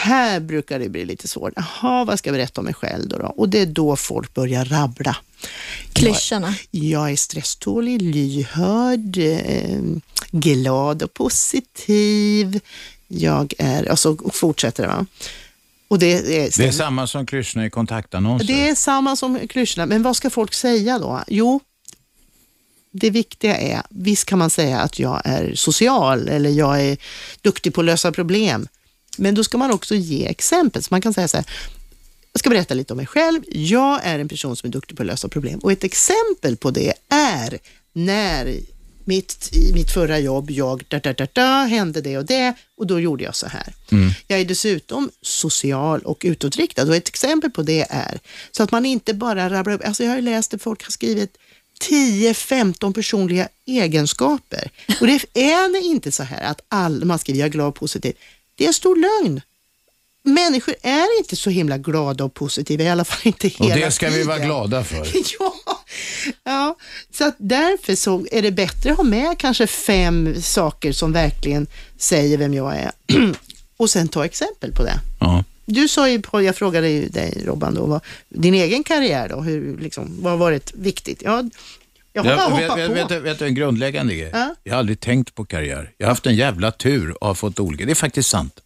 Här 0.00 0.40
brukar 0.40 0.78
det 0.78 0.88
bli 0.88 1.04
lite 1.04 1.28
svårt. 1.28 1.52
Jaha, 1.56 2.04
vad 2.04 2.18
ska 2.18 2.28
jag 2.28 2.34
berätta 2.34 2.60
om 2.60 2.64
mig 2.64 2.74
själv 2.74 3.08
då? 3.08 3.18
då? 3.18 3.26
Och 3.26 3.48
det 3.48 3.58
är 3.58 3.66
då 3.66 3.96
folk 3.96 4.34
börjar 4.34 4.64
rabbla. 4.64 5.16
Klyschorna. 5.92 6.54
Jag, 6.70 6.84
jag 6.84 7.12
är 7.12 7.16
stresstålig, 7.16 8.02
lyhörd, 8.02 9.18
eh, 9.18 9.80
glad 10.30 11.02
och 11.02 11.14
positiv. 11.14 12.60
Jag 13.08 13.54
är, 13.58 13.90
och 13.90 13.98
så 13.98 14.30
fortsätter 14.32 14.82
det. 14.82 14.88
Va? 14.88 15.06
Och 15.88 15.98
det, 15.98 16.12
är, 16.12 16.58
det 16.58 16.66
är 16.66 16.72
samma 16.72 17.06
som 17.06 17.26
klyschorna 17.26 17.66
i 17.66 17.70
kontaktannonser? 17.70 18.46
Det 18.46 18.68
är 18.68 18.74
samma 18.74 19.16
som 19.16 19.48
klyschorna, 19.48 19.86
men 19.86 20.02
vad 20.02 20.16
ska 20.16 20.30
folk 20.30 20.54
säga 20.54 20.98
då? 20.98 21.24
Jo, 21.26 21.60
det 22.92 23.10
viktiga 23.10 23.56
är, 23.56 23.82
visst 23.90 24.24
kan 24.24 24.38
man 24.38 24.50
säga 24.50 24.78
att 24.78 24.98
jag 24.98 25.22
är 25.24 25.54
social 25.54 26.28
eller 26.28 26.50
jag 26.50 26.80
är 26.80 26.96
duktig 27.42 27.74
på 27.74 27.80
att 27.80 27.84
lösa 27.84 28.12
problem. 28.12 28.68
Men 29.18 29.34
då 29.34 29.44
ska 29.44 29.58
man 29.58 29.70
också 29.70 29.94
ge 29.94 30.26
exempel. 30.26 30.82
Så 30.82 30.88
man 30.90 31.00
kan 31.00 31.14
säga 31.14 31.28
så 31.28 31.36
här, 31.36 31.46
jag 32.32 32.40
ska 32.40 32.50
berätta 32.50 32.74
lite 32.74 32.92
om 32.92 32.96
mig 32.96 33.06
själv. 33.06 33.42
Jag 33.48 34.00
är 34.02 34.18
en 34.18 34.28
person 34.28 34.56
som 34.56 34.68
är 34.68 34.72
duktig 34.72 34.96
på 34.96 35.02
att 35.02 35.06
lösa 35.06 35.28
problem 35.28 35.58
och 35.58 35.72
ett 35.72 35.84
exempel 35.84 36.56
på 36.56 36.70
det 36.70 36.92
är 37.08 37.58
när 37.92 38.60
mitt, 39.08 39.50
i 39.52 39.72
mitt 39.72 39.90
förra 39.90 40.18
jobb, 40.18 40.50
jag, 40.50 40.84
da, 40.88 40.98
da, 40.98 41.12
da, 41.12 41.26
da, 41.32 41.64
hände 41.64 42.00
det 42.00 42.18
och 42.18 42.26
det 42.26 42.54
och 42.76 42.86
då 42.86 43.00
gjorde 43.00 43.24
jag 43.24 43.36
så 43.36 43.46
här. 43.46 43.74
Mm. 43.92 44.10
Jag 44.26 44.40
är 44.40 44.44
dessutom 44.44 45.10
social 45.22 46.00
och 46.02 46.22
utåtriktad 46.24 46.82
och 46.82 46.96
ett 46.96 47.08
exempel 47.08 47.50
på 47.50 47.62
det 47.62 47.86
är 47.90 48.20
så 48.50 48.62
att 48.62 48.72
man 48.72 48.86
inte 48.86 49.14
bara 49.14 49.50
rabblar 49.50 49.74
upp, 49.74 49.86
alltså 49.86 50.02
jag 50.02 50.10
har 50.10 50.16
ju 50.16 50.22
läst 50.22 50.54
att 50.54 50.62
folk 50.62 50.84
har 50.84 50.90
skrivit 50.90 51.36
10-15 51.80 52.94
personliga 52.94 53.48
egenskaper. 53.66 54.70
Och 55.00 55.06
det 55.06 55.26
är 55.34 55.84
inte 55.84 56.12
så 56.12 56.22
här 56.22 56.42
att 56.42 56.60
all, 56.68 57.04
man 57.04 57.18
skriver 57.18 57.40
jag 57.40 57.46
är 57.46 57.52
glad 57.52 57.68
och 57.68 57.74
positiv. 57.74 58.14
Det 58.58 58.64
är 58.64 58.68
en 58.68 58.74
stor 58.74 58.96
lögn. 58.96 59.40
Människor 60.22 60.74
är 60.82 61.18
inte 61.18 61.36
så 61.36 61.50
himla 61.50 61.78
glada 61.78 62.24
och 62.24 62.34
positiva, 62.34 62.84
i 62.84 62.88
alla 62.88 63.04
fall 63.04 63.20
inte 63.22 63.48
hela 63.48 63.58
tiden. 63.58 63.72
Och 63.72 63.86
det 63.86 63.90
ska 63.90 64.06
tiden. 64.06 64.20
vi 64.20 64.26
vara 64.26 64.38
glada 64.38 64.84
för. 64.84 64.96
ja, 65.38 65.54
ja, 66.44 66.76
så 67.12 67.24
att 67.24 67.34
därför 67.38 67.94
så 67.94 68.26
är 68.30 68.42
det 68.42 68.50
bättre 68.50 68.90
att 68.90 68.96
ha 68.96 69.04
med 69.04 69.38
kanske 69.38 69.66
fem 69.66 70.42
saker 70.42 70.92
som 70.92 71.12
verkligen 71.12 71.66
säger 71.98 72.38
vem 72.38 72.54
jag 72.54 72.76
är 72.76 72.90
och 73.76 73.90
sen 73.90 74.08
ta 74.08 74.24
exempel 74.24 74.72
på 74.72 74.82
det. 74.82 75.00
Ja. 75.20 75.44
Du 75.64 75.88
sa 75.88 76.08
ju, 76.08 76.22
jag 76.32 76.56
frågade 76.56 76.88
ju 76.88 77.08
dig 77.08 77.42
Robban, 77.46 77.74
då, 77.74 77.86
vad, 77.86 78.00
din 78.28 78.54
egen 78.54 78.84
karriär 78.84 79.28
då, 79.28 79.40
hur, 79.40 79.78
liksom, 79.78 80.16
vad 80.22 80.32
har 80.32 80.38
varit 80.38 80.72
viktigt? 80.74 81.22
Ja, 81.24 81.44
jag 82.26 82.36
har 82.36 82.50
bara 82.50 82.60
hoppat 82.60 82.78
vet, 82.78 82.88
på. 82.88 82.94
Vet, 82.94 83.10
vet, 83.10 83.22
vet 83.22 83.38
du 83.38 83.46
en 83.46 83.54
grundläggande 83.54 84.14
grej? 84.14 84.30
Ja. 84.32 84.54
Jag 84.64 84.72
har 84.72 84.78
aldrig 84.78 85.00
tänkt 85.00 85.34
på 85.34 85.44
karriär. 85.44 85.90
Jag 85.98 86.06
har 86.06 86.10
haft 86.10 86.26
en 86.26 86.36
jävla 86.36 86.70
tur 86.70 87.22
och 87.22 87.26
har 87.26 87.34
fått 87.34 87.60
olika. 87.60 87.84
Det 87.84 87.90
är 87.90 87.94
faktiskt 87.94 88.30
sant. 88.30 88.60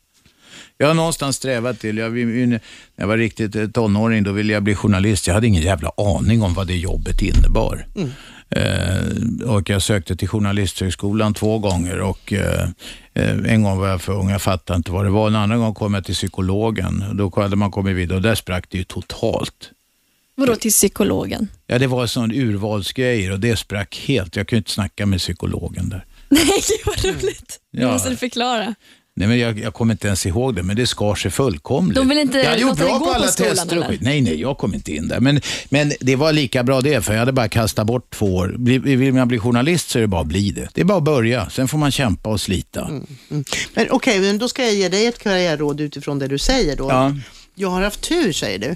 Jag 0.78 0.86
har 0.86 0.94
någonstans 0.94 1.36
strävat 1.36 1.80
till, 1.80 1.98
jag, 1.98 2.12
när 2.12 2.60
jag 2.96 3.06
var 3.06 3.16
riktigt 3.16 3.56
eh, 3.56 3.66
tonåring, 3.66 4.22
då 4.22 4.32
ville 4.32 4.52
jag 4.52 4.62
bli 4.62 4.74
journalist. 4.74 5.26
Jag 5.26 5.34
hade 5.34 5.46
ingen 5.46 5.62
jävla 5.62 5.90
aning 5.96 6.42
om 6.42 6.54
vad 6.54 6.66
det 6.66 6.76
jobbet 6.76 7.22
innebar. 7.22 7.86
Mm. 7.96 8.10
Eh, 8.56 9.48
och 9.48 9.70
jag 9.70 9.82
sökte 9.82 10.16
till 10.16 10.28
Journalisthögskolan 10.28 11.34
två 11.34 11.58
gånger 11.58 12.00
och 12.00 12.32
eh, 12.32 12.68
eh, 13.14 13.52
en 13.52 13.62
gång 13.62 13.78
var 13.78 13.88
jag 13.88 14.00
för 14.00 14.12
ung, 14.12 14.30
jag 14.30 14.42
fattade 14.42 14.76
inte 14.76 14.92
vad 14.92 15.04
det 15.04 15.10
var. 15.10 15.28
En 15.28 15.36
annan 15.36 15.58
gång 15.58 15.74
kom 15.74 15.94
jag 15.94 16.04
till 16.04 16.14
psykologen. 16.14 17.04
Då 17.14 17.32
hade 17.36 17.56
man 17.56 17.70
kommit 17.70 17.96
vidare 17.96 18.16
och 18.16 18.22
där 18.22 18.34
sprack 18.34 18.64
det 18.70 18.78
ju 18.78 18.84
totalt. 18.84 19.70
Vadå 20.46 20.56
till 20.56 20.70
psykologen? 20.70 21.48
Ja, 21.66 21.78
det 21.78 21.86
var 21.86 22.06
sån 22.06 22.32
urvalsgrejer 22.32 23.32
och 23.32 23.40
det 23.40 23.56
sprack 23.56 24.04
helt. 24.06 24.36
Jag 24.36 24.48
kunde 24.48 24.58
inte 24.58 24.70
snacka 24.70 25.06
med 25.06 25.18
psykologen 25.18 25.88
där. 25.88 26.04
Nej, 26.28 26.62
vad 26.86 27.04
roligt. 27.04 27.60
Nu 27.72 27.80
Ja. 27.82 27.92
måste 27.92 28.10
du 28.10 28.16
förklara. 28.16 28.74
Nej, 29.16 29.28
men 29.28 29.38
jag, 29.38 29.58
jag 29.58 29.74
kommer 29.74 29.94
inte 29.94 30.06
ens 30.06 30.26
ihåg 30.26 30.54
det, 30.54 30.62
men 30.62 30.76
det 30.76 30.86
skar 30.86 31.14
sig 31.14 31.30
fullkomligt. 31.30 31.96
De 31.96 32.08
vill 32.08 32.18
inte 32.18 32.38
jag 32.38 32.56
dig 32.56 32.64
bra 32.86 32.98
gå 32.98 33.04
på 33.04 33.12
alla 33.12 33.26
tester 33.26 33.78
och. 33.78 33.84
Nej, 34.00 34.20
nej, 34.20 34.40
jag 34.40 34.58
kom 34.58 34.74
inte 34.74 34.92
in 34.92 35.08
där. 35.08 35.20
Men, 35.20 35.40
men 35.68 35.92
det 36.00 36.16
var 36.16 36.32
lika 36.32 36.62
bra 36.62 36.80
det, 36.80 37.02
för 37.04 37.12
jag 37.12 37.18
hade 37.20 37.32
bara 37.32 37.48
kastat 37.48 37.86
bort 37.86 38.10
två 38.10 38.36
år. 38.36 38.54
Vill 38.96 39.12
man 39.14 39.28
bli 39.28 39.38
journalist 39.38 39.90
så 39.90 39.98
är 39.98 40.00
det 40.02 40.08
bara 40.08 40.20
att 40.20 40.26
bli 40.26 40.50
det. 40.50 40.68
Det 40.74 40.80
är 40.80 40.84
bara 40.84 40.98
att 40.98 41.04
börja, 41.04 41.50
sen 41.50 41.68
får 41.68 41.78
man 41.78 41.90
kämpa 41.90 42.30
och 42.30 42.40
slita. 42.40 42.90
Men 43.74 43.86
okej, 43.90 44.20
men 44.20 44.38
då 44.38 44.48
ska 44.48 44.62
jag 44.62 44.74
ge 44.74 44.88
dig 44.88 45.06
ett 45.06 45.18
karriärråd 45.18 45.80
utifrån 45.80 46.18
det 46.18 46.28
du 46.28 46.38
säger 46.38 46.76
då. 46.76 46.88
Ja. 46.90 47.14
Jag 47.54 47.68
har 47.70 47.82
haft 47.82 48.00
tur, 48.02 48.32
säger 48.32 48.58
du. 48.58 48.74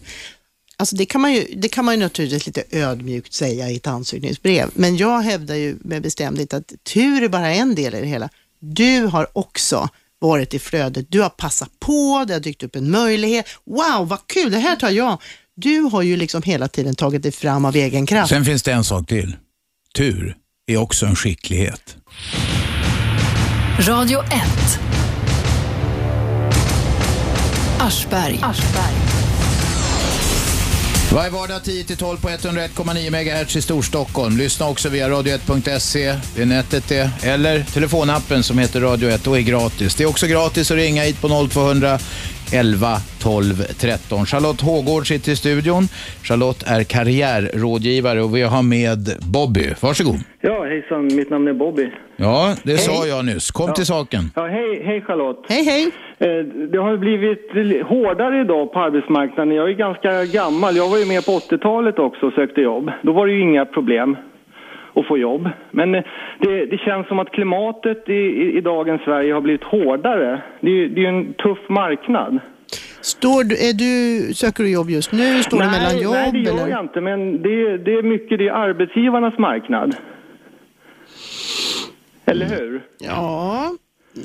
Alltså 0.79 0.97
det 0.97 1.07
kan, 1.07 1.21
man 1.21 1.33
ju, 1.33 1.47
det 1.57 1.69
kan 1.69 1.85
man 1.85 1.95
ju 1.95 2.01
naturligtvis 2.01 2.47
lite 2.47 2.65
ödmjukt 2.71 3.33
säga 3.33 3.71
i 3.71 3.77
ett 3.77 3.87
ansökningsbrev, 3.87 4.71
men 4.75 4.97
jag 4.97 5.21
hävdar 5.21 5.55
ju 5.55 5.77
med 5.81 6.03
bestämdhet 6.03 6.55
att 6.55 6.73
tur 6.95 7.23
är 7.23 7.29
bara 7.29 7.49
en 7.49 7.75
del 7.75 7.95
i 7.95 8.01
det 8.01 8.07
hela. 8.07 8.29
Du 8.61 9.01
har 9.01 9.27
också 9.33 9.89
varit 10.19 10.55
i 10.55 10.59
flödet. 10.59 11.07
Du 11.09 11.21
har 11.21 11.29
passat 11.29 11.81
på, 11.81 12.25
det 12.29 12.33
har 12.33 12.41
dykt 12.41 12.63
upp 12.63 12.77
en 12.77 12.91
möjlighet. 12.91 13.47
Wow, 13.65 14.09
vad 14.09 14.27
kul, 14.27 14.53
det 14.53 14.59
här 14.59 14.77
tar 14.77 14.91
jag. 14.91 15.23
Du 15.55 15.81
har 15.81 16.03
ju 16.03 16.17
liksom 16.17 16.43
hela 16.43 16.69
tiden 16.69 16.95
tagit 16.95 17.23
dig 17.23 17.33
fram 17.33 17.65
av 17.65 17.77
egen 17.77 18.07
kraft. 18.07 18.29
Sen 18.29 18.45
finns 18.45 18.63
det 18.63 18.73
en 18.73 18.85
sak 18.85 19.07
till. 19.07 19.37
Tur 19.95 20.37
är 20.67 20.77
också 20.77 21.07
en 21.07 21.17
skicklighet. 21.17 21.97
Radio 23.81 24.23
1. 24.23 24.31
Aschberg. 27.79 28.41
Varje 31.15 31.31
vardag 31.31 31.61
10-12 31.63 32.23
på 32.23 32.29
101,9 32.29 33.11
MHz 33.11 33.57
i 33.57 33.63
Storstockholm. 33.63 34.37
Lyssna 34.37 34.69
också 34.69 34.89
via 34.89 35.09
radio1.se, 35.09 36.15
det 36.37 36.43
är 36.43 36.47
nätet 36.47 36.89
det, 36.89 37.11
eller 37.25 37.61
telefonappen 37.61 38.43
som 38.43 38.59
heter 38.59 38.81
Radio 38.81 39.09
1 39.09 39.27
och 39.27 39.39
är 39.39 39.43
gratis. 39.43 39.95
Det 39.95 40.05
är 40.05 40.09
också 40.09 40.27
gratis 40.27 40.71
att 40.71 40.77
ringa 40.77 41.03
hit 41.03 41.21
på 41.21 41.49
0200 41.49 41.99
11 42.53 42.97
12 43.23 43.63
13. 43.79 44.27
Charlotte 44.27 44.61
Hågård 44.61 45.09
sitter 45.09 45.33
i 45.33 45.37
studion. 45.37 45.89
Charlotte 46.23 46.63
är 46.67 46.85
karriärrådgivare 46.85 48.23
och 48.23 48.37
vi 48.37 48.43
har 48.43 48.63
med 48.63 49.13
Bobby. 49.21 49.75
Varsågod. 49.81 50.21
Ja, 50.41 50.65
hejsan. 50.65 51.17
Mitt 51.17 51.31
namn 51.31 51.49
är 51.49 51.53
Bobby. 51.53 51.91
Ja, 52.17 52.55
det 52.65 52.77
sa 52.79 53.07
jag 53.07 53.25
nyss. 53.25 53.51
Kom 53.51 53.67
Ja. 53.69 53.73
till 53.75 53.87
saken. 53.87 54.21
Ja, 54.35 54.47
hej, 54.47 54.83
hej 54.85 55.01
Charlotte. 55.01 55.45
Hej, 55.49 55.65
hej. 55.65 55.91
Det 56.73 56.79
har 56.79 56.97
blivit 56.97 57.51
hårdare 57.87 58.41
idag 58.41 58.73
på 58.73 58.79
arbetsmarknaden. 58.81 59.55
Jag 59.55 59.69
är 59.71 59.75
ganska 59.75 60.25
gammal. 60.25 60.77
Jag 60.77 60.89
var 60.89 60.99
ju 60.99 61.07
med 61.07 61.27
på 61.27 61.33
80-talet 61.33 61.99
också 61.99 62.27
och 62.27 62.33
sökte 62.33 62.61
jobb. 62.61 62.91
Då 63.03 63.13
var 63.13 63.27
det 63.27 63.33
ju 63.33 63.41
inga 63.41 63.65
problem 63.65 64.17
att 64.95 65.07
få 65.07 65.19
jobb. 65.19 65.49
Men 65.71 65.95
eh, 65.95 66.03
det, 66.41 66.67
det 66.67 66.79
känns 66.79 67.09
som 67.09 67.19
att 67.19 67.31
klimatet 67.31 68.09
i, 68.09 68.13
i, 68.13 68.57
i 68.59 68.61
dagens 68.61 69.03
Sverige 69.03 69.33
har 69.35 69.41
blivit 69.41 69.65
hårdare. 69.65 70.43
Det 70.61 70.67
är 70.71 70.75
ju 70.75 70.89
det 70.89 71.01
är 71.01 71.03
ju 71.03 71.19
en 71.19 71.33
tuff 71.35 71.59
marknad. 71.69 72.39
Står 73.01 73.45
du, 73.45 73.55
är 73.69 73.73
du, 73.73 74.35
söker 74.35 74.63
du 74.63 74.73
jobb 74.73 74.91
just 74.91 75.13
nu? 75.13 75.43
Står 75.43 75.59
du 75.61 75.65
mellan 75.67 75.99
jobb? 76.03 76.13
nej, 76.15 76.31
det 76.33 76.39
gör 76.39 76.55
eller? 76.55 76.69
jag 76.69 76.81
inte. 76.81 77.01
Men 77.01 77.43
det, 77.43 77.77
det 77.79 77.93
är 77.95 78.03
mycket 78.03 78.39
det 78.39 78.49
är 78.49 78.53
arbetsgivarnas 78.53 79.39
marknad. 79.39 79.97
Eller 82.27 82.47
hur? 82.47 82.83
Ja. 82.99 83.73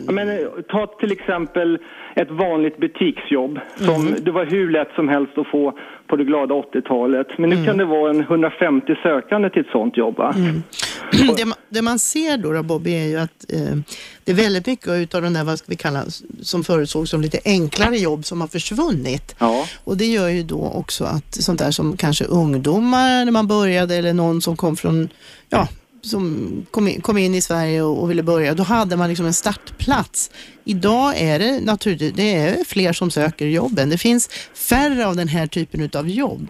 Ja, 0.05 0.11
men, 0.11 0.47
ta 0.69 0.87
till 0.99 1.11
exempel 1.11 1.79
ett 2.15 2.31
vanligt 2.31 2.77
butiksjobb 2.77 3.59
som 3.75 4.15
det 4.21 4.31
var 4.31 4.45
hur 4.45 4.71
lätt 4.71 4.87
som 4.95 5.09
helst 5.09 5.37
att 5.37 5.47
få 5.47 5.77
på 6.07 6.15
det 6.15 6.23
glada 6.23 6.55
80-talet. 6.55 7.27
Men 7.37 7.49
nu 7.49 7.65
kan 7.65 7.77
det 7.77 7.85
vara 7.85 8.09
en 8.09 8.21
150 8.21 8.95
sökande 9.03 9.49
till 9.49 9.61
ett 9.61 9.71
sånt 9.71 9.97
jobb. 9.97 10.17
Va? 10.17 10.35
det, 11.37 11.45
man, 11.45 11.57
det 11.69 11.81
man 11.81 11.99
ser 11.99 12.37
då, 12.37 12.51
då 12.51 12.63
Bobby 12.63 12.91
är 12.91 13.07
ju 13.07 13.17
att 13.17 13.53
eh, 13.53 13.77
det 14.23 14.31
är 14.31 14.35
väldigt 14.35 14.67
mycket 14.67 15.15
av 15.15 15.21
de 15.21 15.33
där, 15.33 15.43
vad 15.43 15.59
ska 15.59 15.65
vi 15.69 15.75
kalla, 15.75 16.03
som 16.41 16.63
förutsågs 16.63 17.09
som 17.09 17.21
lite 17.21 17.39
enklare 17.45 17.97
jobb 17.97 18.25
som 18.25 18.41
har 18.41 18.47
försvunnit. 18.47 19.35
Ja. 19.39 19.65
Och 19.83 19.97
det 19.97 20.05
gör 20.05 20.29
ju 20.29 20.43
då 20.43 20.71
också 20.75 21.03
att 21.03 21.33
sånt 21.33 21.59
där 21.59 21.71
som 21.71 21.97
kanske 21.97 22.25
ungdomar 22.25 23.25
när 23.25 23.31
man 23.31 23.47
började 23.47 23.95
eller 23.95 24.13
någon 24.13 24.41
som 24.41 24.57
kom 24.57 24.75
från, 24.75 25.09
ja, 25.49 25.67
som 26.01 26.51
kom 26.71 26.87
in, 26.87 27.01
kom 27.01 27.17
in 27.17 27.35
i 27.35 27.41
Sverige 27.41 27.81
och, 27.81 28.01
och 28.03 28.09
ville 28.09 28.23
börja, 28.23 28.53
då 28.53 28.63
hade 28.63 28.97
man 28.97 29.09
liksom 29.09 29.25
en 29.25 29.33
startplats. 29.33 30.31
Idag 30.65 31.13
är 31.21 31.39
det 31.39 31.65
naturligtvis, 31.65 32.13
det 32.13 32.35
är 32.35 32.65
fler 32.65 32.93
som 32.93 33.11
söker 33.11 33.45
jobben. 33.45 33.89
Det 33.89 33.97
finns 33.97 34.27
färre 34.69 35.07
av 35.07 35.15
den 35.15 35.27
här 35.27 35.47
typen 35.47 35.89
av 35.99 36.09
jobb. 36.09 36.47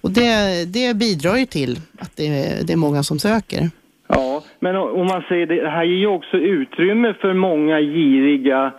Och 0.00 0.10
det, 0.10 0.64
det 0.72 0.96
bidrar 0.96 1.36
ju 1.36 1.46
till 1.46 1.78
att 1.98 2.16
det, 2.16 2.26
är- 2.26 2.64
det 2.64 2.72
är 2.72 2.76
många 2.76 3.02
som 3.02 3.18
söker. 3.18 3.70
Ja, 4.08 4.44
men 4.60 4.76
om 4.76 5.06
man 5.06 5.22
säger 5.28 5.46
det, 5.46 5.62
det 5.62 5.70
här 5.70 5.84
ger 5.84 5.96
ju 5.96 6.06
också 6.06 6.36
utrymme 6.36 7.14
för 7.20 7.34
många 7.34 7.80
giriga 7.80 8.72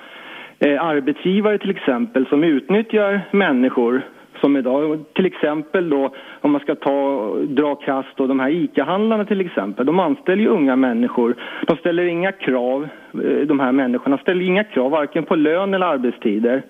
eh, 0.60 0.84
arbetsgivare 0.84 1.58
till 1.60 1.70
exempel 1.70 2.26
som 2.26 2.44
utnyttjar 2.44 3.30
människor 3.34 4.06
som 4.42 4.58
idag, 4.58 5.00
till 5.14 5.26
exempel 5.26 5.90
då 5.90 6.12
om 6.42 6.52
man 6.52 6.62
ska 6.62 6.76
ta, 6.76 7.36
dra 7.48 7.76
kast 7.76 8.10
då, 8.16 8.28
de 8.28 8.40
här 8.40 8.50
ICA-handlarna 8.50 9.26
till 9.26 9.42
exempel, 9.42 9.86
de 9.86 10.00
anställer 10.00 10.44
ju 10.44 10.50
unga 10.50 10.76
människor. 10.76 11.36
De 11.68 11.78
ställer 11.78 12.04
inga 12.04 12.32
krav, 12.32 12.88
eh, 13.14 13.48
de 13.48 13.60
här 13.60 13.72
människorna 13.72 14.18
ställer 14.18 14.46
inga 14.46 14.64
krav 14.64 14.92
varken 14.92 15.24
på 15.24 15.36
lön 15.36 15.74
eller 15.74 15.86
arbetstider. 15.86 16.64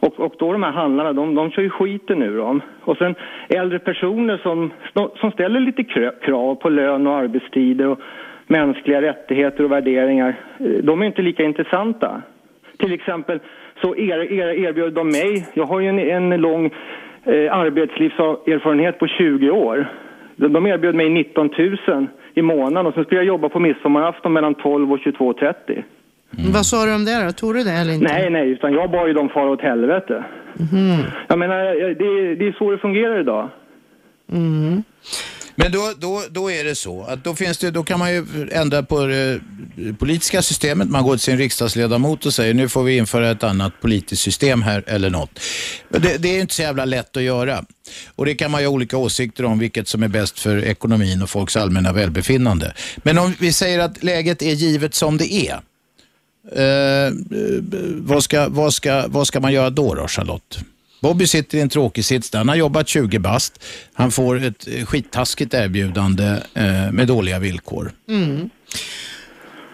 Och, 0.00 0.20
och 0.20 0.34
då 0.38 0.52
de 0.52 0.62
här 0.62 0.72
handlarna, 0.72 1.12
de, 1.12 1.34
de 1.34 1.50
kör 1.50 1.62
ju 1.62 1.70
skiten 1.70 2.22
ur 2.22 2.38
dem. 2.38 2.62
Och 2.80 2.96
sen 2.96 3.14
äldre 3.48 3.78
personer 3.78 4.36
som, 4.36 4.70
som 5.20 5.30
ställer 5.30 5.60
lite 5.60 5.84
krav 6.22 6.54
på 6.54 6.68
lön 6.68 7.06
och 7.06 7.16
arbetstider 7.16 7.86
och 7.86 8.00
mänskliga 8.46 9.02
rättigheter 9.02 9.64
och 9.64 9.72
värderingar, 9.72 10.34
eh, 10.58 10.66
de 10.82 11.02
är 11.02 11.06
inte 11.06 11.22
lika 11.22 11.44
intressanta. 11.44 12.22
Till 12.78 12.92
exempel 12.92 13.40
så 13.82 13.96
er, 13.96 14.32
er, 14.32 14.48
erbjöd 14.48 14.92
de 14.92 15.08
mig, 15.08 15.46
jag 15.54 15.66
har 15.66 15.80
ju 15.80 15.88
en, 15.88 15.98
en 15.98 16.40
lång 16.40 16.70
eh, 17.28 17.52
arbetslivserfarenhet 17.52 18.98
på 18.98 19.06
20 19.06 19.50
år. 19.50 19.92
De, 20.36 20.52
de 20.52 20.66
erbjöd 20.66 20.94
mig 20.94 21.08
19 21.10 21.50
000 21.86 22.06
i 22.34 22.42
månaden 22.42 22.86
och 22.86 22.94
sen 22.94 23.04
skulle 23.04 23.20
jag 23.20 23.26
jobba 23.26 23.48
på 23.48 23.60
midsommarafton 23.60 24.32
mellan 24.32 24.54
12 24.54 24.92
och 24.92 24.98
22.30. 24.98 25.82
Vad 26.54 26.66
sa 26.66 26.86
du 26.86 26.94
om 26.94 27.04
det 27.04 27.24
då? 27.24 27.32
Tog 27.32 27.54
du 27.54 27.62
det 27.62 27.72
eller 27.72 27.92
inte? 27.92 28.12
Nej, 28.12 28.30
nej, 28.30 28.50
utan 28.50 28.72
jag 28.72 28.90
bad 28.90 29.08
ju 29.08 29.14
dem 29.14 29.28
fara 29.28 29.50
åt 29.50 29.60
helvete. 29.60 30.24
Mhm. 30.54 31.04
Jag 31.28 31.38
menar, 31.38 31.64
det, 31.94 32.34
det 32.34 32.48
är 32.48 32.52
så 32.58 32.70
det 32.70 32.78
fungerar 32.78 33.20
idag. 33.20 33.48
Mm. 34.32 34.82
Men 35.60 35.72
då, 35.72 35.92
då, 35.98 36.24
då 36.30 36.50
är 36.50 36.64
det 36.64 36.74
så 36.74 37.02
att 37.02 37.24
då, 37.24 37.34
finns 37.34 37.58
det, 37.58 37.70
då 37.70 37.84
kan 37.84 37.98
man 37.98 38.12
ju 38.12 38.48
ändra 38.52 38.82
på 38.82 39.06
det 39.06 39.40
politiska 39.98 40.42
systemet. 40.42 40.90
Man 40.90 41.04
går 41.04 41.16
till 41.16 41.20
sin 41.20 41.38
riksdagsledamot 41.38 42.26
och 42.26 42.34
säger 42.34 42.54
nu 42.54 42.68
får 42.68 42.82
vi 42.82 42.96
införa 42.96 43.30
ett 43.30 43.42
annat 43.42 43.80
politiskt 43.80 44.22
system 44.22 44.62
här 44.62 44.84
eller 44.86 45.10
något. 45.10 45.40
Det, 45.88 46.16
det 46.18 46.28
är 46.28 46.40
inte 46.40 46.54
så 46.54 46.62
jävla 46.62 46.84
lätt 46.84 47.16
att 47.16 47.22
göra. 47.22 47.64
Och 48.14 48.26
det 48.26 48.34
kan 48.34 48.50
man 48.50 48.60
ju 48.60 48.66
ha 48.66 48.74
olika 48.74 48.96
åsikter 48.96 49.44
om 49.44 49.58
vilket 49.58 49.88
som 49.88 50.02
är 50.02 50.08
bäst 50.08 50.40
för 50.40 50.64
ekonomin 50.64 51.22
och 51.22 51.30
folks 51.30 51.56
allmänna 51.56 51.92
välbefinnande. 51.92 52.74
Men 52.96 53.18
om 53.18 53.34
vi 53.38 53.52
säger 53.52 53.78
att 53.78 54.04
läget 54.04 54.42
är 54.42 54.52
givet 54.52 54.94
som 54.94 55.16
det 55.16 55.32
är. 55.32 55.60
Eh, 56.52 57.06
eh 57.06 57.12
vad, 57.94 58.24
ska, 58.24 58.48
vad, 58.48 58.74
ska, 58.74 59.04
vad 59.08 59.26
ska 59.26 59.40
man 59.40 59.52
göra 59.52 59.70
då, 59.70 59.94
då 59.94 60.08
Charlotte? 60.08 60.58
Bobby 61.00 61.26
sitter 61.26 61.58
i 61.58 61.60
en 61.60 61.68
tråkig 61.68 62.04
sits 62.04 62.30
där. 62.30 62.38
Han 62.38 62.48
har 62.48 62.56
jobbat 62.56 62.88
20 62.88 63.18
bast. 63.18 63.64
Han 63.92 64.10
får 64.10 64.44
ett 64.44 64.68
eh, 64.68 64.84
skittaskigt 64.84 65.54
erbjudande 65.54 66.42
eh, 66.54 66.92
med 66.92 67.06
dåliga 67.06 67.38
villkor. 67.38 67.92
Mm. 68.08 68.50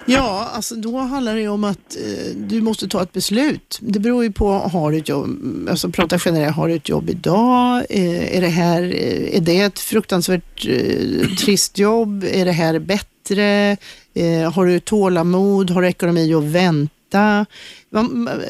Ja, 0.06 0.50
alltså 0.52 0.74
då 0.74 0.98
handlar 0.98 1.34
det 1.34 1.40
ju 1.40 1.48
om 1.48 1.64
att 1.64 1.96
eh, 1.96 2.36
du 2.36 2.60
måste 2.60 2.88
ta 2.88 3.02
ett 3.02 3.12
beslut. 3.12 3.78
Det 3.82 3.98
beror 3.98 4.24
ju 4.24 4.32
på, 4.32 4.52
har 4.52 4.92
du 4.92 4.98
ett 4.98 5.08
jobb, 5.08 5.38
alltså 5.70 5.90
prata 5.90 6.18
generellt, 6.24 6.56
har 6.56 6.68
du 6.68 6.74
ett 6.74 6.88
jobb 6.88 7.10
idag? 7.10 7.86
Eh, 7.90 8.36
är, 8.36 8.40
det 8.40 8.48
här, 8.48 8.82
eh, 8.82 9.36
är 9.36 9.40
det 9.40 9.60
ett 9.60 9.78
fruktansvärt 9.78 10.66
eh, 10.66 11.28
trist 11.28 11.78
jobb? 11.78 12.24
Är 12.30 12.44
det 12.44 12.52
här 12.52 12.78
bättre? 12.78 13.76
Eh, 14.14 14.52
har 14.52 14.66
du 14.66 14.80
tålamod? 14.80 15.70
Har 15.70 15.82
du 15.82 15.88
ekonomi 15.88 16.34
att 16.34 16.44
vänta? 16.44 16.93
Hitta... 17.14 17.46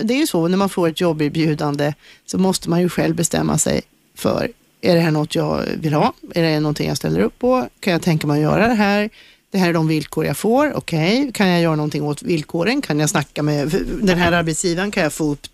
det 0.03 0.15
är 0.15 0.19
ju 0.19 0.27
så, 0.27 0.49
när 0.49 0.57
man 0.57 0.69
får 0.69 0.89
ett 0.89 1.01
jobberbjudande 1.01 1.95
så 2.27 2.39
måste 2.39 2.71
man 2.71 2.81
ju 2.81 2.89
själv 2.89 3.15
bestämma 3.15 3.59
sig 3.59 3.83
för, 4.15 4.51
är 4.81 4.95
det 4.95 5.01
här 5.01 5.11
något 5.11 5.35
jag 5.35 5.63
vill 5.77 5.95
ha? 5.95 6.13
Är 6.35 6.43
det 6.43 6.61
någonting 6.61 6.89
jag 6.89 6.97
ställer 6.97 7.21
upp 7.21 7.39
på? 7.39 7.69
Kan 7.81 7.93
jag 7.93 8.03
tänka 8.03 8.27
mig 8.27 8.45
att 8.45 8.53
göra 8.53 8.69
det 8.69 8.75
här? 8.75 9.11
Det 9.55 9.59
här 9.61 9.69
är 9.69 9.73
de 9.73 9.89
villkor 9.89 10.27
jag 10.27 10.37
får. 10.37 10.73
Okej, 10.77 11.31
kan 11.35 11.49
jag 11.49 11.61
göra 11.63 11.77
någonting 11.77 12.03
åt 12.03 12.23
villkoren? 12.23 12.83
Kan 12.83 13.01
jag 13.01 13.11
snacka 13.11 13.43
med 13.43 13.85
den 14.03 14.19
här 14.19 14.33
arbetsgivaren? 14.33 14.91
Kan 14.91 15.03
jag 15.03 15.13
få 15.13 15.25
upp, 15.33 15.47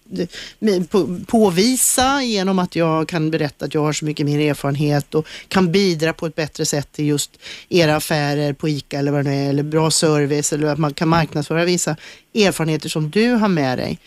på- 0.90 1.18
påvisa 1.26 2.22
genom 2.22 2.58
att 2.58 2.76
jag 2.76 3.08
kan 3.08 3.30
berätta 3.30 3.64
att 3.64 3.74
jag 3.74 3.80
har 3.82 3.92
så 3.92 4.04
mycket 4.04 4.26
mer 4.26 4.50
erfarenhet 4.50 5.14
och 5.14 5.26
kan 5.48 5.72
bidra 5.72 6.12
på 6.12 6.26
ett 6.26 6.34
bättre 6.34 6.66
sätt 6.66 6.88
till 6.92 7.06
just 7.06 7.30
era 7.68 7.96
affärer 7.96 8.52
på 8.52 8.68
ICA 8.68 8.98
eller 8.98 9.12
vad 9.12 9.24
det 9.24 9.30
nu 9.30 9.44
är, 9.44 9.48
eller 9.48 9.62
bra 9.62 9.90
service 9.90 10.52
eller 10.52 10.66
att 10.66 10.78
man 10.78 10.94
kan 10.94 11.08
marknadsföra 11.08 11.64
vissa 11.64 11.96
erfarenheter 12.34 12.88
som 12.88 13.10
du 13.10 13.30
har 13.32 13.48
med 13.48 13.78
dig. 13.78 13.98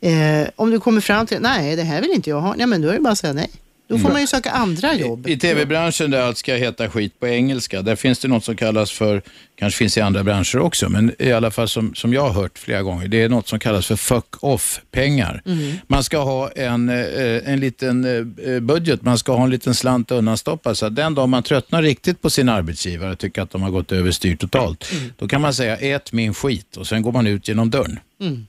Eh, 0.00 0.48
om 0.56 0.70
du 0.70 0.80
kommer 0.80 1.00
fram 1.00 1.26
till, 1.26 1.38
nej 1.40 1.76
det 1.76 1.82
här 1.82 2.00
vill 2.00 2.10
inte 2.10 2.30
jag 2.30 2.40
ha, 2.40 2.54
nej 2.56 2.66
men 2.66 2.82
då 2.82 2.88
är 2.88 2.92
det 2.92 3.00
bara 3.00 3.12
att 3.12 3.18
säga 3.18 3.32
nej. 3.32 3.50
Då 3.90 3.96
får 3.96 4.00
Mm. 4.00 4.12
man 4.12 4.20
ju 4.20 4.26
söka 4.26 4.50
andra 4.50 4.94
jobb. 4.94 5.26
I 5.28 5.36
tv-branschen 5.38 6.10
där 6.10 6.20
allt 6.20 6.38
ska 6.38 6.54
heta 6.54 6.88
skit 6.90 7.20
på 7.20 7.26
engelska, 7.28 7.82
där 7.82 7.96
finns 7.96 8.18
det 8.18 8.28
något 8.28 8.44
som 8.44 8.56
kallas 8.56 8.90
för, 8.90 9.22
kanske 9.58 9.78
finns 9.78 9.96
i 9.98 10.00
andra 10.00 10.24
branscher 10.24 10.58
också, 10.58 10.88
men 10.88 11.12
i 11.18 11.32
alla 11.32 11.50
fall 11.50 11.68
som, 11.68 11.94
som 11.94 12.12
jag 12.14 12.22
har 12.22 12.30
hört 12.42 12.58
flera 12.58 12.82
gånger, 12.82 13.08
det 13.08 13.22
är 13.22 13.28
något 13.28 13.48
som 13.48 13.58
kallas 13.58 13.86
för 13.86 13.96
fuck 13.96 14.24
off-pengar. 14.40 15.42
Mm. 15.46 15.72
Man 15.86 16.04
ska 16.04 16.18
ha 16.18 16.50
en, 16.50 16.88
eh, 16.88 17.52
en 17.52 17.60
liten 17.60 18.04
eh, 18.46 18.60
budget, 18.60 19.02
man 19.02 19.18
ska 19.18 19.32
ha 19.36 19.44
en 19.44 19.50
liten 19.50 19.74
slant 19.74 20.10
undanstoppad 20.10 20.78
så 20.78 20.86
att 20.86 20.96
den 20.96 21.14
dag 21.14 21.28
man 21.28 21.42
tröttnar 21.42 21.82
riktigt 21.82 22.22
på 22.22 22.30
sin 22.30 22.48
arbetsgivare 22.48 23.10
och 23.12 23.18
tycker 23.18 23.42
att 23.42 23.50
de 23.50 23.62
har 23.62 23.70
gått 23.70 23.92
överstyr 23.92 24.36
totalt, 24.36 24.92
då 25.18 25.28
kan 25.28 25.40
man 25.40 25.54
säga 25.54 25.76
ät 25.76 26.12
min 26.12 26.34
skit 26.34 26.76
och 26.76 26.86
sen 26.86 27.02
går 27.02 27.12
man 27.12 27.26
ut 27.26 27.48
genom 27.48 27.70
dörren. 27.70 27.98
Mm. 28.20 28.46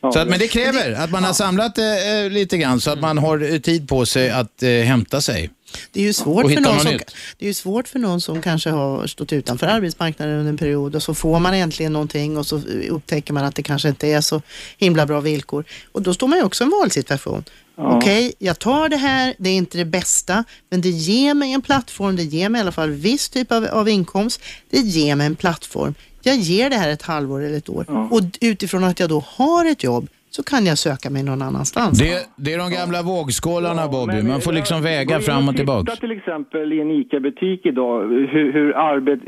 Ja. 0.00 0.12
Så 0.12 0.18
att, 0.18 0.28
men 0.28 0.38
det 0.38 0.48
kräver 0.48 0.92
att 0.92 1.10
man 1.10 1.24
har 1.24 1.32
samlat 1.32 1.78
eh, 1.78 2.08
eh, 2.08 2.30
lite 2.30 2.58
grann 2.58 2.80
så 2.80 2.90
att 2.90 3.00
man 3.00 3.18
har 3.18 3.52
eh, 3.52 3.58
tid 3.58 3.88
på 3.88 4.06
sig 4.06 4.30
att 4.30 4.62
eh, 4.62 4.70
hämta 4.70 5.20
sig. 5.20 5.50
Det 5.92 6.00
är 6.00 6.04
ju 6.04 6.12
svårt 6.12 6.52
för 6.52 6.60
någon 6.60 6.80
som, 6.80 6.92
nytt. 6.92 7.14
det 7.38 7.44
är 7.44 7.46
ju 7.46 7.54
svårt 7.54 7.88
för 7.88 7.98
någon 7.98 8.20
som 8.20 8.42
kanske 8.42 8.70
har 8.70 9.06
stått 9.06 9.32
utanför 9.32 9.66
arbetsmarknaden 9.66 10.38
under 10.38 10.50
en 10.50 10.56
period 10.56 10.96
och 10.96 11.02
så 11.02 11.14
får 11.14 11.38
man 11.38 11.54
äntligen 11.54 11.92
någonting 11.92 12.38
och 12.38 12.46
så 12.46 12.60
upptäcker 12.90 13.32
man 13.32 13.44
att 13.44 13.54
det 13.54 13.62
kanske 13.62 13.88
inte 13.88 14.08
är 14.08 14.20
så 14.20 14.42
himla 14.78 15.06
bra 15.06 15.20
villkor. 15.20 15.64
Och 15.92 16.02
då 16.02 16.14
står 16.14 16.28
man 16.28 16.38
ju 16.38 16.44
också 16.44 16.64
i 16.64 16.66
en 16.66 16.70
valsituation. 16.70 17.44
Ja. 17.76 17.96
Okej, 17.96 18.32
jag 18.38 18.58
tar 18.58 18.88
det 18.88 18.96
här, 18.96 19.34
det 19.38 19.50
är 19.50 19.54
inte 19.54 19.78
det 19.78 19.84
bästa, 19.84 20.44
men 20.70 20.80
det 20.80 20.90
ger 20.90 21.34
mig 21.34 21.52
en 21.52 21.62
plattform, 21.62 22.16
det 22.16 22.22
ger 22.22 22.48
mig 22.48 22.58
i 22.58 22.62
alla 22.62 22.72
fall 22.72 22.90
viss 22.90 23.28
typ 23.28 23.52
av, 23.52 23.64
av 23.64 23.88
inkomst, 23.88 24.40
det 24.70 24.78
ger 24.78 25.16
mig 25.16 25.26
en 25.26 25.36
plattform. 25.36 25.94
Jag 26.24 26.36
ger 26.36 26.70
det 26.70 26.76
här 26.76 26.88
ett 26.88 27.02
halvår 27.02 27.42
eller 27.42 27.58
ett 27.58 27.68
år. 27.68 28.08
Och 28.12 28.20
utifrån 28.40 28.84
att 28.84 29.00
jag 29.00 29.08
då 29.08 29.24
har 29.26 29.64
ett 29.64 29.84
jobb 29.84 30.08
så 30.36 30.42
kan 30.42 30.66
jag 30.66 30.78
söka 30.78 31.10
mig 31.10 31.22
någon 31.22 31.42
annanstans. 31.42 31.98
Det, 31.98 32.28
det 32.36 32.52
är 32.54 32.58
de 32.58 32.70
gamla 32.70 33.02
vågskålarna 33.02 33.88
Bobby. 33.88 34.22
Man 34.22 34.40
får 34.40 34.52
liksom 34.52 34.82
väga 34.82 35.20
fram 35.20 35.48
och 35.48 35.56
tillbaka. 35.56 35.90
Titta 35.90 36.00
till 36.06 36.18
exempel 36.18 36.72
i 36.72 36.80
en 36.80 36.90
ICA-butik 36.90 37.66
idag 37.66 38.00
hur, 38.32 38.52
hur 38.52 38.76
arbet, 38.76 39.20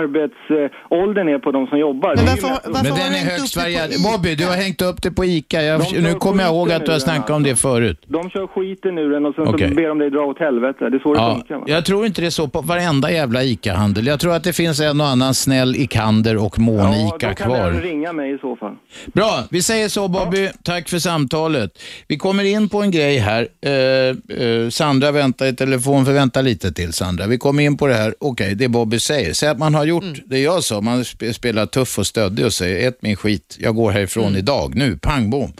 arbetsåldern 0.00 1.28
är 1.28 1.38
på 1.38 1.52
de 1.52 1.66
som 1.66 1.78
jobbar. 1.78 2.14
Men 2.16 2.72
Men 2.72 2.84
den 2.84 3.12
är 3.14 3.30
högst 3.30 3.56
varierad. 3.56 3.90
Bobby, 4.12 4.34
du 4.34 4.46
har 4.46 4.54
hängt 4.56 4.82
upp 4.82 5.02
det 5.02 5.10
på 5.10 5.24
ICA. 5.24 5.62
Jag, 5.62 5.80
nu 6.02 6.12
kommer 6.14 6.42
jag 6.44 6.52
ihåg 6.54 6.72
att 6.72 6.86
du 6.86 6.92
har 6.92 6.98
snackat 6.98 7.30
om 7.30 7.42
det 7.42 7.56
förut. 7.56 7.98
De 8.06 8.30
kör 8.30 8.46
skiten 8.46 8.98
ur 8.98 9.10
den 9.10 9.26
och 9.26 9.34
sen 9.34 9.48
Okej. 9.48 9.68
så 9.68 9.74
ber 9.74 9.88
de 9.88 9.98
dig 9.98 10.10
dra 10.10 10.20
åt 10.20 10.38
helvete. 10.38 10.90
Det 10.90 10.96
är 10.96 10.98
så 11.00 11.14
det 11.14 11.20
Ja, 11.20 11.34
funkar. 11.34 11.56
Va? 11.56 11.64
jag 11.66 11.84
tror 11.84 12.06
inte 12.06 12.20
det 12.20 12.26
är 12.26 12.30
så 12.30 12.48
på 12.48 12.60
varenda 12.60 13.10
jävla 13.12 13.42
ICA-handel. 13.44 14.06
Jag 14.06 14.20
tror 14.20 14.34
att 14.34 14.44
det 14.44 14.52
finns 14.52 14.80
en 14.80 15.00
och 15.00 15.06
annan 15.06 15.34
snäll 15.34 15.76
Ikander 15.76 16.36
och 16.44 16.58
mån-ICA 16.58 17.28
då 17.28 17.34
kan 17.34 17.34
kvar. 17.34 17.70
ringa 17.82 18.12
mig 18.12 18.34
i 18.34 18.38
så 18.38 18.56
fall. 18.56 18.74
Bra, 19.12 19.44
vi 19.50 19.62
säger 19.62 19.88
så 19.88 20.08
Bobby. 20.08 20.49
Tack 20.62 20.88
för 20.88 20.98
samtalet. 20.98 21.78
Vi 22.08 22.16
kommer 22.18 22.44
in 22.44 22.68
på 22.68 22.82
en 22.82 22.90
grej 22.90 23.18
här. 23.18 23.48
Eh, 23.66 24.38
eh, 24.38 24.70
Sandra 24.70 25.10
väntar 25.12 25.46
i 25.46 25.52
telefon, 25.56 26.04
för 26.04 26.12
vänta 26.12 26.40
lite 26.42 26.72
till 26.72 26.92
Sandra. 26.92 27.26
Vi 27.26 27.38
kommer 27.38 27.62
in 27.62 27.76
på 27.76 27.86
det 27.86 27.94
här, 27.94 28.14
okej, 28.20 28.54
det 28.54 28.68
Bobby 28.68 29.00
säger. 29.00 29.32
Säg 29.32 29.48
att 29.48 29.58
man 29.58 29.74
har 29.74 29.84
gjort 29.84 30.04
det 30.26 30.38
jag 30.38 30.64
sa, 30.64 30.80
man 30.80 31.02
sp- 31.02 31.32
spelar 31.32 31.66
tuff 31.66 31.98
och 31.98 32.06
stöddig 32.06 32.44
och 32.46 32.54
säger, 32.54 32.88
ett 32.88 33.02
min 33.02 33.16
skit, 33.16 33.56
jag 33.60 33.74
går 33.74 33.90
härifrån 33.90 34.36
idag, 34.36 34.74
nu, 34.74 34.96
pang 34.98 35.30
bom. 35.30 35.52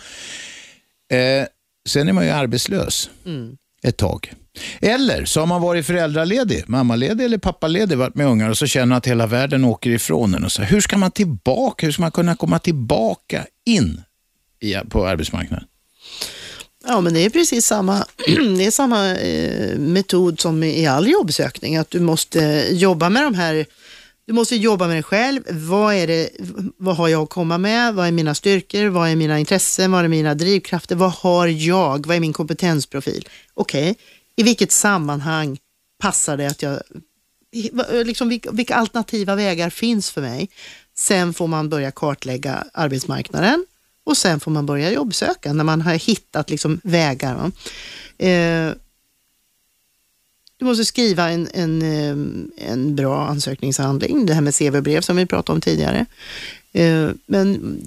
Eh, 1.12 1.46
sen 1.88 2.08
är 2.08 2.12
man 2.12 2.24
ju 2.24 2.30
arbetslös 2.30 3.10
Mm. 3.26 3.56
ett 3.82 3.96
tag. 3.96 4.32
Eller 4.80 5.24
så 5.24 5.40
har 5.40 5.46
man 5.46 5.62
varit 5.62 5.86
föräldraledig, 5.86 6.64
mammaledig 6.66 7.24
eller 7.24 7.38
pappaledig, 7.38 7.98
varit 7.98 8.14
med 8.14 8.26
ungar 8.26 8.50
och 8.50 8.58
så 8.58 8.66
känner 8.66 8.96
att 8.96 9.06
hela 9.06 9.26
världen 9.26 9.64
åker 9.64 9.90
ifrån 9.90 10.34
en. 10.34 10.44
Och 10.44 10.52
så, 10.52 10.62
hur 10.62 10.80
ska 10.80 10.98
man 10.98 11.10
tillbaka? 11.10 11.86
Hur 11.86 11.92
ska 11.92 12.02
man 12.02 12.10
kunna 12.10 12.36
komma 12.36 12.58
tillbaka 12.58 13.46
in 13.66 14.02
på 14.88 15.06
arbetsmarknaden? 15.06 15.66
Ja, 16.86 17.00
men 17.00 17.14
det 17.14 17.20
är 17.20 17.30
precis 17.30 17.66
samma, 17.66 18.06
det 18.56 18.66
är 18.66 18.70
samma 18.70 19.16
eh, 19.16 19.78
metod 19.78 20.40
som 20.40 20.62
i 20.62 20.86
all 20.86 21.08
jobbsökning, 21.08 21.76
att 21.76 21.90
du 21.90 22.00
måste 22.00 22.68
jobba 22.70 23.10
med 23.10 23.22
de 23.22 23.34
här 23.34 23.66
du 24.30 24.34
måste 24.34 24.56
jobba 24.56 24.86
med 24.86 24.96
dig 24.96 25.02
själv. 25.02 25.42
Vad, 25.50 25.94
är 25.94 26.06
det, 26.06 26.30
vad 26.76 26.96
har 26.96 27.08
jag 27.08 27.22
att 27.22 27.30
komma 27.30 27.58
med? 27.58 27.94
Vad 27.94 28.06
är 28.06 28.12
mina 28.12 28.34
styrkor? 28.34 28.88
Vad 28.88 29.08
är 29.08 29.16
mina 29.16 29.38
intressen? 29.38 29.92
Vad 29.92 30.04
är 30.04 30.08
mina 30.08 30.34
drivkrafter? 30.34 30.96
Vad 30.96 31.12
har 31.12 31.46
jag? 31.46 32.06
Vad 32.06 32.16
är 32.16 32.20
min 32.20 32.32
kompetensprofil? 32.32 33.28
Okej, 33.54 33.96
i 34.36 34.42
vilket 34.42 34.72
sammanhang 34.72 35.58
passar 35.98 36.36
det 36.36 36.46
att 36.46 36.62
jag... 36.62 36.72
Eh, 36.72 38.04
liksom, 38.04 38.28
vilka, 38.28 38.50
vilka 38.50 38.74
alternativa 38.74 39.34
vägar 39.34 39.70
finns 39.70 40.10
för 40.10 40.20
mig? 40.20 40.48
Sen 40.98 41.34
får 41.34 41.46
man 41.46 41.68
börja 41.68 41.90
kartlägga 41.90 42.64
arbetsmarknaden 42.74 43.66
och 44.04 44.16
sen 44.16 44.40
får 44.40 44.50
man 44.50 44.66
börja 44.66 44.92
jobbsöka 44.92 45.52
när 45.52 45.64
man 45.64 45.80
har 45.80 45.94
hittat 45.94 46.50
liksom 46.50 46.80
vägar. 46.82 47.34
va. 47.34 47.50
Eh, 48.26 48.72
du 50.56 50.64
måste 50.64 50.84
skriva 50.84 51.30
en, 51.30 51.48
en, 51.54 51.82
eh, 51.82 52.70
en 52.72 52.96
bra 52.96 53.26
ansökningshandling, 53.26 54.26
det 54.26 54.34
här 54.34 54.40
med 54.40 54.54
CV-brev 54.54 55.00
som 55.00 55.16
vi 55.16 55.26
pratade 55.26 55.54
om 55.54 55.60
tidigare. 55.60 56.06
Eh, 56.72 57.10
Men 57.26 57.78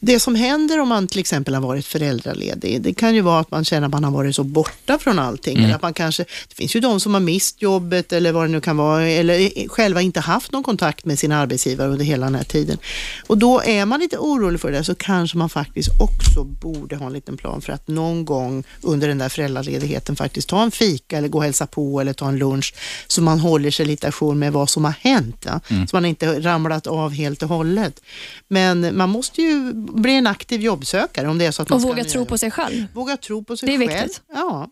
det 0.00 0.20
som 0.20 0.34
händer 0.34 0.78
om 0.80 0.88
man 0.88 1.06
till 1.06 1.20
exempel 1.20 1.54
har 1.54 1.60
varit 1.60 1.86
föräldraledig, 1.86 2.82
det 2.82 2.94
kan 2.94 3.14
ju 3.14 3.20
vara 3.20 3.40
att 3.40 3.50
man 3.50 3.64
känner 3.64 3.86
att 3.86 3.92
man 3.92 4.04
har 4.04 4.10
varit 4.10 4.36
så 4.36 4.44
borta 4.44 4.98
från 4.98 5.18
allting. 5.18 5.52
Mm. 5.52 5.64
Eller 5.64 5.74
att 5.74 5.82
man 5.82 5.94
kanske, 5.94 6.24
det 6.48 6.54
finns 6.54 6.76
ju 6.76 6.80
de 6.80 7.00
som 7.00 7.14
har 7.14 7.20
mist 7.20 7.62
jobbet 7.62 8.12
eller 8.12 8.32
vad 8.32 8.44
det 8.44 8.48
nu 8.48 8.60
kan 8.60 8.76
vara, 8.76 9.08
eller 9.08 9.68
själva 9.68 10.00
inte 10.00 10.20
haft 10.20 10.52
någon 10.52 10.62
kontakt 10.62 11.04
med 11.04 11.18
sin 11.18 11.32
arbetsgivare 11.32 11.88
under 11.88 12.04
hela 12.04 12.26
den 12.26 12.34
här 12.34 12.44
tiden. 12.44 12.78
Och 13.26 13.38
då 13.38 13.62
är 13.62 13.86
man 13.86 14.00
lite 14.00 14.18
orolig 14.18 14.60
för 14.60 14.72
det 14.72 14.84
så 14.84 14.94
kanske 14.94 15.38
man 15.38 15.48
faktiskt 15.48 15.88
också 16.00 16.44
borde 16.44 16.96
ha 16.96 17.06
en 17.06 17.12
liten 17.12 17.36
plan 17.36 17.60
för 17.60 17.72
att 17.72 17.88
någon 17.88 18.24
gång 18.24 18.64
under 18.82 19.08
den 19.08 19.18
där 19.18 19.28
föräldraledigheten 19.28 20.16
faktiskt 20.16 20.48
ta 20.48 20.62
en 20.62 20.70
fika 20.70 21.18
eller 21.18 21.28
gå 21.28 21.38
och 21.38 21.44
hälsa 21.44 21.66
på 21.66 22.00
eller 22.00 22.12
ta 22.12 22.28
en 22.28 22.38
lunch 22.38 22.74
så 23.06 23.22
man 23.22 23.40
håller 23.40 23.70
sig 23.70 23.86
lite 23.86 24.06
ajour 24.06 24.34
med 24.34 24.52
vad 24.52 24.70
som 24.70 24.84
har 24.84 24.94
hänt. 25.00 25.44
Ja? 25.46 25.60
Mm. 25.68 25.86
Så 25.86 25.96
man 25.96 26.04
inte 26.04 26.40
ramlat 26.40 26.86
av 26.86 27.12
helt 27.12 27.42
och 27.42 27.48
hållet. 27.48 28.00
Men 28.48 28.96
man 28.96 29.08
måste 29.08 29.42
ju 29.42 29.72
bli 29.92 30.12
en 30.12 30.26
aktiv 30.26 30.60
jobbsökare 30.60 31.28
om 31.28 31.38
det 31.38 31.46
är 31.46 31.50
så 31.50 31.62
att 31.62 31.68
man 31.68 31.76
Och 31.76 31.82
våga 31.82 32.04
tro 32.04 32.24
på 32.24 32.38
sig 32.38 32.50
själv. 32.50 32.86
Våga 32.94 33.16
tro 33.16 33.44
på 33.44 33.56
sig 33.56 33.68
Det 33.68 33.74
är 33.74 33.78
själv. 33.88 34.02
viktigt. 34.02 34.22
Ja. 34.32 34.68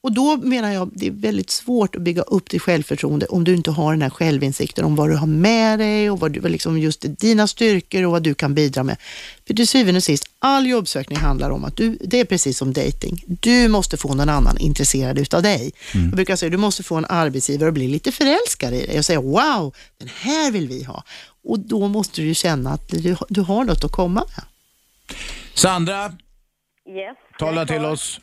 Och 0.00 0.12
då 0.12 0.36
menar 0.36 0.72
jag 0.72 0.90
det 0.94 1.06
är 1.06 1.10
väldigt 1.10 1.50
svårt 1.50 1.96
att 1.96 2.02
bygga 2.02 2.22
upp 2.22 2.50
ditt 2.50 2.62
självförtroende 2.62 3.26
om 3.26 3.44
du 3.44 3.54
inte 3.54 3.70
har 3.70 3.92
den 3.92 4.02
här 4.02 4.10
självinsikten 4.10 4.84
om 4.84 4.96
vad 4.96 5.10
du 5.10 5.16
har 5.16 5.26
med 5.26 5.78
dig 5.78 6.10
och 6.10 6.20
vad 6.20 6.32
du, 6.32 6.40
liksom 6.48 6.78
just 6.78 7.04
dina 7.20 7.46
styrkor 7.46 8.02
och 8.04 8.12
vad 8.12 8.22
du 8.22 8.34
kan 8.34 8.54
bidra 8.54 8.82
med. 8.82 8.96
För 9.46 9.54
till 9.54 9.68
syvende 9.68 9.96
och 9.98 10.02
sist, 10.04 10.24
all 10.38 10.66
jobbsökning 10.66 11.18
handlar 11.18 11.50
om 11.50 11.64
att 11.64 11.76
du, 11.76 11.98
det 12.00 12.20
är 12.20 12.24
precis 12.24 12.58
som 12.58 12.72
dating. 12.72 13.24
Du 13.26 13.68
måste 13.68 13.96
få 13.96 14.14
någon 14.14 14.28
annan 14.28 14.58
intresserad 14.58 15.18
utav 15.18 15.42
dig. 15.42 15.72
Jag 15.92 16.02
brukar 16.10 16.36
säga, 16.36 16.50
du 16.50 16.56
måste 16.56 16.82
få 16.82 16.94
en 16.96 17.06
arbetsgivare 17.08 17.68
att 17.68 17.74
bli 17.74 17.88
lite 17.88 18.12
förälskad 18.12 18.74
i 18.74 18.86
dig 18.86 18.98
och 18.98 19.04
säga 19.04 19.20
wow, 19.20 19.74
den 19.98 20.08
här 20.20 20.50
vill 20.50 20.68
vi 20.68 20.82
ha. 20.84 21.04
Och 21.44 21.58
då 21.58 21.88
måste 21.88 22.20
du 22.20 22.26
ju 22.26 22.34
känna 22.34 22.70
att 22.72 22.88
du, 22.88 23.16
du 23.28 23.40
har 23.40 23.64
något 23.64 23.84
att 23.84 23.92
komma 23.92 24.24
med. 24.36 24.44
Sandra, 25.54 26.12
Yes. 26.88 27.16
tala 27.38 27.66
till 27.66 27.84
oss. 27.84 28.20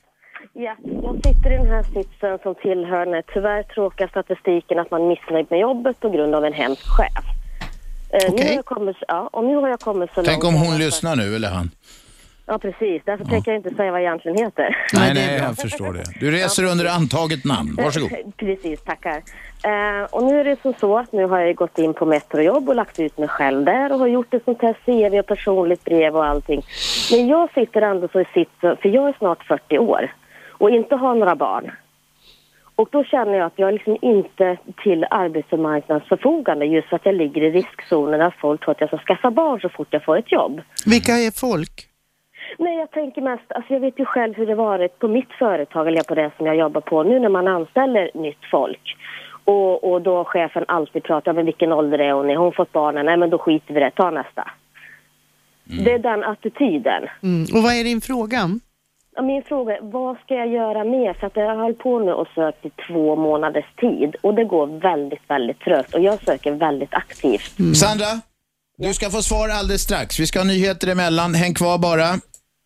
Ja, 0.53 0.75
jag 0.83 1.15
sitter 1.15 1.53
i 1.53 1.57
den 1.57 1.67
här 1.67 1.83
sitsen 1.83 2.39
som 2.43 2.55
tillhör 2.55 3.05
den 3.05 3.23
tyvärr 3.33 3.63
tråkiga 3.63 4.07
statistiken 4.07 4.79
att 4.79 4.91
man 4.91 5.01
är 5.01 5.07
missnöjd 5.07 5.45
med 5.49 5.59
jobbet 5.59 5.99
på 5.99 6.09
grund 6.09 6.35
av 6.35 6.45
en 6.45 6.53
hemsk 6.53 6.81
chef. 6.97 7.25
Eh, 8.13 8.33
nu 8.33 8.43
har 8.43 8.53
jag 8.53 8.65
kommit, 8.65 8.97
ja, 9.07 9.29
och 9.33 9.43
nu 9.43 9.55
har 9.55 9.69
jag 9.69 9.79
kommit 9.79 10.09
så 10.15 10.23
Tänk 10.23 10.43
långt 10.43 10.55
om 10.55 10.61
hon 10.67 10.77
lyssnar 10.77 11.15
nu, 11.15 11.35
eller 11.35 11.49
han. 11.49 11.71
Ja, 12.45 12.57
precis. 12.59 13.01
Därför 13.05 13.25
tänker 13.25 13.51
jag 13.51 13.59
inte 13.59 13.75
säga 13.75 13.91
vad 13.91 14.01
jag 14.01 14.07
egentligen 14.07 14.37
heter. 14.37 14.77
Nej, 14.93 15.13
nej, 15.13 15.37
jag 15.37 15.57
förstår 15.57 15.93
det. 15.93 16.03
Du 16.19 16.31
reser 16.31 16.63
under 16.63 16.85
antaget 16.85 17.45
namn. 17.45 17.75
Varsågod. 17.77 18.09
Precis, 18.37 18.81
tackar. 18.83 19.23
Eh, 19.63 20.03
och 20.11 20.23
nu 20.23 20.39
är 20.39 20.43
det 20.43 20.61
som 20.61 20.73
så 20.79 20.97
att 20.97 21.11
nu 21.11 21.25
har 21.25 21.39
jag 21.39 21.55
gått 21.55 21.77
in 21.77 21.93
på 21.93 22.05
Metrojobb 22.05 22.69
och 22.69 22.75
lagt 22.75 22.99
ut 22.99 23.17
mig 23.17 23.27
själv 23.27 23.65
där 23.65 23.91
och 23.91 23.99
har 23.99 24.07
gjort 24.07 24.33
ett 24.33 24.45
sånt 24.45 24.61
här 24.61 24.75
CV 24.85 25.19
och 25.19 25.25
personligt 25.25 25.83
brev 25.83 26.15
och 26.15 26.25
allting. 26.25 26.61
Men 27.11 27.27
jag 27.27 27.53
sitter 27.53 27.81
ändå 27.81 28.07
så 28.07 28.21
i 28.21 28.25
sitsen, 28.33 28.77
för 28.77 28.89
jag 28.89 29.09
är 29.09 29.15
snart 29.17 29.43
40 29.43 29.77
år 29.77 30.13
och 30.51 30.69
inte 30.69 30.95
har 30.95 31.15
några 31.15 31.35
barn. 31.35 31.71
Och 32.75 32.89
då 32.91 33.03
känner 33.03 33.33
jag 33.33 33.45
att 33.45 33.59
jag 33.59 33.73
liksom 33.73 33.97
inte 34.01 34.57
till 34.83 35.05
arbetsmarknadens 35.09 36.09
förfogande 36.09 36.65
just 36.65 36.89
för 36.89 36.95
att 36.95 37.05
jag 37.05 37.15
ligger 37.15 37.41
i 37.41 37.51
riskzonen 37.51 38.21
att 38.21 38.35
folk 38.35 38.61
tror 38.61 38.71
att 38.71 38.81
jag 38.81 38.89
ska 38.89 38.97
skaffa 38.97 39.31
barn 39.31 39.61
så 39.61 39.69
fort 39.69 39.87
jag 39.91 40.03
får 40.03 40.17
ett 40.17 40.31
jobb. 40.31 40.61
Vilka 40.85 41.11
är 41.11 41.31
folk? 41.39 41.89
Nej, 42.57 42.77
jag 42.77 42.91
tänker 42.91 43.21
mest, 43.21 43.51
alltså 43.51 43.73
jag 43.73 43.79
vet 43.79 43.99
ju 43.99 44.05
själv 44.05 44.35
hur 44.35 44.45
det 44.45 44.55
varit 44.55 44.99
på 44.99 45.07
mitt 45.07 45.31
företag 45.39 45.87
eller 45.87 46.03
på 46.03 46.15
det 46.15 46.31
som 46.37 46.45
jag 46.45 46.55
jobbar 46.55 46.81
på 46.81 47.03
nu 47.03 47.19
när 47.19 47.29
man 47.29 47.47
anställer 47.47 48.11
nytt 48.13 48.45
folk. 48.51 48.97
Och, 49.45 49.91
och 49.91 50.01
då 50.01 50.23
chefen 50.25 50.65
alltid 50.67 51.03
pratar 51.03 51.39
om 51.39 51.45
vilken 51.45 51.71
ålder 51.71 51.99
är 51.99 52.11
hon 52.13 52.29
i, 52.29 52.35
har 52.35 52.43
hon 52.43 52.53
fått 52.53 52.71
barnen? 52.71 53.05
Nej 53.05 53.17
men 53.17 53.29
då 53.29 53.37
skiter 53.37 53.73
vi 53.73 53.79
det, 53.79 53.91
ta 53.91 54.11
nästa. 54.11 54.51
Det 55.85 55.91
är 55.91 55.99
den 55.99 56.23
attityden. 56.23 57.03
Mm. 57.23 57.43
Och 57.55 57.63
vad 57.63 57.73
är 57.73 57.83
din 57.83 58.01
fråga? 58.01 58.49
Ja, 59.15 59.21
Min 59.21 59.43
fråga 59.43 59.77
är, 59.77 59.81
vad 59.81 60.17
ska 60.19 60.33
jag 60.33 60.47
göra 60.47 60.83
mer? 60.83 61.13
För 61.13 61.27
att 61.27 61.35
jag 61.35 61.45
har 61.49 61.55
hållit 61.55 61.79
på 61.79 61.99
nu 61.99 62.11
och 62.13 62.27
sökt 62.35 62.65
i 62.65 62.69
två 62.87 63.15
månaders 63.15 63.65
tid 63.77 64.15
och 64.21 64.33
det 64.33 64.43
går 64.45 64.67
väldigt, 64.67 65.29
väldigt 65.29 65.59
trögt 65.59 65.93
och 65.93 66.01
jag 66.01 66.23
söker 66.23 66.51
väldigt 66.51 66.93
aktivt. 66.93 67.59
Mm. 67.59 67.75
Sandra, 67.75 68.05
du 68.77 68.93
ska 68.93 69.09
få 69.09 69.21
svar 69.21 69.49
alldeles 69.49 69.81
strax. 69.81 70.19
Vi 70.19 70.25
ska 70.27 70.39
ha 70.39 70.43
nyheter 70.45 70.87
emellan. 70.91 71.33
Häng 71.35 71.53
kvar 71.53 71.77
bara, 71.77 72.05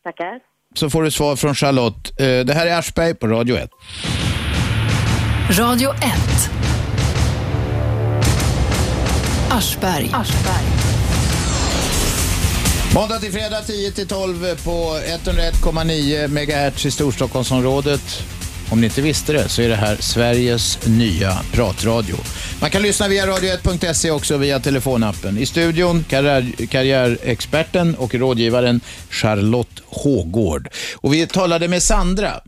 Tackar. 0.03 0.39
så 0.75 0.89
får 0.89 1.03
du 1.03 1.11
svar 1.11 1.36
från 1.36 1.55
Charlotte. 1.55 2.19
Eh, 2.19 2.45
Det 2.45 2.53
här 2.53 2.67
är 2.67 2.80
Aschberg 2.80 3.15
på 3.15 3.27
Radio 3.27 3.55
1. 3.55 3.69
Radio 5.58 5.89
1. 5.89 6.04
Aschberg. 9.50 10.12
Måndag 12.95 13.20
till 13.20 13.32
fredag 13.32 13.62
10 13.62 13.91
till 13.91 14.08
12 14.08 14.56
på 14.64 14.97
101,9 15.24 16.28
MHz 16.28 16.86
i 16.86 16.92
Storstockholmsområdet. 16.92 18.24
Om 18.71 18.82
ni 18.82 18.88
inte 18.88 19.01
visste 19.01 19.34
det 19.34 19.50
så 19.50 19.62
är 19.62 19.70
det 19.70 19.76
här 19.76 19.96
Sveriges 20.00 20.88
nya 20.88 21.38
pratradio. 21.51 22.16
Man 22.62 22.70
kan 22.70 22.82
lyssna 22.82 23.08
via 23.08 23.26
radio1.se 23.26 24.12
också 24.12 24.38
via 24.38 24.59
telefonappen. 24.59 25.38
I 25.38 25.46
studion 25.46 26.05
karriär, 26.09 26.67
karriärexperten 26.67 27.96
och 27.96 28.16
rådgivaren 28.16 28.82
Charlotte 29.09 29.82
Hågård. 29.86 30.70
Och 30.96 31.13
vi 31.13 31.28
talade 31.28 31.67
med 31.67 31.84
Sandra. 31.84 32.42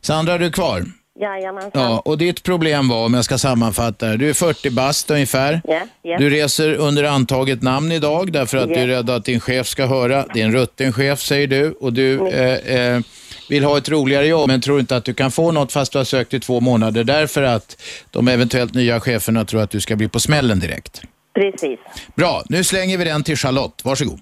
Sandra, 0.00 0.34
är 0.34 0.38
du 0.38 0.50
kvar? 0.50 0.84
Jajamensan. 1.20 1.82
Ja, 1.82 1.98
och 2.04 2.18
ditt 2.18 2.42
problem 2.42 2.88
var, 2.88 3.04
om 3.06 3.14
jag 3.14 3.24
ska 3.24 3.38
sammanfatta 3.38 4.06
det, 4.06 4.16
du 4.16 4.28
är 4.30 4.34
40 4.34 4.70
bast 4.70 5.10
ungefär. 5.10 5.60
Ja, 5.64 5.80
ja. 6.02 6.18
Du 6.18 6.30
reser 6.30 6.74
under 6.74 7.04
antaget 7.04 7.62
namn 7.62 7.92
idag 7.92 8.32
därför 8.32 8.58
att 8.58 8.68
Ja. 8.68 8.74
du 8.74 8.80
är 8.80 8.86
rädd 8.86 9.10
att 9.10 9.24
din 9.24 9.40
chef 9.40 9.66
ska 9.66 9.86
höra. 9.86 10.26
Det 10.34 10.40
är 10.40 10.44
en 10.44 10.52
rutten 10.52 10.92
chef 10.92 11.20
säger 11.20 11.46
du 11.46 11.72
och 11.72 11.92
du 11.92 12.28
eh, 12.28 12.76
eh, 12.76 13.00
vill 13.48 13.64
ha 13.64 13.78
ett 13.78 13.88
roligare 13.88 14.26
jobb 14.26 14.48
men 14.48 14.60
tror 14.60 14.80
inte 14.80 14.96
att 14.96 15.04
du 15.04 15.14
kan 15.14 15.30
få 15.30 15.52
något 15.52 15.72
fast 15.72 15.92
du 15.92 15.98
har 15.98 16.04
sökt 16.04 16.34
i 16.34 16.40
två 16.40 16.60
månader 16.60 17.04
därför 17.04 17.42
att 17.42 17.82
de 18.10 18.28
eventuellt 18.28 18.74
nya 18.74 19.00
cheferna 19.00 19.44
tror 19.44 19.60
att 19.62 19.70
du 19.70 19.80
ska 19.80 19.96
bli 19.96 20.08
på 20.08 20.20
smällen 20.20 20.58
direkt. 20.60 21.02
Precis. 21.34 21.78
Bra, 22.14 22.42
nu 22.48 22.64
slänger 22.64 22.98
vi 22.98 23.04
den 23.04 23.22
till 23.24 23.36
Charlotte. 23.36 23.84
Varsågod. 23.84 24.20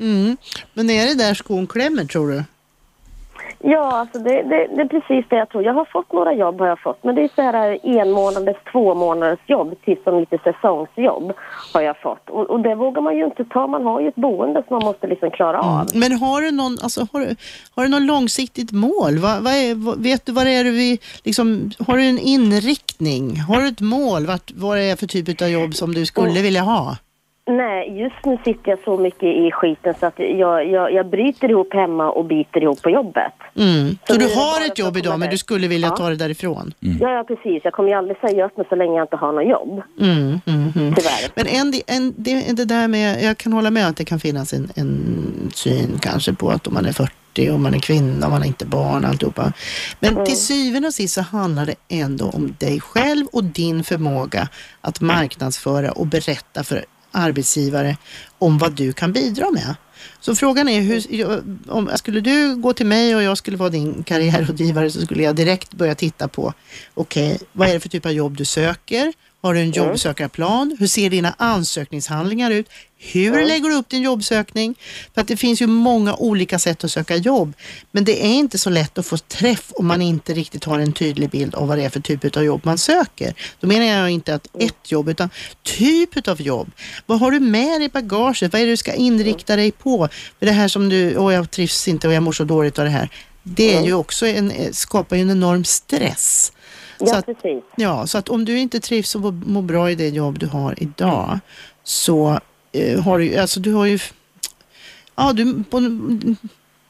Mm. 0.00 0.36
Men 0.74 0.90
är 0.90 1.06
det 1.06 1.14
där 1.14 1.34
skon 1.34 1.66
klämmer 1.66 2.04
tror 2.04 2.30
du? 2.30 2.44
Ja, 3.62 3.92
alltså 4.00 4.18
det, 4.18 4.42
det, 4.42 4.68
det 4.76 4.82
är 4.82 4.88
precis 4.88 5.24
det 5.30 5.36
jag 5.36 5.48
tror. 5.48 5.64
Jag 5.64 5.74
har 5.74 5.84
fått 5.84 6.12
några 6.12 6.34
jobb 6.34 6.60
har 6.60 6.66
jag 6.66 6.80
fått. 6.80 7.04
Men 7.04 7.14
det 7.14 7.22
är 7.22 7.30
så 7.34 7.42
här 7.42 7.78
en 8.00 8.10
månaders, 8.10 8.56
två 8.72 8.94
månaders 8.94 9.38
jobb 9.46 9.74
till 9.84 9.96
som 10.04 10.18
lite 10.20 10.38
säsongsjobb 10.44 11.32
har 11.74 11.80
jag 11.80 12.00
fått. 12.00 12.30
Och, 12.30 12.50
och 12.50 12.60
det 12.60 12.74
vågar 12.74 13.02
man 13.02 13.16
ju 13.16 13.24
inte 13.24 13.44
ta. 13.44 13.66
Man 13.66 13.84
har 13.84 14.00
ju 14.00 14.08
ett 14.08 14.14
boende 14.14 14.62
som 14.68 14.76
man 14.76 14.84
måste 14.84 15.06
liksom 15.06 15.30
klara 15.30 15.60
av. 15.60 15.86
Men 15.94 16.12
har 16.12 16.40
du 16.40 16.50
någon, 16.50 16.76
alltså, 16.82 17.06
har 17.12 17.20
du, 17.20 17.36
har 17.74 17.82
du 17.82 17.88
någon 17.88 18.06
långsiktigt 18.06 18.72
mål? 18.72 19.18
Vad, 19.18 19.42
vad 19.42 19.52
är, 19.52 19.74
vad, 19.74 20.02
vet 20.02 20.26
du 20.26 20.32
vad 20.32 20.46
det 20.46 20.52
är 20.52 20.64
du 20.64 20.70
vill, 20.70 20.98
liksom, 21.24 21.70
har 21.86 21.96
du 21.96 22.02
en 22.04 22.18
inriktning? 22.18 23.40
Har 23.40 23.60
du 23.60 23.68
ett 23.68 23.80
mål? 23.80 24.26
Vart, 24.26 24.50
vad 24.54 24.76
det 24.76 24.82
är 24.84 24.96
för 24.96 25.06
typ 25.06 25.42
av 25.42 25.48
jobb 25.48 25.74
som 25.74 25.94
du 25.94 26.06
skulle 26.06 26.28
Mm. 26.30 26.42
vilja 26.42 26.62
ha? 26.62 26.96
Nej, 27.48 28.00
just 28.00 28.24
nu 28.24 28.38
sitter 28.44 28.70
jag 28.70 28.78
så 28.84 28.96
mycket 28.96 29.22
i 29.22 29.50
skiten 29.52 29.94
så 30.00 30.06
att 30.06 30.18
jag, 30.18 30.70
jag, 30.70 30.92
jag 30.92 31.06
bryter 31.06 31.50
ihop 31.50 31.74
hemma 31.74 32.10
och 32.10 32.24
biter 32.24 32.62
ihop 32.62 32.82
på 32.82 32.90
jobbet. 32.90 33.32
Mm. 33.56 33.98
Så, 34.06 34.12
nu 34.12 34.18
du 34.18 34.24
är 34.32 34.36
har 34.36 34.66
ett 34.66 34.78
jobb 34.78 34.96
idag 34.96 35.18
men 35.18 35.30
du 35.30 35.38
skulle 35.38 35.68
vilja 35.68 35.88
Ja. 35.88 35.96
ta 35.96 36.08
det 36.08 36.16
därifrån? 36.16 36.72
Ja, 36.80 37.10
ja, 37.12 37.24
precis. 37.28 37.60
Jag 37.64 37.72
kommer 37.72 37.88
ju 37.88 37.94
aldrig 37.94 38.18
säga 38.20 38.46
upp 38.46 38.56
mig 38.56 38.66
så 38.68 38.74
länge 38.74 38.92
jag 38.96 39.04
inte 39.04 39.16
har 39.16 39.32
något 39.32 39.48
jobb. 39.50 39.82
Mm, 40.00 40.40
mm, 40.46 40.72
mm. 40.76 40.94
Tyvärr. 40.94 41.30
Men 41.34 41.46
en, 41.46 41.72
en, 41.86 42.14
det, 42.16 42.56
det 42.56 42.64
där 42.64 42.88
med, 42.88 43.22
jag 43.22 43.38
kan 43.38 43.52
hålla 43.52 43.70
med 43.70 43.86
att 43.88 43.96
det 43.96 44.04
kan 44.04 44.20
finnas 44.20 44.52
en, 44.52 44.68
en 44.76 45.50
syn 45.54 45.98
kanske 46.00 46.32
på 46.34 46.50
att 46.50 46.66
om 46.66 46.74
man 46.74 46.86
är 46.86 46.92
40 46.92 47.50
och 47.50 47.60
man 47.60 47.74
är 47.74 47.78
kvinna 47.78 48.26
och 48.26 48.32
man 48.32 48.40
har 48.40 48.46
inte 48.48 48.66
barn 48.66 49.04
alltihopa. 49.04 49.52
Men 50.00 50.12
Mm. 50.12 50.24
till 50.26 50.36
syvende 50.36 50.88
och 50.88 50.94
sist 50.94 51.14
så 51.14 51.22
handlar 51.22 51.66
det 51.66 51.74
ändå 51.88 52.30
om 52.30 52.54
dig 52.60 52.80
själv 52.80 53.26
och 53.32 53.44
din 53.44 53.84
förmåga 53.84 54.48
att 54.80 55.00
marknadsföra 55.00 55.92
och 55.92 56.06
berätta 56.06 56.64
för 56.64 56.84
arbetsgivare 57.10 57.96
om 58.38 58.58
vad 58.58 58.72
du 58.72 58.92
kan 58.92 59.12
bidra 59.12 59.50
med. 59.50 59.74
Så 60.20 60.34
frågan 60.34 60.68
är, 60.68 60.80
hur, 60.80 61.42
om, 61.68 61.90
skulle 61.94 62.20
du 62.20 62.56
gå 62.56 62.72
till 62.72 62.86
mig 62.86 63.16
och 63.16 63.22
jag 63.22 63.38
skulle 63.38 63.56
vara 63.56 63.70
din 63.70 64.02
karriärrådgivare 64.02 64.90
så 64.90 65.00
skulle 65.00 65.22
jag 65.22 65.36
direkt 65.36 65.74
börja 65.74 65.94
titta 65.94 66.28
på, 66.28 66.52
okej, 66.94 67.38
vad 67.52 67.68
är 67.68 67.74
det 67.74 67.80
för 67.80 67.88
typ 67.88 68.06
av 68.06 68.12
jobb 68.12 68.36
du 68.36 68.44
söker? 68.44 69.12
Har 69.42 69.54
du 69.54 69.60
en 69.60 69.66
Mm. 69.72 69.76
jobbsökarplan? 69.88 70.76
Hur 70.78 70.86
ser 70.86 71.10
dina 71.10 71.34
ansökningshandlingar 71.38 72.50
ut? 72.50 72.66
Hur 72.98 73.32
Mm. 73.32 73.48
lägger 73.48 73.68
du 73.68 73.74
upp 73.74 73.88
din 73.88 74.02
jobbsökning? 74.02 74.74
För 75.14 75.20
att 75.20 75.28
det 75.28 75.36
finns 75.36 75.62
ju 75.62 75.66
många 75.66 76.14
olika 76.14 76.58
sätt 76.58 76.84
att 76.84 76.90
söka 76.90 77.16
jobb. 77.16 77.52
Men 77.92 78.04
det 78.04 78.24
är 78.26 78.30
inte 78.32 78.58
så 78.58 78.70
lätt 78.70 78.98
att 78.98 79.06
få 79.06 79.16
träff 79.18 79.72
om 79.74 79.86
man 79.86 80.02
inte 80.02 80.34
riktigt 80.34 80.64
har 80.64 80.78
en 80.78 80.92
tydlig 80.92 81.30
bild 81.30 81.54
av 81.54 81.68
vad 81.68 81.78
det 81.78 81.84
är 81.84 81.90
för 81.90 82.00
typ 82.00 82.36
av 82.36 82.44
jobb 82.44 82.60
man 82.64 82.78
söker. 82.78 83.34
Då 83.60 83.66
menar 83.66 83.86
jag 83.86 84.10
inte 84.10 84.34
att 84.34 84.46
ett 84.58 84.92
jobb, 84.92 85.08
utan 85.08 85.30
typ 85.62 86.28
av 86.28 86.42
jobb. 86.42 86.70
Vad 87.06 87.20
har 87.20 87.30
du 87.30 87.40
med 87.40 87.80
dig 87.80 87.84
i 87.84 87.88
bagaget? 87.88 88.52
Vad 88.52 88.60
är 88.62 88.66
det 88.66 88.72
du 88.72 88.76
ska 88.76 88.92
inrikta 88.94 89.56
dig 89.56 89.70
på? 89.70 90.08
För 90.38 90.46
det 90.46 90.52
här 90.52 90.68
som 90.68 90.88
du, 90.88 91.16
åh 91.16 91.34
jag 91.34 91.50
trivs 91.50 91.88
inte 91.88 92.08
och 92.08 92.14
jag 92.14 92.22
mår 92.22 92.32
så 92.32 92.44
dåligt 92.44 92.78
av 92.78 92.84
det 92.84 92.90
här. 92.90 93.08
Det 93.42 93.74
är 93.74 93.82
ju 93.82 93.94
också 93.94 94.26
en, 94.26 94.50
eh, 94.50 94.72
skapar 94.72 95.16
ju 95.16 95.22
en 95.22 95.30
enorm 95.30 95.64
stress. 95.64 96.52
Ja, 97.00 97.06
Så 97.06 97.14
att, 97.16 97.26
precis. 97.26 97.64
Ja, 97.76 98.06
så 98.06 98.18
att 98.18 98.28
om 98.28 98.44
du 98.44 98.58
inte 98.58 98.80
trivs 98.80 99.14
och 99.14 99.34
mår- 99.34 99.62
bra 99.62 99.90
i 99.90 99.94
det 99.94 100.08
jobb 100.08 100.38
du 100.38 100.46
har 100.46 100.82
idag 100.82 101.38
så 101.84 102.40
eh, 102.72 103.00
har 103.00 103.18
du, 103.18 103.36
alltså 103.36 103.60
du 103.60 103.72
har 103.72 103.84
ju, 103.86 103.98
ja 105.16 105.32
du, 105.32 105.64
på, 105.70 105.80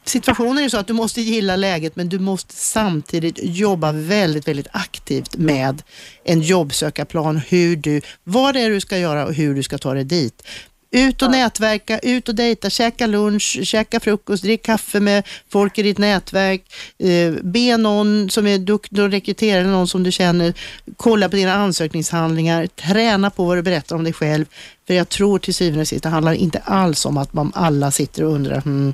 situationen 0.05 0.57
är 0.57 0.61
ju 0.61 0.69
så 0.69 0.77
att 0.77 0.87
du 0.87 0.93
måste 0.93 1.21
gilla 1.21 1.55
läget 1.55 1.95
men 1.95 2.09
du 2.09 2.19
måste 2.19 2.53
samtidigt 2.55 3.39
jobba 3.43 3.91
väldigt, 3.91 4.47
väldigt 4.47 4.67
aktivt 4.71 5.37
med 5.37 5.81
en 6.23 6.41
jobbsökarplan, 6.41 7.37
hur 7.37 7.75
du, 7.75 8.01
vad 8.23 8.53
det 8.55 8.61
är 8.61 8.69
du 8.69 8.79
ska 8.81 8.97
göra 8.97 9.25
och 9.25 9.33
hur 9.33 9.55
du 9.55 9.63
ska 9.63 9.77
ta 9.77 9.93
dig 9.93 10.03
dit. 10.03 10.43
Ut 10.91 11.21
och 11.21 11.31
nätverka, 11.31 11.99
ut 11.99 12.29
och 12.29 12.35
dejta, 12.35 12.69
käka 12.69 13.07
lunch, 13.07 13.59
käka 13.63 13.99
frukost, 13.99 14.43
drick 14.43 14.65
kaffe 14.65 14.99
med 14.99 15.27
folk 15.49 15.77
i 15.77 15.83
ditt 15.83 15.97
nätverk, 15.97 16.61
eh, 16.99 17.33
be 17.43 17.77
någon 17.77 18.29
som 18.29 18.47
är 18.47 18.57
duktig 18.57 18.99
och 18.99 19.11
rekrytera 19.11 19.63
någon 19.63 19.87
som 19.87 20.03
du 20.03 20.11
känner, 20.11 20.53
kolla 20.97 21.29
på 21.29 21.35
dina 21.35 21.53
ansökningshandlingar, 21.53 22.67
träna 22.67 23.29
på 23.29 23.45
vad 23.45 23.57
du 23.57 23.61
berättar 23.61 23.95
om 23.95 24.03
dig 24.03 24.13
själv. 24.13 24.45
För 24.87 24.93
jag 24.93 25.09
tror 25.09 25.39
till 25.39 25.53
syvende 25.53 25.81
och 25.81 25.87
sist, 25.87 26.03
det 26.03 26.09
handlar 26.09 26.33
inte 26.33 26.59
alls 26.59 27.05
om 27.05 27.17
att 27.17 27.33
man 27.33 27.51
alla 27.55 27.91
sitter 27.91 28.23
och 28.23 28.31
undrar, 28.31 28.61
hmm, 28.61 28.93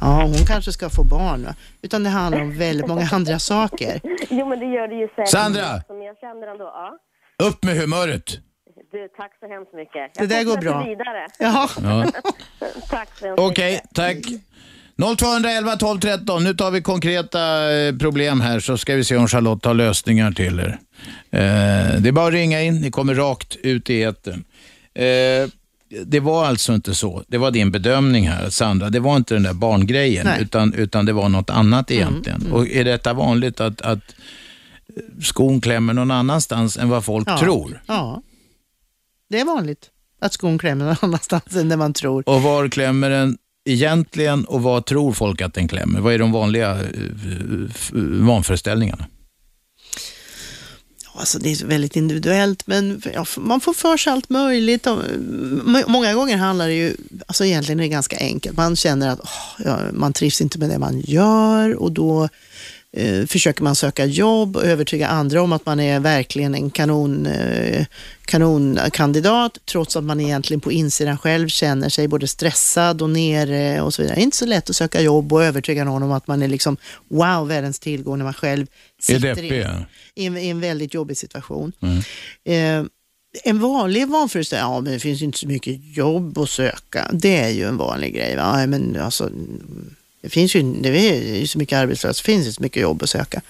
ja 0.00 0.22
hon 0.22 0.46
kanske 0.46 0.72
ska 0.72 0.90
få 0.90 1.04
barn, 1.04 1.44
va? 1.44 1.54
utan 1.82 2.04
det 2.04 2.10
handlar 2.10 2.42
om 2.42 2.58
väldigt 2.58 2.86
många 2.86 3.08
andra 3.12 3.38
saker. 3.38 4.00
Jo, 4.30 4.48
men 4.48 4.58
det 4.58 4.66
gör 4.66 4.88
det 4.88 4.94
ju 4.94 5.08
säkert. 5.08 5.28
Sandra! 5.28 5.82
Som 5.86 6.02
jag 6.02 6.18
känner 6.18 6.46
ändå, 6.46 6.64
ja. 6.64 6.98
Upp 7.46 7.64
med 7.64 7.76
humöret. 7.76 8.38
Du, 8.94 9.08
tack 9.16 9.32
så 9.40 9.46
hemskt 9.48 9.74
mycket. 9.74 10.14
Det 10.14 10.26
där 10.26 10.44
går 10.44 10.56
bra. 10.56 10.84
vidare. 10.84 11.26
Ja. 11.38 11.68
Ja. 11.82 12.06
tack 12.90 13.08
så 13.18 13.26
hemskt 13.26 13.40
Okej, 13.40 13.80
tack. 13.94 14.16
0211 15.18 15.76
12 15.76 16.00
13. 16.00 16.44
Nu 16.44 16.54
tar 16.54 16.70
vi 16.70 16.82
konkreta 16.82 17.72
eh, 17.72 17.96
problem 17.96 18.40
här 18.40 18.60
så 18.60 18.76
ska 18.78 18.94
vi 18.94 19.04
se 19.04 19.16
om 19.16 19.28
Charlotte 19.28 19.64
har 19.64 19.74
lösningar 19.74 20.32
till 20.32 20.60
er. 20.60 20.78
Eh, 21.30 22.00
det 22.00 22.08
är 22.08 22.12
bara 22.12 22.26
att 22.26 22.32
ringa 22.32 22.62
in, 22.62 22.80
ni 22.80 22.90
kommer 22.90 23.14
rakt 23.14 23.56
ut 23.56 23.90
i 23.90 24.02
etern. 24.02 24.44
Eh, 24.94 25.48
det 26.04 26.20
var 26.20 26.46
alltså 26.46 26.72
inte 26.74 26.94
så, 26.94 27.22
det 27.28 27.38
var 27.38 27.50
din 27.50 27.70
bedömning 27.70 28.28
här 28.28 28.50
Sandra, 28.50 28.90
det 28.90 29.00
var 29.00 29.16
inte 29.16 29.34
den 29.34 29.42
där 29.42 29.52
barngrejen 29.52 30.26
Nej. 30.26 30.42
utan, 30.42 30.74
utan 30.74 31.06
det 31.06 31.12
var 31.12 31.28
något 31.28 31.50
annat 31.50 31.90
egentligen. 31.90 32.52
Och 32.52 32.68
är 32.68 32.84
detta 32.84 33.12
vanligt 33.12 33.60
att, 33.60 33.80
att 33.82 34.14
skon 35.22 35.60
klämmer 35.60 35.92
någon 35.92 36.10
annanstans 36.10 36.76
än 36.76 36.88
vad 36.88 37.04
folk 37.04 37.28
Ja. 37.28 37.38
tror? 37.38 37.80
Ja, 37.86 38.22
det 39.34 39.40
är 39.40 39.44
vanligt 39.44 39.90
att 40.20 40.32
skon 40.32 40.58
klämmer 40.58 40.84
någon 40.84 40.96
annanstans 41.02 41.56
än 41.56 41.68
där 41.68 41.76
man 41.76 41.92
tror. 41.92 42.28
Och 42.28 42.42
var 42.42 42.68
klämmer 42.68 43.10
den 43.10 43.38
egentligen 43.68 44.44
och 44.44 44.62
vad 44.62 44.86
tror 44.86 45.12
folk 45.12 45.40
att 45.40 45.54
den 45.54 45.68
klämmer? 45.68 46.00
Vad 46.00 46.14
är 46.14 46.18
de 46.18 46.32
vanliga 46.32 46.70
eh, 46.80 46.88
f- 47.70 47.90
vanföreställningarna? 48.20 49.06
Alltså 51.16 51.38
det 51.38 51.48
är 51.52 51.66
väldigt 51.66 51.96
individuellt, 51.96 52.66
men 52.66 53.02
man 53.38 53.60
får 53.60 53.72
för 53.72 53.96
sig 53.96 54.12
allt 54.12 54.30
möjligt. 54.30 54.86
Många 55.86 56.14
gånger 56.14 56.36
handlar 56.36 56.68
det 56.68 56.74
ju, 56.74 56.96
alltså 57.26 57.44
egentligen 57.44 57.80
är 57.80 57.84
det 57.84 57.88
ganska 57.88 58.16
enkelt. 58.18 58.56
Man 58.56 58.76
känner 58.76 59.08
att 59.08 59.20
ja, 59.64 59.78
man 59.92 60.12
trivs 60.12 60.40
inte 60.40 60.58
med 60.58 60.70
det 60.70 60.78
man 60.78 61.00
gör 61.00 61.74
och 61.74 61.92
då 61.92 62.28
eh, 62.96 63.26
försöker 63.26 63.62
man 63.62 63.76
söka 63.76 64.04
jobb 64.04 64.56
och 64.56 64.64
övertyga 64.64 65.08
andra 65.08 65.42
om 65.42 65.52
att 65.52 65.66
man 65.66 65.80
är 65.80 66.00
verkligen 66.00 66.54
en 66.54 66.70
kanon, 66.70 67.26
eh, 67.26 67.86
kanonkandidat, 68.24 69.58
trots 69.64 69.96
att 69.96 70.04
man 70.04 70.20
egentligen 70.20 70.60
på 70.60 70.72
insidan 70.72 71.18
själv 71.18 71.48
känner 71.48 71.88
sig 71.88 72.08
både 72.08 72.28
stressad 72.28 73.02
och 73.02 73.10
nere 73.10 73.80
och 73.80 73.94
så 73.94 74.02
vidare. 74.02 74.16
Det 74.16 74.20
är 74.20 74.24
inte 74.24 74.36
så 74.36 74.46
lätt 74.46 74.70
att 74.70 74.76
söka 74.76 75.00
jobb 75.00 75.32
och 75.32 75.44
övertyga 75.44 75.84
någon 75.84 76.02
om 76.02 76.12
att 76.12 76.26
man 76.26 76.42
är 76.42 76.48
liksom 76.48 76.76
wow, 77.08 77.48
världens 77.48 77.78
tillgång 77.78 78.18
när 78.18 78.24
man 78.24 78.34
själv 78.34 78.66
sitter 79.00 79.44
i, 80.14 80.26
en, 80.26 80.36
i 80.36 80.48
en 80.48 80.60
väldigt 80.60 80.94
jobbig 80.94 81.16
situation. 81.16 81.72
Mm. 81.80 81.98
Eh, 82.44 82.90
en 83.44 83.60
vanlig 83.60 84.08
vanföreställning, 84.08 84.72
ja 84.72 84.80
men 84.80 84.92
det 84.92 84.98
finns 84.98 85.22
inte 85.22 85.38
så 85.38 85.48
mycket 85.48 85.96
jobb 85.96 86.38
att 86.38 86.50
söka. 86.50 87.10
Det 87.12 87.36
är 87.36 87.48
ju 87.48 87.64
en 87.64 87.76
vanlig 87.76 88.14
grej. 88.14 88.36
Va? 88.36 88.66
Men 88.66 88.96
alltså, 89.00 89.30
det 90.24 90.30
finns 90.30 90.56
ju 90.56 90.62
det 90.62 90.88
är 90.88 91.38
ju 91.38 91.46
så 91.46 91.58
mycket 91.58 91.78
arbetslösa, 91.78 92.22
det 92.22 92.26
finns 92.26 92.46
ju 92.46 92.52
så 92.52 92.62
mycket 92.62 92.82
jobb 92.82 93.02
att 93.02 93.10
söka. 93.10 93.42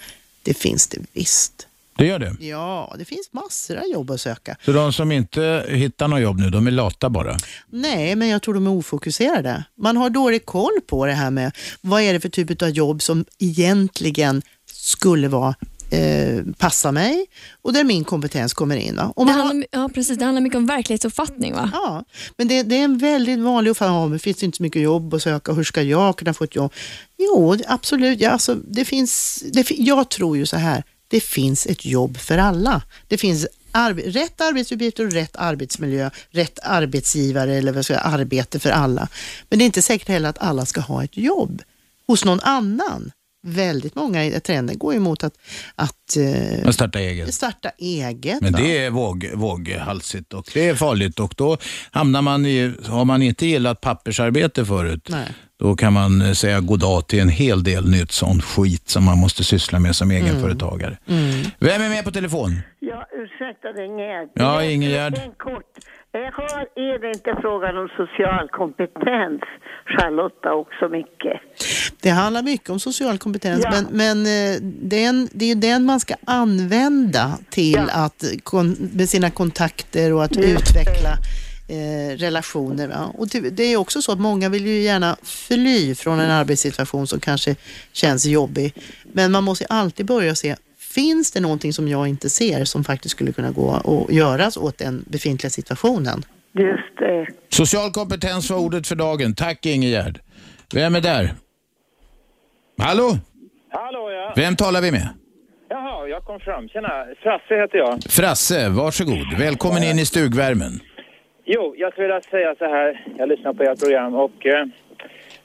Det 0.42 0.54
finns 0.54 0.86
det 0.86 0.98
visst. 1.12 1.66
Det 1.96 2.06
gör 2.06 2.18
det. 2.18 2.36
Ja, 2.40 2.94
det 2.98 3.04
finns 3.04 3.32
massor 3.32 3.76
av 3.76 3.86
jobb 3.86 4.10
att 4.10 4.20
söka. 4.20 4.56
Så 4.64 4.72
de 4.72 4.92
som 4.92 5.12
inte 5.12 5.66
hittar 5.68 6.08
något 6.08 6.20
jobb 6.20 6.38
nu, 6.38 6.50
de 6.50 6.66
är 6.66 6.70
lata 6.70 7.10
bara? 7.10 7.36
Nej, 7.70 8.16
men 8.16 8.28
jag 8.28 8.42
tror 8.42 8.54
de 8.54 8.66
är 8.66 8.70
ofokuserade. 8.70 9.64
Man 9.74 9.96
har 9.96 10.10
dålig 10.10 10.46
koll 10.46 10.80
på 10.86 11.06
det 11.06 11.12
här 11.12 11.30
med 11.30 11.52
vad 11.80 12.02
är 12.02 12.12
det 12.12 12.20
för 12.20 12.28
typ 12.28 12.62
av 12.62 12.68
jobb 12.68 13.02
som 13.02 13.24
egentligen 13.38 14.42
skulle 14.72 15.28
vara 15.28 15.54
eh, 15.90 16.42
passar 16.58 16.92
mig 16.92 17.26
och 17.62 17.72
där 17.72 17.84
min 17.84 18.04
kompetens 18.04 18.54
kommer 18.54 18.76
in. 18.76 18.96
Va? 18.96 19.12
Om 19.16 19.26
Det 19.26 19.32
har- 19.32 19.44
handlar, 19.44 19.66
ja, 19.70 19.88
precis. 19.94 20.18
Det 20.18 20.24
handlar 20.24 20.40
mycket 20.42 20.56
om 20.56 20.66
verklighetsuppfattning 20.66 21.54
va? 21.54 21.70
Ja, 21.72 22.04
men 22.36 22.48
det, 22.48 22.62
det 22.62 22.74
är 22.76 22.84
en 22.84 22.98
väldigt 22.98 23.38
vanlig 23.40 23.70
uppfattning. 23.70 23.96
Ja, 23.98 24.06
men 24.08 24.18
finns 24.18 24.36
det 24.36 24.46
inte 24.46 24.56
så 24.56 24.62
mycket 24.62 24.82
jobb 24.82 25.14
att 25.14 25.22
söka? 25.22 25.52
Hur 25.52 25.64
ska 25.64 25.82
jag 25.82 26.16
kunna 26.18 26.34
få 26.34 26.44
ett 26.44 26.56
jobb? 26.56 26.72
Jo, 27.18 27.54
det- 27.54 27.64
absolut. 27.68 28.20
Ja, 28.20 28.30
alltså, 28.30 28.54
det 28.54 28.84
finns, 28.84 29.42
det, 29.52 29.70
jag 29.70 30.08
tror 30.08 30.36
ju 30.36 30.46
så 30.46 30.56
här, 30.56 30.82
det 31.08 31.20
finns 31.20 31.66
ett 31.66 31.84
jobb 31.84 32.16
för 32.18 32.38
alla. 32.38 32.82
Det 33.08 33.18
finns 33.18 33.46
arbe, 33.72 34.02
rätt 34.02 34.40
arbetsuppgifter 34.40 35.06
och 35.06 35.12
rätt 35.12 35.36
arbetsmiljö, 35.36 36.10
rätt 36.30 36.58
arbetsgivare 36.62 37.54
eller 37.54 37.72
vad 37.72 37.84
ska 37.84 37.94
jag, 37.94 38.02
arbete 38.04 38.58
för 38.58 38.70
alla. 38.70 39.08
Men 39.48 39.58
det 39.58 39.62
är 39.64 39.66
inte 39.66 39.82
säkert 39.82 40.08
heller 40.08 40.28
att 40.28 40.38
alla 40.38 40.66
ska 40.66 40.80
ha 40.80 41.04
ett 41.04 41.16
jobb 41.16 41.62
hos 42.06 42.24
någon 42.24 42.40
annan. 42.40 43.10
Väldigt 43.46 43.94
många 43.94 44.24
i 44.24 44.40
trenden 44.40 44.78
går 44.78 44.94
ju 44.94 45.00
mot 45.00 45.24
att, 45.24 45.34
att 45.74 46.16
eh, 46.64 46.70
starta 46.70 46.98
eget. 46.98 47.34
starta 47.34 47.70
eget. 47.78 48.40
Men 48.40 48.52
va? 48.52 48.58
det 48.58 48.84
är 48.84 48.90
våg, 48.90 49.30
våghalsigt 49.34 50.32
och 50.32 50.50
det 50.54 50.68
är 50.68 50.74
farligt 50.74 51.20
och 51.20 51.34
då 51.36 51.56
hamnar 51.90 52.22
man 52.22 52.46
i, 52.46 52.74
har 52.88 53.04
man 53.04 53.22
inte 53.22 53.46
gillat 53.46 53.80
pappersarbete 53.80 54.64
förut, 54.64 55.08
Nej. 55.10 55.28
då 55.58 55.76
kan 55.76 55.92
man 55.92 56.22
eh, 56.22 56.32
säga 56.32 56.60
goddag 56.60 57.06
till 57.08 57.20
en 57.20 57.28
hel 57.28 57.62
del 57.64 57.90
nytt 57.90 58.12
sån 58.12 58.40
skit 58.42 58.88
som 58.88 59.04
man 59.04 59.18
måste 59.18 59.44
syssla 59.44 59.78
med 59.78 59.96
som 59.96 60.10
egenföretagare. 60.10 60.98
Vem 61.58 61.82
är 61.82 61.88
med 61.88 62.04
på 62.04 62.10
telefon? 62.10 62.60
Ja, 62.80 63.06
ursäkta 63.12 63.72
det 63.72 63.84
Ingegärd. 63.84 64.28
Ja, 64.34 64.58
Det 64.58 64.66
är 64.66 64.70
Ingegärd. 64.70 65.14
En 65.18 65.32
kort. 65.32 65.70
Jag 66.12 66.32
har, 66.32 66.60
är 66.76 66.98
det 67.02 67.08
inte 67.08 67.36
frågan 67.40 67.76
om 67.76 67.88
social 67.96 68.48
kompetens, 68.48 69.40
Charlotta, 69.86 70.54
också 70.54 70.88
mycket? 70.88 71.40
Det 72.00 72.10
handlar 72.10 72.42
mycket 72.42 72.70
om 72.70 72.80
social 72.80 73.18
kompetens, 73.18 73.60
Ja. 73.64 73.70
men, 73.70 73.86
men 73.90 74.54
eh, 74.54 74.60
den, 74.82 75.28
det 75.32 75.50
är 75.50 75.54
den 75.54 75.84
man 75.84 76.00
ska 76.00 76.14
använda 76.24 77.38
till 77.50 77.90
att 77.90 78.24
kon, 78.42 78.90
med 78.92 79.08
sina 79.08 79.30
kontakter 79.30 80.12
och 80.12 80.24
att 80.24 80.36
utveckla 80.36 81.18
eh, 81.68 82.16
relationer. 82.16 82.88
Va? 82.88 83.12
Och 83.14 83.28
det, 83.28 83.62
är 83.64 83.76
också 83.76 84.02
så 84.02 84.12
att 84.12 84.20
många 84.20 84.48
vill 84.48 84.66
ju 84.66 84.80
gärna 84.82 85.16
fly 85.22 85.94
från 85.94 86.20
en 86.20 86.30
arbetssituation 86.30 87.06
som 87.06 87.20
kanske 87.20 87.56
känns 87.92 88.26
jobbig. 88.26 88.74
Men 89.12 89.32
man 89.32 89.44
måste 89.44 89.64
ju 89.64 89.68
alltid 89.70 90.06
börja 90.06 90.34
se, 90.34 90.56
finns 90.78 91.32
det 91.32 91.40
någonting 91.40 91.72
som 91.72 91.88
jag 91.88 92.08
inte 92.08 92.30
ser 92.30 92.64
som 92.64 92.84
faktiskt 92.84 93.12
skulle 93.12 93.32
kunna 93.32 93.50
gå 93.50 93.80
och 93.84 94.12
göras 94.12 94.56
åt 94.56 94.78
den 94.78 95.04
befintliga 95.08 95.50
situationen? 95.50 96.24
Just 96.58 96.98
det. 96.98 97.26
Social 97.48 97.90
kompetens 97.92 98.50
var 98.50 98.58
ordet 98.58 98.86
för 98.86 98.96
dagen. 98.96 99.34
Tack 99.34 99.66
Ingegärd. 99.66 100.20
Vem 100.74 100.94
är 100.94 101.00
där? 101.00 101.30
Hallå? 102.78 103.10
Hallå 103.70 104.10
ja. 104.10 104.32
Vem 104.36 104.56
talar 104.56 104.80
vi 104.80 104.90
med? 104.92 105.08
Jaha, 105.68 106.08
jag 106.08 106.24
kom 106.24 106.40
fram. 106.40 106.68
Tjena, 106.68 107.06
Frasse 107.22 107.54
heter 107.54 107.78
jag. 107.78 108.02
Frasse, 108.10 108.68
varsågod. 108.68 109.38
Välkommen 109.38 109.82
in 109.82 109.98
i 109.98 110.06
stugvärmen. 110.06 110.80
Jo, 111.44 111.74
jag 111.76 111.92
skulle 111.92 112.06
vilja 112.06 112.20
säga 112.20 112.54
så 112.58 112.64
här. 112.64 113.06
Jag 113.18 113.28
lyssnar 113.28 113.52
på 113.52 113.62
ert 113.62 113.80
program 113.80 114.14
och 114.14 114.46
eh, 114.46 114.66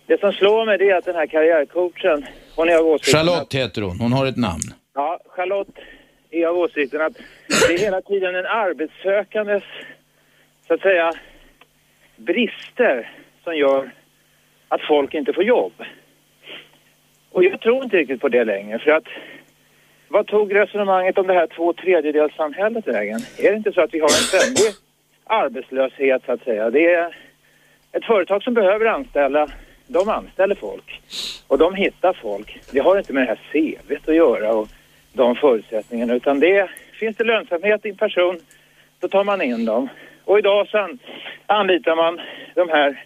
det 0.08 0.20
som 0.20 0.32
slår 0.34 0.66
mig 0.66 0.78
det 0.78 0.90
är 0.90 0.98
att 0.98 1.06
den 1.06 1.16
här 1.16 1.28
karriärcoachen, 1.28 2.26
hon 2.56 2.70
är 2.70 2.76
av 2.76 2.86
åsikten 2.88 3.20
Charlotte 3.20 3.54
heter 3.54 3.82
hon. 3.82 4.00
Hon 4.00 4.14
har 4.14 4.26
ett 4.26 4.38
namn. 4.38 4.64
Ja, 4.96 5.20
Charlotte 5.26 5.78
är 6.32 6.46
av 6.48 6.58
åsikten 6.58 7.02
att 7.02 7.14
det 7.68 7.74
är 7.74 7.78
hela 7.80 8.02
tiden 8.02 8.36
en 8.36 8.46
arbetssökandes, 8.46 9.64
så 10.70 10.76
att 10.76 10.82
säga, 10.82 11.12
brister 12.16 13.12
som 13.44 13.58
gör 13.58 13.92
att 14.68 14.82
folk 14.82 15.14
inte 15.14 15.34
får 15.34 15.44
jobb. 15.44 15.74
Och 17.32 17.44
jag 17.44 17.62
tror 17.62 17.84
inte 17.84 17.98
riktigt 17.98 18.22
på 18.22 18.30
det 18.30 18.44
längre 18.44 18.80
för 18.80 18.92
att 18.92 19.08
vad 20.08 20.28
tog 20.28 20.56
resonemanget 20.56 21.18
om 21.18 21.28
det 21.28 21.34
här 21.34 21.48
två 21.48 21.74
tredjedelssamhället 21.74 22.88
vägen? 22.88 23.20
Är 23.38 23.52
det 23.52 23.58
inte 23.58 23.72
så 23.72 23.82
att 23.82 23.94
vi 23.94 24.00
har 24.00 24.08
en 24.08 24.10
ständig 24.10 24.74
arbetslöshet 25.24 26.22
så 26.26 26.32
att 26.32 26.44
säga? 26.44 26.70
Det 26.70 26.94
är 26.94 27.16
ett 27.92 28.06
företag 28.06 28.44
som 28.44 28.54
behöver 28.54 28.86
anställa, 28.86 29.48
de 29.88 30.10
anställer 30.10 30.56
folk 30.56 31.02
och 31.48 31.58
de 31.58 31.76
hittar 31.76 32.14
folk. 32.14 32.60
Det 32.72 32.80
har 32.80 32.98
inte 32.98 33.14
med 33.14 33.24
det 33.24 33.28
här 33.28 33.40
CVt 33.52 34.10
att 34.10 34.16
göra 34.16 34.54
och 34.54 34.68
de 35.14 35.36
förutsättningarna 35.36 36.14
utan 36.14 36.40
det 36.40 36.70
finns 36.94 37.18
det 37.18 37.24
lönsamhet 37.24 37.86
i 37.86 37.90
en 37.90 37.98
person 37.98 38.40
då 39.00 39.08
tar 39.08 39.24
man 39.24 39.42
in 39.42 39.66
dem. 39.66 39.90
Och 40.30 40.40
idag 40.40 40.68
så 40.68 40.78
an, 40.78 41.00
anlitar 41.46 41.96
man 41.96 42.20
de 42.56 42.70
här 42.70 43.04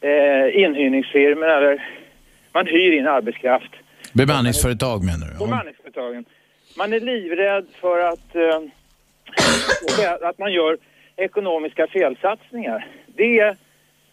eh, 0.00 0.62
inhyrningsfirmorna 0.62 1.56
eller 1.56 1.84
man 2.52 2.66
hyr 2.66 2.92
in 2.92 3.06
arbetskraft 3.06 3.72
Bemanningsföretag 4.12 5.04
menar 5.04 5.26
du? 5.26 5.38
Bemanningsföretagen. 5.44 6.24
Man 6.78 6.92
är 6.92 7.00
livrädd 7.00 7.66
för 7.80 7.98
att, 7.98 8.34
eh, 8.34 8.60
att 10.28 10.38
man 10.38 10.52
gör 10.52 10.78
ekonomiska 11.16 11.86
felsatsningar. 11.86 12.86
Det 13.06 13.38
är, 13.38 13.56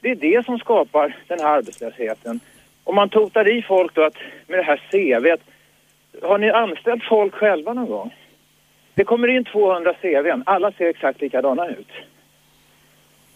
det 0.01 0.11
är 0.11 0.15
det 0.15 0.45
som 0.45 0.59
skapar 0.59 1.17
den 1.27 1.39
här 1.39 1.57
arbetslösheten. 1.57 2.39
Om 2.83 2.95
man 2.95 3.09
totar 3.09 3.57
i 3.57 3.61
folk 3.61 3.95
då 3.95 4.03
att 4.03 4.17
med 4.47 4.59
det 4.59 4.63
här 4.63 4.81
CVt, 4.91 5.41
har 6.21 6.37
ni 6.37 6.49
anställt 6.49 7.03
folk 7.03 7.33
själva 7.33 7.73
någon 7.73 7.89
gång? 7.89 8.15
Det 8.93 9.03
kommer 9.03 9.27
in 9.27 9.45
200 9.45 9.93
CVn, 10.01 10.43
alla 10.45 10.71
ser 10.71 10.85
exakt 10.85 11.21
likadana 11.21 11.67
ut. 11.67 11.91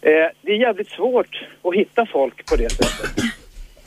Eh, 0.06 0.30
det 0.42 0.52
är 0.52 0.60
jävligt 0.60 0.90
svårt 0.90 1.36
att 1.64 1.74
hitta 1.76 2.06
folk 2.06 2.46
på 2.46 2.56
det 2.56 2.70
sättet. 2.70 3.12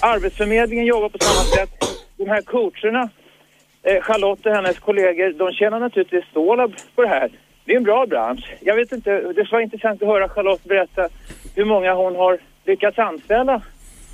Arbetsförmedlingen 0.00 0.86
jobbar 0.86 1.08
på 1.08 1.18
samma 1.18 1.40
sätt. 1.56 1.70
De 2.16 2.28
här 2.28 2.42
coacherna, 2.42 3.10
eh, 3.82 4.02
Charlotte 4.02 4.46
och 4.46 4.52
hennes 4.54 4.78
kollegor, 4.78 5.32
de 5.38 5.52
tjänar 5.52 5.80
naturligtvis 5.80 6.24
stålar 6.30 6.68
på 6.94 7.02
det 7.02 7.08
här. 7.08 7.30
Det 7.64 7.72
är 7.72 7.76
en 7.76 7.82
bra 7.82 8.06
bransch. 8.06 8.54
Jag 8.60 8.76
vet 8.76 8.92
inte, 8.92 9.10
det 9.10 9.32
skulle 9.32 9.48
vara 9.50 9.62
intressant 9.62 10.02
att 10.02 10.08
höra 10.08 10.28
Charlotte 10.28 10.64
berätta 10.64 11.08
hur 11.54 11.64
många 11.64 11.94
hon 11.94 12.16
har 12.16 12.38
lyckats 12.66 12.98
anställa 12.98 13.62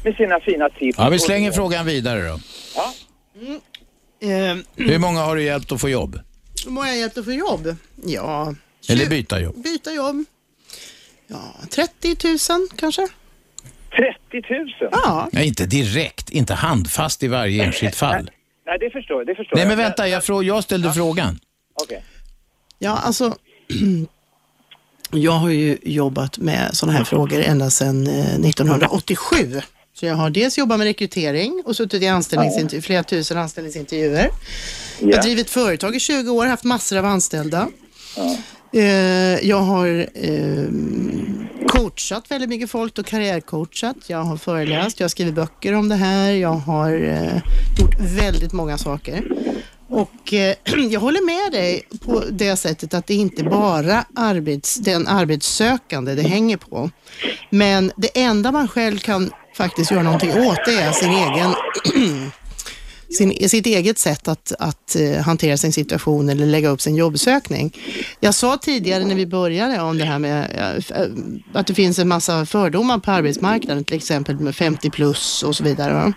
med 0.04 0.16
sina 0.16 0.40
fina 0.40 0.68
tips. 0.68 0.98
Ja, 0.98 1.08
vi 1.10 1.18
slänger 1.18 1.52
frågan 1.52 1.86
vidare 1.86 2.20
då. 2.28 2.38
Ja. 2.76 2.92
Eh, 4.28 4.56
Hur 4.76 4.98
många 4.98 5.20
har 5.20 5.36
du 5.36 5.42
hjälpt 5.42 5.72
att 5.72 5.80
få 5.80 5.88
jobb? 5.88 6.18
hur 6.64 6.70
många 6.72 6.86
har 6.86 6.94
hjälpt 6.94 7.18
att 7.18 7.24
få 7.24 7.32
jobb? 7.32 7.76
Ja, 8.04 8.54
Eller 8.90 9.06
byta 9.06 9.40
jobb? 9.40 9.62
byta 9.64 9.92
jobb. 9.92 10.24
Ja, 11.32 11.54
30 11.70 12.16
000 12.52 12.68
kanske? 12.76 13.08
30 14.30 14.54
000? 14.54 14.68
Ja. 14.92 15.28
Nej, 15.32 15.48
inte 15.48 15.66
direkt. 15.66 16.30
Inte 16.30 16.54
handfast 16.54 17.22
i 17.22 17.28
varje 17.28 17.64
enskilt 17.64 17.96
fall. 17.96 18.30
Nej, 18.66 18.78
det 18.80 18.90
förstår 18.90 19.20
jag. 19.20 19.26
Det 19.26 19.34
förstår 19.34 19.56
Nej, 19.56 19.62
jag. 19.62 19.68
men 19.68 19.78
vänta. 19.78 20.08
Jag, 20.08 20.22
frå- 20.22 20.42
jag 20.42 20.64
ställde 20.64 20.92
frågan. 20.92 21.38
Okej. 21.82 22.02
Ja, 22.78 22.90
alltså. 22.98 23.36
Jag 25.14 25.32
har 25.32 25.48
ju 25.48 25.78
jobbat 25.82 26.38
med 26.38 26.70
sådana 26.76 26.98
här 26.98 27.04
frågor 27.04 27.40
ända 27.42 27.70
sedan 27.70 28.06
eh, 28.06 28.34
1987. 28.34 29.60
Så 29.94 30.06
jag 30.06 30.14
har 30.14 30.30
dels 30.30 30.58
jobbat 30.58 30.78
med 30.78 30.84
rekrytering 30.84 31.62
och 31.64 31.76
suttit 31.76 32.02
i 32.02 32.08
anställningsintervju, 32.08 32.82
flera 32.82 33.02
tusen 33.02 33.38
anställningsintervjuer. 33.38 34.28
Jag 35.00 35.16
har 35.16 35.22
drivit 35.22 35.50
företag 35.50 35.96
i 35.96 36.00
20 36.00 36.30
år, 36.30 36.46
haft 36.46 36.64
massor 36.64 36.98
av 36.98 37.04
anställda. 37.04 37.68
Eh, 38.72 39.48
jag 39.48 39.60
har 39.60 40.06
eh, 40.14 40.68
coachat 41.68 42.30
väldigt 42.30 42.48
mycket 42.48 42.70
folk 42.70 42.98
och 42.98 43.06
karriärcoachat. 43.06 43.96
Jag 44.06 44.22
har 44.24 44.36
föreläst, 44.36 45.00
jag 45.00 45.04
har 45.04 45.08
skrivit 45.08 45.34
böcker 45.34 45.72
om 45.72 45.88
det 45.88 45.94
här. 45.94 46.30
Jag 46.30 46.52
har 46.52 46.92
eh, 46.92 47.36
gjort 47.80 48.00
väldigt 48.00 48.52
många 48.52 48.78
saker. 48.78 49.24
Och 49.88 50.34
eh, 50.34 50.54
jag 50.90 51.00
håller 51.00 51.26
med 51.26 51.52
dig 51.52 51.82
på 52.04 52.24
det 52.30 52.56
sättet 52.56 52.94
att 52.94 53.06
det 53.06 53.14
inte 53.14 53.44
bara 53.44 54.04
arbets, 54.14 54.76
den 54.76 55.08
arbetssökande 55.08 56.14
det 56.14 56.22
hänger 56.22 56.56
på. 56.56 56.90
Men 57.50 57.92
det 57.96 58.20
enda 58.22 58.52
man 58.52 58.68
själv 58.68 58.98
kan 58.98 59.30
faktiskt 59.56 59.90
göra 59.90 60.02
någonting 60.02 60.30
åt 60.30 60.58
det 60.64 60.74
är 60.74 60.92
sin 60.92 61.10
egen 61.10 61.54
sin, 63.12 63.48
sitt 63.48 63.66
eget 63.66 63.98
sätt 63.98 64.28
att, 64.28 64.52
att 64.58 64.96
eh, 64.96 65.16
hantera 65.16 65.56
sin 65.56 65.72
situation 65.72 66.28
eller 66.28 66.46
lägga 66.46 66.68
upp 66.68 66.80
sin 66.80 66.96
jobbsökning. 66.96 67.76
Jag 68.20 68.34
sa 68.34 68.56
tidigare 68.56 69.04
när 69.04 69.14
vi 69.14 69.26
började 69.26 69.80
om 69.80 69.98
det 69.98 70.04
här 70.04 70.18
med 70.18 70.42
eh, 70.90 71.04
att 71.52 71.66
det 71.66 71.74
finns 71.74 71.98
en 71.98 72.08
massa 72.08 72.46
fördomar 72.46 72.98
på 72.98 73.10
arbetsmarknaden, 73.10 73.84
till 73.84 73.96
exempel 73.96 74.40
med 74.40 74.56
50 74.56 74.90
plus 74.90 75.42
och 75.42 75.56
så 75.56 75.64
vidare. 75.64 76.12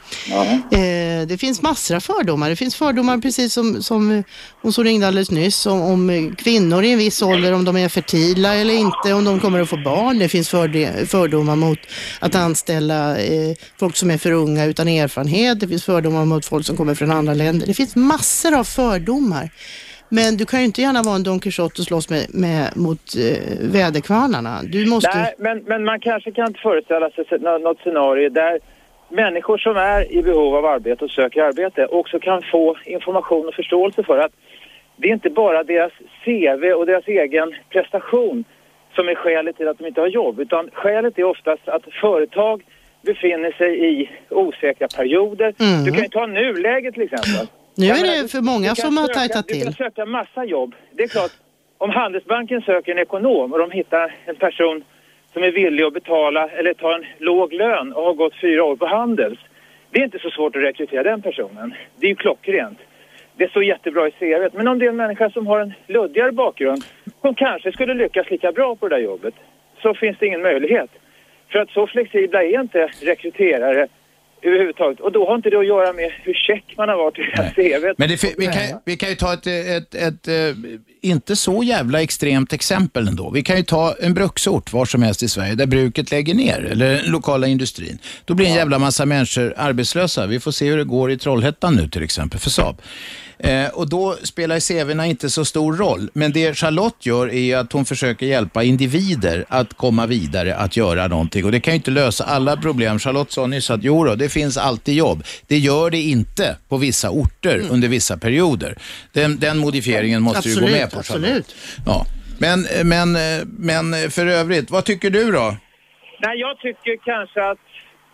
Eh, 0.72 1.28
det 1.28 1.38
finns 1.40 1.62
massor 1.62 1.96
av 1.96 2.00
fördomar. 2.00 2.50
Det 2.50 2.56
finns 2.56 2.76
fördomar 2.76 3.18
precis 3.18 3.54
som, 3.54 3.84
som 3.84 4.24
hon 4.62 4.74
som 4.74 4.84
ringde 4.84 5.08
alldeles 5.08 5.32
nyss 5.32 5.66
om, 5.66 5.82
om 5.82 6.36
kvinnor 6.38 6.84
i 6.84 6.92
en 6.92 6.98
viss 6.98 7.22
ålder, 7.22 7.52
om 7.52 7.66
de 7.66 7.78
är 7.78 7.90
fertila 7.90 8.56
eller 8.56 8.74
inte, 8.74 9.14
om 9.14 9.24
de 9.24 9.40
kommer 9.40 9.60
att 9.60 9.70
få 9.70 9.78
barn. 9.78 10.20
Det 10.20 10.30
finns 10.30 10.50
fördomar 10.50 11.56
mot 11.56 11.80
att 12.20 12.36
anställa 12.36 13.18
folk 13.80 13.96
som 13.98 14.12
är 14.12 14.18
för 14.18 14.32
unga 14.32 14.66
utan 14.66 14.88
erfarenhet. 14.88 15.60
Det 15.60 15.68
finns 15.68 15.84
fördomar 15.84 16.26
mot 16.26 16.46
folk 16.46 16.66
som 16.66 16.78
kommer 16.86 16.96
från 16.96 17.12
andra 17.12 17.34
länder. 17.34 17.68
Det 17.68 17.74
finns 17.74 17.96
massor 17.96 18.60
av 18.60 18.64
fördomar. 18.64 19.46
Men 20.10 20.38
du 20.38 20.46
kan 20.46 20.60
ju 20.60 20.66
inte 20.66 20.82
gärna 20.82 21.02
vara 21.04 21.16
en 21.16 21.24
Don 21.24 21.40
Quijote 21.40 21.82
och 21.82 21.88
slåss 21.90 22.10
med, 22.10 22.26
med, 22.44 22.64
mot 22.76 23.04
eh, 23.26 23.72
väderkvarnarna. 23.78 24.54
Du 24.64 24.86
måste... 24.86 25.18
Nej, 25.18 25.34
men, 25.38 25.58
men 25.72 25.84
man 25.84 26.00
kanske 26.00 26.32
kan 26.32 26.48
inte 26.48 26.60
föreställa 26.60 27.10
sig 27.10 27.26
något 27.40 27.80
scenario 27.80 28.30
där 28.30 28.60
människor 29.10 29.58
som 29.58 29.78
är 29.78 30.02
i 30.18 30.22
behov 30.22 30.56
av 30.56 30.66
arbete 30.66 31.06
och 31.06 31.12
söker 31.12 31.42
arbete 31.42 31.86
också 31.86 32.20
kan 32.20 32.42
få 32.52 32.76
information 32.86 33.48
och 33.48 33.54
förståelse 33.54 34.04
för 34.04 34.18
att 34.18 34.34
det 34.98 35.08
är 35.08 35.14
inte 35.14 35.30
bara 35.30 35.64
deras 35.64 35.94
CV 36.24 36.64
och 36.78 36.86
deras 36.86 37.08
egen 37.08 37.56
prestation 37.70 38.44
som 38.96 39.10
är 39.10 39.16
skälet 39.16 39.58
till 39.58 39.68
att 39.68 39.78
de 39.78 39.88
inte 39.88 40.02
har 40.02 40.08
jobb. 40.08 40.40
Utan 40.40 40.70
skälet 40.74 41.20
är 41.20 41.24
oftast 41.24 41.68
att 41.68 41.84
företag 42.02 42.64
befinner 43.06 43.52
sig 43.52 43.72
i 43.92 44.10
osäkra 44.30 44.88
perioder. 44.88 45.54
Mm. 45.60 45.84
Du 45.86 45.92
kan 45.92 46.04
ju 46.04 46.10
ta 46.10 46.26
nuläget 46.26 46.94
till 46.94 47.04
exempel. 47.04 47.48
Nu 47.78 47.86
är 47.88 48.22
det 48.24 48.32
för 48.32 48.42
många 48.42 48.76
som 48.76 48.98
har 48.98 49.08
tajtat 49.08 49.48
Du 49.48 49.54
kan 49.54 49.62
till. 49.64 49.74
söka 49.74 50.06
massa 50.06 50.44
jobb. 50.46 50.76
Det 50.92 51.04
är 51.04 51.08
klart, 51.08 51.32
om 51.78 51.90
Handelsbanken 51.90 52.62
söker 52.62 52.92
en 52.92 53.00
ekonom 53.00 53.54
och 53.54 53.60
de 53.60 53.72
hittar 53.72 54.16
en 54.26 54.36
person 54.36 54.84
som 55.34 55.44
är 55.44 55.52
villig 55.52 55.84
att 55.84 55.94
betala 55.94 56.50
eller 56.50 56.74
ta 56.74 56.96
en 56.96 57.06
låg 57.18 57.54
lön 57.54 57.94
och 57.94 58.04
har 58.04 58.14
gått 58.14 58.36
fyra 58.42 58.64
år 58.64 58.76
på 58.76 58.86
Handels. 58.86 59.40
Det 59.92 60.00
är 60.00 60.04
inte 60.04 60.20
så 60.20 60.30
svårt 60.30 60.56
att 60.56 60.62
rekrytera 60.64 61.04
den 61.04 61.22
personen. 61.22 61.74
Det 62.00 62.06
är 62.06 62.10
ju 62.10 62.16
klockrent. 62.16 62.80
Det 63.38 63.50
står 63.50 63.64
jättebra 63.64 64.08
i 64.08 64.12
CVt. 64.12 64.54
Men 64.54 64.68
om 64.68 64.80
det 64.80 64.86
är 64.86 64.90
en 64.90 64.96
människa 64.96 65.30
som 65.30 65.48
har 65.48 65.60
en 65.60 65.74
luddigare 65.88 66.32
bakgrund 66.32 66.84
som 67.22 67.36
kanske 67.36 67.72
skulle 67.72 67.94
lyckas 67.94 68.30
lika 68.30 68.52
bra 68.52 68.76
på 68.76 68.88
det 68.88 68.96
där 68.96 69.02
jobbet 69.04 69.34
så 69.82 69.94
finns 69.94 70.18
det 70.20 70.26
ingen 70.26 70.42
möjlighet. 70.42 70.90
För 71.56 71.62
att 71.62 71.70
så 71.70 71.88
flexibla 71.88 72.44
är 72.44 72.62
inte 72.62 72.90
rekryterare 73.02 73.88
överhuvudtaget. 74.42 75.00
Och 75.00 75.12
då 75.12 75.28
har 75.28 75.36
inte 75.36 75.50
det 75.50 75.60
att 75.60 75.68
göra 75.68 75.94
med 75.94 76.12
hur 76.24 76.34
check 76.34 76.64
man 76.78 76.90
har 76.90 76.98
varit 76.98 77.20
i 77.20 77.24
CVt. 77.56 77.98
Men 77.98 78.10
det, 78.10 78.24
vi, 78.38 78.46
kan, 78.46 78.82
vi 78.86 78.98
kan 78.98 79.10
ju 79.10 79.16
ta 79.16 79.34
ett, 79.34 79.48
ett, 79.48 79.96
ett, 79.96 80.28
eh, 80.28 80.34
inte 81.02 81.36
så 81.36 81.64
jävla 81.64 82.02
extremt 82.02 82.54
exempel 82.54 83.08
ändå. 83.08 83.30
Vi 83.30 83.44
kan 83.44 83.58
ju 83.58 83.64
ta 83.64 83.96
en 84.02 84.14
bruksort 84.14 84.74
var 84.74 84.86
som 84.86 85.04
helst 85.04 85.24
i 85.24 85.28
Sverige 85.28 85.56
där 85.56 85.66
bruket 85.66 86.12
lägger 86.12 86.34
ner, 86.34 86.68
eller 86.72 86.92
den 86.94 87.12
lokala 87.12 87.48
industrin. 87.48 88.00
Då 88.26 88.34
blir 88.34 88.46
en 88.46 88.54
jävla 88.54 88.80
massa 88.80 89.06
människor 89.06 89.54
arbetslösa. 89.58 90.28
Vi 90.28 90.40
får 90.40 90.52
se 90.52 90.70
hur 90.70 90.78
det 90.78 90.84
går 90.84 91.12
i 91.12 91.18
Trollhättan 91.18 91.76
nu 91.76 91.88
till 91.88 92.04
exempel 92.04 92.40
för 92.40 92.50
Saab. 92.50 92.82
Eh, 93.38 93.68
och 93.68 93.90
då 93.90 94.16
spelar 94.24 94.60
CVna 94.60 95.06
inte 95.06 95.30
så 95.30 95.46
stor 95.46 95.74
roll. 95.74 96.10
Men 96.14 96.32
det 96.32 96.58
Charlotte 96.58 97.06
gör 97.06 97.34
är 97.34 97.58
att 97.58 97.72
hon 97.72 97.86
försöker 97.86 98.26
hjälpa 98.26 98.64
individer 98.64 99.46
att 99.48 99.74
komma 99.74 100.06
vidare, 100.06 100.56
att 100.56 100.78
göra 100.78 101.08
någonting. 101.08 101.46
Och 101.46 101.52
det 101.52 101.60
kan 101.60 101.74
ju 101.74 101.76
inte 101.76 101.92
lösa 101.92 102.24
alla 102.24 102.58
problem. 102.58 103.00
Charlotte 103.00 103.32
sa 103.32 103.48
nyss 103.48 103.70
att 103.70 103.84
jo 103.84 104.04
då, 104.04 104.16
det 104.16 104.30
finns 104.30 104.58
alltid 104.58 104.96
jobb. 104.96 105.24
Det 105.48 105.58
gör 105.58 105.90
det 105.90 106.02
inte 106.02 106.58
på 106.70 106.78
vissa 106.78 107.10
orter 107.10 107.62
under 107.72 107.88
vissa 107.88 108.18
perioder. 108.18 108.76
Den, 109.14 109.40
den 109.40 109.58
modifieringen 109.58 110.22
måste 110.22 110.50
du 110.50 110.56
gå 110.56 110.68
med 110.68 110.92
på 110.92 111.04
Charlotte. 111.04 111.08
absolut. 111.08 111.56
Ja. 111.86 112.06
Men, 112.40 112.66
men, 112.84 113.18
men 113.58 114.12
för 114.12 114.26
övrigt, 114.28 114.72
vad 114.72 114.86
tycker 114.86 115.10
du 115.10 115.32
då? 115.32 115.56
Nej, 116.20 116.40
jag 116.40 116.60
tycker 116.60 116.98
kanske 117.06 117.42
att, 117.52 117.58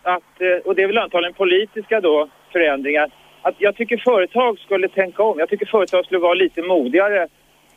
att, 0.02 0.64
och 0.64 0.74
det 0.74 0.82
är 0.82 0.86
väl 0.86 0.98
antagligen 0.98 1.34
politiska 1.34 2.00
då, 2.00 2.28
förändringar, 2.52 3.08
att 3.42 3.54
jag 3.58 3.76
tycker 3.76 3.96
företag 3.96 4.58
skulle 4.58 4.88
tänka 4.88 5.22
om. 5.22 5.38
Jag 5.38 5.48
tycker 5.48 5.66
företag 5.66 6.04
skulle 6.04 6.20
vara 6.20 6.34
lite 6.34 6.62
modigare 6.62 7.28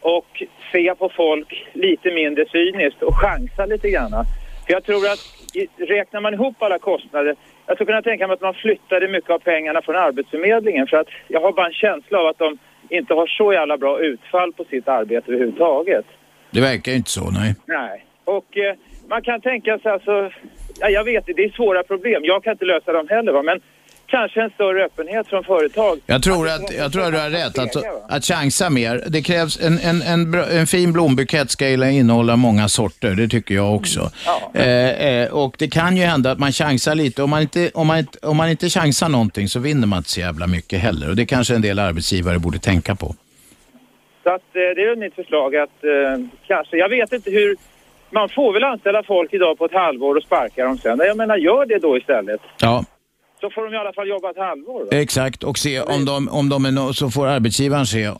och 0.02 0.44
se 0.72 0.96
på 0.96 1.10
folk 1.10 1.68
lite 1.74 2.12
mindre 2.12 2.46
cyniskt 2.52 3.04
och 3.04 3.16
chansa 3.16 3.66
lite 3.66 3.90
grann. 3.90 4.12
För 4.66 4.74
jag 4.74 4.84
tror 4.84 5.08
att 5.08 5.20
räknar 5.78 6.22
man 6.22 6.34
ihop 6.34 6.56
alla 6.62 6.80
kostnader, 6.80 7.36
jag 7.66 7.78
skulle 7.78 7.86
kunna 7.86 8.02
tänka 8.02 8.28
mig 8.28 8.34
att 8.34 8.42
man 8.42 8.54
flyttade 8.54 9.08
mycket 9.08 9.30
av 9.30 9.40
pengarna 9.40 9.82
från 9.82 9.96
Arbetsförmedlingen 9.96 10.88
för 10.88 10.98
att 10.98 11.08
jag 11.28 11.42
har 11.42 11.52
bara 11.52 11.68
en 11.68 11.74
känsla 11.74 12.20
av 12.20 12.28
att 12.28 12.38
de 12.38 12.58
inte 12.90 13.14
har 13.14 13.28
så 13.28 13.54
jävla 13.54 13.78
bra 13.78 14.00
utfall 14.00 14.54
på 14.54 14.64
sitt 14.64 14.88
arbete 14.88 15.32
överhuvudtaget. 15.32 16.06
Det 16.52 16.62
verkar 16.62 16.92
inte 16.92 17.10
så, 17.10 17.32
nej. 17.32 17.56
Nej, 17.66 18.06
och 18.26 18.58
eh, 18.58 18.76
man 19.08 19.22
kan 19.22 19.42
tänka 19.42 19.80
sig 19.80 19.92
alltså, 19.92 20.32
ja, 20.80 20.90
jag 20.90 21.04
vet 21.04 21.26
det, 21.26 21.34
det 21.34 21.44
är 21.44 21.50
svåra 21.50 21.84
problem. 21.84 22.26
Jag 22.26 22.44
kan 22.44 22.52
inte 22.52 22.66
lösa 22.66 22.94
dem 22.94 23.08
heller 23.08 23.32
va, 23.32 23.44
men 23.44 23.62
kanske 24.08 24.42
en 24.42 24.50
större 24.50 24.86
öppenhet 24.86 25.28
från 25.28 25.44
företag. 25.44 26.00
Jag 26.06 26.24
tror 26.24 26.48
att, 26.48 26.74
jag 26.78 26.92
tror 26.94 27.04
att 27.04 27.12
du 27.12 27.20
har 27.20 27.30
rätt. 27.30 27.58
Att, 27.58 27.76
att 28.10 28.26
chansa 28.26 28.70
mer. 28.70 29.04
Det 29.08 29.22
krävs 29.22 29.60
en, 29.62 29.80
en, 29.80 30.02
en, 30.02 30.34
en 30.34 30.68
fin 30.68 30.94
blombukett 30.94 31.52
ska 31.52 31.68
innehålla 31.68 32.36
många 32.36 32.68
sorter. 32.68 33.16
Det 33.16 33.28
tycker 33.28 33.56
jag 33.56 33.76
också. 33.76 34.12
Eh, 34.54 34.90
eh, 34.90 35.34
och 35.34 35.56
det 35.60 35.68
kan 35.68 35.98
ju 35.98 36.04
hända 36.04 36.32
att 36.32 36.40
man 36.40 36.52
chansar 36.52 36.96
lite. 36.96 37.24
Om 37.24 37.30
man, 37.30 37.42
inte, 37.42 37.72
om, 37.74 37.88
man 37.88 37.98
inte, 37.98 38.28
om 38.28 38.38
man 38.38 38.50
inte 38.50 38.70
chansar 38.70 39.10
någonting 39.10 39.48
så 39.48 39.60
vinner 39.60 39.88
man 39.88 39.98
inte 39.98 40.10
så 40.10 40.20
jävla 40.20 40.48
mycket 40.48 40.80
heller. 40.80 41.10
Och 41.10 41.16
det 41.16 41.26
kanske 41.26 41.56
en 41.56 41.62
del 41.62 41.80
arbetsgivare 41.80 42.40
borde 42.40 42.60
tänka 42.60 42.96
på. 42.96 43.16
Så 44.24 44.30
att, 44.30 44.56
eh, 44.56 44.76
det 44.76 44.82
är 44.82 44.96
mitt 44.96 45.16
förslag 45.16 45.56
att 45.56 45.84
eh, 45.84 46.26
kanske, 46.48 46.78
jag 46.78 46.90
vet 46.90 47.14
inte 47.14 47.32
hur, 47.32 47.56
man 48.10 48.30
får 48.30 48.54
väl 48.54 48.64
anställa 48.64 49.04
folk 49.04 49.34
idag 49.34 49.58
på 49.58 49.66
ett 49.66 49.74
halvår 49.74 50.16
och 50.16 50.24
sparka 50.24 50.66
dem 50.66 50.78
sen. 50.78 51.00
Jag 51.00 51.18
menar, 51.18 51.38
gör 51.38 51.66
det 51.66 51.80
då 51.80 51.98
istället. 51.98 52.42
Ja, 52.62 52.86
Så 53.46 53.52
får 53.52 53.66
de 53.66 53.74
i 53.74 53.78
alla 53.78 53.94
fall 53.94 54.08
jobba 54.08 54.30
ett 54.30 54.38
halvår. 54.38 54.82
Va? 54.92 54.98
exakt. 54.98 55.44
Och 55.44 55.58
se 55.58 55.82
om 55.82 56.06
de, 56.06 56.30
om 56.30 56.50
de 56.50 56.66
är 56.66 56.72
no 56.72 56.94
så 56.94 57.10
får 57.10 57.28
arbetsgivaren 57.28 57.86
se 57.86 58.04
eh, 58.04 58.12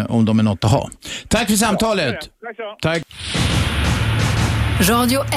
eh, 0.00 0.10
om 0.10 0.24
de 0.24 0.38
är 0.38 0.42
något 0.42 0.64
att 0.64 0.70
ha. 0.70 0.90
Tack 1.28 1.46
för 1.46 1.56
samtalet. 1.56 2.14
Tack 2.42 2.56
så. 2.56 2.76
Tack. 2.80 3.02
Radio 4.90 5.20
1. 5.20 5.28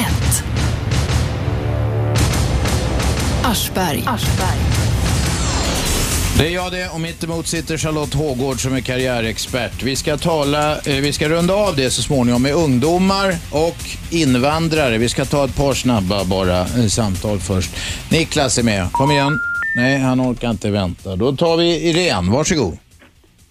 Aschberg. 3.45 4.03
Det 6.39 6.47
är 6.47 6.51
jag 6.51 6.71
det 6.71 6.89
och 6.93 7.01
mitt 7.01 7.23
emot 7.23 7.47
sitter 7.47 7.77
Charlotte 7.77 8.13
Hågård 8.13 8.57
som 8.63 8.75
är 8.75 8.81
karriärexpert. 8.81 9.83
Vi 9.83 9.95
ska 9.95 10.17
tala, 10.17 10.71
eh, 10.71 11.01
vi 11.01 11.13
ska 11.13 11.29
runda 11.29 11.53
av 11.53 11.75
det 11.75 11.89
så 11.89 12.01
småningom 12.01 12.41
med 12.43 12.53
ungdomar 12.53 13.27
och 13.65 13.79
invandrare. 14.11 14.97
Vi 14.97 15.09
ska 15.09 15.25
ta 15.25 15.45
ett 15.45 15.57
par 15.57 15.73
snabba 15.73 16.17
bara 16.35 16.57
eh, 16.59 16.87
samtal 16.99 17.37
först. 17.39 17.71
Niklas 18.11 18.57
är 18.57 18.63
med, 18.63 18.91
kom 18.91 19.11
igen. 19.11 19.33
Nej, 19.75 19.97
han 19.97 20.21
orkar 20.21 20.49
inte 20.49 20.71
vänta. 20.71 21.15
Då 21.15 21.31
tar 21.31 21.57
vi 21.57 21.89
Irene, 21.89 22.31
varsågod. 22.31 22.77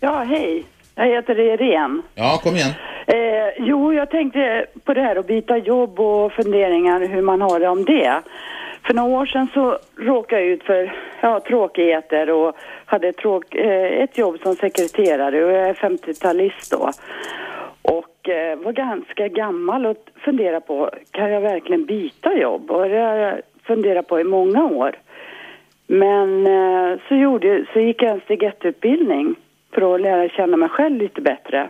Ja, 0.01 0.25
hej. 0.29 0.65
Jag 0.95 1.07
heter 1.07 1.39
Irene. 1.55 2.03
Ja, 2.15 2.41
kom 2.43 2.57
igen. 2.57 2.73
Eh, 3.07 3.51
jo, 3.59 3.93
jag 3.93 4.11
tänkte 4.11 4.67
på 4.85 4.95
det 4.95 5.01
här 5.01 5.17
att 5.17 5.27
byta 5.27 5.57
jobb 5.57 6.01
och 6.01 6.33
funderingar 6.33 7.09
hur 7.15 7.23
man 7.23 7.41
har 7.41 7.61
det 7.61 7.69
om 7.69 7.85
det. 7.85 8.23
För 8.87 8.95
några 8.95 9.19
år 9.19 9.27
sedan 9.27 9.49
så 9.55 9.79
råkade 9.97 10.43
jag 10.43 10.51
ut 10.51 10.63
för 10.63 10.93
ja, 11.21 11.41
tråkigheter 11.41 12.31
och 12.31 12.57
hade 12.87 13.09
ett, 13.09 13.17
tråk, 13.17 13.55
eh, 13.55 14.03
ett 14.03 14.19
jobb 14.19 14.39
som 14.43 14.55
sekreterare 14.55 15.45
och 15.45 15.53
jag 15.53 15.69
är 15.69 15.75
50-talist 15.75 16.71
då. 16.71 16.91
Och 17.83 18.29
eh, 18.29 18.59
var 18.59 18.73
ganska 18.73 19.29
gammal 19.29 19.87
och 19.87 19.97
funderade 20.25 20.61
på, 20.61 20.91
kan 21.11 21.31
jag 21.31 21.41
verkligen 21.41 21.85
byta 21.85 22.35
jobb? 22.35 22.71
Och 22.71 22.89
det 22.89 22.99
har 22.99 23.17
jag 23.17 23.41
funderat 23.63 24.07
på 24.07 24.21
i 24.21 24.25
många 24.25 24.65
år. 24.65 24.97
Men 25.87 26.47
eh, 26.47 26.99
så, 27.09 27.15
gjorde, 27.15 27.65
så 27.73 27.81
gick 27.81 28.03
jag 28.03 28.11
en 28.11 28.21
steg 28.21 28.43
ett-utbildning 28.43 29.35
för 29.73 29.95
att 29.95 30.01
lära 30.01 30.29
känna 30.29 30.57
mig 30.57 30.69
själv 30.69 30.97
lite 30.97 31.21
bättre. 31.21 31.69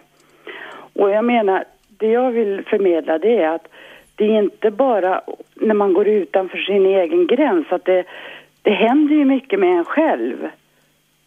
Och 0.93 1.11
jag 1.11 1.25
menar, 1.25 1.65
det 1.89 2.07
jag 2.07 2.31
vill 2.31 2.65
förmedla 2.67 3.19
det 3.19 3.43
är 3.43 3.49
att 3.49 3.69
det 4.17 4.25
är 4.25 4.43
inte 4.43 4.71
bara 4.71 5.23
när 5.61 5.75
man 5.75 5.93
går 5.93 6.09
utanför 6.09 6.59
sin 6.59 6.87
egen 6.87 7.27
gräns, 7.27 7.67
att 7.71 7.85
det, 7.85 8.05
det 8.63 8.71
händer 8.71 9.15
ju 9.15 9.25
mycket 9.25 9.61
med 9.61 9.79
en 9.79 9.85
själv. 9.85 10.37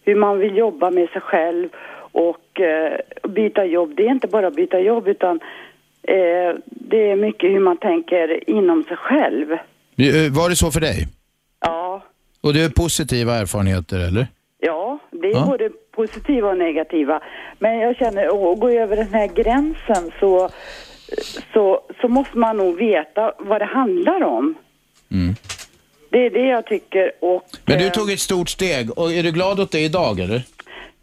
Hur 0.06 0.16
man 0.16 0.40
vill 0.40 0.58
jobba 0.58 0.92
med 0.92 1.10
sig 1.10 1.22
själv 1.22 1.70
och 2.12 2.60
eh, 2.62 2.98
byta 3.30 3.66
jobb. 3.66 3.94
Det 3.96 4.04
är 4.08 4.12
inte 4.12 4.28
bara 4.28 4.52
byta 4.52 4.80
jobb 4.80 5.08
utan 5.08 5.40
eh, 6.04 6.56
det 6.66 7.10
är 7.12 7.16
mycket 7.16 7.50
hur 7.52 7.60
man 7.60 7.78
tänker 7.78 8.50
inom 8.50 8.84
sig 8.84 8.98
själv. 8.98 9.52
Eh, 9.52 10.32
Var 10.32 10.50
det 10.50 10.56
så 10.56 10.72
för 10.72 10.80
dig? 10.80 11.08
Ja, 11.60 12.02
Och 12.42 12.54
det 12.54 12.64
är 12.64 12.70
positiva 12.70 13.34
erfarenheter, 13.36 14.08
eller? 14.08 14.28
Ja, 14.60 15.00
det 15.12 15.28
är 15.28 15.32
Ja. 15.34 15.46
både 15.50 15.70
positiva 15.92 16.50
och 16.50 16.58
negativa. 16.58 17.22
Men 17.60 17.80
jag 17.80 17.96
känner 17.96 18.26
att 18.54 18.60
gå 18.60 18.70
över 18.70 18.96
den 18.96 19.14
här 19.14 19.28
gränsen 19.28 20.12
så, 20.20 20.50
så, 21.54 21.82
så 22.02 22.08
måste 22.08 22.38
man 22.38 22.58
nog 22.58 22.78
veta 22.78 23.34
vad 23.40 23.62
det 23.62 23.66
handlar 23.66 24.24
om. 24.24 24.56
Mm. 25.12 25.36
Det 26.10 26.26
är 26.26 26.30
det 26.30 26.48
jag 26.48 26.66
tycker 26.66 27.12
och 27.20 27.44
Men 27.66 27.78
du 27.78 27.90
tog 27.90 28.12
ett 28.12 28.20
stort 28.20 28.50
steg 28.50 28.98
och 28.98 29.12
är 29.14 29.24
du 29.24 29.32
glad 29.32 29.60
åt 29.60 29.72
det 29.72 29.80
idag, 29.80 30.20
eller? 30.20 30.42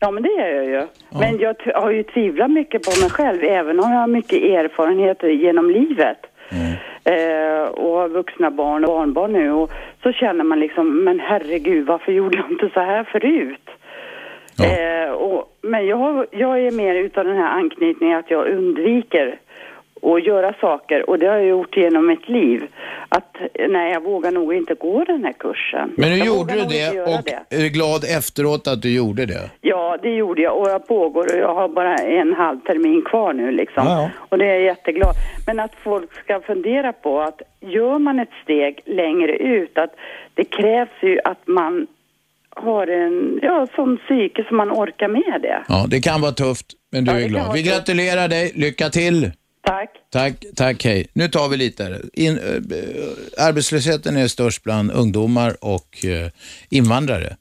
ja 0.01 0.11
men 0.11 0.23
det 0.23 0.29
är 0.29 0.55
jag 0.55 0.65
ju. 0.65 0.87
Men 1.11 1.39
jag 1.39 1.57
har 1.75 1.91
ju 1.91 2.03
tvivlat 2.03 2.51
mycket 2.51 2.83
på 2.83 3.01
mig 3.01 3.11
själv 3.11 3.45
även 3.45 3.81
om 3.81 3.93
jag 3.93 3.99
har 3.99 4.07
mycket 4.07 4.43
erfarenheter 4.43 5.29
genom 5.29 5.71
livet. 5.71 6.19
Eh, 7.05 7.69
och 7.69 7.99
har 7.99 8.09
vuxna 8.09 8.51
barn 8.51 8.85
och 8.85 8.91
barnbarn 8.91 9.33
nu 9.33 9.53
och 9.53 9.71
så 10.03 10.13
känner 10.13 10.45
man 10.45 10.61
liksom, 10.61 11.05
men 11.05 11.21
herregud 11.21 11.87
varför 11.87 12.13
gjorde 12.13 12.39
jag 12.39 12.51
inte 12.51 12.71
så 12.75 12.81
här 12.81 13.05
förut? 13.05 13.69
Eh, 14.63 15.11
och, 15.11 15.57
men 15.63 15.87
jag, 15.87 16.27
jag 16.31 16.61
är 16.61 16.71
mer 16.71 16.95
utav 16.95 17.25
den 17.25 17.37
här 17.37 17.51
anknytningen 17.51 18.19
att 18.19 18.31
jag 18.31 18.49
undviker 18.49 19.39
att 20.03 20.27
göra 20.27 20.55
saker 20.61 21.11
och 21.11 21.19
det 21.19 21.27
har 21.27 21.37
jag 21.37 21.47
gjort 21.47 21.77
genom 21.77 22.07
mitt 22.07 22.29
liv. 22.29 22.63
Att 23.09 23.37
nej, 23.69 23.93
jag 23.93 24.03
vågar 24.03 24.31
nog 24.31 24.55
inte 24.55 24.75
gå 24.75 25.05
den 25.05 25.25
här 25.25 25.33
kursen. 25.33 25.93
Men 25.97 26.11
nu 26.11 26.17
Jag 26.17 26.27
gjorde 26.27 26.55
du 26.55 26.65
det 26.65 27.01
och 27.01 27.29
är 27.51 27.59
du 27.63 27.69
glad 27.69 28.05
efteråt 28.19 28.69
att 28.69 28.83
du 28.83 28.95
gjorde 28.95 29.27
det? 29.27 29.51
Ja, 29.61 29.99
det 30.03 30.11
gjorde 30.11 30.43
jag 30.43 30.57
och 30.59 30.71
jag 30.71 30.87
pågår 30.89 31.25
och 31.35 31.39
jag 31.41 31.55
har 31.55 31.69
bara 31.69 31.95
en 31.97 32.33
halv 32.35 32.61
termin 32.61 33.03
kvar 33.03 33.33
nu 33.33 33.51
liksom. 33.51 33.87
Ja, 33.87 34.03
ja. 34.03 34.11
Och 34.29 34.39
det 34.39 34.45
är 34.45 34.55
jag 34.55 34.63
jätteglad. 34.63 35.15
Men 35.47 35.61
att 35.61 35.75
folk 35.85 36.13
ska 36.25 36.41
fundera 36.41 36.93
på 36.93 37.21
att 37.21 37.43
gör 37.61 37.99
man 37.99 38.19
ett 38.21 38.35
steg 38.45 38.81
längre 38.87 39.37
ut 39.37 39.79
att 39.79 39.95
det 40.35 40.45
krävs 40.45 40.91
ju 41.03 41.19
att 41.25 41.47
man 41.47 41.87
har 42.57 42.87
en, 42.87 43.39
ja, 43.43 43.67
sån 43.77 43.97
psyke 43.97 44.45
som 44.49 44.57
man 44.57 44.71
orkar 44.73 45.09
med 45.09 45.39
det. 45.43 45.63
Ja, 45.69 45.85
det 45.89 46.01
kan 46.01 46.21
vara 46.21 46.33
tufft. 46.33 46.67
Men 46.93 47.05
du 47.05 47.11
Ja, 47.13 47.17
är 47.19 47.23
det 47.23 47.29
glad. 47.29 47.53
Vi 47.55 47.63
så. 47.65 47.71
gratulerar 47.71 48.29
dig. 48.29 48.53
Lycka 48.55 48.89
till. 48.89 49.31
Tack. 49.67 49.91
Tack, 50.13 50.45
tack, 50.57 50.85
hej. 50.85 51.07
Nu 51.13 51.29
tar 51.29 51.49
vi 51.49 51.57
lite 51.57 51.85
här. 51.85 52.03
In, 52.13 52.39
eh, 52.39 53.45
arbetslösheten 53.45 54.17
är 54.17 54.29
störst 54.29 54.63
bland 54.63 54.91
ungdomar 54.91 55.57
och 55.65 56.05
eh, 56.05 56.31
invandrare. 56.69 57.37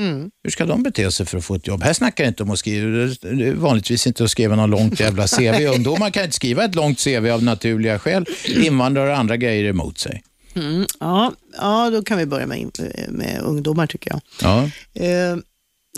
Mm. 0.00 0.30
Hur 0.42 0.50
ska 0.50 0.66
de 0.66 0.82
bete 0.82 1.10
sig 1.10 1.26
för 1.26 1.38
att 1.38 1.44
få 1.44 1.54
ett 1.54 1.66
jobb? 1.66 1.82
Här 1.82 1.92
snackar 1.92 2.24
jag 2.24 2.30
inte 2.30 2.42
om 2.42 2.50
att 2.50 2.58
skriva, 2.58 3.14
vanligtvis 3.54 4.06
inte 4.06 4.24
att 4.24 4.30
skriva 4.30 4.56
något 4.56 4.70
långt 4.70 5.00
jävla 5.00 5.26
CV. 5.38 5.66
Ungdomar 5.74 6.10
kan 6.10 6.24
inte 6.24 6.36
skriva 6.36 6.64
ett 6.64 6.74
långt 6.74 7.04
CV 7.04 7.26
av 7.30 7.42
naturliga 7.42 7.98
skäl. 7.98 8.26
Invandrare 8.48 9.10
och 9.10 9.18
andra 9.18 9.36
grejer 9.36 9.64
emot 9.64 9.98
sig. 9.98 10.22
Mm, 10.54 10.86
ja, 11.00 11.32
ja, 11.56 11.90
då 11.90 12.02
kan 12.02 12.18
vi 12.18 12.26
börja 12.26 12.46
med, 12.46 12.70
med 13.08 13.40
ungdomar 13.42 13.86
tycker 13.86 14.10
jag. 14.10 14.20
Ja. 14.42 14.70
Eh, 15.04 15.36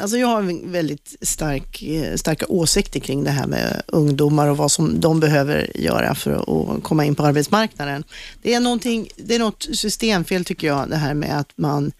alltså 0.00 0.18
jag 0.18 0.26
har 0.26 0.70
väldigt 0.70 1.16
stark, 1.20 1.84
starka 2.16 2.46
åsikter 2.48 3.00
kring 3.00 3.24
det 3.24 3.30
här 3.30 3.46
med 3.46 3.82
ungdomar 3.86 4.48
och 4.48 4.56
vad 4.56 4.72
som 4.72 5.00
de 5.00 5.20
behöver 5.20 5.70
göra 5.74 6.14
för 6.14 6.30
att 6.32 6.82
komma 6.82 7.04
in 7.04 7.14
på 7.14 7.22
arbetsmarknaden. 7.22 8.04
Det 8.42 8.54
är, 8.54 8.60
någonting, 8.60 9.08
det 9.16 9.34
är 9.34 9.38
något 9.38 9.68
systemfel 9.72 10.44
tycker 10.44 10.66
jag, 10.66 10.90
det 10.90 10.96
här 10.96 11.14
med 11.14 11.38
att 11.38 11.52
man 11.56 11.92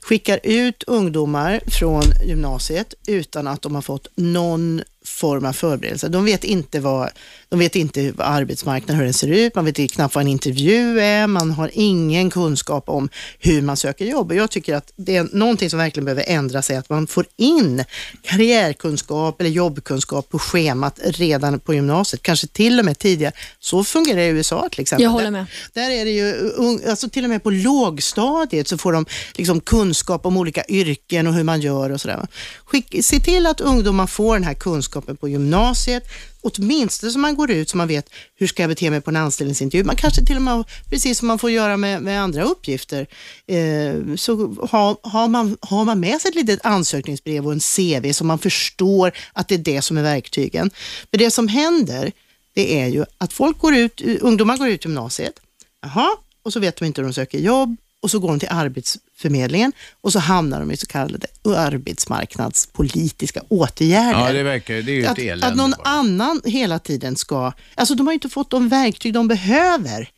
skickar 0.00 0.40
ut 0.42 0.82
ungdomar 0.82 1.60
från 1.66 2.02
gymnasiet 2.24 2.94
utan 3.06 3.46
att 3.46 3.62
de 3.62 3.74
har 3.74 3.82
fått 3.82 4.08
någon 4.14 4.82
form 5.04 5.44
av 5.44 5.52
förberedelse. 5.52 6.08
De 6.08 6.24
vet 6.24 6.44
inte 6.44 6.80
vad, 6.80 7.10
de 7.52 7.58
vet 7.58 7.76
inte 7.76 8.12
vad 8.12 8.26
arbetsmarknaden, 8.26 8.96
hur 8.96 9.04
den 9.04 9.14
ser 9.14 9.28
ut, 9.28 9.54
man 9.54 9.64
vet 9.64 9.92
knappt 9.92 10.14
vad 10.14 10.22
en 10.22 10.28
intervju 10.28 11.00
är, 11.00 11.26
man 11.26 11.50
har 11.50 11.70
ingen 11.72 12.30
kunskap 12.30 12.88
om 12.88 13.08
hur 13.38 13.62
man 13.62 13.76
söker 13.76 14.04
jobb. 14.04 14.30
Och 14.30 14.36
jag 14.36 14.50
tycker 14.50 14.74
att 14.74 14.92
det 14.96 15.16
är 15.16 15.28
någonting 15.32 15.70
som 15.70 15.78
verkligen 15.78 16.04
behöver 16.04 16.24
ändra 16.26 16.62
sig, 16.62 16.76
att 16.76 16.88
man 16.88 17.06
får 17.06 17.26
in 17.36 17.84
karriärkunskap 18.22 19.40
eller 19.40 19.50
jobbkunskap 19.50 20.28
på 20.28 20.38
schemat 20.38 20.98
redan 21.04 21.60
på 21.60 21.74
gymnasiet, 21.74 22.22
kanske 22.22 22.46
till 22.46 22.78
och 22.78 22.84
med 22.84 22.98
tidigare. 22.98 23.32
Så 23.60 23.84
fungerar 23.84 24.16
det 24.16 24.26
i 24.26 24.28
USA 24.28 24.68
till 24.72 24.80
exempel. 24.80 25.04
Jag 25.04 25.10
håller 25.10 25.30
med. 25.30 25.46
Där 25.72 25.90
är 25.90 26.04
det 26.04 26.10
ju, 26.10 26.50
alltså 26.90 27.08
till 27.08 27.24
och 27.24 27.30
med 27.30 27.42
på 27.42 27.50
lågstadiet 27.50 28.68
så 28.68 28.78
får 28.78 28.92
de 28.92 29.06
liksom 29.34 29.60
kunskap 29.60 30.26
om 30.26 30.36
olika 30.36 30.64
yrken 30.68 31.26
och 31.26 31.34
hur 31.34 31.44
man 31.44 31.60
gör 31.60 31.90
och 31.90 32.00
sådär. 32.00 32.26
Skick, 32.64 33.04
se 33.04 33.20
till 33.20 33.46
att 33.46 33.60
ungdomar 33.60 34.06
får 34.06 34.34
den 34.34 34.44
här 34.44 34.54
kunskapen 34.54 35.16
på 35.16 35.28
gymnasiet, 35.28 36.04
åtminstone 36.42 37.12
så 37.12 37.18
man 37.18 37.36
går 37.36 37.50
ut 37.50 37.68
så 37.68 37.76
man 37.76 37.88
vet 37.88 38.10
hur 38.34 38.46
ska 38.46 38.62
jag 38.62 38.70
bete 38.70 38.90
mig 38.90 39.00
på 39.00 39.10
en 39.10 39.16
anställningsintervju. 39.16 39.84
Man 39.84 39.96
kanske 39.96 40.26
till 40.26 40.36
och 40.36 40.42
med, 40.42 40.64
precis 40.90 41.18
som 41.18 41.28
man 41.28 41.38
får 41.38 41.50
göra 41.50 41.76
med, 41.76 42.02
med 42.02 42.22
andra 42.22 42.42
uppgifter, 42.42 43.06
eh, 43.46 44.14
så 44.16 44.56
har, 44.70 45.08
har, 45.10 45.28
man, 45.28 45.56
har 45.60 45.84
man 45.84 46.00
med 46.00 46.20
sig 46.20 46.28
ett 46.28 46.34
litet 46.34 46.66
ansökningsbrev 46.66 47.46
och 47.46 47.52
en 47.52 47.60
CV 47.60 48.12
så 48.12 48.24
man 48.24 48.38
förstår 48.38 49.12
att 49.32 49.48
det 49.48 49.54
är 49.54 49.58
det 49.58 49.82
som 49.82 49.96
är 49.96 50.02
verktygen. 50.02 50.70
För 51.10 51.18
det 51.18 51.30
som 51.30 51.48
händer, 51.48 52.12
det 52.54 52.80
är 52.80 52.86
ju 52.86 53.04
att 53.18 53.32
folk 53.32 53.58
går 53.58 53.74
ut, 53.74 54.00
ungdomar 54.00 54.56
går 54.56 54.68
ut 54.68 54.84
gymnasiet, 54.84 55.34
Jaha, 55.82 56.08
och 56.42 56.52
så 56.52 56.60
vet 56.60 56.76
de 56.76 56.84
inte 56.84 57.00
hur 57.00 57.08
de 57.08 57.14
söker 57.14 57.38
jobb 57.38 57.76
och 58.02 58.10
så 58.10 58.18
går 58.18 58.28
de 58.28 58.38
till 58.38 58.48
Arbetsförmedlingen 58.50 59.72
och 60.00 60.12
så 60.12 60.18
hamnar 60.18 60.60
de 60.60 60.70
i 60.70 60.76
så 60.76 60.86
kallade 60.86 61.26
arbetsmarknadspolitiska 61.44 63.42
åtgärder. 63.48 64.26
Ja, 64.26 64.32
det 64.32 64.42
verkar 64.42 64.74
det 64.74 64.92
är 64.92 64.94
ju 64.94 65.04
ett 65.04 65.10
att, 65.10 65.18
elände. 65.18 65.46
att 65.46 65.56
någon 65.56 65.74
annan 65.84 66.40
hela 66.44 66.78
tiden 66.78 67.16
ska, 67.16 67.52
alltså 67.74 67.94
de 67.94 68.06
har 68.06 68.12
ju 68.12 68.14
inte 68.14 68.28
fått 68.28 68.50
de 68.50 68.68
verktyg 68.68 69.14
de 69.14 69.28
behöver. 69.28 70.10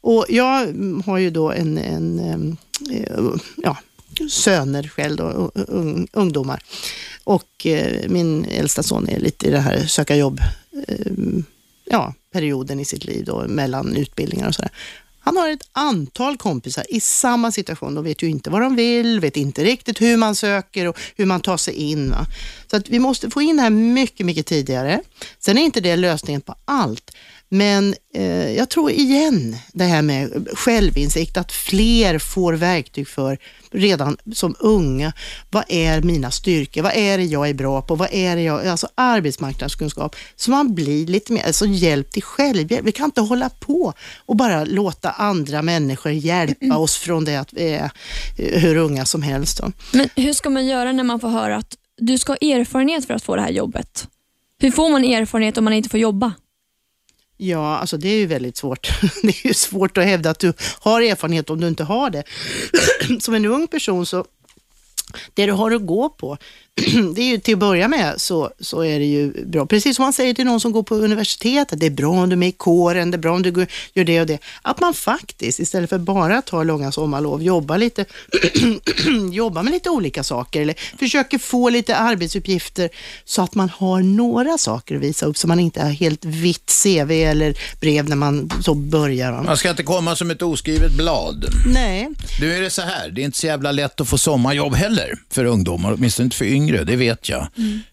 Och 0.00 0.26
jag 0.28 0.74
har 1.06 1.18
ju 1.18 1.30
då 1.30 1.52
en, 1.52 1.78
en 1.78 2.56
eh, 2.90 3.24
ja, 3.56 3.76
söner 4.30 4.88
själv 4.88 5.16
då, 5.16 5.50
ungdomar. 6.12 6.62
Och 7.24 7.66
eh, 7.66 8.08
min 8.08 8.44
äldsta 8.44 8.82
son 8.82 9.08
är 9.08 9.18
lite 9.18 9.46
i 9.46 9.50
det 9.50 9.60
här 9.60 9.86
söka 9.86 10.16
jobb, 10.16 10.40
eh, 10.88 11.12
ja, 11.84 12.14
perioden 12.32 12.80
i 12.80 12.84
sitt 12.84 13.04
liv 13.04 13.24
då, 13.24 13.44
mellan 13.48 13.96
utbildningar 13.96 14.48
och 14.48 14.54
sådär. 14.54 14.70
Han 15.28 15.36
har 15.36 15.48
ett 15.48 15.68
antal 15.72 16.36
kompisar 16.36 16.84
i 16.88 17.00
samma 17.00 17.52
situation. 17.52 17.94
De 17.94 18.04
vet 18.04 18.22
ju 18.22 18.30
inte 18.30 18.50
vad 18.50 18.62
de 18.62 18.76
vill, 18.76 19.20
vet 19.20 19.36
inte 19.36 19.64
riktigt 19.64 20.00
hur 20.00 20.16
man 20.16 20.34
söker 20.34 20.86
och 20.86 20.98
hur 21.16 21.26
man 21.26 21.40
tar 21.40 21.56
sig 21.56 21.74
in. 21.74 22.10
Va? 22.10 22.26
Så 22.70 22.76
att 22.76 22.88
vi 22.88 22.98
måste 22.98 23.30
få 23.30 23.42
in 23.42 23.56
det 23.56 23.62
här 23.62 23.70
mycket, 23.70 24.26
mycket 24.26 24.46
tidigare. 24.46 25.00
Sen 25.38 25.58
är 25.58 25.62
inte 25.62 25.80
det 25.80 25.96
lösningen 25.96 26.40
på 26.40 26.54
allt. 26.64 27.10
Men 27.48 27.94
eh, 28.14 28.50
jag 28.50 28.68
tror 28.68 28.90
igen 28.90 29.56
det 29.72 29.84
här 29.84 30.02
med 30.02 30.48
självinsikt, 30.54 31.36
att 31.36 31.52
fler 31.52 32.18
får 32.18 32.52
verktyg 32.52 33.08
för 33.08 33.38
redan 33.70 34.16
som 34.32 34.54
unga. 34.58 35.12
Vad 35.50 35.64
är 35.68 36.02
mina 36.02 36.30
styrkor? 36.30 36.82
Vad 36.82 36.92
är 36.94 37.18
det 37.18 37.24
jag 37.24 37.48
är 37.48 37.54
bra 37.54 37.82
på? 37.82 37.94
Vad 37.94 38.08
är 38.12 38.36
det 38.36 38.42
jag, 38.42 38.66
alltså 38.66 38.88
arbetsmarknadskunskap. 38.94 40.16
Så 40.36 40.50
man 40.50 40.74
blir 40.74 41.06
lite 41.06 41.32
mer, 41.32 41.46
alltså 41.46 41.66
hjälp 41.66 42.10
till 42.10 42.22
självhjälp. 42.22 42.86
Vi 42.86 42.92
kan 42.92 43.04
inte 43.04 43.20
hålla 43.20 43.48
på 43.48 43.92
och 44.26 44.36
bara 44.36 44.64
låta 44.64 45.10
andra 45.10 45.62
människor 45.62 46.12
hjälpa 46.12 46.76
oss 46.76 46.96
från 46.96 47.24
det 47.24 47.36
att 47.36 47.52
vi 47.52 47.68
är 47.68 47.90
eh, 48.38 48.60
hur 48.60 48.76
unga 48.76 49.04
som 49.04 49.22
helst. 49.22 49.58
Då. 49.58 49.72
Men 49.92 50.08
hur 50.16 50.32
ska 50.32 50.50
man 50.50 50.66
göra 50.66 50.92
när 50.92 51.04
man 51.04 51.20
får 51.20 51.28
höra 51.28 51.56
att 51.56 51.76
du 51.98 52.18
ska 52.18 52.32
ha 52.32 52.36
erfarenhet 52.36 53.06
för 53.06 53.14
att 53.14 53.22
få 53.22 53.36
det 53.36 53.42
här 53.42 53.50
jobbet? 53.50 54.08
Hur 54.60 54.70
får 54.70 54.90
man 54.90 55.04
erfarenhet 55.04 55.58
om 55.58 55.64
man 55.64 55.72
inte 55.72 55.88
får 55.88 56.00
jobba? 56.00 56.32
Ja, 57.40 57.78
alltså 57.78 57.96
det 57.96 58.08
är 58.08 58.16
ju 58.16 58.26
väldigt 58.26 58.56
svårt. 58.56 58.90
Det 59.22 59.28
är 59.28 59.46
ju 59.46 59.54
svårt 59.54 59.98
att 59.98 60.04
hävda 60.04 60.30
att 60.30 60.38
du 60.38 60.52
har 60.80 61.00
erfarenhet 61.00 61.50
om 61.50 61.60
du 61.60 61.68
inte 61.68 61.84
har 61.84 62.10
det. 62.10 62.24
Som 63.20 63.34
en 63.34 63.46
ung 63.46 63.66
person 63.66 64.06
så, 64.06 64.24
det 65.34 65.46
du 65.46 65.52
har 65.52 65.70
att 65.70 65.86
gå 65.86 66.08
på, 66.08 66.38
det 67.14 67.22
är 67.22 67.26
ju 67.26 67.38
till 67.38 67.54
att 67.54 67.60
börja 67.60 67.88
med 67.88 68.14
så, 68.16 68.50
så 68.60 68.80
är 68.84 68.98
det 68.98 69.04
ju 69.04 69.44
bra. 69.46 69.66
Precis 69.66 69.96
som 69.96 70.02
man 70.02 70.12
säger 70.12 70.34
till 70.34 70.44
någon 70.44 70.60
som 70.60 70.72
går 70.72 70.82
på 70.82 70.94
universitetet, 70.94 71.80
det 71.80 71.86
är 71.86 71.90
bra 71.90 72.10
om 72.10 72.28
du 72.28 72.32
är 72.34 72.36
med 72.36 72.48
i 72.48 72.52
kåren, 72.52 73.10
det 73.10 73.16
är 73.16 73.18
bra 73.18 73.34
om 73.34 73.42
du 73.42 73.50
går- 73.52 73.66
gör 73.94 74.04
det 74.04 74.20
och 74.20 74.26
det. 74.26 74.38
Att 74.62 74.80
man 74.80 74.94
faktiskt, 74.94 75.60
istället 75.60 75.90
för 75.90 75.98
bara 75.98 76.38
att 76.38 76.46
ta 76.46 76.62
långa 76.62 76.92
sommarlov, 76.92 77.42
jobbar 77.42 77.78
lite, 77.78 78.04
jobbar 79.32 79.62
med 79.62 79.72
lite 79.72 79.90
olika 79.90 80.24
saker 80.24 80.62
eller 80.62 80.74
försöker 80.98 81.38
få 81.38 81.68
lite 81.68 81.96
arbetsuppgifter 81.96 82.88
så 83.24 83.42
att 83.42 83.54
man 83.54 83.68
har 83.68 84.00
några 84.02 84.58
saker 84.58 84.94
att 84.96 85.02
visa 85.02 85.26
upp 85.26 85.36
så 85.36 85.48
man 85.48 85.60
inte 85.60 85.82
har 85.82 85.90
helt 85.90 86.24
vitt 86.24 86.72
CV 86.82 87.10
eller 87.10 87.58
brev 87.80 88.08
när 88.08 88.16
man 88.16 88.50
så 88.60 88.74
börjar. 88.74 89.42
Man 89.42 89.56
ska 89.56 89.70
inte 89.70 89.82
komma 89.82 90.16
som 90.16 90.30
ett 90.30 90.42
oskrivet 90.42 90.92
blad. 90.92 91.44
Nej. 91.74 92.08
Nu 92.40 92.52
är 92.56 92.60
det 92.62 92.70
så 92.70 92.82
här, 92.82 93.10
det 93.10 93.20
är 93.20 93.24
inte 93.24 93.38
så 93.38 93.46
jävla 93.46 93.72
lätt 93.72 94.00
att 94.00 94.08
få 94.08 94.18
sommarjobb 94.18 94.74
heller 94.74 95.18
för 95.30 95.44
ungdomar, 95.44 95.92
åtminstone 95.92 96.24
inte 96.24 96.36
för 96.36 96.44
yngre, 96.44 96.67
det 96.72 96.96
vet 96.96 97.28
jag. 97.28 97.46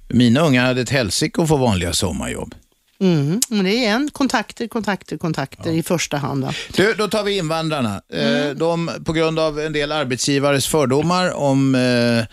Mina 0.10 0.39
unga 0.41 0.65
hade 0.65 0.81
ett 0.81 0.89
helsike 0.89 1.41
att 1.41 1.47
få 1.47 1.57
vanliga 1.57 1.93
sommarjobb. 1.93 2.56
Mm. 2.99 3.39
Men 3.49 3.64
det 3.65 3.69
är 3.72 3.77
igen 3.77 4.10
kontakter, 4.14 4.68
kontakter, 4.68 5.18
kontakter 5.18 5.72
i 5.72 5.84
första 5.84 6.18
hand. 6.18 6.43
Va? 6.43 6.53
Du, 6.76 6.93
då 6.93 7.07
tar 7.07 7.23
vi 7.23 7.38
invandrarna. 7.38 8.02
Eh, 8.14 8.49
De, 8.56 8.91
på 9.06 9.14
grund 9.14 9.39
av 9.39 9.60
en 9.60 9.73
del 9.73 9.91
arbetsgivares 9.91 10.68
fördomar 10.68 11.34
om 11.34 11.76
eh, 11.76 12.26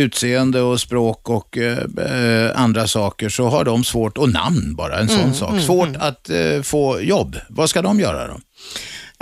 utseende 0.00 0.60
och 0.60 0.80
språk 0.80 1.28
och 1.28 1.58
eh, 1.58 1.78
eh, 1.98 2.60
andra 2.62 2.86
saker 2.86 3.28
så 3.28 3.48
har 3.48 3.64
de 3.64 3.84
svårt, 3.84 4.18
och 4.18 4.28
namn 4.32 4.74
bara, 4.76 4.98
en 4.98 5.08
sån 5.08 5.20
Mm, 5.20 5.34
sak, 5.34 5.50
mm, 5.50 5.62
svårt 5.62 5.88
mm. 5.88 6.00
att 6.00 6.30
eh, 6.30 6.62
få 6.62 7.00
jobb. 7.00 7.36
Vad 7.48 7.70
ska 7.70 7.82
de 7.82 8.00
göra 8.00 8.26
då? 8.26 8.40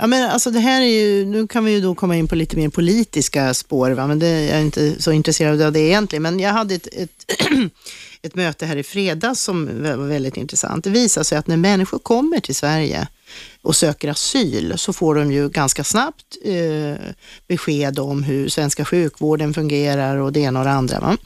Ja, 0.01 0.07
men 0.07 0.29
alltså 0.29 0.51
det 0.51 0.59
här 0.59 0.81
är 0.81 0.85
ju, 0.85 1.25
nu 1.25 1.47
kan 1.47 1.65
vi 1.65 1.71
ju 1.71 1.81
då 1.81 1.95
komma 1.95 2.15
in 2.15 2.27
på 2.27 2.35
lite 2.35 2.57
mer 2.57 2.69
politiska 2.69 3.53
spår, 3.53 3.91
va? 3.91 4.07
men 4.07 4.19
det, 4.19 4.45
jag 4.45 4.57
är 4.57 4.61
inte 4.61 5.01
så 5.01 5.11
intresserad 5.11 5.61
av 5.61 5.71
det 5.71 5.79
egentligen. 5.79 6.23
Men 6.23 6.39
jag 6.39 6.51
hade 6.51 6.75
ett, 6.75 6.87
ett, 6.91 7.25
ett 8.21 8.35
möte 8.35 8.65
här 8.65 8.75
i 8.75 8.83
fredags 8.83 9.41
som 9.41 9.83
var 9.83 10.07
väldigt 10.07 10.37
intressant. 10.37 10.83
Det 10.83 10.89
visar 10.89 11.23
sig 11.23 11.37
att 11.37 11.47
när 11.47 11.57
människor 11.57 11.99
kommer 11.99 12.39
till 12.39 12.55
Sverige 12.55 13.07
och 13.61 13.75
söker 13.75 14.09
asyl 14.09 14.73
så 14.77 14.93
får 14.93 15.15
de 15.15 15.31
ju 15.31 15.49
ganska 15.49 15.83
snabbt 15.83 16.37
eh, 16.43 16.93
besked 17.47 17.99
om 17.99 18.23
hur 18.23 18.49
svenska 18.49 18.85
sjukvården 18.85 19.53
fungerar 19.53 20.17
och 20.17 20.33
det 20.33 20.39
ena 20.39 20.59
och 20.59 20.65
det 20.65 20.71
andra. 20.71 20.99
Va? 20.99 21.17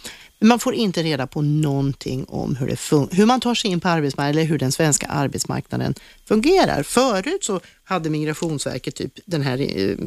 Men 0.44 0.48
man 0.48 0.60
får 0.60 0.74
inte 0.74 1.04
reda 1.04 1.28
på 1.28 1.42
någonting 1.42 2.26
om 2.30 2.56
hur, 2.56 2.68
det 2.68 3.16
hur 3.16 3.26
man 3.26 3.40
tar 3.40 3.56
sig 3.56 3.72
in 3.72 3.80
på 3.80 3.88
arbetsmarknaden 3.88 4.40
eller 4.40 4.50
hur 4.50 4.60
den 4.60 4.72
svenska 4.72 5.08
arbetsmarknaden 5.08 5.94
fungerar. 6.28 6.84
Förut 6.84 7.44
så 7.44 7.60
hade 7.94 8.10
Migrationsverket 8.10 8.96
typ 8.96 9.20
den 9.26 9.42
här 9.42 9.78
eh, 9.78 9.98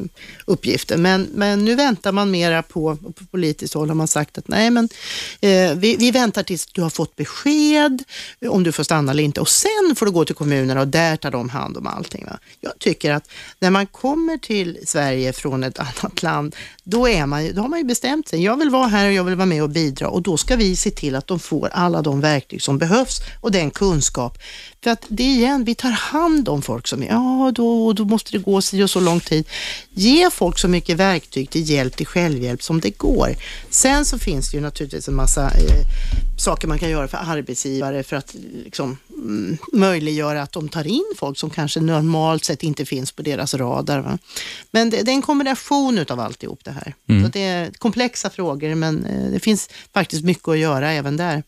uppgiften, 0.45 1.01
men, 1.01 1.27
men 1.33 1.65
nu 1.65 1.75
väntar 1.75 2.11
man 2.11 2.31
mera 2.31 2.63
på, 2.63 2.95
på 2.95 3.25
politiskt 3.31 3.73
håll 3.73 3.87
har 3.87 3.95
man 3.95 4.07
sagt 4.07 4.37
att 4.37 4.47
nej, 4.47 4.69
men 4.69 4.89
eh, 5.41 5.73
vi, 5.75 5.95
vi 5.95 6.11
väntar 6.11 6.43
tills 6.43 6.65
du 6.65 6.81
har 6.81 6.89
fått 6.89 7.15
besked 7.15 8.03
om 8.49 8.63
du 8.63 8.71
får 8.71 8.83
stanna 8.83 9.11
eller 9.11 9.23
inte 9.23 9.41
och 9.41 9.49
sen 9.49 9.95
får 9.95 10.05
du 10.05 10.11
gå 10.11 10.25
till 10.25 10.35
kommunerna 10.35 10.81
och 10.81 10.87
där 10.87 11.15
tar 11.15 11.31
de 11.31 11.49
hand 11.49 11.77
om 11.77 11.87
allting. 11.87 12.25
Va? 12.25 12.37
Jag 12.61 12.79
tycker 12.79 13.11
att 13.11 13.29
när 13.59 13.69
man 13.69 13.85
kommer 13.87 14.37
till 14.37 14.77
Sverige 14.85 15.33
från 15.33 15.63
ett 15.63 15.79
annat 15.87 16.23
land, 16.23 16.55
då, 16.83 17.07
är 17.07 17.25
man, 17.25 17.53
då 17.53 17.61
har 17.61 17.69
man 17.69 17.79
ju 17.79 17.85
bestämt 17.85 18.27
sig. 18.27 18.43
Jag 18.43 18.57
vill 18.57 18.69
vara 18.69 18.87
här 18.87 19.07
och 19.07 19.13
jag 19.13 19.23
vill 19.23 19.35
vara 19.35 19.45
med 19.45 19.63
och 19.63 19.69
bidra 19.69 20.07
och 20.07 20.21
då 20.21 20.37
ska 20.37 20.55
vi 20.55 20.75
se 20.75 20.91
till 20.91 21.15
att 21.15 21.27
de 21.27 21.39
får 21.39 21.69
alla 21.73 22.01
de 22.01 22.21
verktyg 22.21 22.61
som 22.61 22.77
behövs 22.77 23.19
och 23.41 23.51
den 23.51 23.71
kunskap. 23.71 24.37
För 24.83 24.91
att 24.91 25.05
det 25.07 25.23
är 25.23 25.27
igen, 25.27 25.63
vi 25.63 25.75
tar 25.75 25.91
hand 25.91 26.49
om 26.49 26.61
folk 26.61 26.87
som 26.87 27.03
är, 27.03 27.07
ja 27.07 27.51
då 27.55 27.76
och 27.85 27.95
då 27.95 28.05
måste 28.05 28.31
det 28.31 28.37
gå 28.37 28.61
si 28.61 28.83
och 28.83 28.89
så 28.89 28.99
lång 28.99 29.19
tid. 29.19 29.47
Ge 29.93 30.29
folk 30.29 30.59
så 30.59 30.67
mycket 30.67 30.97
verktyg 30.97 31.49
till 31.49 31.69
hjälp 31.69 31.95
till 31.95 32.07
självhjälp 32.07 32.63
som 32.63 32.79
det 32.79 32.89
går. 32.89 33.35
Sen 33.69 34.05
så 34.05 34.19
finns 34.19 34.51
det 34.51 34.57
ju 34.57 34.61
naturligtvis 34.61 35.07
en 35.07 35.15
massa 35.15 35.43
eh, 35.43 35.85
saker 36.37 36.67
man 36.67 36.79
kan 36.79 36.89
göra 36.89 37.07
för 37.07 37.17
arbetsgivare 37.17 38.03
för 38.03 38.15
att 38.15 38.35
liksom, 38.63 38.97
mm, 39.09 39.57
möjliggöra 39.73 40.41
att 40.41 40.51
de 40.51 40.69
tar 40.69 40.87
in 40.87 41.13
folk 41.17 41.37
som 41.37 41.49
kanske 41.49 41.79
normalt 41.79 42.43
sett 42.45 42.63
inte 42.63 42.85
finns 42.85 43.11
på 43.11 43.21
deras 43.21 43.53
radar. 43.53 43.99
Va? 43.99 44.17
Men 44.71 44.89
det, 44.89 45.01
det 45.01 45.11
är 45.11 45.15
en 45.15 45.21
kombination 45.21 45.97
utav 45.97 46.19
alltihop 46.19 46.63
det 46.63 46.71
här. 46.71 46.95
Mm. 47.09 47.23
Så 47.23 47.29
det 47.29 47.43
är 47.43 47.71
komplexa 47.71 48.29
frågor 48.29 48.75
men 48.75 49.05
eh, 49.05 49.31
det 49.31 49.39
finns 49.39 49.69
faktiskt 49.93 50.23
mycket 50.23 50.47
att 50.47 50.57
göra 50.57 50.91
även 50.91 51.17
där. 51.17 51.43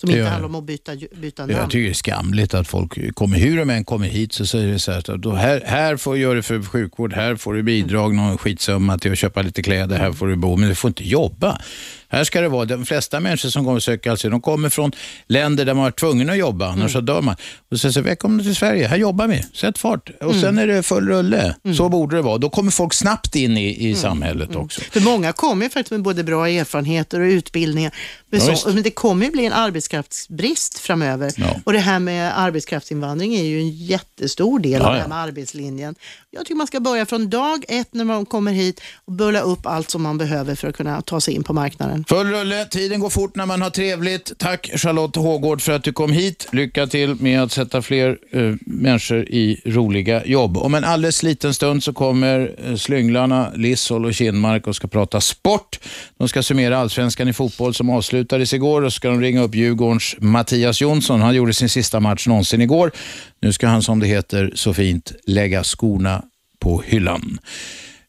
Som 0.00 0.10
inte 0.10 0.22
handlar 0.22 0.48
om 0.48 0.54
att 0.54 0.64
byta, 0.64 0.92
byta 1.20 1.42
namn. 1.42 1.56
Jag 1.56 1.70
tycker 1.70 1.84
det 1.84 1.90
är 1.90 1.94
skamligt 1.94 2.54
att 2.54 2.68
folk 2.68 3.14
kommer, 3.14 3.38
hur 3.38 3.56
de 3.56 3.70
än 3.70 3.84
kommer 3.84 4.06
hit 4.06 4.32
så 4.32 4.46
säger 4.46 4.72
det 4.72 4.78
så 4.78 4.92
här, 4.92 5.16
då 5.16 5.32
här, 5.32 5.62
här 5.66 5.96
får 5.96 6.14
du 6.14 6.20
göra 6.20 6.34
det 6.34 6.42
för 6.42 6.62
sjukvård, 6.62 7.12
här 7.12 7.36
får 7.36 7.54
du 7.54 7.62
bidrag, 7.62 8.14
någon 8.14 8.38
skitsumma 8.38 8.98
till 8.98 9.12
att 9.12 9.18
köpa 9.18 9.42
lite 9.42 9.62
kläder, 9.62 9.98
här 9.98 10.12
får 10.12 10.26
du 10.26 10.36
bo, 10.36 10.56
men 10.56 10.68
du 10.68 10.74
får 10.74 10.88
inte 10.88 11.08
jobba. 11.08 11.60
Här 12.12 12.24
ska 12.24 12.40
det 12.40 12.48
vara, 12.48 12.64
de 12.64 12.86
flesta 12.86 13.20
människor 13.20 13.48
som 13.48 13.64
kommer 13.64 13.80
söker 13.80 14.10
asyl, 14.10 14.30
de 14.30 14.40
kommer 14.40 14.68
från 14.68 14.92
länder 15.26 15.64
där 15.64 15.74
man 15.74 15.84
varit 15.84 15.98
tvungen 15.98 16.30
att 16.30 16.36
jobba, 16.38 16.68
annars 16.68 16.92
så 16.92 17.00
dör 17.00 17.20
man. 17.22 17.36
Och 17.70 17.80
så 17.80 17.92
säger 17.92 18.04
välkomna 18.04 18.42
till 18.42 18.56
Sverige, 18.56 18.86
här 18.88 18.96
jobbar 18.96 19.26
vi, 19.26 19.42
sätt 19.54 19.78
fart. 19.78 20.10
Och 20.20 20.34
sen 20.34 20.58
är 20.58 20.66
det 20.66 20.82
full 20.82 21.08
rulle. 21.08 21.54
Så 21.76 21.88
borde 21.88 22.16
det 22.16 22.22
vara. 22.22 22.38
Då 22.38 22.50
kommer 22.50 22.70
folk 22.70 22.94
snabbt 22.94 23.36
in 23.36 23.56
i, 23.56 23.88
i 23.90 23.94
samhället 23.94 24.56
också. 24.56 24.80
För 24.80 25.00
många 25.00 25.32
kommer 25.32 25.64
ju 25.66 25.70
faktiskt 25.70 25.90
med 25.90 26.02
både 26.02 26.24
bra 26.24 26.48
erfarenheter 26.48 27.20
och 27.20 27.26
utbildningar. 27.26 27.94
Men, 28.30 28.40
Ja, 28.46 28.56
så, 28.56 28.68
men 28.72 28.82
det 28.82 28.90
kommer 28.90 29.26
ju 29.26 29.32
bli 29.32 29.46
en 29.46 29.52
arbetskraftsbrist 29.52 30.78
framöver. 30.78 31.32
Ja. 31.36 31.56
Och 31.64 31.72
det 31.72 31.78
här 31.78 31.98
med 31.98 32.38
arbetskraftsinvandring 32.38 33.34
är 33.34 33.44
ju 33.44 33.60
en 33.60 33.70
jättestor 33.70 34.58
del 34.58 34.72
Ja, 34.72 34.86
av 34.86 34.94
det 34.94 35.00
här 35.00 35.08
med 35.08 35.18
arbetslinjen. 35.18 35.94
Jag 36.30 36.44
tycker 36.44 36.54
man 36.54 36.66
ska 36.66 36.80
börja 36.80 37.06
från 37.06 37.30
dag 37.30 37.64
ett 37.68 37.94
när 37.94 38.04
man 38.04 38.26
kommer 38.26 38.52
hit 38.52 38.80
och 39.04 39.12
bulla 39.12 39.40
upp 39.40 39.66
allt 39.66 39.90
som 39.90 40.02
man 40.02 40.18
behöver 40.18 40.54
för 40.54 40.68
att 40.68 40.76
kunna 40.76 41.02
ta 41.02 41.20
sig 41.20 41.34
in 41.34 41.42
på 41.44 41.52
marknaden. 41.52 41.99
Full 42.08 42.26
rulle, 42.26 42.64
tiden 42.64 43.00
går 43.00 43.10
fort 43.10 43.36
när 43.36 43.46
man 43.46 43.62
har 43.62 43.70
trevligt. 43.70 44.38
Tack 44.38 44.70
Charlotte 44.74 45.16
Hågård 45.16 45.60
för 45.60 45.72
att 45.72 45.84
du 45.84 45.92
kom 45.92 46.12
hit. 46.12 46.48
Lycka 46.52 46.86
till 46.86 47.14
med 47.14 47.42
att 47.42 47.52
sätta 47.52 47.82
fler 47.82 48.18
uh, 48.34 48.56
människor 48.60 49.24
i 49.28 49.60
roliga 49.64 50.26
jobb. 50.26 50.56
Om 50.56 50.74
en 50.74 50.84
alldeles 50.84 51.22
liten 51.22 51.54
stund 51.54 51.84
så 51.84 51.92
kommer 51.92 52.54
eh, 52.64 52.76
slynglarna 52.76 53.52
Lissol 53.54 54.04
och 54.04 54.14
Kinmark 54.14 54.66
och 54.66 54.76
ska 54.76 54.88
prata 54.88 55.20
sport. 55.20 55.80
De 56.18 56.28
ska 56.28 56.42
summera 56.42 56.78
allsvenskan 56.78 57.28
i 57.28 57.32
fotboll 57.32 57.74
som 57.74 57.90
avslutades 57.90 58.54
igår 58.54 58.82
och 58.82 58.92
så 58.92 58.96
ska 58.96 59.08
de 59.08 59.20
ringa 59.20 59.42
upp 59.42 59.54
Djurgårdens 59.54 60.16
Mattias 60.18 60.80
Jonsson. 60.80 61.20
Han 61.20 61.34
gjorde 61.34 61.54
sin 61.54 61.68
sista 61.68 62.00
match 62.00 62.26
någonsin 62.26 62.60
igår. 62.60 62.90
Nu 63.40 63.52
ska 63.52 63.66
han, 63.66 63.82
som 63.82 64.00
det 64.00 64.06
heter 64.06 64.52
så 64.54 64.74
fint, 64.74 65.12
lägga 65.26 65.64
skorna 65.64 66.22
på 66.58 66.82
hyllan. 66.86 67.38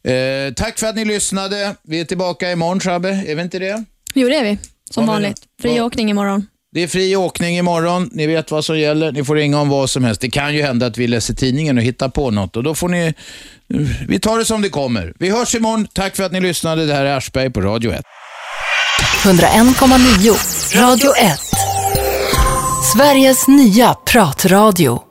Eh, 0.03 0.53
tack 0.53 0.79
för 0.79 0.87
att 0.87 0.95
ni 0.95 1.05
lyssnade. 1.05 1.75
Vi 1.83 1.99
är 1.99 2.05
tillbaka 2.05 2.51
imorgon, 2.51 2.79
Shabbe. 2.79 3.09
Är 3.27 3.35
vi 3.35 3.41
inte 3.41 3.59
det? 3.59 3.83
Jo, 4.13 4.29
det 4.29 4.35
är 4.35 4.43
vi. 4.43 4.57
Som 4.91 5.03
menar- 5.05 5.13
vanligt. 5.13 5.37
Fri 5.61 5.81
åkning 5.81 6.09
imorgon. 6.09 6.47
Det 6.73 6.83
är 6.83 6.87
fri 6.87 7.15
åkning 7.15 7.57
imorgon. 7.57 8.09
Ni 8.13 8.27
vet 8.27 8.51
vad 8.51 8.65
som 8.65 8.79
gäller. 8.79 9.11
Ni 9.11 9.23
får 9.23 9.35
ringa 9.35 9.59
om 9.61 9.69
vad 9.69 9.89
som 9.89 10.03
helst. 10.03 10.21
Det 10.21 10.29
kan 10.29 10.55
ju 10.55 10.61
hända 10.61 10.85
att 10.85 10.97
vi 10.97 11.07
läser 11.07 11.33
tidningen 11.33 11.77
och 11.77 11.83
hittar 11.83 12.09
på 12.09 12.31
något 12.31 12.55
och 12.55 12.63
då 12.63 12.75
får 12.75 12.89
ni... 12.89 13.13
Vi 14.07 14.19
tar 14.19 14.37
det 14.39 14.45
som 14.45 14.61
det 14.61 14.69
kommer. 14.69 15.13
Vi 15.19 15.29
hörs 15.29 15.55
imorgon. 15.55 15.87
Tack 15.93 16.15
för 16.15 16.23
att 16.23 16.31
ni 16.31 16.39
lyssnade. 16.41 16.85
Det 16.85 16.93
här 16.93 17.05
är 17.05 17.17
Aschberg 17.17 17.49
på 17.49 17.61
Radio 17.61 17.91
1. 17.91 18.01
101,9 19.23 20.75
Radio 20.81 21.11
1. 21.15 21.39
Sveriges 22.95 23.47
nya 23.47 23.93
pratradio. 23.93 24.99